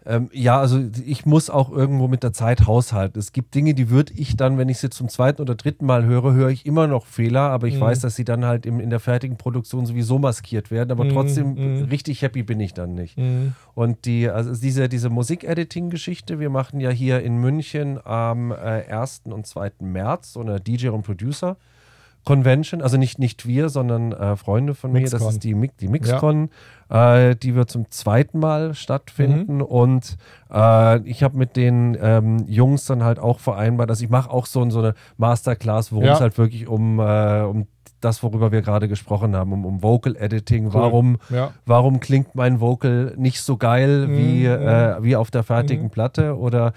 Ähm, 0.09 0.31
ja, 0.33 0.61
also 0.61 0.79
ich 1.05 1.27
muss 1.27 1.51
auch 1.51 1.73
irgendwo 1.73 2.07
mit 2.07 2.23
der 2.23 2.33
Zeit 2.33 2.67
haushalten. 2.69 3.19
Es 3.19 3.33
gibt 3.33 3.57
Dinge, 3.57 3.75
die 3.75 3.91
würde 3.91 4.13
ich 4.15 4.37
dann, 4.37 4.57
wenn 4.57 4.69
ich 4.69 4.79
sie 4.79 4.89
zum 4.89 5.09
zweiten 5.09 5.43
oder 5.43 5.57
dritten 5.57 5.85
Mal 5.85 6.05
höre, 6.05 6.33
höre 6.33 6.49
ich 6.51 6.65
immer 6.65 6.87
noch 6.87 7.07
Fehler, 7.07 7.41
aber 7.51 7.67
ich 7.67 7.75
Mhm. 7.75 7.81
weiß, 7.81 8.01
dass 8.01 8.15
sie 8.15 8.25
dann 8.25 8.45
halt 8.45 8.67
im, 8.67 8.79
in 8.79 8.91
der 8.91 9.01
fertigen 9.01 9.37
Produktion 9.37 9.85
sowieso 9.85 10.21
maskiert 10.21 10.71
werden. 10.71 10.93
Aber 10.93 11.05
Mhm, 11.05 11.11
trotzdem 11.11 11.55
mhm. 11.79 11.85
richtig 11.87 12.23
happy 12.23 12.45
bin 12.45 12.61
ich 12.61 12.73
dann 12.73 12.95
nicht. 12.95 13.19
Und 13.75 14.05
die, 14.05 14.29
also 14.31 14.55
diese, 14.55 14.89
diese 14.89 15.11
Musik-Editing-Geschichte, 15.11 16.39
wir 16.39 16.51
machen 16.51 16.79
ja 16.81 16.91
hier 16.91 17.23
in 17.23 17.39
München 17.39 17.99
am 18.05 18.53
äh, 18.53 18.55
1. 18.89 19.23
und 19.25 19.47
2. 19.47 19.73
März 19.81 20.35
so 20.35 20.41
eine 20.41 20.61
DJ 20.61 20.89
und 20.89 21.03
Producer. 21.03 21.57
Convention, 22.25 22.83
also 22.83 22.97
nicht, 22.97 23.21
nicht 23.21 23.47
wir, 23.47 23.69
sondern 23.69 24.11
äh, 24.11 24.35
Freunde 24.37 24.75
von 24.75 24.91
mir, 24.93 25.03
das 25.03 25.13
Mixcon. 25.13 25.31
ist 25.31 25.45
die, 25.45 25.55
Mi- 25.55 25.71
die 25.81 25.87
Mixcon, 25.87 26.51
äh, 26.89 27.35
die 27.37 27.55
wird 27.55 27.71
zum 27.71 27.91
zweiten 27.91 28.39
Mal 28.39 28.75
stattfinden 28.75 29.61
und 29.63 30.17
äh, 30.53 30.99
ich 31.01 31.23
habe 31.23 31.37
mit 31.37 31.57
den 31.57 31.97
ähm, 32.01 32.45
Jungs 32.47 32.85
dann 32.87 33.03
halt 33.03 33.19
auch 33.19 33.39
vereinbart, 33.41 33.91
dass 33.91 34.01
ich 34.01 34.09
mache 34.11 34.31
auch 34.31 34.47
so, 34.47 34.69
so 34.71 34.79
eine 34.81 34.95
Masterclass, 35.17 35.93
worum 35.93 36.07
Ja. 36.07 36.13
es 36.15 36.21
halt 36.21 36.39
wirklich 36.39 36.69
um, 36.69 36.99
äh, 37.01 37.41
um 37.43 37.67
das, 38.01 38.23
worüber 38.23 38.53
wir 38.53 38.61
gerade 38.63 38.89
gesprochen 38.89 39.35
haben, 39.35 39.53
um, 39.53 39.65
um 39.65 39.83
Vocal 39.83 40.17
Editing, 40.17 40.75
warum, 40.75 41.17
Ja. 41.31 41.53
warum 41.65 41.99
klingt 41.99 42.35
mein 42.35 42.61
Vocal 42.61 43.15
nicht 43.17 43.41
so 43.41 43.57
geil 43.57 44.09
wie, 44.11 44.47
Mhm. 44.47 44.69
äh, 44.69 45.03
wie 45.03 45.17
auf 45.17 45.31
der 45.31 45.43
fertigen 45.43 45.87
Mhm. 45.87 45.91
Platte 45.91 46.37
oder 46.39 46.73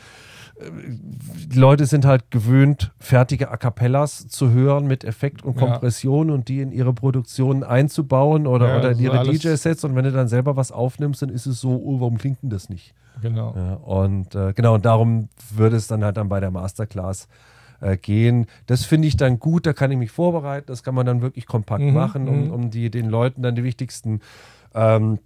die 0.62 1.58
Leute 1.58 1.86
sind 1.86 2.06
halt 2.06 2.32
gewöhnt, 2.32 2.92
fertige 3.00 3.50
A 3.50 3.58
Cappellas 3.58 4.28
zu 4.28 4.52
hören 4.52 4.88
mit 4.88 5.04
Effekt 5.04 5.44
und 5.44 5.60
Ja. 5.60 5.68
Kompression 5.68 6.30
und 6.30 6.48
die 6.48 6.60
in 6.62 6.72
ihre 6.72 6.94
Produktion 6.94 7.64
einzubauen 7.64 8.46
oder, 8.46 8.70
Ja, 8.70 8.78
oder 8.80 8.92
in 8.92 9.00
ihre 9.00 9.24
DJ-Sets. 9.24 9.84
Und 9.84 9.96
wenn 9.96 10.04
du 10.04 10.12
dann 10.12 10.28
selber 10.28 10.56
was 10.58 10.72
aufnimmst, 10.72 11.22
dann 11.22 11.30
ist 11.30 11.46
es 11.46 11.62
so, 11.62 11.72
oh, 11.72 12.00
warum 12.00 12.18
klingt 12.18 12.42
denn 12.44 12.50
das 12.50 12.70
nicht? 12.70 12.94
Genau. 13.22 13.54
Ja, 13.56 13.74
und 13.76 14.36
äh, 14.36 14.54
genau, 14.54 14.76
und 14.76 14.86
darum 14.86 15.30
würde 15.54 15.76
es 15.76 15.88
dann 15.88 16.04
halt 16.04 16.18
dann 16.18 16.30
bei 16.30 16.40
der 16.40 16.52
Masterclass 16.52 17.28
äh, 17.82 17.98
gehen. 17.98 18.46
Das 18.66 18.86
finde 18.86 19.08
ich 19.08 19.18
dann 19.18 19.40
gut, 19.40 19.66
da 19.66 19.74
kann 19.74 19.92
ich 19.92 19.98
mich 19.98 20.12
vorbereiten, 20.12 20.68
das 20.68 20.84
kann 20.84 20.96
man 20.96 21.06
dann 21.06 21.22
wirklich 21.22 21.46
kompakt 21.46 21.84
Mhm, 21.84 21.94
machen, 21.94 22.28
um, 22.28 22.46
mhm. 22.46 22.52
um 22.52 22.72
die, 22.72 22.90
den 22.90 23.10
Leuten 23.10 23.42
dann 23.42 23.56
die 23.56 23.64
wichtigsten 23.64 24.22
ähm, 24.74 25.20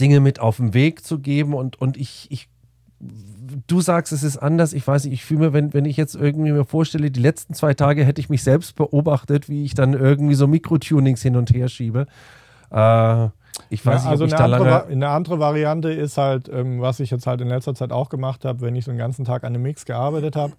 Dinge 0.00 0.20
mit 0.20 0.40
auf 0.40 0.56
den 0.58 0.74
Weg 0.74 1.04
zu 1.04 1.18
geben. 1.18 1.54
Und, 1.54 1.80
und 1.80 1.96
ich, 1.96 2.26
ich 2.30 2.48
du 3.00 3.80
sagst, 3.80 4.12
es 4.12 4.22
ist 4.22 4.38
anders. 4.38 4.72
Ich 4.72 4.86
weiß 4.86 5.04
nicht, 5.04 5.14
ich 5.14 5.24
fühle 5.24 5.40
mir, 5.40 5.52
wenn, 5.52 5.74
wenn 5.74 5.84
ich 5.84 5.96
jetzt 5.96 6.14
irgendwie 6.14 6.52
mir 6.52 6.64
vorstelle, 6.64 7.10
die 7.10 7.20
letzten 7.20 7.54
zwei 7.54 7.74
Tage 7.74 8.04
hätte 8.04 8.20
ich 8.20 8.28
mich 8.28 8.42
selbst 8.42 8.76
beobachtet, 8.76 9.48
wie 9.48 9.64
ich 9.64 9.74
dann 9.74 9.92
irgendwie 9.92 10.34
so 10.34 10.46
Mikrotunings 10.46 11.22
hin 11.22 11.36
und 11.36 11.50
her 11.52 11.68
schiebe. 11.68 12.06
Äh, 12.70 13.28
ich 13.70 13.84
weiß 13.84 14.04
Ja, 14.04 14.10
nicht, 14.10 14.20
also 14.20 14.24
ob 14.24 14.28
ich 14.28 14.34
eine 14.36 14.48
da 14.50 14.56
andere, 14.56 14.70
lange. 14.70 14.92
Eine 14.92 15.08
andere 15.08 15.38
Variante 15.38 15.90
ist 15.90 16.18
halt, 16.18 16.48
ähm, 16.52 16.80
was 16.80 17.00
ich 17.00 17.10
jetzt 17.10 17.26
halt 17.26 17.40
in 17.40 17.48
letzter 17.48 17.74
Zeit 17.74 17.90
auch 17.92 18.08
gemacht 18.10 18.44
habe, 18.44 18.60
wenn 18.60 18.76
ich 18.76 18.84
so 18.84 18.90
den 18.90 18.98
ganzen 18.98 19.24
Tag 19.24 19.44
an 19.44 19.54
einem 19.54 19.62
Mix 19.62 19.84
gearbeitet 19.86 20.36
habe 20.36 20.52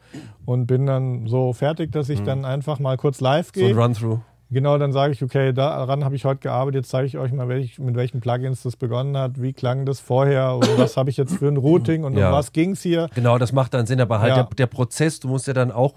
und 0.45 0.65
bin 0.65 0.85
dann 0.85 1.27
so 1.27 1.53
fertig, 1.53 1.91
dass 1.91 2.09
ich 2.09 2.23
dann 2.23 2.43
einfach 2.45 2.79
mal 2.79 2.97
kurz 2.97 3.19
live 3.21 3.51
Mhm. 3.55 3.59
So 3.59 3.65
ein 3.65 3.71
gehe. 3.73 3.77
Run-Through. 3.83 4.19
Genau, 4.49 4.77
dann 4.77 4.91
sage 4.93 5.13
ich, 5.13 5.23
okay, 5.23 5.53
daran 5.53 6.03
habe 6.03 6.15
ich 6.15 6.25
heute 6.25 6.39
gearbeitet, 6.41 6.83
jetzt 6.83 6.89
zeige 6.89 7.07
ich 7.07 7.17
euch 7.17 7.31
mal, 7.31 7.47
welch, 7.49 7.79
mit 7.79 7.95
welchen 7.95 8.19
Plugins 8.21 8.63
das 8.63 8.75
begonnen 8.75 9.17
hat, 9.17 9.41
wie 9.41 9.53
klang 9.53 9.85
das 9.85 9.99
vorher 9.99 10.53
und 10.55 10.77
was 10.77 10.97
habe 10.97 11.09
ich 11.09 11.17
jetzt 11.17 11.35
für 11.35 11.47
ein 11.47 11.57
Routing 11.57 12.03
und 12.03 12.15
Ja. 12.17 12.27
um 12.29 12.33
was 12.35 12.51
ging 12.53 12.71
es 12.71 12.81
hier. 12.81 13.09
Genau, 13.15 13.37
das 13.37 13.51
macht 13.51 13.73
dann 13.73 13.85
Sinn, 13.85 13.99
aber 14.01 14.19
halt 14.19 14.29
Ja. 14.35 14.43
der, 14.43 14.55
der 14.55 14.67
Prozess, 14.67 15.19
du 15.19 15.27
musst 15.27 15.47
ja 15.47 15.53
dann 15.53 15.71
auch 15.71 15.95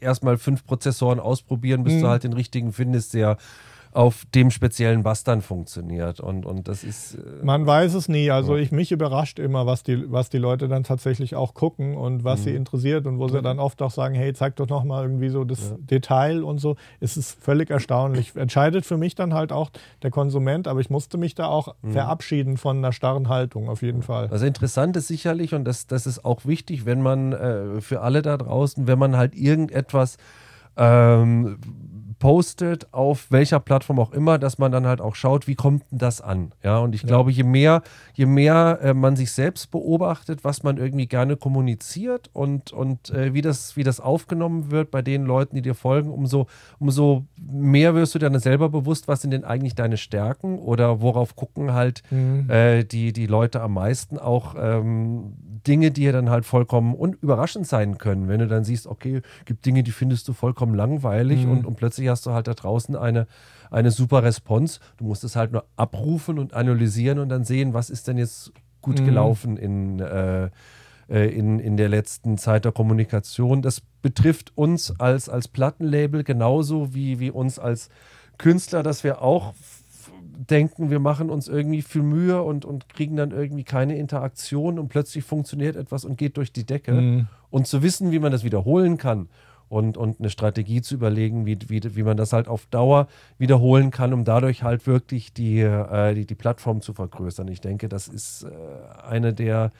erstmal 0.00 0.36
fünf 0.38 0.64
Prozessoren 0.66 1.20
ausprobieren, 1.20 1.84
bis 1.84 1.94
Mhm. 1.94 2.00
du 2.02 2.08
halt 2.08 2.24
den 2.24 2.32
richtigen 2.32 2.72
findest, 2.72 3.14
der 3.14 3.36
auf 3.92 4.24
dem 4.34 4.50
speziellen 4.50 5.02
Bass 5.02 5.24
dann 5.24 5.40
funktioniert. 5.42 6.20
Und, 6.20 6.44
und 6.46 6.68
das 6.68 6.84
ist. 6.84 7.14
äh, 7.14 7.18
Man 7.44 7.66
weiß 7.66 7.94
es 7.94 8.08
nie. 8.08 8.30
Also 8.30 8.56
Ja. 8.56 8.62
ich 8.62 8.70
mich 8.72 8.92
überrascht 8.92 9.38
immer, 9.38 9.66
was 9.66 9.82
die, 9.82 10.10
was 10.12 10.28
die 10.30 10.38
Leute 10.38 10.68
dann 10.68 10.84
tatsächlich 10.84 11.34
auch 11.34 11.54
gucken 11.54 11.96
und 11.96 12.24
was 12.24 12.40
Mhm. 12.40 12.44
sie 12.44 12.54
interessiert 12.54 13.06
und 13.06 13.18
wo 13.18 13.28
sie 13.28 13.42
dann 13.42 13.58
oft 13.58 13.80
auch 13.82 13.90
sagen, 13.90 14.14
hey, 14.14 14.32
zeig 14.34 14.56
doch 14.56 14.68
noch 14.68 14.84
mal 14.84 15.02
irgendwie 15.02 15.28
so 15.30 15.44
das 15.44 15.74
Detail 15.78 16.42
und 16.44 16.58
so. 16.58 16.76
Es 17.00 17.16
ist 17.16 17.42
völlig 17.42 17.70
erstaunlich. 17.70 18.36
Entscheidet 18.36 18.84
für 18.86 18.96
mich 18.98 19.14
dann 19.14 19.34
halt 19.34 19.52
auch 19.52 19.70
der 20.02 20.10
Konsument, 20.10 20.68
aber 20.68 20.80
ich 20.80 20.90
musste 20.90 21.18
mich 21.18 21.34
da 21.34 21.46
auch 21.46 21.74
Mhm. 21.82 21.92
verabschieden 21.92 22.56
von 22.56 22.78
einer 22.78 22.92
starren 22.92 23.28
Haltung 23.28 23.68
auf 23.68 23.82
jeden 23.82 24.02
Fall. 24.02 24.28
Also 24.30 24.46
interessant 24.46 24.96
ist 24.96 25.08
sicherlich, 25.08 25.54
und 25.54 25.64
das, 25.64 25.86
das 25.86 26.06
ist 26.06 26.24
auch 26.24 26.44
wichtig, 26.44 26.86
wenn 26.86 27.02
man 27.02 27.32
äh, 27.32 27.80
für 27.80 28.00
alle 28.02 28.22
da 28.22 28.36
draußen, 28.36 28.86
wenn 28.86 28.98
man 28.98 29.16
halt 29.16 29.34
irgendetwas 29.34 30.16
ähm, 30.76 31.58
postet, 32.18 32.92
auf 32.92 33.30
welcher 33.30 33.60
Plattform 33.60 33.98
auch 34.00 34.12
immer, 34.12 34.38
dass 34.38 34.58
man 34.58 34.72
dann 34.72 34.86
halt 34.86 35.00
auch 35.00 35.14
schaut, 35.14 35.46
wie 35.46 35.54
kommt 35.54 35.84
denn 35.90 35.98
das 35.98 36.20
an? 36.20 36.52
Ja, 36.62 36.78
und 36.78 36.94
ich 36.94 37.02
glaube, 37.02 37.30
je 37.30 37.44
mehr, 37.44 37.82
je 38.14 38.26
mehr 38.26 38.78
äh, 38.82 38.94
man 38.94 39.14
sich 39.16 39.30
selbst 39.32 39.70
beobachtet, 39.70 40.42
was 40.44 40.62
man 40.62 40.78
irgendwie 40.78 41.06
gerne 41.06 41.36
kommuniziert 41.36 42.30
und, 42.32 42.72
und 42.72 43.10
äh, 43.10 43.34
wie, 43.34 43.40
das, 43.42 43.76
wie 43.76 43.84
das 43.84 44.00
aufgenommen 44.00 44.70
wird 44.70 44.90
bei 44.90 45.02
den 45.02 45.24
Leuten, 45.24 45.54
die 45.56 45.62
dir 45.62 45.74
folgen, 45.74 46.10
umso, 46.10 46.46
umso 46.78 47.24
mehr 47.40 47.94
wirst 47.94 48.14
du 48.14 48.18
dir 48.18 48.30
dann 48.30 48.40
selber 48.40 48.68
bewusst, 48.68 49.06
was 49.08 49.22
sind 49.22 49.30
denn 49.30 49.44
eigentlich 49.44 49.74
deine 49.74 49.96
Stärken 49.96 50.58
oder 50.58 51.00
worauf 51.00 51.36
gucken 51.36 51.72
halt 51.72 52.02
Mhm. 52.10 52.48
äh, 52.50 52.84
die, 52.84 53.12
die 53.12 53.26
Leute 53.26 53.60
am 53.60 53.74
meisten 53.74 54.18
auch 54.18 54.54
ähm, 54.58 55.34
Dinge, 55.66 55.90
die 55.90 56.04
ja 56.04 56.12
dann 56.12 56.30
halt 56.30 56.46
vollkommen 56.46 56.94
un 56.94 57.12
überraschend 57.20 57.66
sein 57.66 57.98
können. 57.98 58.28
Wenn 58.28 58.38
du 58.40 58.46
dann 58.46 58.64
siehst, 58.64 58.86
okay, 58.86 59.20
gibt 59.44 59.66
Dinge, 59.66 59.82
die 59.82 59.90
findest 59.90 60.26
du 60.28 60.32
vollkommen 60.32 60.74
langweilig 60.74 61.44
Mhm. 61.44 61.50
und, 61.50 61.66
und 61.66 61.76
plötzlich 61.76 62.07
hast 62.08 62.26
du 62.26 62.32
halt 62.32 62.46
da 62.46 62.54
draußen 62.54 62.96
eine, 62.96 63.26
eine 63.70 63.90
super 63.90 64.22
Response. 64.22 64.80
Du 64.96 65.04
musst 65.04 65.24
es 65.24 65.36
halt 65.36 65.52
nur 65.52 65.64
abrufen 65.76 66.38
und 66.38 66.54
analysieren 66.54 67.18
und 67.18 67.28
dann 67.28 67.44
sehen, 67.44 67.74
was 67.74 67.90
ist 67.90 68.08
denn 68.08 68.18
jetzt 68.18 68.52
gut 68.80 69.00
Mhm. 69.00 69.04
gelaufen 69.04 69.56
in, 69.56 70.00
äh, 70.00 70.50
äh, 71.08 71.28
in, 71.34 71.58
in 71.58 71.76
der 71.76 71.88
letzten 71.88 72.38
Zeit 72.38 72.64
der 72.64 72.72
Kommunikation. 72.72 73.62
Das 73.62 73.80
betrifft 74.02 74.52
uns 74.56 74.94
als, 74.98 75.28
als 75.28 75.48
Plattenlabel 75.48 76.24
genauso 76.24 76.94
wie, 76.94 77.18
wie 77.18 77.30
uns 77.30 77.58
als 77.58 77.88
Künstler, 78.36 78.82
dass 78.82 79.04
wir 79.04 79.22
auch 79.22 79.54
denken, 80.50 80.90
wir 80.90 81.00
machen 81.00 81.30
uns 81.30 81.48
irgendwie 81.48 81.82
viel 81.82 82.02
Mühe 82.02 82.42
und, 82.42 82.64
und 82.64 82.88
kriegen 82.88 83.16
dann 83.16 83.32
irgendwie 83.32 83.64
keine 83.64 83.96
Interaktion 83.96 84.78
und 84.78 84.88
plötzlich 84.88 85.24
funktioniert 85.24 85.76
etwas 85.76 86.04
und 86.04 86.16
geht 86.16 86.36
durch 86.36 86.52
die 86.52 86.64
Decke. 86.64 86.92
Mhm. 86.92 87.26
Und 87.50 87.66
zu 87.66 87.82
wissen, 87.82 88.12
wie 88.12 88.18
man 88.18 88.30
das 88.30 88.44
wiederholen 88.44 88.98
kann 88.98 89.28
und, 89.68 89.96
und 89.96 90.20
eine 90.20 90.30
Strategie 90.30 90.80
zu 90.80 90.94
überlegen, 90.94 91.46
wie, 91.46 91.58
wie, 91.68 91.96
wie 91.96 92.02
man 92.02 92.16
das 92.16 92.32
halt 92.32 92.48
auf 92.48 92.66
Dauer 92.66 93.08
wiederholen 93.38 93.90
kann, 93.90 94.12
um 94.12 94.24
dadurch 94.24 94.62
halt 94.62 94.86
wirklich 94.86 95.32
die, 95.32 95.60
äh, 95.60 96.14
die, 96.14 96.26
die 96.26 96.34
Plattform 96.34 96.80
zu 96.80 96.92
vergrößern. 96.92 97.48
Ich 97.48 97.60
denke, 97.60 97.88
das 97.88 98.08
ist 98.08 98.44
äh, 98.44 99.06
eine 99.06 99.34
der, 99.34 99.72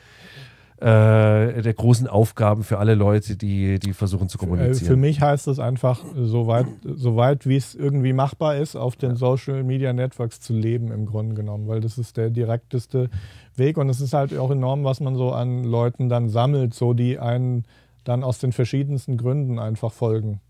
äh, 0.80 1.62
der 1.62 1.74
großen 1.74 2.06
Aufgaben 2.06 2.62
für 2.62 2.78
alle 2.78 2.94
Leute, 2.94 3.36
die, 3.36 3.78
die 3.80 3.92
versuchen 3.92 4.28
zu 4.28 4.38
Äh, 4.38 4.40
kommunizieren. 4.40 4.86
Für 4.86 4.96
mich 4.96 5.20
heißt 5.20 5.48
es 5.48 5.58
einfach, 5.58 6.04
so 6.14 6.46
weit, 6.46 6.66
so 6.84 7.16
weit 7.16 7.46
wie 7.46 7.56
es 7.56 7.74
irgendwie 7.74 8.12
machbar 8.12 8.56
ist, 8.56 8.76
auf 8.76 8.94
den 8.94 9.16
Social 9.16 9.64
Media 9.64 9.92
Networks 9.92 10.40
zu 10.40 10.52
leben, 10.52 10.92
im 10.92 11.06
Grunde 11.06 11.34
genommen, 11.34 11.66
weil 11.66 11.80
das 11.80 11.98
ist 11.98 12.16
der 12.16 12.30
direkteste 12.30 13.10
Weg 13.56 13.76
und 13.76 13.88
es 13.88 14.00
ist 14.00 14.12
halt 14.12 14.36
auch 14.38 14.52
enorm, 14.52 14.84
was 14.84 15.00
man 15.00 15.16
so 15.16 15.32
an 15.32 15.64
Leuten 15.64 16.08
dann 16.08 16.28
sammelt, 16.28 16.74
so 16.74 16.92
die 16.92 17.18
einen 17.18 17.64
dann 18.08 18.24
aus 18.24 18.38
den 18.38 18.52
verschiedensten 18.52 19.18
Gründen 19.18 19.58
einfach 19.58 19.92
folgen. 19.92 20.40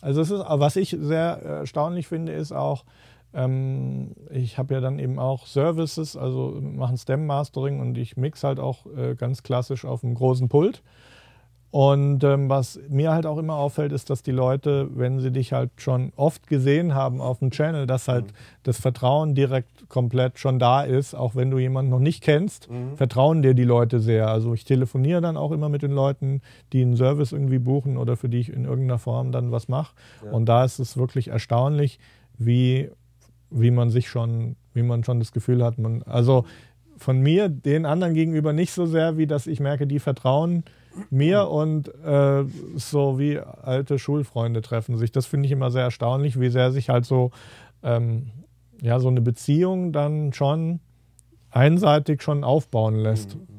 Also 0.00 0.22
es 0.22 0.30
ist, 0.30 0.40
was 0.40 0.76
ich 0.76 0.96
sehr 0.98 1.42
erstaunlich 1.42 2.06
finde, 2.06 2.32
ist 2.32 2.52
auch, 2.52 2.84
ähm, 3.34 4.14
ich 4.30 4.56
habe 4.56 4.74
ja 4.74 4.80
dann 4.80 4.98
eben 4.98 5.18
auch 5.18 5.46
Services, 5.46 6.16
also 6.16 6.58
machen 6.62 6.96
Stem 6.96 7.26
Mastering 7.26 7.80
und 7.80 7.98
ich 7.98 8.16
mix 8.16 8.42
halt 8.42 8.58
auch 8.58 8.86
äh, 8.96 9.14
ganz 9.16 9.42
klassisch 9.42 9.84
auf 9.84 10.02
einem 10.02 10.14
großen 10.14 10.48
Pult. 10.48 10.82
Und 11.70 12.24
ähm, 12.24 12.48
was 12.48 12.80
mir 12.88 13.12
halt 13.12 13.26
auch 13.26 13.36
immer 13.36 13.56
auffällt, 13.56 13.92
ist, 13.92 14.08
dass 14.08 14.22
die 14.22 14.30
Leute, 14.30 14.88
wenn 14.94 15.20
sie 15.20 15.30
dich 15.30 15.52
halt 15.52 15.70
schon 15.76 16.12
oft 16.16 16.46
gesehen 16.46 16.94
haben 16.94 17.20
auf 17.20 17.40
dem 17.40 17.50
Channel, 17.50 17.86
dass 17.86 18.08
halt 18.08 18.32
das 18.62 18.80
Vertrauen 18.80 19.34
direkt 19.34 19.86
komplett 19.90 20.38
schon 20.38 20.58
da 20.58 20.82
ist, 20.82 21.14
auch 21.14 21.34
wenn 21.34 21.50
du 21.50 21.58
jemanden 21.58 21.90
noch 21.90 21.98
nicht 21.98 22.22
kennst, 22.22 22.68
vertrauen 22.96 23.42
dir 23.42 23.52
die 23.52 23.64
Leute 23.64 24.00
sehr. 24.00 24.28
Also 24.28 24.54
ich 24.54 24.64
telefoniere 24.64 25.20
dann 25.20 25.36
auch 25.36 25.52
immer 25.52 25.68
mit 25.68 25.82
den 25.82 25.92
Leuten, 25.92 26.40
die 26.72 26.80
einen 26.80 26.96
Service 26.96 27.32
irgendwie 27.32 27.58
buchen 27.58 27.98
oder 27.98 28.16
für 28.16 28.30
die 28.30 28.38
ich 28.38 28.50
in 28.50 28.64
irgendeiner 28.64 28.98
Form 28.98 29.30
dann 29.30 29.52
was 29.52 29.68
mache. 29.68 29.94
Und 30.32 30.46
da 30.46 30.64
ist 30.64 30.78
es 30.78 30.96
wirklich 30.96 31.28
erstaunlich, 31.28 31.98
wie, 32.38 32.90
wie 33.50 33.70
man 33.70 33.90
sich 33.90 34.08
schon, 34.08 34.56
wie 34.72 34.82
man 34.82 35.04
schon 35.04 35.18
das 35.18 35.32
Gefühl 35.32 35.62
hat, 35.62 35.76
man, 35.78 36.02
also 36.04 36.46
von 36.96 37.20
mir 37.20 37.48
den 37.48 37.84
anderen 37.84 38.14
gegenüber 38.14 38.52
nicht 38.52 38.72
so 38.72 38.86
sehr, 38.86 39.18
wie 39.18 39.26
dass 39.26 39.46
ich 39.46 39.60
merke, 39.60 39.86
die 39.86 39.98
vertrauen 40.00 40.64
mir 41.10 41.48
und 41.48 41.88
äh, 42.04 42.44
so 42.76 43.18
wie 43.18 43.38
alte 43.38 43.98
Schulfreunde 43.98 44.60
treffen 44.62 44.96
sich. 44.96 45.12
Das 45.12 45.26
finde 45.26 45.46
ich 45.46 45.52
immer 45.52 45.70
sehr 45.70 45.82
erstaunlich, 45.82 46.40
wie 46.40 46.50
sehr 46.50 46.72
sich 46.72 46.88
halt 46.88 47.04
so, 47.04 47.30
ähm, 47.82 48.30
ja, 48.80 49.00
so 49.00 49.08
eine 49.08 49.20
Beziehung 49.20 49.92
dann 49.92 50.32
schon 50.32 50.80
einseitig 51.50 52.22
schon 52.22 52.44
aufbauen 52.44 52.96
lässt. 52.96 53.36
Mhm. 53.36 53.57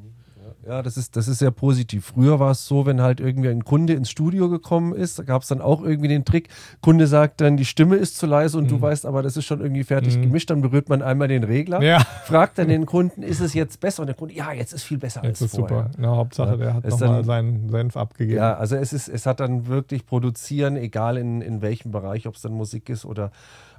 Ja, 0.66 0.82
das 0.82 0.96
ist, 0.98 1.16
das 1.16 1.26
ist 1.26 1.38
sehr 1.38 1.50
positiv. 1.50 2.06
Früher 2.06 2.38
war 2.38 2.50
es 2.50 2.66
so, 2.66 2.84
wenn 2.84 3.00
halt 3.00 3.18
irgendwie 3.18 3.48
ein 3.48 3.64
Kunde 3.64 3.94
ins 3.94 4.10
Studio 4.10 4.50
gekommen 4.50 4.94
ist, 4.94 5.18
da 5.18 5.22
gab 5.22 5.42
es 5.42 5.48
dann 5.48 5.62
auch 5.62 5.82
irgendwie 5.82 6.08
den 6.08 6.24
Trick, 6.24 6.48
Kunde 6.82 7.06
sagt 7.06 7.40
dann, 7.40 7.56
die 7.56 7.64
Stimme 7.64 7.96
ist 7.96 8.18
zu 8.18 8.26
leise 8.26 8.58
und 8.58 8.64
mhm. 8.64 8.68
du 8.68 8.80
weißt 8.82 9.06
aber, 9.06 9.22
das 9.22 9.38
ist 9.38 9.46
schon 9.46 9.60
irgendwie 9.60 9.84
fertig 9.84 10.16
mhm. 10.16 10.22
gemischt, 10.22 10.50
dann 10.50 10.60
berührt 10.60 10.90
man 10.90 11.00
einmal 11.00 11.28
den 11.28 11.44
Regler, 11.44 11.82
ja. 11.82 12.00
fragt 12.24 12.58
dann 12.58 12.68
den 12.68 12.84
Kunden, 12.84 13.22
ist 13.22 13.40
es 13.40 13.54
jetzt 13.54 13.80
besser? 13.80 14.02
Und 14.02 14.08
der 14.08 14.16
Kunde, 14.16 14.34
ja, 14.34 14.52
jetzt 14.52 14.74
ist 14.74 14.82
viel 14.82 14.98
besser 14.98 15.22
jetzt 15.24 15.40
als 15.40 15.52
ist 15.52 15.58
vorher. 15.58 15.84
super. 15.84 15.90
Na, 15.96 16.16
Hauptsache, 16.16 16.58
der 16.58 16.74
hat 16.74 16.86
nochmal 16.86 17.24
seinen 17.24 17.70
Senf 17.70 17.96
abgegeben. 17.96 18.36
Ja, 18.36 18.54
also 18.54 18.76
es, 18.76 18.92
ist, 18.92 19.08
es 19.08 19.24
hat 19.24 19.40
dann 19.40 19.66
wirklich 19.66 20.04
produzieren, 20.04 20.76
egal 20.76 21.16
in, 21.16 21.40
in 21.40 21.62
welchem 21.62 21.90
Bereich, 21.90 22.26
ob 22.26 22.34
es 22.34 22.42
dann 22.42 22.52
Musik 22.52 22.90
ist 22.90 23.06
oder 23.06 23.30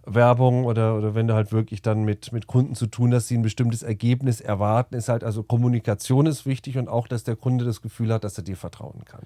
Werbung 0.06 0.66
oder, 0.66 0.98
oder 0.98 1.14
wenn 1.14 1.28
du 1.28 1.34
halt 1.34 1.52
wirklich 1.52 1.82
dann 1.82 2.04
mit, 2.04 2.32
mit 2.32 2.48
Kunden 2.48 2.76
zu 2.76 2.88
tun 2.88 3.14
hast, 3.14 3.30
die 3.30 3.38
ein 3.38 3.44
bestimmtes 3.44 3.84
Ergebnis 3.84 4.42
erwarten, 4.42 4.96
ist 4.96 5.10
halt 5.10 5.24
also 5.24 5.44
Kommunikation 5.44 6.26
ist 6.26 6.46
wichtig 6.46 6.78
und 6.78 6.88
auch, 6.88 7.08
dass 7.08 7.24
der 7.24 7.36
Kunde 7.36 7.66
das 7.66 7.82
Gefühl 7.82 8.12
hat, 8.12 8.24
dass 8.24 8.38
er 8.38 8.44
dir 8.44 8.58
vertrauen 8.58 9.06
kann. 9.06 9.22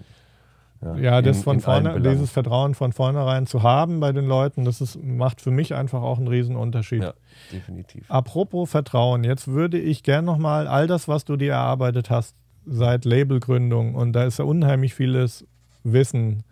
Ja, 0.81 0.95
ja 0.97 1.21
das 1.21 1.37
in, 1.37 1.43
von 1.43 1.55
in 1.55 1.61
vorne, 1.61 2.01
dieses 2.01 2.29
Vertrauen 2.29 2.75
von 2.75 2.91
vornherein 2.91 3.47
zu 3.47 3.63
haben 3.63 4.01
bei 4.01 4.11
den 4.11 4.25
Leuten, 4.25 4.65
das 4.65 4.81
ist, 4.81 5.01
macht 5.01 5.39
für 5.39 5.51
mich 5.51 5.73
einfach 5.73 6.01
auch 6.01 6.17
einen 6.17 6.27
Riesenunterschied. 6.27 7.03
Ja, 7.03 7.13
definitiv. 7.53 8.09
Apropos 8.09 8.69
Vertrauen, 8.69 9.23
jetzt 9.23 9.47
würde 9.47 9.79
ich 9.79 10.03
gerne 10.03 10.25
nochmal 10.25 10.67
all 10.67 10.87
das, 10.87 11.07
was 11.07 11.23
du 11.23 11.37
dir 11.37 11.53
erarbeitet 11.53 12.09
hast 12.09 12.35
seit 12.65 13.05
Labelgründung, 13.05 13.95
und 13.95 14.13
da 14.13 14.25
ist 14.25 14.39
ja 14.39 14.45
unheimlich 14.45 14.93
vieles 14.93 15.45
Wissen 15.83 16.43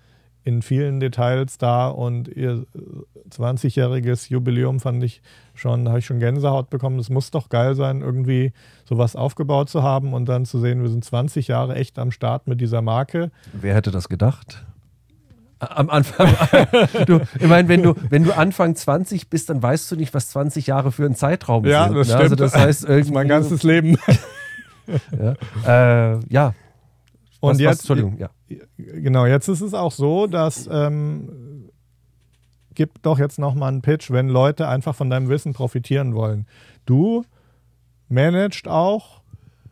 in 0.43 0.61
vielen 0.61 0.99
Details 0.99 1.57
da 1.57 1.87
und 1.87 2.27
ihr 2.27 2.65
20-jähriges 3.29 4.29
Jubiläum 4.29 4.79
fand 4.79 5.03
ich 5.03 5.21
schon, 5.53 5.87
habe 5.87 5.99
ich 5.99 6.05
schon 6.05 6.19
Gänsehaut 6.19 6.69
bekommen. 6.69 6.99
Es 6.99 7.09
muss 7.09 7.31
doch 7.31 7.49
geil 7.49 7.75
sein, 7.75 8.01
irgendwie 8.01 8.51
sowas 8.85 9.15
aufgebaut 9.15 9.69
zu 9.69 9.83
haben 9.83 10.13
und 10.13 10.27
dann 10.27 10.45
zu 10.45 10.59
sehen, 10.59 10.81
wir 10.81 10.89
sind 10.89 11.05
20 11.05 11.47
Jahre 11.47 11.75
echt 11.75 11.97
am 11.97 12.11
Start 12.11 12.47
mit 12.47 12.59
dieser 12.59 12.81
Marke. 12.81 13.31
Wer 13.53 13.75
hätte 13.75 13.91
das 13.91 14.09
gedacht? 14.09 14.65
Am 15.59 15.89
Anfang, 15.89 16.27
du, 17.05 17.21
ich 17.39 17.47
meine, 17.47 17.69
wenn 17.69 17.83
du, 17.83 17.95
wenn 18.09 18.25
du 18.25 18.35
Anfang 18.35 18.75
20 18.75 19.29
bist, 19.29 19.49
dann 19.49 19.63
weißt 19.63 19.91
du 19.91 19.95
nicht, 19.95 20.13
was 20.13 20.29
20 20.29 20.67
Jahre 20.67 20.91
für 20.91 21.05
ein 21.05 21.15
Zeitraum 21.15 21.65
ja, 21.65 21.85
sind. 21.85 21.95
Das 21.95 22.07
ne? 22.09 22.17
Also 22.17 22.35
das 22.35 22.53
heißt, 22.53 22.89
das 22.89 23.09
mein 23.11 23.29
ganzes 23.29 23.63
Leben. 23.63 23.97
ja, 25.65 26.15
äh, 26.15 26.19
ja. 26.27 26.53
Und 27.43 27.55
was, 27.55 27.59
jetzt, 27.59 27.69
was, 27.69 27.79
Entschuldigung, 27.79 28.17
ja. 28.17 28.29
Genau, 28.77 29.25
jetzt 29.25 29.49
ist 29.49 29.59
es 29.59 29.73
auch 29.73 29.91
so, 29.91 30.27
dass 30.27 30.69
ähm, 30.71 31.69
gibt 32.73 33.05
doch 33.05 33.19
jetzt 33.19 33.37
nochmal 33.37 33.67
einen 33.67 33.81
Pitch, 33.81 34.11
wenn 34.11 34.29
Leute 34.29 34.69
einfach 34.69 34.95
von 34.95 35.09
deinem 35.09 35.27
Wissen 35.27 35.51
profitieren 35.51 36.15
wollen. 36.15 36.47
Du 36.85 37.25
managst 38.07 38.69
auch 38.69 39.23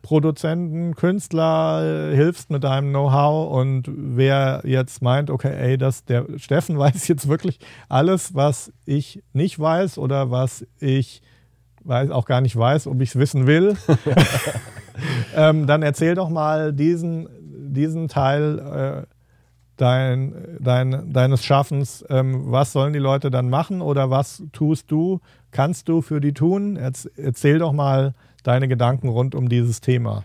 Produzenten, 0.02 0.94
Künstler, 0.96 2.10
hilfst 2.12 2.50
mit 2.50 2.62
deinem 2.62 2.90
Know-how 2.90 3.50
und 3.50 3.88
wer 3.88 4.60
jetzt 4.64 5.00
meint, 5.00 5.30
okay, 5.30 5.54
ey, 5.56 5.78
das, 5.78 6.04
der 6.04 6.26
Steffen 6.36 6.78
weiß 6.78 7.08
jetzt 7.08 7.26
wirklich 7.26 7.58
alles, 7.88 8.34
was 8.34 8.70
ich 8.84 9.22
nicht 9.32 9.58
weiß 9.58 9.96
oder 9.96 10.30
was 10.30 10.66
ich 10.78 11.22
weiß, 11.84 12.10
auch 12.10 12.26
gar 12.26 12.42
nicht 12.42 12.54
weiß, 12.54 12.86
ob 12.86 13.00
ich 13.00 13.08
es 13.08 13.16
wissen 13.16 13.46
will, 13.46 13.78
ähm, 15.36 15.66
dann 15.66 15.82
erzähl 15.82 16.14
doch 16.14 16.28
mal 16.28 16.74
diesen, 16.74 17.28
diesen 17.72 18.08
Teil 18.08 18.58
äh, 18.58 19.14
dein, 19.76 20.34
dein, 20.60 21.12
deines 21.12 21.44
Schaffens, 21.44 22.04
ähm, 22.08 22.50
was 22.52 22.72
sollen 22.72 22.92
die 22.92 22.98
Leute 22.98 23.30
dann 23.30 23.50
machen 23.50 23.80
oder 23.80 24.10
was 24.10 24.42
tust 24.52 24.90
du, 24.90 25.20
kannst 25.50 25.88
du 25.88 26.02
für 26.02 26.20
die 26.20 26.32
tun? 26.32 26.76
Erzähl 26.76 27.58
doch 27.58 27.72
mal 27.72 28.14
deine 28.42 28.68
Gedanken 28.68 29.08
rund 29.08 29.34
um 29.34 29.48
dieses 29.48 29.80
Thema. 29.80 30.24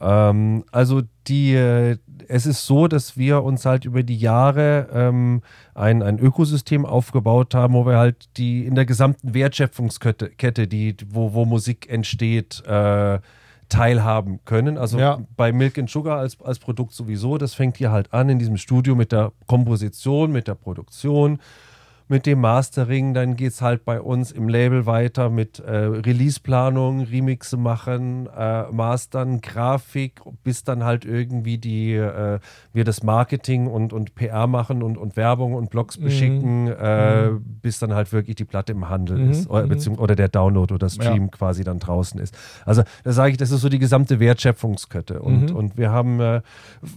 Ähm, 0.00 0.64
also 0.72 1.02
die, 1.28 1.54
äh, 1.54 1.96
es 2.28 2.46
ist 2.46 2.66
so, 2.66 2.88
dass 2.88 3.16
wir 3.16 3.42
uns 3.44 3.64
halt 3.64 3.84
über 3.84 4.02
die 4.02 4.16
Jahre 4.16 4.88
ähm, 4.92 5.42
ein, 5.74 6.02
ein 6.02 6.18
Ökosystem 6.18 6.84
aufgebaut 6.84 7.54
haben, 7.54 7.74
wo 7.74 7.86
wir 7.86 7.98
halt 7.98 8.36
die 8.36 8.66
in 8.66 8.74
der 8.74 8.84
gesamten 8.84 9.32
Wertschöpfungskette, 9.32 10.30
Kette, 10.30 10.66
die, 10.66 10.96
wo, 11.08 11.34
wo 11.34 11.44
Musik 11.44 11.88
entsteht, 11.88 12.62
äh, 12.66 13.20
teilhaben 13.72 14.40
können. 14.44 14.76
Also 14.76 14.98
ja. 14.98 15.20
bei 15.36 15.50
Milk 15.50 15.78
and 15.78 15.88
Sugar 15.88 16.18
als, 16.18 16.38
als 16.42 16.58
Produkt 16.58 16.92
sowieso, 16.92 17.38
das 17.38 17.54
fängt 17.54 17.78
hier 17.78 17.90
halt 17.90 18.12
an 18.12 18.28
in 18.28 18.38
diesem 18.38 18.58
Studio 18.58 18.94
mit 18.94 19.12
der 19.12 19.32
Komposition, 19.46 20.30
mit 20.30 20.46
der 20.46 20.54
Produktion 20.54 21.38
mit 22.08 22.26
dem 22.26 22.40
Mastering. 22.40 23.14
Dann 23.14 23.36
geht 23.36 23.52
es 23.52 23.62
halt 23.62 23.84
bei 23.84 24.00
uns 24.00 24.32
im 24.32 24.48
Label 24.48 24.86
weiter 24.86 25.30
mit 25.30 25.60
äh, 25.60 25.70
Release-Planung, 25.70 27.02
Remixe 27.02 27.56
machen, 27.56 28.28
äh, 28.36 28.64
Mastern, 28.70 29.40
Grafik, 29.40 30.20
bis 30.42 30.64
dann 30.64 30.84
halt 30.84 31.04
irgendwie 31.04 31.58
die, 31.58 31.94
äh, 31.94 32.38
wir 32.72 32.84
das 32.84 33.02
Marketing 33.02 33.66
und, 33.66 33.92
und 33.92 34.14
PR 34.14 34.46
machen 34.46 34.82
und, 34.82 34.98
und 34.98 35.16
Werbung 35.16 35.54
und 35.54 35.70
Blogs 35.70 35.98
mhm. 35.98 36.04
beschicken, 36.04 36.68
äh, 36.68 37.30
mhm. 37.30 37.44
bis 37.62 37.78
dann 37.78 37.94
halt 37.94 38.12
wirklich 38.12 38.36
die 38.36 38.44
Platte 38.44 38.72
im 38.72 38.88
Handel 38.88 39.18
mhm. 39.18 39.30
ist 39.30 39.48
oder, 39.48 39.66
mhm. 39.66 39.98
oder 39.98 40.16
der 40.16 40.28
Download 40.28 40.72
oder 40.74 40.88
Stream 40.88 41.24
ja. 41.24 41.28
quasi 41.28 41.64
dann 41.64 41.78
draußen 41.78 42.20
ist. 42.20 42.36
Also 42.66 42.82
da 43.04 43.12
sage 43.12 43.32
ich, 43.32 43.36
das 43.36 43.50
ist 43.50 43.60
so 43.60 43.68
die 43.68 43.78
gesamte 43.78 44.20
Wertschöpfungskette. 44.20 45.20
Und, 45.20 45.50
mhm. 45.50 45.56
und 45.56 45.78
wir 45.78 45.90
haben 45.90 46.20
äh, 46.20 46.42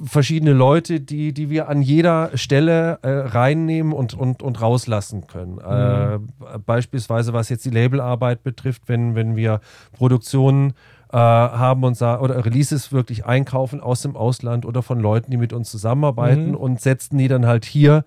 verschiedene 0.05 0.53
Leute, 0.53 0.99
die, 0.99 1.33
die 1.33 1.49
wir 1.49 1.69
an 1.69 1.81
jeder 1.81 2.31
Stelle 2.35 2.99
äh, 3.01 3.09
reinnehmen 3.09 3.93
und, 3.93 4.13
und, 4.13 4.41
und 4.41 4.61
rauslassen 4.61 4.94
lassen 4.95 5.27
können. 5.27 5.55
Mhm. 5.55 6.29
Äh, 6.45 6.57
beispielsweise, 6.59 7.33
was 7.33 7.49
jetzt 7.49 7.65
die 7.65 7.69
Labelarbeit 7.69 8.43
betrifft, 8.43 8.83
wenn, 8.87 9.15
wenn 9.15 9.35
wir 9.35 9.59
Produktionen 9.93 10.73
äh, 11.11 11.17
haben 11.17 11.83
und 11.83 12.01
oder 12.01 12.45
Releases 12.45 12.91
wirklich 12.91 13.25
einkaufen 13.25 13.81
aus 13.81 14.01
dem 14.01 14.15
Ausland 14.15 14.65
oder 14.65 14.81
von 14.81 14.99
Leuten, 14.99 15.31
die 15.31 15.37
mit 15.37 15.53
uns 15.53 15.69
zusammenarbeiten 15.69 16.49
mhm. 16.49 16.55
und 16.55 16.81
setzen 16.81 17.17
die 17.17 17.27
dann 17.27 17.45
halt 17.45 17.65
hier 17.65 18.03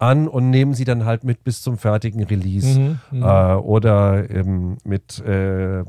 an 0.00 0.28
und 0.28 0.50
nehmen 0.50 0.74
sie 0.74 0.84
dann 0.84 1.04
halt 1.04 1.24
mit 1.24 1.44
bis 1.44 1.62
zum 1.62 1.76
fertigen 1.76 2.24
Release. 2.24 2.78
Mhm, 2.78 2.98
mhm. 3.10 3.22
äh, 3.22 3.54
oder 3.54 4.30
ähm, 4.30 4.78
mit 4.84 5.18
äh, 5.20 5.84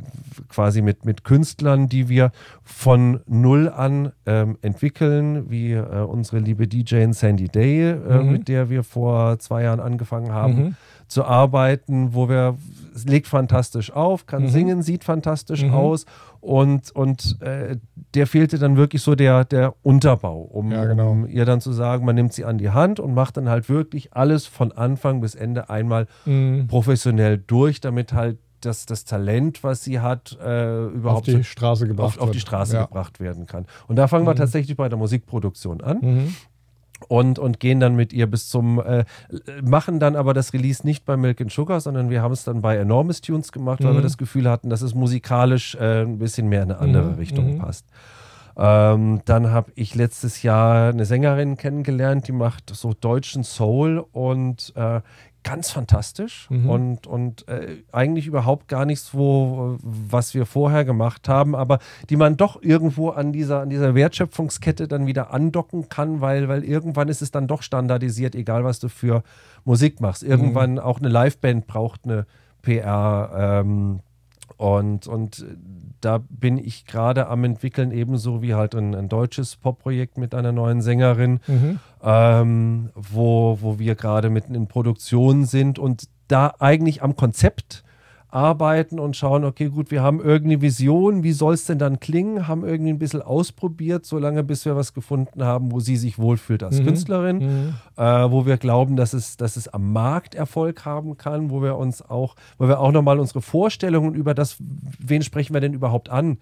quasi 0.49 0.81
mit, 0.81 1.05
mit 1.05 1.23
Künstlern, 1.23 1.87
die 1.87 2.09
wir 2.09 2.31
von 2.63 3.21
null 3.25 3.69
an 3.69 4.11
ähm, 4.25 4.57
entwickeln, 4.61 5.49
wie 5.49 5.73
äh, 5.73 6.03
unsere 6.03 6.39
liebe 6.39 6.67
DJ 6.67 7.11
Sandy 7.11 7.47
Day, 7.47 7.91
äh, 7.91 7.95
mhm. 7.95 8.31
mit 8.31 8.47
der 8.47 8.69
wir 8.69 8.83
vor 8.83 9.39
zwei 9.39 9.63
Jahren 9.63 9.79
angefangen 9.79 10.31
haben 10.31 10.55
mhm. 10.55 10.75
Zu 11.11 11.25
arbeiten, 11.25 12.13
wo 12.13 12.29
wir, 12.29 12.57
legt 13.05 13.27
fantastisch 13.27 13.91
auf, 13.91 14.25
kann 14.25 14.43
mhm. 14.43 14.47
singen, 14.47 14.81
sieht 14.81 15.03
fantastisch 15.03 15.63
mhm. 15.63 15.73
aus 15.73 16.05
und, 16.39 16.91
und 16.91 17.37
äh, 17.41 17.77
der 18.13 18.27
fehlte 18.27 18.57
dann 18.57 18.77
wirklich 18.77 19.01
so 19.01 19.13
der, 19.13 19.43
der 19.43 19.75
Unterbau, 19.83 20.41
um, 20.41 20.71
ja, 20.71 20.85
genau. 20.85 21.11
um, 21.11 21.27
ihr 21.27 21.43
dann 21.43 21.59
zu 21.59 21.73
sagen, 21.73 22.05
man 22.05 22.15
nimmt 22.15 22.31
sie 22.31 22.45
an 22.45 22.57
die 22.57 22.69
Hand 22.69 22.99
und 23.01 23.13
macht 23.13 23.35
dann 23.35 23.49
halt 23.49 23.67
wirklich 23.67 24.13
alles 24.13 24.47
von 24.47 24.71
Anfang 24.71 25.19
bis 25.19 25.35
Ende 25.35 25.69
einmal 25.69 26.07
mhm. 26.25 26.67
professionell 26.67 27.37
durch, 27.37 27.81
damit 27.81 28.13
halt 28.13 28.39
das, 28.61 28.85
das 28.85 29.05
Talent, 29.05 29.63
was 29.63 29.83
sie 29.83 29.99
hat, 29.99 30.37
äh, 30.41 30.85
überhaupt 30.85 31.27
auf 31.27 31.35
die 31.35 31.43
Straße 31.43 31.87
gebracht, 31.87 32.19
auf, 32.19 32.27
auf 32.27 32.31
die 32.31 32.39
Straße 32.39 32.75
ja. 32.75 32.85
gebracht 32.85 33.19
werden 33.19 33.47
kann. 33.47 33.65
Und 33.87 33.97
da 33.97 34.07
fangen 34.07 34.23
mhm. 34.23 34.29
wir 34.29 34.35
tatsächlich 34.35 34.77
bei 34.77 34.87
der 34.87 34.97
Musikproduktion 34.97 35.81
an. 35.81 35.97
Mhm 36.01 36.35
und, 37.07 37.39
und 37.39 37.59
gehen 37.59 37.79
dann 37.79 37.95
mit 37.95 38.13
ihr 38.13 38.27
bis 38.27 38.49
zum, 38.49 38.79
äh, 38.79 39.05
machen 39.63 39.99
dann 39.99 40.15
aber 40.15 40.33
das 40.33 40.53
Release 40.53 40.85
nicht 40.85 41.05
bei 41.05 41.17
Milk 41.17 41.41
and 41.41 41.51
Sugar, 41.51 41.81
sondern 41.81 42.09
wir 42.09 42.21
haben 42.21 42.31
es 42.31 42.43
dann 42.43 42.61
bei 42.61 42.77
Enormous 42.77 43.21
Tunes 43.21 43.51
gemacht, 43.51 43.83
weil 43.83 43.93
wir 43.93 43.99
mhm. 43.99 44.03
das 44.03 44.17
Gefühl 44.17 44.49
hatten, 44.49 44.69
dass 44.69 44.81
es 44.81 44.95
musikalisch 44.95 45.75
äh, 45.75 46.01
ein 46.01 46.19
bisschen 46.19 46.49
mehr 46.49 46.63
in 46.63 46.71
eine 46.71 46.79
andere 46.79 47.11
mhm. 47.11 47.15
Richtung 47.15 47.53
mhm. 47.53 47.59
passt. 47.59 47.85
Ähm, 48.57 49.21
dann 49.25 49.51
habe 49.51 49.71
ich 49.75 49.95
letztes 49.95 50.43
Jahr 50.43 50.89
eine 50.89 51.05
Sängerin 51.05 51.57
kennengelernt, 51.57 52.27
die 52.27 52.33
macht 52.33 52.69
so 52.75 52.93
deutschen 52.93 53.43
Soul 53.43 54.05
und 54.11 54.73
äh, 54.75 55.01
ganz 55.43 55.71
fantastisch 55.71 56.47
mhm. 56.49 56.69
und, 56.69 57.07
und 57.07 57.47
äh, 57.47 57.77
eigentlich 57.91 58.27
überhaupt 58.27 58.67
gar 58.67 58.85
nichts, 58.85 59.13
wo, 59.13 59.77
was 59.81 60.33
wir 60.33 60.45
vorher 60.45 60.85
gemacht 60.85 61.27
haben, 61.27 61.55
aber 61.55 61.79
die 62.09 62.15
man 62.15 62.37
doch 62.37 62.61
irgendwo 62.61 63.09
an 63.09 63.31
dieser, 63.31 63.61
an 63.61 63.69
dieser 63.69 63.95
Wertschöpfungskette 63.95 64.87
dann 64.87 65.07
wieder 65.07 65.33
andocken 65.33 65.89
kann, 65.89 66.21
weil, 66.21 66.47
weil 66.47 66.63
irgendwann 66.63 67.09
ist 67.09 67.21
es 67.21 67.31
dann 67.31 67.47
doch 67.47 67.61
standardisiert, 67.61 68.35
egal 68.35 68.63
was 68.63 68.79
du 68.79 68.89
für 68.89 69.23
Musik 69.65 69.99
machst. 70.01 70.23
Irgendwann 70.23 70.73
mhm. 70.73 70.79
auch 70.79 70.99
eine 70.99 71.09
Liveband 71.09 71.67
braucht 71.67 72.01
eine 72.05 72.25
PR. 72.61 73.61
Ähm, 73.63 74.01
und, 74.61 75.07
und 75.07 75.43
da 76.01 76.19
bin 76.29 76.59
ich 76.59 76.85
gerade 76.85 77.25
am 77.25 77.43
entwickeln, 77.43 77.89
ebenso 77.89 78.43
wie 78.43 78.53
halt 78.53 78.75
ein, 78.75 78.93
ein 78.93 79.09
deutsches 79.09 79.55
Popprojekt 79.55 80.19
mit 80.19 80.35
einer 80.35 80.51
neuen 80.51 80.81
Sängerin, 80.81 81.39
mhm. 81.47 81.79
ähm, 82.03 82.91
wo, 82.93 83.57
wo 83.61 83.79
wir 83.79 83.95
gerade 83.95 84.29
mitten 84.29 84.53
in 84.53 84.67
Produktion 84.67 85.45
sind 85.45 85.79
und 85.79 86.09
da 86.27 86.53
eigentlich 86.59 87.01
am 87.01 87.15
Konzept 87.15 87.83
arbeiten 88.31 88.99
und 88.99 89.15
schauen, 89.17 89.43
okay, 89.43 89.67
gut, 89.69 89.91
wir 89.91 90.01
haben 90.01 90.19
irgendeine 90.21 90.61
Vision, 90.61 91.23
wie 91.23 91.33
soll 91.33 91.53
es 91.53 91.65
denn 91.65 91.77
dann 91.79 91.99
klingen, 91.99 92.47
haben 92.47 92.65
irgendwie 92.65 92.91
ein 92.91 92.97
bisschen 92.99 93.21
ausprobiert, 93.21 94.05
solange 94.05 94.43
bis 94.43 94.65
wir 94.65 94.75
was 94.75 94.93
gefunden 94.93 95.43
haben, 95.43 95.71
wo 95.71 95.79
sie 95.81 95.97
sich 95.97 96.17
wohlfühlt 96.17 96.63
als 96.63 96.79
Mhm. 96.79 96.85
Künstlerin, 96.85 97.37
Mhm. 97.37 97.73
äh, 97.97 98.31
wo 98.31 98.45
wir 98.45 98.57
glauben, 98.57 98.95
dass 98.95 99.13
es, 99.13 99.37
dass 99.37 99.57
es 99.57 99.67
am 99.67 99.91
Markt 99.91 100.33
Erfolg 100.33 100.85
haben 100.85 101.17
kann, 101.17 101.49
wo 101.51 101.61
wir 101.61 101.77
uns 101.77 102.01
auch, 102.01 102.35
wo 102.57 102.67
wir 102.67 102.79
auch 102.79 102.91
nochmal 102.91 103.19
unsere 103.19 103.41
Vorstellungen 103.41 104.15
über 104.15 104.33
das, 104.33 104.57
wen 104.59 105.21
sprechen 105.21 105.53
wir 105.53 105.61
denn 105.61 105.73
überhaupt 105.73 106.09
an, 106.09 106.37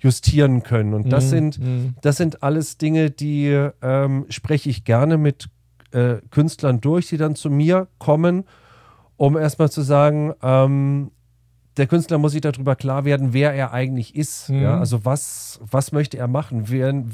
justieren 0.00 0.62
können. 0.62 0.92
Und 0.94 1.12
das 1.12 1.26
Mhm. 1.26 1.28
sind 1.28 1.58
Mhm. 1.60 1.94
das 2.02 2.16
sind 2.16 2.42
alles 2.42 2.78
Dinge, 2.78 3.10
die 3.10 3.68
ähm, 3.82 4.26
spreche 4.28 4.70
ich 4.70 4.84
gerne 4.84 5.18
mit 5.18 5.48
äh, 5.92 6.16
Künstlern 6.30 6.80
durch, 6.80 7.08
die 7.08 7.16
dann 7.18 7.36
zu 7.36 7.50
mir 7.50 7.86
kommen, 7.98 8.44
um 9.16 9.36
erstmal 9.36 9.70
zu 9.70 9.82
sagen, 9.82 10.32
ähm, 10.42 11.10
der 11.76 11.86
Künstler 11.86 12.18
muss 12.18 12.32
sich 12.32 12.40
darüber 12.40 12.76
klar 12.76 13.04
werden, 13.04 13.32
wer 13.32 13.52
er 13.52 13.72
eigentlich 13.72 14.14
ist. 14.14 14.50
Mhm. 14.50 14.62
Ja? 14.62 14.78
Also 14.78 15.04
was, 15.04 15.60
was 15.68 15.92
möchte 15.92 16.18
er 16.18 16.28
machen? 16.28 16.64
Wer, 16.68 17.04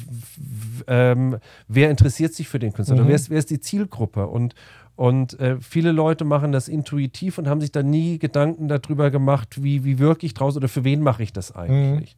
ähm, 0.87 1.39
wer 1.69 1.91
interessiert 1.91 2.35
sich 2.35 2.49
für 2.49 2.59
den 2.59 2.73
Künstler? 2.73 3.03
Mhm. 3.03 3.09
Wer, 3.09 3.15
ist, 3.15 3.31
wer 3.31 3.39
ist 3.39 3.51
die 3.51 3.61
Zielgruppe? 3.61 4.27
Und, 4.27 4.55
und 4.97 5.39
äh, 5.41 5.57
viele 5.61 5.93
Leute 5.93 6.25
machen 6.25 6.53
das 6.53 6.69
intuitiv 6.69 7.39
und 7.39 7.49
haben 7.49 7.61
sich 7.61 7.73
dann 7.73 7.89
nie 7.89 8.19
Gedanken 8.19 8.69
darüber 8.69 9.11
gemacht, 9.11 9.63
wie, 9.63 9.85
wie 9.85 9.99
wirke 9.99 10.27
ich 10.27 10.35
draus 10.35 10.57
oder 10.57 10.69
für 10.69 10.85
wen 10.85 11.03
mache 11.03 11.23
ich 11.23 11.33
das 11.33 11.55
eigentlich. 11.55 12.17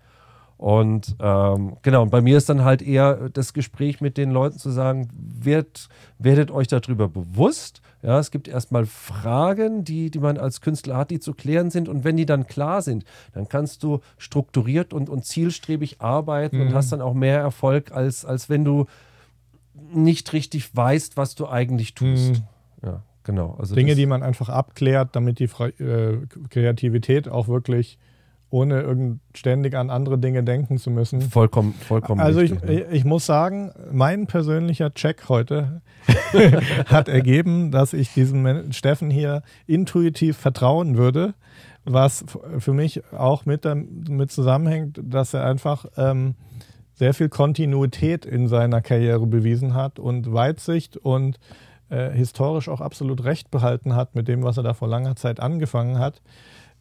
Und 0.62 1.16
ähm, 1.18 1.76
genau, 1.82 2.02
und 2.02 2.10
bei 2.10 2.20
mir 2.20 2.38
ist 2.38 2.48
dann 2.48 2.62
halt 2.62 2.82
eher 2.82 3.30
das 3.30 3.52
Gespräch 3.52 4.00
mit 4.00 4.16
den 4.16 4.30
Leuten 4.30 4.58
zu 4.58 4.70
sagen, 4.70 5.08
werd, 5.12 5.88
werdet 6.20 6.52
euch 6.52 6.68
darüber 6.68 7.08
bewusst. 7.08 7.81
Ja, 8.02 8.18
es 8.18 8.32
gibt 8.32 8.48
erstmal 8.48 8.84
Fragen, 8.84 9.84
die, 9.84 10.10
die 10.10 10.18
man 10.18 10.36
als 10.36 10.60
Künstler 10.60 10.96
hat, 10.96 11.10
die 11.12 11.20
zu 11.20 11.34
klären 11.34 11.70
sind. 11.70 11.88
Und 11.88 12.02
wenn 12.02 12.16
die 12.16 12.26
dann 12.26 12.48
klar 12.48 12.82
sind, 12.82 13.04
dann 13.32 13.48
kannst 13.48 13.84
du 13.84 14.00
strukturiert 14.18 14.92
und, 14.92 15.08
und 15.08 15.24
zielstrebig 15.24 16.00
arbeiten 16.00 16.60
und 16.60 16.68
Mhm. 16.68 16.74
hast 16.74 16.90
dann 16.90 17.00
auch 17.00 17.14
mehr 17.14 17.38
Erfolg, 17.38 17.92
als, 17.92 18.24
als 18.24 18.48
wenn 18.48 18.64
du 18.64 18.86
nicht 19.94 20.32
richtig 20.32 20.74
weißt, 20.74 21.16
was 21.16 21.34
du 21.36 21.46
eigentlich 21.48 21.94
tust. 21.94 22.32
Mhm. 22.32 22.42
Ja, 22.84 23.02
genau. 23.22 23.56
Also 23.58 23.74
Dinge, 23.74 23.94
die 23.94 24.06
man 24.06 24.22
einfach 24.22 24.48
abklärt, 24.48 25.14
damit 25.14 25.38
die 25.38 25.46
Fre 25.48 25.68
äh, 25.68 26.26
Kreativität 26.50 27.28
auch 27.28 27.46
wirklich 27.46 27.98
ohne 28.52 28.82
irgend 28.82 29.20
ständig 29.34 29.74
an 29.74 29.88
andere 29.88 30.18
Dinge 30.18 30.44
denken 30.44 30.76
zu 30.76 30.90
müssen. 30.90 31.22
vollkommen, 31.22 31.72
vollkommen 31.72 32.20
Also 32.20 32.40
ich, 32.40 32.52
richtig, 32.52 32.68
ne? 32.68 32.86
ich 32.92 33.04
muss 33.04 33.24
sagen, 33.24 33.72
mein 33.90 34.26
persönlicher 34.26 34.92
Check 34.92 35.28
heute 35.30 35.80
hat 36.86 37.08
ergeben, 37.08 37.70
dass 37.70 37.94
ich 37.94 38.12
diesem 38.12 38.70
Steffen 38.72 39.10
hier 39.10 39.42
intuitiv 39.66 40.36
vertrauen 40.36 40.98
würde, 40.98 41.32
was 41.84 42.26
für 42.58 42.74
mich 42.74 43.02
auch 43.12 43.46
mit 43.46 43.64
damit 43.64 44.30
zusammenhängt, 44.30 45.00
dass 45.02 45.32
er 45.32 45.46
einfach 45.46 45.86
ähm, 45.96 46.34
sehr 46.92 47.14
viel 47.14 47.30
Kontinuität 47.30 48.26
in 48.26 48.48
seiner 48.48 48.82
Karriere 48.82 49.26
bewiesen 49.26 49.72
hat 49.72 49.98
und 49.98 50.30
Weitsicht 50.30 50.98
und 50.98 51.38
äh, 51.88 52.10
historisch 52.10 52.68
auch 52.68 52.82
absolut 52.82 53.24
recht 53.24 53.50
behalten 53.50 53.96
hat 53.96 54.14
mit 54.14 54.28
dem, 54.28 54.42
was 54.42 54.58
er 54.58 54.62
da 54.62 54.74
vor 54.74 54.88
langer 54.88 55.16
Zeit 55.16 55.40
angefangen 55.40 55.98
hat. 55.98 56.20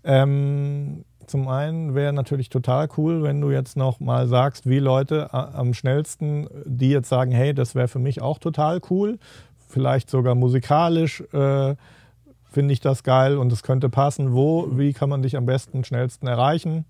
Ähm, 0.03 1.05
zum 1.31 1.47
einen 1.47 1.95
wäre 1.95 2.13
natürlich 2.13 2.49
total 2.49 2.87
cool, 2.97 3.23
wenn 3.23 3.41
du 3.41 3.49
jetzt 3.51 3.75
noch 3.77 3.99
mal 3.99 4.27
sagst, 4.27 4.69
wie 4.69 4.79
Leute 4.79 5.33
a- 5.33 5.51
am 5.57 5.73
schnellsten, 5.73 6.47
die 6.65 6.89
jetzt 6.89 7.09
sagen, 7.09 7.31
hey, 7.31 7.53
das 7.53 7.73
wäre 7.73 7.87
für 7.87 7.99
mich 7.99 8.21
auch 8.21 8.37
total 8.37 8.79
cool, 8.89 9.17
vielleicht 9.67 10.09
sogar 10.09 10.35
musikalisch 10.35 11.21
äh, 11.33 11.75
finde 12.51 12.73
ich 12.73 12.81
das 12.81 13.03
geil 13.03 13.37
und 13.37 13.51
es 13.53 13.63
könnte 13.63 13.89
passen. 13.89 14.33
Wo, 14.33 14.67
wie 14.77 14.91
kann 14.93 15.09
man 15.09 15.21
dich 15.21 15.37
am 15.37 15.45
besten, 15.45 15.83
schnellsten 15.85 16.27
erreichen? 16.27 16.85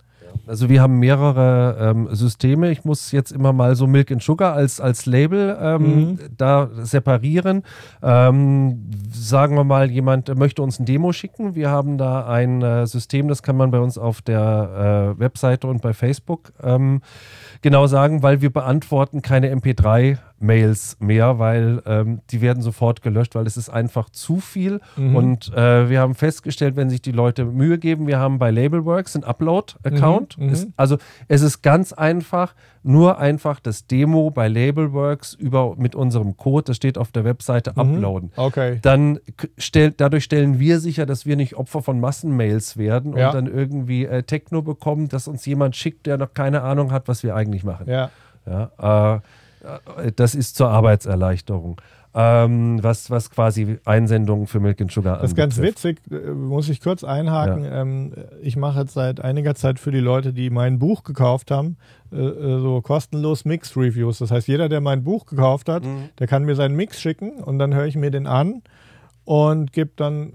Also 0.48 0.70
wir 0.70 0.82
haben 0.82 1.00
mehrere 1.00 1.78
ähm, 1.80 2.08
Systeme. 2.12 2.72
Ich 2.72 2.84
muss 2.86 3.12
jetzt 3.12 3.32
immer 3.32 3.54
mal 3.54 3.76
so 3.76 3.88
Milk 3.88 4.12
and 4.12 4.22
Sugar 4.22 4.54
als, 4.54 4.80
als 4.80 5.06
Label 5.06 5.58
ähm, 5.62 5.82
Mhm. 5.82 6.20
da 6.38 6.70
separieren. 6.82 7.64
Ähm, 8.02 8.90
sagen 9.12 9.56
wir 9.56 9.64
mal, 9.64 9.90
jemand 9.92 10.36
möchte 10.38 10.62
uns 10.62 10.80
ein 10.80 10.86
Demo 10.86 11.12
schicken. 11.12 11.56
Wir 11.56 11.70
haben 11.70 11.98
da 11.98 12.28
ein 12.28 12.62
äh, 12.62 12.86
System, 12.88 13.28
das 13.28 13.44
kann 13.44 13.58
man 13.58 13.72
bei 13.72 13.80
uns 13.80 13.98
auf 13.98 14.22
der 14.22 15.16
äh, 15.18 15.20
Webseite 15.20 15.68
und 15.68 15.82
bei 15.82 15.94
Facebook 15.94 16.54
ähm, 16.64 17.02
genau 17.62 17.88
sagen, 17.88 18.24
weil 18.24 18.42
wir 18.42 18.52
beantworten 18.52 19.22
keine 19.22 19.50
MP3-Mails 20.42 20.98
mehr, 21.00 21.40
weil 21.40 21.82
ähm, 21.86 22.22
die 22.30 22.42
werden 22.42 22.62
sofort 22.62 23.02
gelöscht, 23.02 23.36
weil 23.36 23.48
es 23.48 23.58
ist 23.58 23.70
einfach 23.70 24.10
zu 24.10 24.40
viel. 24.40 24.82
Mhm. 24.98 25.16
Und 25.16 25.54
äh, 25.54 25.90
wir 25.90 26.00
haben 26.00 26.16
festgestellt, 26.16 26.76
wenn 26.76 26.90
sich 26.90 27.02
die 27.02 27.12
Leute 27.12 27.46
Mühe 27.46 27.78
geben, 27.78 28.08
wir 28.08 28.20
haben 28.20 28.40
bei 28.40 28.52
Labelworks 28.52 29.16
einen 29.16 29.24
Upload-Account. 29.24 30.38
Mhm, 30.38 30.48
mhm. 30.48 30.74
Also 30.76 30.98
es 31.28 31.42
ist 31.42 31.62
ganz 31.62 31.94
einfach, 31.94 32.54
nur 32.84 33.20
einfach 33.20 33.60
das 33.60 33.86
Demo 33.86 34.32
bei 34.32 34.48
Labelworks 34.48 35.34
über 35.34 35.76
mit 35.78 35.94
unserem 35.96 36.36
Code, 36.36 36.66
das 36.66 36.78
steht 36.78 36.98
auf 36.98 37.12
der 37.12 37.24
Webseite, 37.24 37.78
uploaden. 37.78 38.32
Okay. 38.36 38.80
Dann 38.82 39.20
stell, 39.58 39.92
dadurch 39.92 40.24
stellen 40.24 40.60
wir 40.60 40.80
sicher, 40.80 41.06
dass 41.06 41.26
wir 41.26 41.36
nicht 41.36 41.56
Opfer 41.56 41.82
von 41.84 42.00
Massenmails 42.00 42.78
werden 42.78 43.16
Ja. 43.16 43.28
und 43.28 43.36
dann 43.36 43.46
irgendwie 43.48 44.06
äh, 44.06 44.24
Techno 44.24 44.62
bekommen, 44.64 45.10
dass 45.10 45.28
uns 45.28 45.46
jemand 45.46 45.76
schickt, 45.76 46.08
der 46.08 46.18
noch 46.18 46.34
keine 46.34 46.64
Ahnung 46.64 46.92
hat, 46.92 47.08
was 47.08 47.22
wir 47.24 47.36
eigentlich 47.36 47.64
machen. 47.64 47.88
Ja. 47.88 48.10
Ja, 48.48 49.16
äh, 49.18 49.20
das 50.16 50.36
ist 50.36 50.56
zur 50.56 50.70
Arbeitserleichterung. 50.70 51.80
Ähm, 52.14 52.80
was, 52.84 53.10
was 53.10 53.30
quasi 53.30 53.78
Einsendungen 53.86 54.46
für 54.46 54.60
Milk 54.60 54.82
and 54.82 54.92
Sugar 54.92 55.20
Das 55.20 55.32
ist 55.32 55.38
ganz 55.38 55.58
witzig, 55.62 56.02
äh, 56.12 56.32
muss 56.32 56.68
ich 56.68 56.82
kurz 56.82 57.06
einhaken. 57.06 57.64
Ähm, 57.64 58.14
ich 58.42 58.58
mache 58.58 58.82
jetzt 58.82 58.94
seit 58.96 59.22
einiger 59.22 59.56
Zeit 59.56 59.80
für 59.80 59.92
die 59.92 60.02
Leute, 60.02 60.34
die 60.34 60.50
mein 60.50 60.78
Buch 60.78 61.06
gekauft 61.06 61.52
haben, 61.52 61.78
äh, 62.12 62.18
äh, 62.18 62.60
so 62.60 62.82
kostenlos 62.82 63.46
Mix-Reviews. 63.46 64.18
Das 64.18 64.30
heißt, 64.30 64.50
jeder, 64.50 64.68
der 64.68 64.82
mein 64.82 65.06
Buch 65.06 65.26
gekauft 65.26 65.70
hat, 65.70 65.86
Mhm. 65.86 66.10
der 66.20 66.28
kann 66.28 66.44
mir 66.44 66.56
seinen 66.56 66.76
Mix 66.76 67.00
schicken 67.00 67.32
und 67.42 67.60
dann 67.60 67.74
höre 67.74 67.86
ich 67.86 67.96
mir 67.96 68.12
den 68.12 68.28
an 68.28 68.62
und 69.24 69.72
gebe 69.72 69.92
dann, 69.96 70.34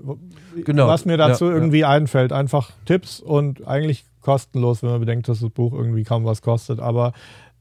Genau, 0.64 0.86
was 0.88 1.04
mir 1.04 1.18
dazu 1.18 1.44
ja, 1.44 1.50
ja. 1.50 1.56
irgendwie 1.56 1.84
einfällt. 1.84 2.32
Einfach 2.32 2.70
Tipps 2.86 3.20
und 3.20 3.68
eigentlich 3.68 4.06
kostenlos, 4.22 4.82
wenn 4.82 4.90
man 4.90 5.00
bedenkt, 5.00 5.28
dass 5.28 5.40
das 5.40 5.50
Buch 5.50 5.74
irgendwie 5.74 6.04
kaum 6.04 6.24
was 6.24 6.40
kostet. 6.40 6.80
Aber 6.80 7.12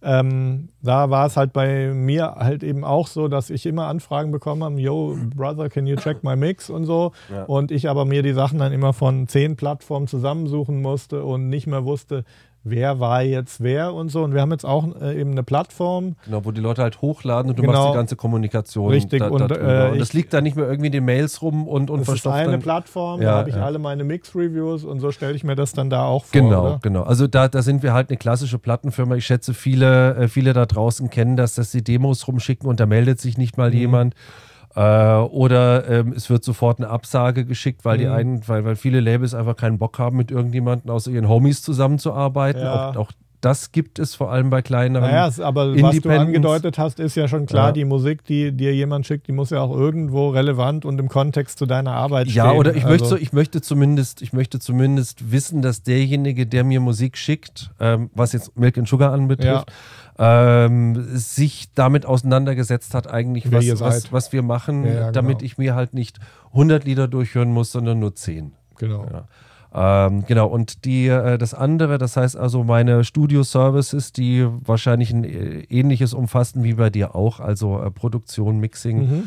ähm, 0.06 0.70
da 0.84 1.10
war 1.10 1.26
es 1.26 1.36
halt 1.36 1.52
bei 1.52 1.92
mir 1.92 2.36
halt 2.36 2.62
eben 2.62 2.84
auch 2.84 3.08
so, 3.08 3.28
dass 3.28 3.50
ich 3.50 3.66
immer 3.66 3.88
Anfragen 3.88 4.32
bekommen 4.32 4.64
habe, 4.64 4.80
yo, 4.80 5.18
Brother, 5.36 5.68
can 5.68 5.88
you 5.88 5.96
check 5.96 6.24
my 6.24 6.36
mix 6.36 6.70
und 6.70 6.86
so. 6.86 7.12
Ja. 7.32 7.46
Und 7.46 7.72
ich 7.72 7.90
aber 7.90 8.06
mir 8.06 8.22
die 8.22 8.34
Sachen 8.34 8.60
dann 8.60 8.72
immer 8.72 8.94
von 8.94 9.28
zehn 9.28 9.56
Plattformen 9.56 10.08
zusammensuchen 10.08 10.80
musste 10.80 11.26
und 11.26 11.50
nicht 11.50 11.66
mehr 11.66 11.86
wusste, 11.86 12.24
wer 12.66 13.00
war 13.00 13.22
jetzt 13.22 13.62
wer 13.62 13.94
und 13.94 14.10
so. 14.10 14.24
Und 14.24 14.34
wir 14.34 14.42
haben 14.42 14.52
jetzt 14.52 14.66
auch 14.66 14.86
äh, 15.00 15.18
eben 15.20 15.32
eine 15.32 15.44
Plattform. 15.44 16.16
Genau, 16.26 16.44
wo 16.44 16.52
die 16.52 16.60
Leute 16.60 16.82
halt 16.82 17.02
hochladen 17.02 17.50
und 17.52 17.58
du 17.58 17.62
Genau. 17.62 17.74
machst 17.74 17.90
die 17.94 17.96
ganze 17.98 18.16
Kommunikation. 18.18 18.90
Richtig, 18.90 19.20
Da, 19.20 19.28
und, 19.30 19.40
da 19.50 19.56
äh, 19.88 19.92
und 19.92 20.00
das 20.00 20.10
ich- 20.10 20.14
liegt 20.14 20.34
da 20.34 20.42
nicht 20.42 20.58
mehr 20.58 20.66
irgendwie 20.68 20.88
in 20.88 20.92
den 20.92 21.06
Mails 21.06 21.42
rum 21.42 21.68
und, 21.68 21.90
und 21.90 22.00
Das 22.00 22.08
ist 22.08 22.10
verstopft 22.10 22.36
eine 22.38 22.52
dann- 22.52 22.62
Plattform, 22.62 23.22
Ja, 23.22 23.32
da 23.32 23.38
habe 23.38 23.50
ich 23.52 23.56
ja. 23.56 23.64
alle 23.64 23.80
meine 23.80 24.04
Mix-Reviews 24.04 24.84
und 24.84 25.00
so 25.00 25.12
stelle 25.12 25.34
ich 25.36 25.44
mir 25.44 25.56
das 25.56 25.72
dann 25.74 25.90
da 25.90 26.04
auch 26.06 26.26
vor. 26.26 26.42
Genau, 26.42 26.62
Oder? 26.66 26.80
genau. 26.82 27.04
Also 27.04 27.28
da, 27.28 27.48
da 27.48 27.62
sind 27.62 27.84
wir 27.84 27.94
halt 27.94 28.10
eine 28.10 28.18
klassische 28.18 28.58
Plattenfirma. 28.60 29.16
Ich 29.16 29.26
schätze, 29.26 29.54
viele, 29.54 30.16
äh, 30.16 30.28
viele 30.28 30.54
da 30.54 30.66
draußen 30.66 31.10
kennen 31.10 31.38
das, 31.38 31.54
dass 31.56 31.72
sie 31.72 31.84
Demos 31.84 32.28
rumschicken 32.28 32.68
und 32.68 32.80
da 32.80 32.86
meldet 32.88 33.22
sich 33.22 33.38
nicht 33.38 33.58
mal 33.58 33.70
Mhm. 33.70 33.78
jemand. 33.78 34.16
Äh, 34.76 34.82
oder 34.82 35.88
ähm, 35.90 36.14
es 36.16 36.30
wird 36.30 36.44
sofort 36.44 36.80
eine 36.80 36.90
Absage 36.90 37.46
geschickt, 37.46 37.86
weil 37.86 37.98
die 37.98 38.06
Mhm. 38.06 38.12
einen, 38.12 38.48
weil, 38.48 38.66
weil 38.66 38.76
viele 38.76 39.00
Labels 39.00 39.34
einfach 39.34 39.56
keinen 39.56 39.78
Bock 39.78 40.00
haben, 40.00 40.18
mit 40.18 40.32
irgendjemandem 40.32 40.92
außer 40.92 41.12
ihren 41.12 41.30
Homies 41.30 41.62
zusammenzuarbeiten. 41.62 42.62
Ja. 42.62 42.90
Auch, 42.92 42.96
auch 42.98 43.12
das 43.42 43.72
gibt 43.72 44.00
es 44.00 44.16
vor 44.16 44.32
allem 44.32 44.50
bei 44.50 44.64
kleineren. 44.64 45.08
Naja, 45.12 45.30
aber 45.46 45.76
was 45.80 46.00
du 46.02 46.10
angedeutet 46.10 46.80
hast, 46.80 47.00
ist 47.00 47.14
ja 47.16 47.28
schon 47.28 47.46
klar, 47.46 47.68
Ja. 47.68 47.72
die 47.74 47.86
Musik, 47.86 48.24
die 48.26 48.52
dir 48.52 48.74
jemand 48.74 49.06
schickt, 49.06 49.28
die 49.28 49.34
muss 49.34 49.52
ja 49.52 49.62
auch 49.62 49.76
irgendwo 49.76 50.30
relevant 50.30 50.84
und 50.84 50.98
im 51.00 51.10
Kontext 51.10 51.60
zu 51.60 51.68
deiner 51.68 51.92
Arbeit 51.92 52.28
stehen. 52.32 52.38
Ja, 52.38 52.52
oder 52.54 52.72
ich, 52.76 52.86
Also- 52.86 52.90
möchte, 52.90 53.08
so- 53.08 53.18
ich, 53.18 53.34
möchte 53.34 53.62
zumindest, 53.62 54.24
ich 54.24 54.34
möchte 54.34 54.60
zumindest 54.60 55.32
wissen, 55.32 55.62
dass 55.62 55.84
derjenige, 55.84 56.48
der 56.48 56.64
mir 56.64 56.80
Musik 56.80 57.18
schickt, 57.18 57.70
ähm, 57.80 58.10
was 58.16 58.34
jetzt 58.34 58.58
Milk 58.58 58.80
and 58.80 58.88
Sugar 58.88 59.14
anbetrifft, 59.14 59.72
ähm, 60.18 60.96
sich 61.18 61.74
damit 61.76 62.06
auseinandergesetzt 62.06 62.94
hat, 62.94 63.12
eigentlich, 63.12 63.52
was, 63.52 63.80
was, 63.80 64.12
was 64.14 64.34
wir 64.34 64.42
machen, 64.44 64.86
Ja, 64.86 64.94
ja, 64.94 65.12
damit 65.12 65.40
genau. 65.40 65.46
ich 65.46 65.58
mir 65.58 65.76
halt 65.76 65.94
nicht 65.94 66.20
100 66.54 66.86
Lieder 66.86 67.08
durchhören 67.08 67.52
muss, 67.52 67.72
sondern 67.72 68.00
nur 68.00 68.16
10. 68.16 68.54
Genau. 68.78 69.06
Ja. 69.12 69.28
Ähm, 70.08 70.24
genau, 70.26 70.48
und 70.48 70.86
die, 70.86 71.08
äh, 71.08 71.38
das 71.38 71.54
andere, 71.54 71.98
das 71.98 72.16
heißt 72.16 72.38
also 72.38 72.64
meine 72.64 73.04
Studio-Services, 73.04 74.14
die 74.14 74.48
wahrscheinlich 74.66 75.12
ein 75.12 75.26
äh, 75.26 75.64
ähnliches 75.70 76.14
umfassen 76.14 76.64
wie 76.64 76.76
bei 76.76 76.90
dir 76.90 77.14
auch, 77.14 77.42
also 77.42 77.82
äh, 77.82 77.92
Produktion, 77.92 78.60
Mixing, 78.60 78.98
Mhm. 79.00 79.24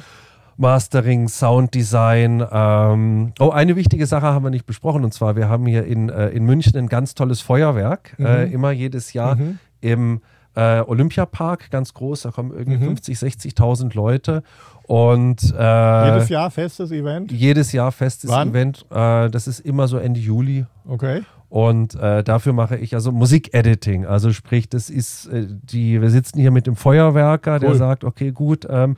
Mastering, 0.57 1.29
Sounddesign. 1.29 2.45
Ähm, 2.51 3.33
oh, 3.39 3.51
eine 3.51 3.77
wichtige 3.77 4.07
Sache 4.07 4.27
haben 4.27 4.45
wir 4.45 4.51
nicht 4.51 4.67
besprochen 4.67 5.05
und 5.05 5.15
zwar, 5.15 5.37
wir 5.37 5.49
haben 5.49 5.67
hier 5.67 5.85
in, 5.85 6.09
äh, 6.09 6.31
in 6.31 6.45
München 6.45 6.77
ein 6.77 6.89
ganz 6.89 7.15
tolles 7.15 7.41
Feuerwerk, 7.43 8.17
äh, 8.19 8.47
Mhm. 8.47 8.53
immer 8.53 8.71
jedes 8.73 9.13
Jahr 9.13 9.37
Mhm. 9.37 9.59
im 9.83 10.21
äh, 10.55 10.81
Olympiapark, 10.81 11.71
ganz 11.71 11.95
groß, 11.95 12.23
da 12.23 12.31
kommen 12.31 12.53
irgendwie 12.53 12.79
Mhm. 12.79 12.97
50, 12.97 13.17
60.000 13.19 13.95
Leute. 13.95 14.43
Und 14.87 15.55
äh, 15.57 16.09
Jedes 16.15 16.29
Jahr 16.31 16.51
festes 16.51 16.91
Event? 16.91 17.31
jedes 17.31 17.73
Jahr 17.73 17.93
festes 17.93 18.31
Wann? 18.31 18.51
Event. 18.51 18.87
Äh, 18.91 19.29
das 19.31 19.47
ist 19.47 19.61
immer 19.61 19.87
so 19.87 19.99
Ende 19.99 20.19
Juli. 20.21 20.65
Okay. 20.87 21.23
Und 21.51 21.95
äh, 21.95 22.23
dafür 22.23 22.53
mache 22.53 22.77
ich 22.77 22.95
also 22.95 23.11
Musikediting. 23.11 24.05
Also 24.05 24.33
sprich, 24.33 24.69
das 24.69 24.91
ist 24.91 25.27
äh, 25.29 25.47
die, 25.49 26.01
wir 26.01 26.11
sitzen 26.11 26.39
hier 26.41 26.51
mit 26.51 26.67
dem 26.67 26.77
Feuerwerker, 26.77 27.59
der 27.59 27.71
Cool. 27.71 27.77
sagt, 27.77 28.05
okay, 28.05 28.33
gut, 28.33 28.67
ähm, 28.69 28.97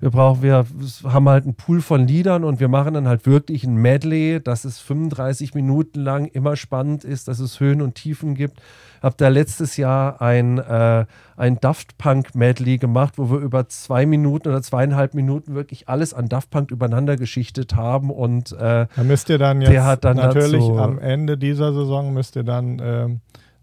wir 0.00 0.10
brauchen, 0.10 0.42
wir 0.42 0.64
haben 1.04 1.28
halt 1.28 1.44
einen 1.44 1.54
Pool 1.54 1.82
von 1.82 2.06
Liedern 2.06 2.44
und 2.44 2.58
wir 2.60 2.68
machen 2.68 2.94
dann 2.94 3.06
halt 3.08 3.26
wirklich 3.26 3.64
ein 3.64 3.76
Medley, 3.76 4.40
dass 4.42 4.64
es 4.64 4.78
35 4.78 5.54
Minuten 5.54 6.00
lang 6.00 6.24
immer 6.26 6.56
spannend 6.56 7.04
ist, 7.04 7.28
dass 7.28 7.38
es 7.38 7.60
Höhen 7.60 7.82
und 7.82 7.94
Tiefen 7.96 8.34
gibt. 8.34 8.60
Hab 9.02 9.16
da 9.18 9.28
letztes 9.28 9.76
Jahr 9.76 10.20
ein, 10.20 10.58
äh, 10.58 11.06
ein 11.36 11.58
Daft 11.60 11.96
Punk 11.98 12.34
Medley 12.34 12.78
gemacht, 12.78 13.14
wo 13.16 13.30
wir 13.30 13.38
über 13.38 13.68
zwei 13.68 14.04
Minuten 14.06 14.48
oder 14.48 14.60
zweieinhalb 14.62 15.14
Minuten 15.14 15.54
wirklich 15.54 15.88
alles 15.88 16.12
an 16.14 16.28
Daft 16.28 16.50
Punk 16.50 16.70
übereinander 16.70 17.16
geschichtet 17.16 17.74
haben 17.76 18.10
und 18.10 18.52
äh, 18.52 18.86
Da 18.94 19.02
müsst 19.04 19.28
ihr 19.30 19.38
dann 19.38 19.60
jetzt 19.62 19.70
Der 19.70 19.84
hat 19.84 20.04
dann 20.04 20.16
natürlich 20.18 20.60
dazu- 20.66 20.78
am 20.78 20.98
Ende 20.98 21.38
dieser 21.38 21.72
Saison 21.72 22.12
müsst 22.12 22.36
ihr 22.36 22.44
dann 22.44 22.80
ähm, 22.82 23.20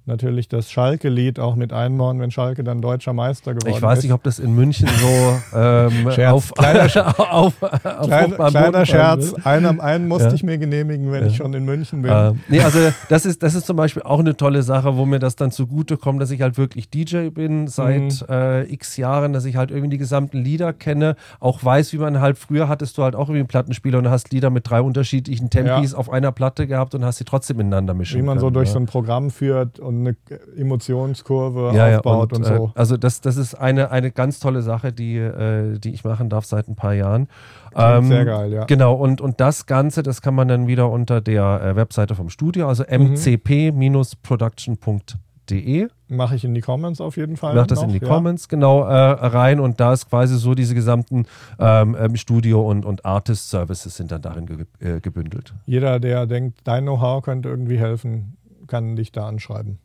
natürlich 0.07 0.47
das 0.47 0.71
Schalke-Lied 0.71 1.39
auch 1.39 1.55
mit 1.55 1.73
einbauen, 1.73 2.19
wenn 2.19 2.31
Schalke 2.31 2.63
dann 2.63 2.81
deutscher 2.81 3.13
Meister 3.13 3.53
geworden 3.53 3.73
Ich 3.75 3.81
weiß 3.81 3.99
ist. 3.99 4.03
nicht, 4.05 4.13
ob 4.13 4.23
das 4.23 4.39
in 4.39 4.53
München 4.55 4.88
so 4.88 5.57
ähm, 5.57 6.11
Scherz. 6.11 6.34
auf, 6.34 6.53
Kleiner 6.53 6.85
auf, 7.34 7.53
auf, 7.61 8.07
Klein, 8.07 8.34
kleiner 8.35 8.85
Scherz, 8.85 9.34
einen, 9.43 9.79
einen 9.79 10.07
musste 10.07 10.29
Ja. 10.29 10.34
ich 10.34 10.43
mir 10.43 10.57
genehmigen, 10.57 11.11
wenn 11.11 11.25
ich 11.27 11.35
schon 11.38 11.53
in 11.53 11.65
München 11.65 12.01
bin. 12.01 12.11
Ähm, 12.13 12.39
nee, 12.47 12.61
also 12.61 12.79
das 13.09 13.25
ist, 13.25 13.43
das 13.43 13.53
ist 13.55 13.65
zum 13.67 13.75
Beispiel 13.77 14.03
auch 14.03 14.19
eine 14.19 14.35
tolle 14.38 14.63
Sache, 14.63 14.97
wo 14.97 15.05
mir 15.05 15.19
das 15.19 15.35
dann 15.35 15.51
zugute 15.51 15.97
kommt, 15.97 16.21
dass 16.21 16.31
ich 16.31 16.41
halt 16.41 16.57
wirklich 16.57 16.89
DJ 16.89 17.29
bin 17.29 17.67
seit 17.67 17.97
Mhm. 17.97 18.09
äh, 18.29 18.63
x 18.73 18.97
Jahren, 18.97 19.34
dass 19.34 19.45
ich 19.45 19.55
halt 19.55 19.71
irgendwie 19.71 19.89
die 19.89 19.97
gesamten 19.97 20.38
Lieder 20.38 20.71
kenne, 20.73 21.15
auch 21.39 21.63
weiß, 21.63 21.93
wie 21.93 21.97
man 21.97 22.19
halt, 22.21 22.38
früher 22.38 22.67
hattest 22.69 22.97
du 22.97 23.03
halt 23.03 23.15
auch 23.15 23.21
irgendwie 23.29 23.39
einen 23.39 23.47
Plattenspieler 23.47 23.97
und 23.97 24.09
hast 24.09 24.31
Lieder 24.31 24.49
mit 24.49 24.69
drei 24.69 24.81
unterschiedlichen 24.81 25.49
Tempis 25.49 25.93
auf 25.93 26.09
einer 26.11 26.31
Platte 26.31 26.67
gehabt 26.67 26.95
und 26.95 27.03
hast 27.03 27.17
sie 27.17 27.23
trotzdem 27.25 27.59
ineinander 27.59 27.93
mischen 27.93 28.17
Wie 28.19 28.23
man 28.25 28.39
so 28.39 28.45
können, 28.47 28.53
durch 28.53 28.67
ja. 28.69 28.73
so 28.73 28.79
ein 28.79 28.85
Programm 28.85 29.31
führt 29.31 29.79
und 29.79 29.97
eine 29.99 30.15
Emotionskurve 30.57 31.72
ja, 31.76 31.90
ja, 31.90 31.98
aufbaut 31.98 32.34
und, 32.34 32.44
äh, 32.44 32.57
so. 32.57 32.72
Also 32.76 32.98
das, 32.98 33.22
das 33.22 33.38
ist 33.38 33.56
eine, 33.56 33.90
eine 33.91 34.11
ganz 34.11 34.40
tolle 34.40 34.61
Sache, 34.61 34.91
die, 34.94 35.18
äh, 35.18 35.80
die 35.80 35.94
ich 35.94 36.03
machen 36.03 36.30
darf 36.30 36.45
seit 36.45 36.68
ein 36.68 36.76
paar 36.76 36.94
Jahren. 36.94 37.28
Klingt 37.74 38.07
sehr 38.07 38.26
geil, 38.26 38.52
ja. 38.53 38.65
Genau, 38.65 38.94
und, 38.95 39.22
und 39.22 39.40
das 39.40 39.65
Ganze, 39.68 40.02
das 40.03 40.22
kann 40.22 40.34
man 40.34 40.48
dann 40.48 40.68
wieder 40.68 40.90
unter 40.90 41.22
der 41.22 41.61
äh, 41.61 41.76
Webseite 41.76 42.15
vom 42.15 42.30
Studio, 42.30 42.68
also 42.68 42.84
Mhm. 42.90 43.14
mcp-production.de. 43.14 45.88
Mache 46.10 46.36
ich 46.36 46.44
in 46.44 46.53
die 46.53 46.61
Comments 46.61 46.99
auf 47.02 47.18
jeden 47.18 47.38
Fall. 47.38 47.56
Mach 47.56 47.68
das 47.68 47.80
noch, 47.80 47.88
in 47.88 47.94
die 47.94 47.99
ja. 47.99 48.07
Comments, 48.07 48.48
genau, 48.49 48.84
äh, 48.84 48.94
rein 48.94 49.60
und 49.60 49.80
da 49.80 49.94
ist 49.94 50.10
quasi 50.10 50.38
so 50.38 50.56
diese 50.56 50.76
gesamten 50.76 51.26
ähm, 51.60 51.95
ähm, 51.99 52.15
Studio- 52.15 52.68
und, 52.69 52.86
und 52.86 53.06
Artist-Services 53.06 53.95
sind 53.95 54.11
dann 54.11 54.22
darin 54.22 54.45
ge 54.45 54.65
äh, 54.80 55.02
gebündelt. 55.02 55.53
Jeder, 55.65 55.99
der 55.99 56.26
denkt, 56.26 56.60
dein 56.64 56.84
Know-how 56.84 57.24
könnte 57.24 57.49
irgendwie 57.49 57.78
helfen, 57.78 58.38
kann 58.68 58.95
dich 58.95 59.11
da 59.11 59.28
anschreiben. 59.28 59.80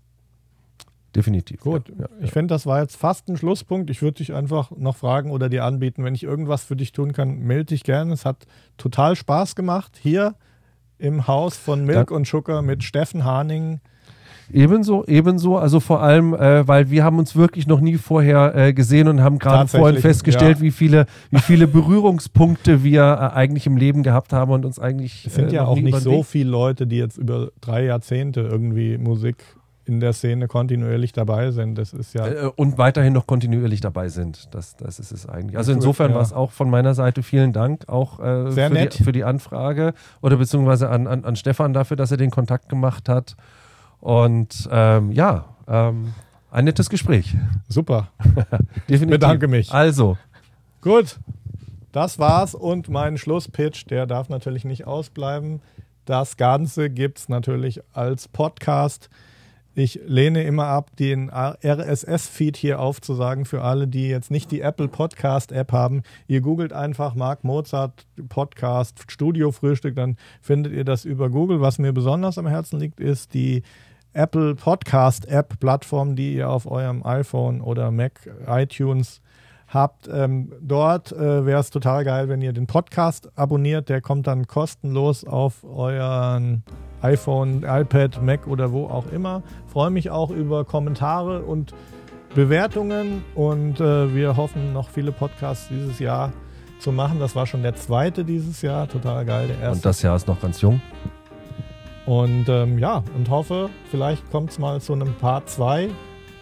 Definitiv. 1.15 1.61
Gut, 1.61 1.89
Ja, 1.89 1.95
ja, 2.01 2.09
ich 2.23 2.31
finde, 2.33 2.55
das 2.55 2.65
war 2.67 2.81
jetzt 2.81 2.97
fast 2.97 3.29
ein 3.29 3.37
Schlusspunkt. 3.37 3.91
Ich 3.91 4.01
würde 4.03 4.19
dich 4.19 4.33
einfach 4.33 4.71
noch 4.71 4.97
fragen 4.97 5.31
oder 5.31 5.49
dir 5.49 5.65
anbieten, 5.65 6.05
wenn 6.05 6.15
ich 6.15 6.23
irgendwas 6.23 6.65
für 6.65 6.77
dich 6.77 6.93
tun 6.93 7.13
kann, 7.13 7.41
melde 7.41 7.67
dich 7.67 7.85
gerne. 7.85 8.13
Es 8.13 8.25
hat 8.25 8.47
total 8.79 9.15
Spaß 9.17 9.55
gemacht 9.55 9.99
hier 10.01 10.35
im 10.99 11.27
Haus 11.27 11.57
von 11.57 11.85
Milk 11.85 12.11
Ja. 12.11 12.17
und 12.17 12.27
Sugar 12.27 12.63
mit 12.63 12.83
Steffen 12.85 13.25
Haning. 13.25 13.81
Ebenso, 14.53 15.05
ebenso. 15.07 15.57
Also 15.57 15.81
vor 15.81 16.03
allem, 16.03 16.35
äh, 16.35 16.67
weil 16.69 16.91
wir 16.91 17.05
haben 17.05 17.19
uns 17.19 17.37
wirklich 17.37 17.67
noch 17.67 17.81
nie 17.81 17.97
vorher 17.97 18.55
äh, 18.55 18.73
gesehen 18.75 19.09
und 19.09 19.23
haben 19.23 19.39
gerade 19.39 19.69
vorhin 19.69 20.01
festgestellt, 20.01 20.59
ja. 20.59 20.63
wie 20.63 20.71
viele, 20.71 21.07
wie 21.31 21.41
viele 21.41 21.67
Berührungspunkte 21.67 22.83
wir 22.85 23.03
äh, 23.03 23.35
eigentlich 23.37 23.67
im 23.67 23.77
Leben 23.77 24.03
gehabt 24.03 24.33
haben 24.33 24.53
und 24.53 24.65
uns 24.65 24.79
eigentlich. 24.79 25.27
Es 25.27 25.35
sind 25.35 25.53
äh, 25.53 25.57
ja 25.57 25.65
auch 25.65 25.77
nicht 25.77 25.97
so 25.99 26.23
viele 26.23 26.51
Leute, 26.51 26.87
die 26.87 26.97
jetzt 26.97 27.17
über 27.19 27.51
drei 27.61 27.85
Jahrzehnte 27.85 28.41
irgendwie 28.41 28.99
Musik 28.99 29.45
in 29.85 30.01
der 30.01 30.13
Szene 30.13 30.49
kontinuierlich 30.49 31.13
dabei 31.13 31.51
sind. 31.51 31.77
Das 31.77 31.93
ist 31.93 32.15
ja 32.15 32.27
Äh, 32.27 32.51
und 32.57 32.79
weiterhin 32.79 33.13
noch 33.13 33.27
kontinuierlich 33.27 33.81
dabei 33.81 34.09
sind. 34.09 34.55
Das, 34.55 34.77
das 34.77 34.99
ist 34.99 35.13
es 35.13 35.29
eigentlich. 35.29 35.57
Also 35.57 35.73
insofern 35.73 36.11
ja. 36.11 36.17
war 36.17 36.23
es 36.23 36.33
auch 36.33 36.53
von 36.53 36.71
meiner 36.71 36.95
Seite 36.95 37.23
vielen 37.23 37.53
Dank 37.53 37.89
auch 37.89 38.21
äh, 38.21 38.51
Sehr 38.51 38.69
für, 38.69 38.75
nett. 38.75 38.99
Die, 38.99 39.05
für 39.05 39.13
die 39.13 39.25
Anfrage 39.25 39.95
oder 40.21 40.37
beziehungsweise 40.37 40.89
an, 40.89 41.07
an, 41.07 41.25
an 41.25 41.37
Stefan 41.37 41.73
dafür, 41.73 41.97
dass 41.97 42.11
er 42.11 42.17
den 42.17 42.31
Kontakt 42.31 42.69
gemacht 42.69 43.09
hat. 43.09 43.37
Und 44.01 44.69
ähm, 44.71 45.13
ja, 45.13 45.47
ähm, 45.69 46.15
ein 46.51 46.65
nettes 46.65 46.91
Gespräch. 46.91 47.35
super. 47.69 48.09
Definitiv. 48.89 49.11
bedanke 49.11 49.49
mich. 49.49 49.73
Also, 49.73 50.19
Gut, 50.83 51.21
das 51.93 52.19
war's 52.19 52.57
und 52.57 52.89
mein 52.89 53.17
Schlusspitch, 53.17 53.87
der 53.87 54.07
darf 54.07 54.29
natürlich 54.29 54.65
nicht 54.65 54.85
ausbleiben. 54.85 55.63
Das 56.05 56.37
Ganze 56.37 56.91
gibt's 56.91 57.29
natürlich 57.29 57.81
als 57.93 58.27
Podcast. 58.27 59.09
Ich 59.75 59.99
lehne 60.05 60.43
immer 60.43 60.67
ab, 60.67 60.91
den 60.99 61.31
RSS-Feed 61.31 62.59
hier 62.59 62.79
aufzusagen 62.79 63.47
für 63.47 63.63
alle, 63.63 63.89
die 63.89 64.07
jetzt 64.07 64.31
nicht 64.31 64.51
die 64.51 64.61
Apple 64.61 64.89
Podcast-App 64.89 65.73
haben. 65.73 66.03
Ihr 66.27 66.43
googelt 66.43 66.75
einfach 66.75 67.15
Marc 67.15 67.43
Mozart 67.43 68.07
Podcast 68.29 69.11
Studio 69.11 69.51
Frühstück, 69.51 69.97
dann 69.97 70.19
findet 70.43 70.75
ihr 70.75 70.85
das 70.85 71.07
über 71.07 71.31
Google. 71.31 71.63
Was 71.63 71.79
mir 71.79 71.95
besonders 71.95 72.37
am 72.37 72.47
Herzen 72.47 72.81
liegt, 72.81 73.01
ist 73.01 73.33
die 73.33 73.63
Apple 74.13 74.57
Podcast 74.57 75.27
App 75.27 75.59
Plattform, 75.59 76.17
die 76.17 76.35
ihr 76.35 76.51
auf 76.51 76.71
eurem 76.71 77.03
iPhone 77.07 77.63
oder 77.63 77.91
Mac 77.91 78.29
iTunes 78.47 79.23
habt. 79.69 80.07
Ähm, 80.13 80.53
dort 80.61 81.13
äh, 81.13 81.47
wäre 81.47 81.61
es 81.61 81.71
total 81.71 82.05
geil, 82.05 82.29
wenn 82.29 82.43
ihr 82.43 82.53
den 82.53 82.67
Podcast 82.67 83.31
abonniert. 83.39 83.89
Der 83.89 84.03
kommt 84.03 84.27
dann 84.27 84.47
kostenlos 84.47 85.25
auf 85.25 85.65
euren 85.65 86.63
iPhone, 87.03 87.65
iPad, 87.65 88.23
Mac 88.23 88.47
oder 88.47 88.73
wo 88.73 88.87
auch 88.87 89.11
immer. 89.13 89.43
Freue 89.67 89.91
mich 89.91 90.11
auch 90.11 90.31
über 90.31 90.65
Kommentare 90.65 91.43
und 91.43 91.75
Bewertungen 92.35 93.25
und 93.35 93.81
äh, 93.81 94.15
wir 94.15 94.37
hoffen 94.37 94.73
noch 94.73 94.89
viele 94.89 95.13
Podcasts 95.13 95.69
dieses 95.69 95.99
Jahr 95.99 96.33
zu 96.79 96.91
machen. 96.93 97.21
Das 97.21 97.37
war 97.37 97.47
schon 97.47 97.63
der 97.63 97.75
zweite 97.75 98.25
dieses 98.25 98.63
Jahr, 98.63 98.89
total 98.89 99.25
geil. 99.25 99.49
Der 99.49 99.59
erste 99.59 99.73
und 99.73 99.85
das 99.85 100.03
Jahr 100.03 100.17
ist 100.17 100.27
noch 100.27 100.41
ganz 100.41 100.61
jung. 100.61 100.81
und 102.07 102.49
ähm, 102.49 102.79
ja, 102.79 103.03
und 103.17 103.29
hoffe, 103.29 103.69
vielleicht 103.91 104.31
kommt 104.31 104.51
es 104.51 104.59
mal 104.59 104.81
zu 104.81 104.95
einem 104.95 105.15
Part 105.15 105.51
2. 105.51 105.91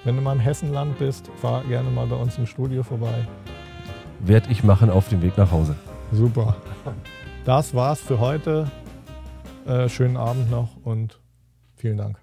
Wenn 0.04 0.16
du 0.16 0.22
mal 0.22 0.32
im 0.32 0.40
Hessenland 0.40 0.98
bist, 0.98 1.30
fahr 1.40 1.62
gerne 1.64 1.90
mal 1.90 2.06
bei 2.06 2.16
uns 2.16 2.38
im 2.38 2.46
Studio 2.46 2.82
vorbei. 2.82 3.26
Werde 4.20 4.50
ich 4.50 4.64
machen 4.64 4.90
auf 4.90 5.08
dem 5.08 5.22
Weg 5.22 5.36
nach 5.36 5.50
Hause. 5.50 5.76
Super. 6.12 6.56
Das 7.44 7.74
war's 7.74 8.00
für 8.00 8.20
heute. 8.20 8.70
Äh, 9.66 9.88
schönen 9.88 10.16
Abend 10.16 10.50
noch 10.50 10.76
und 10.84 11.20
vielen 11.76 11.98
Dank. 11.98 12.18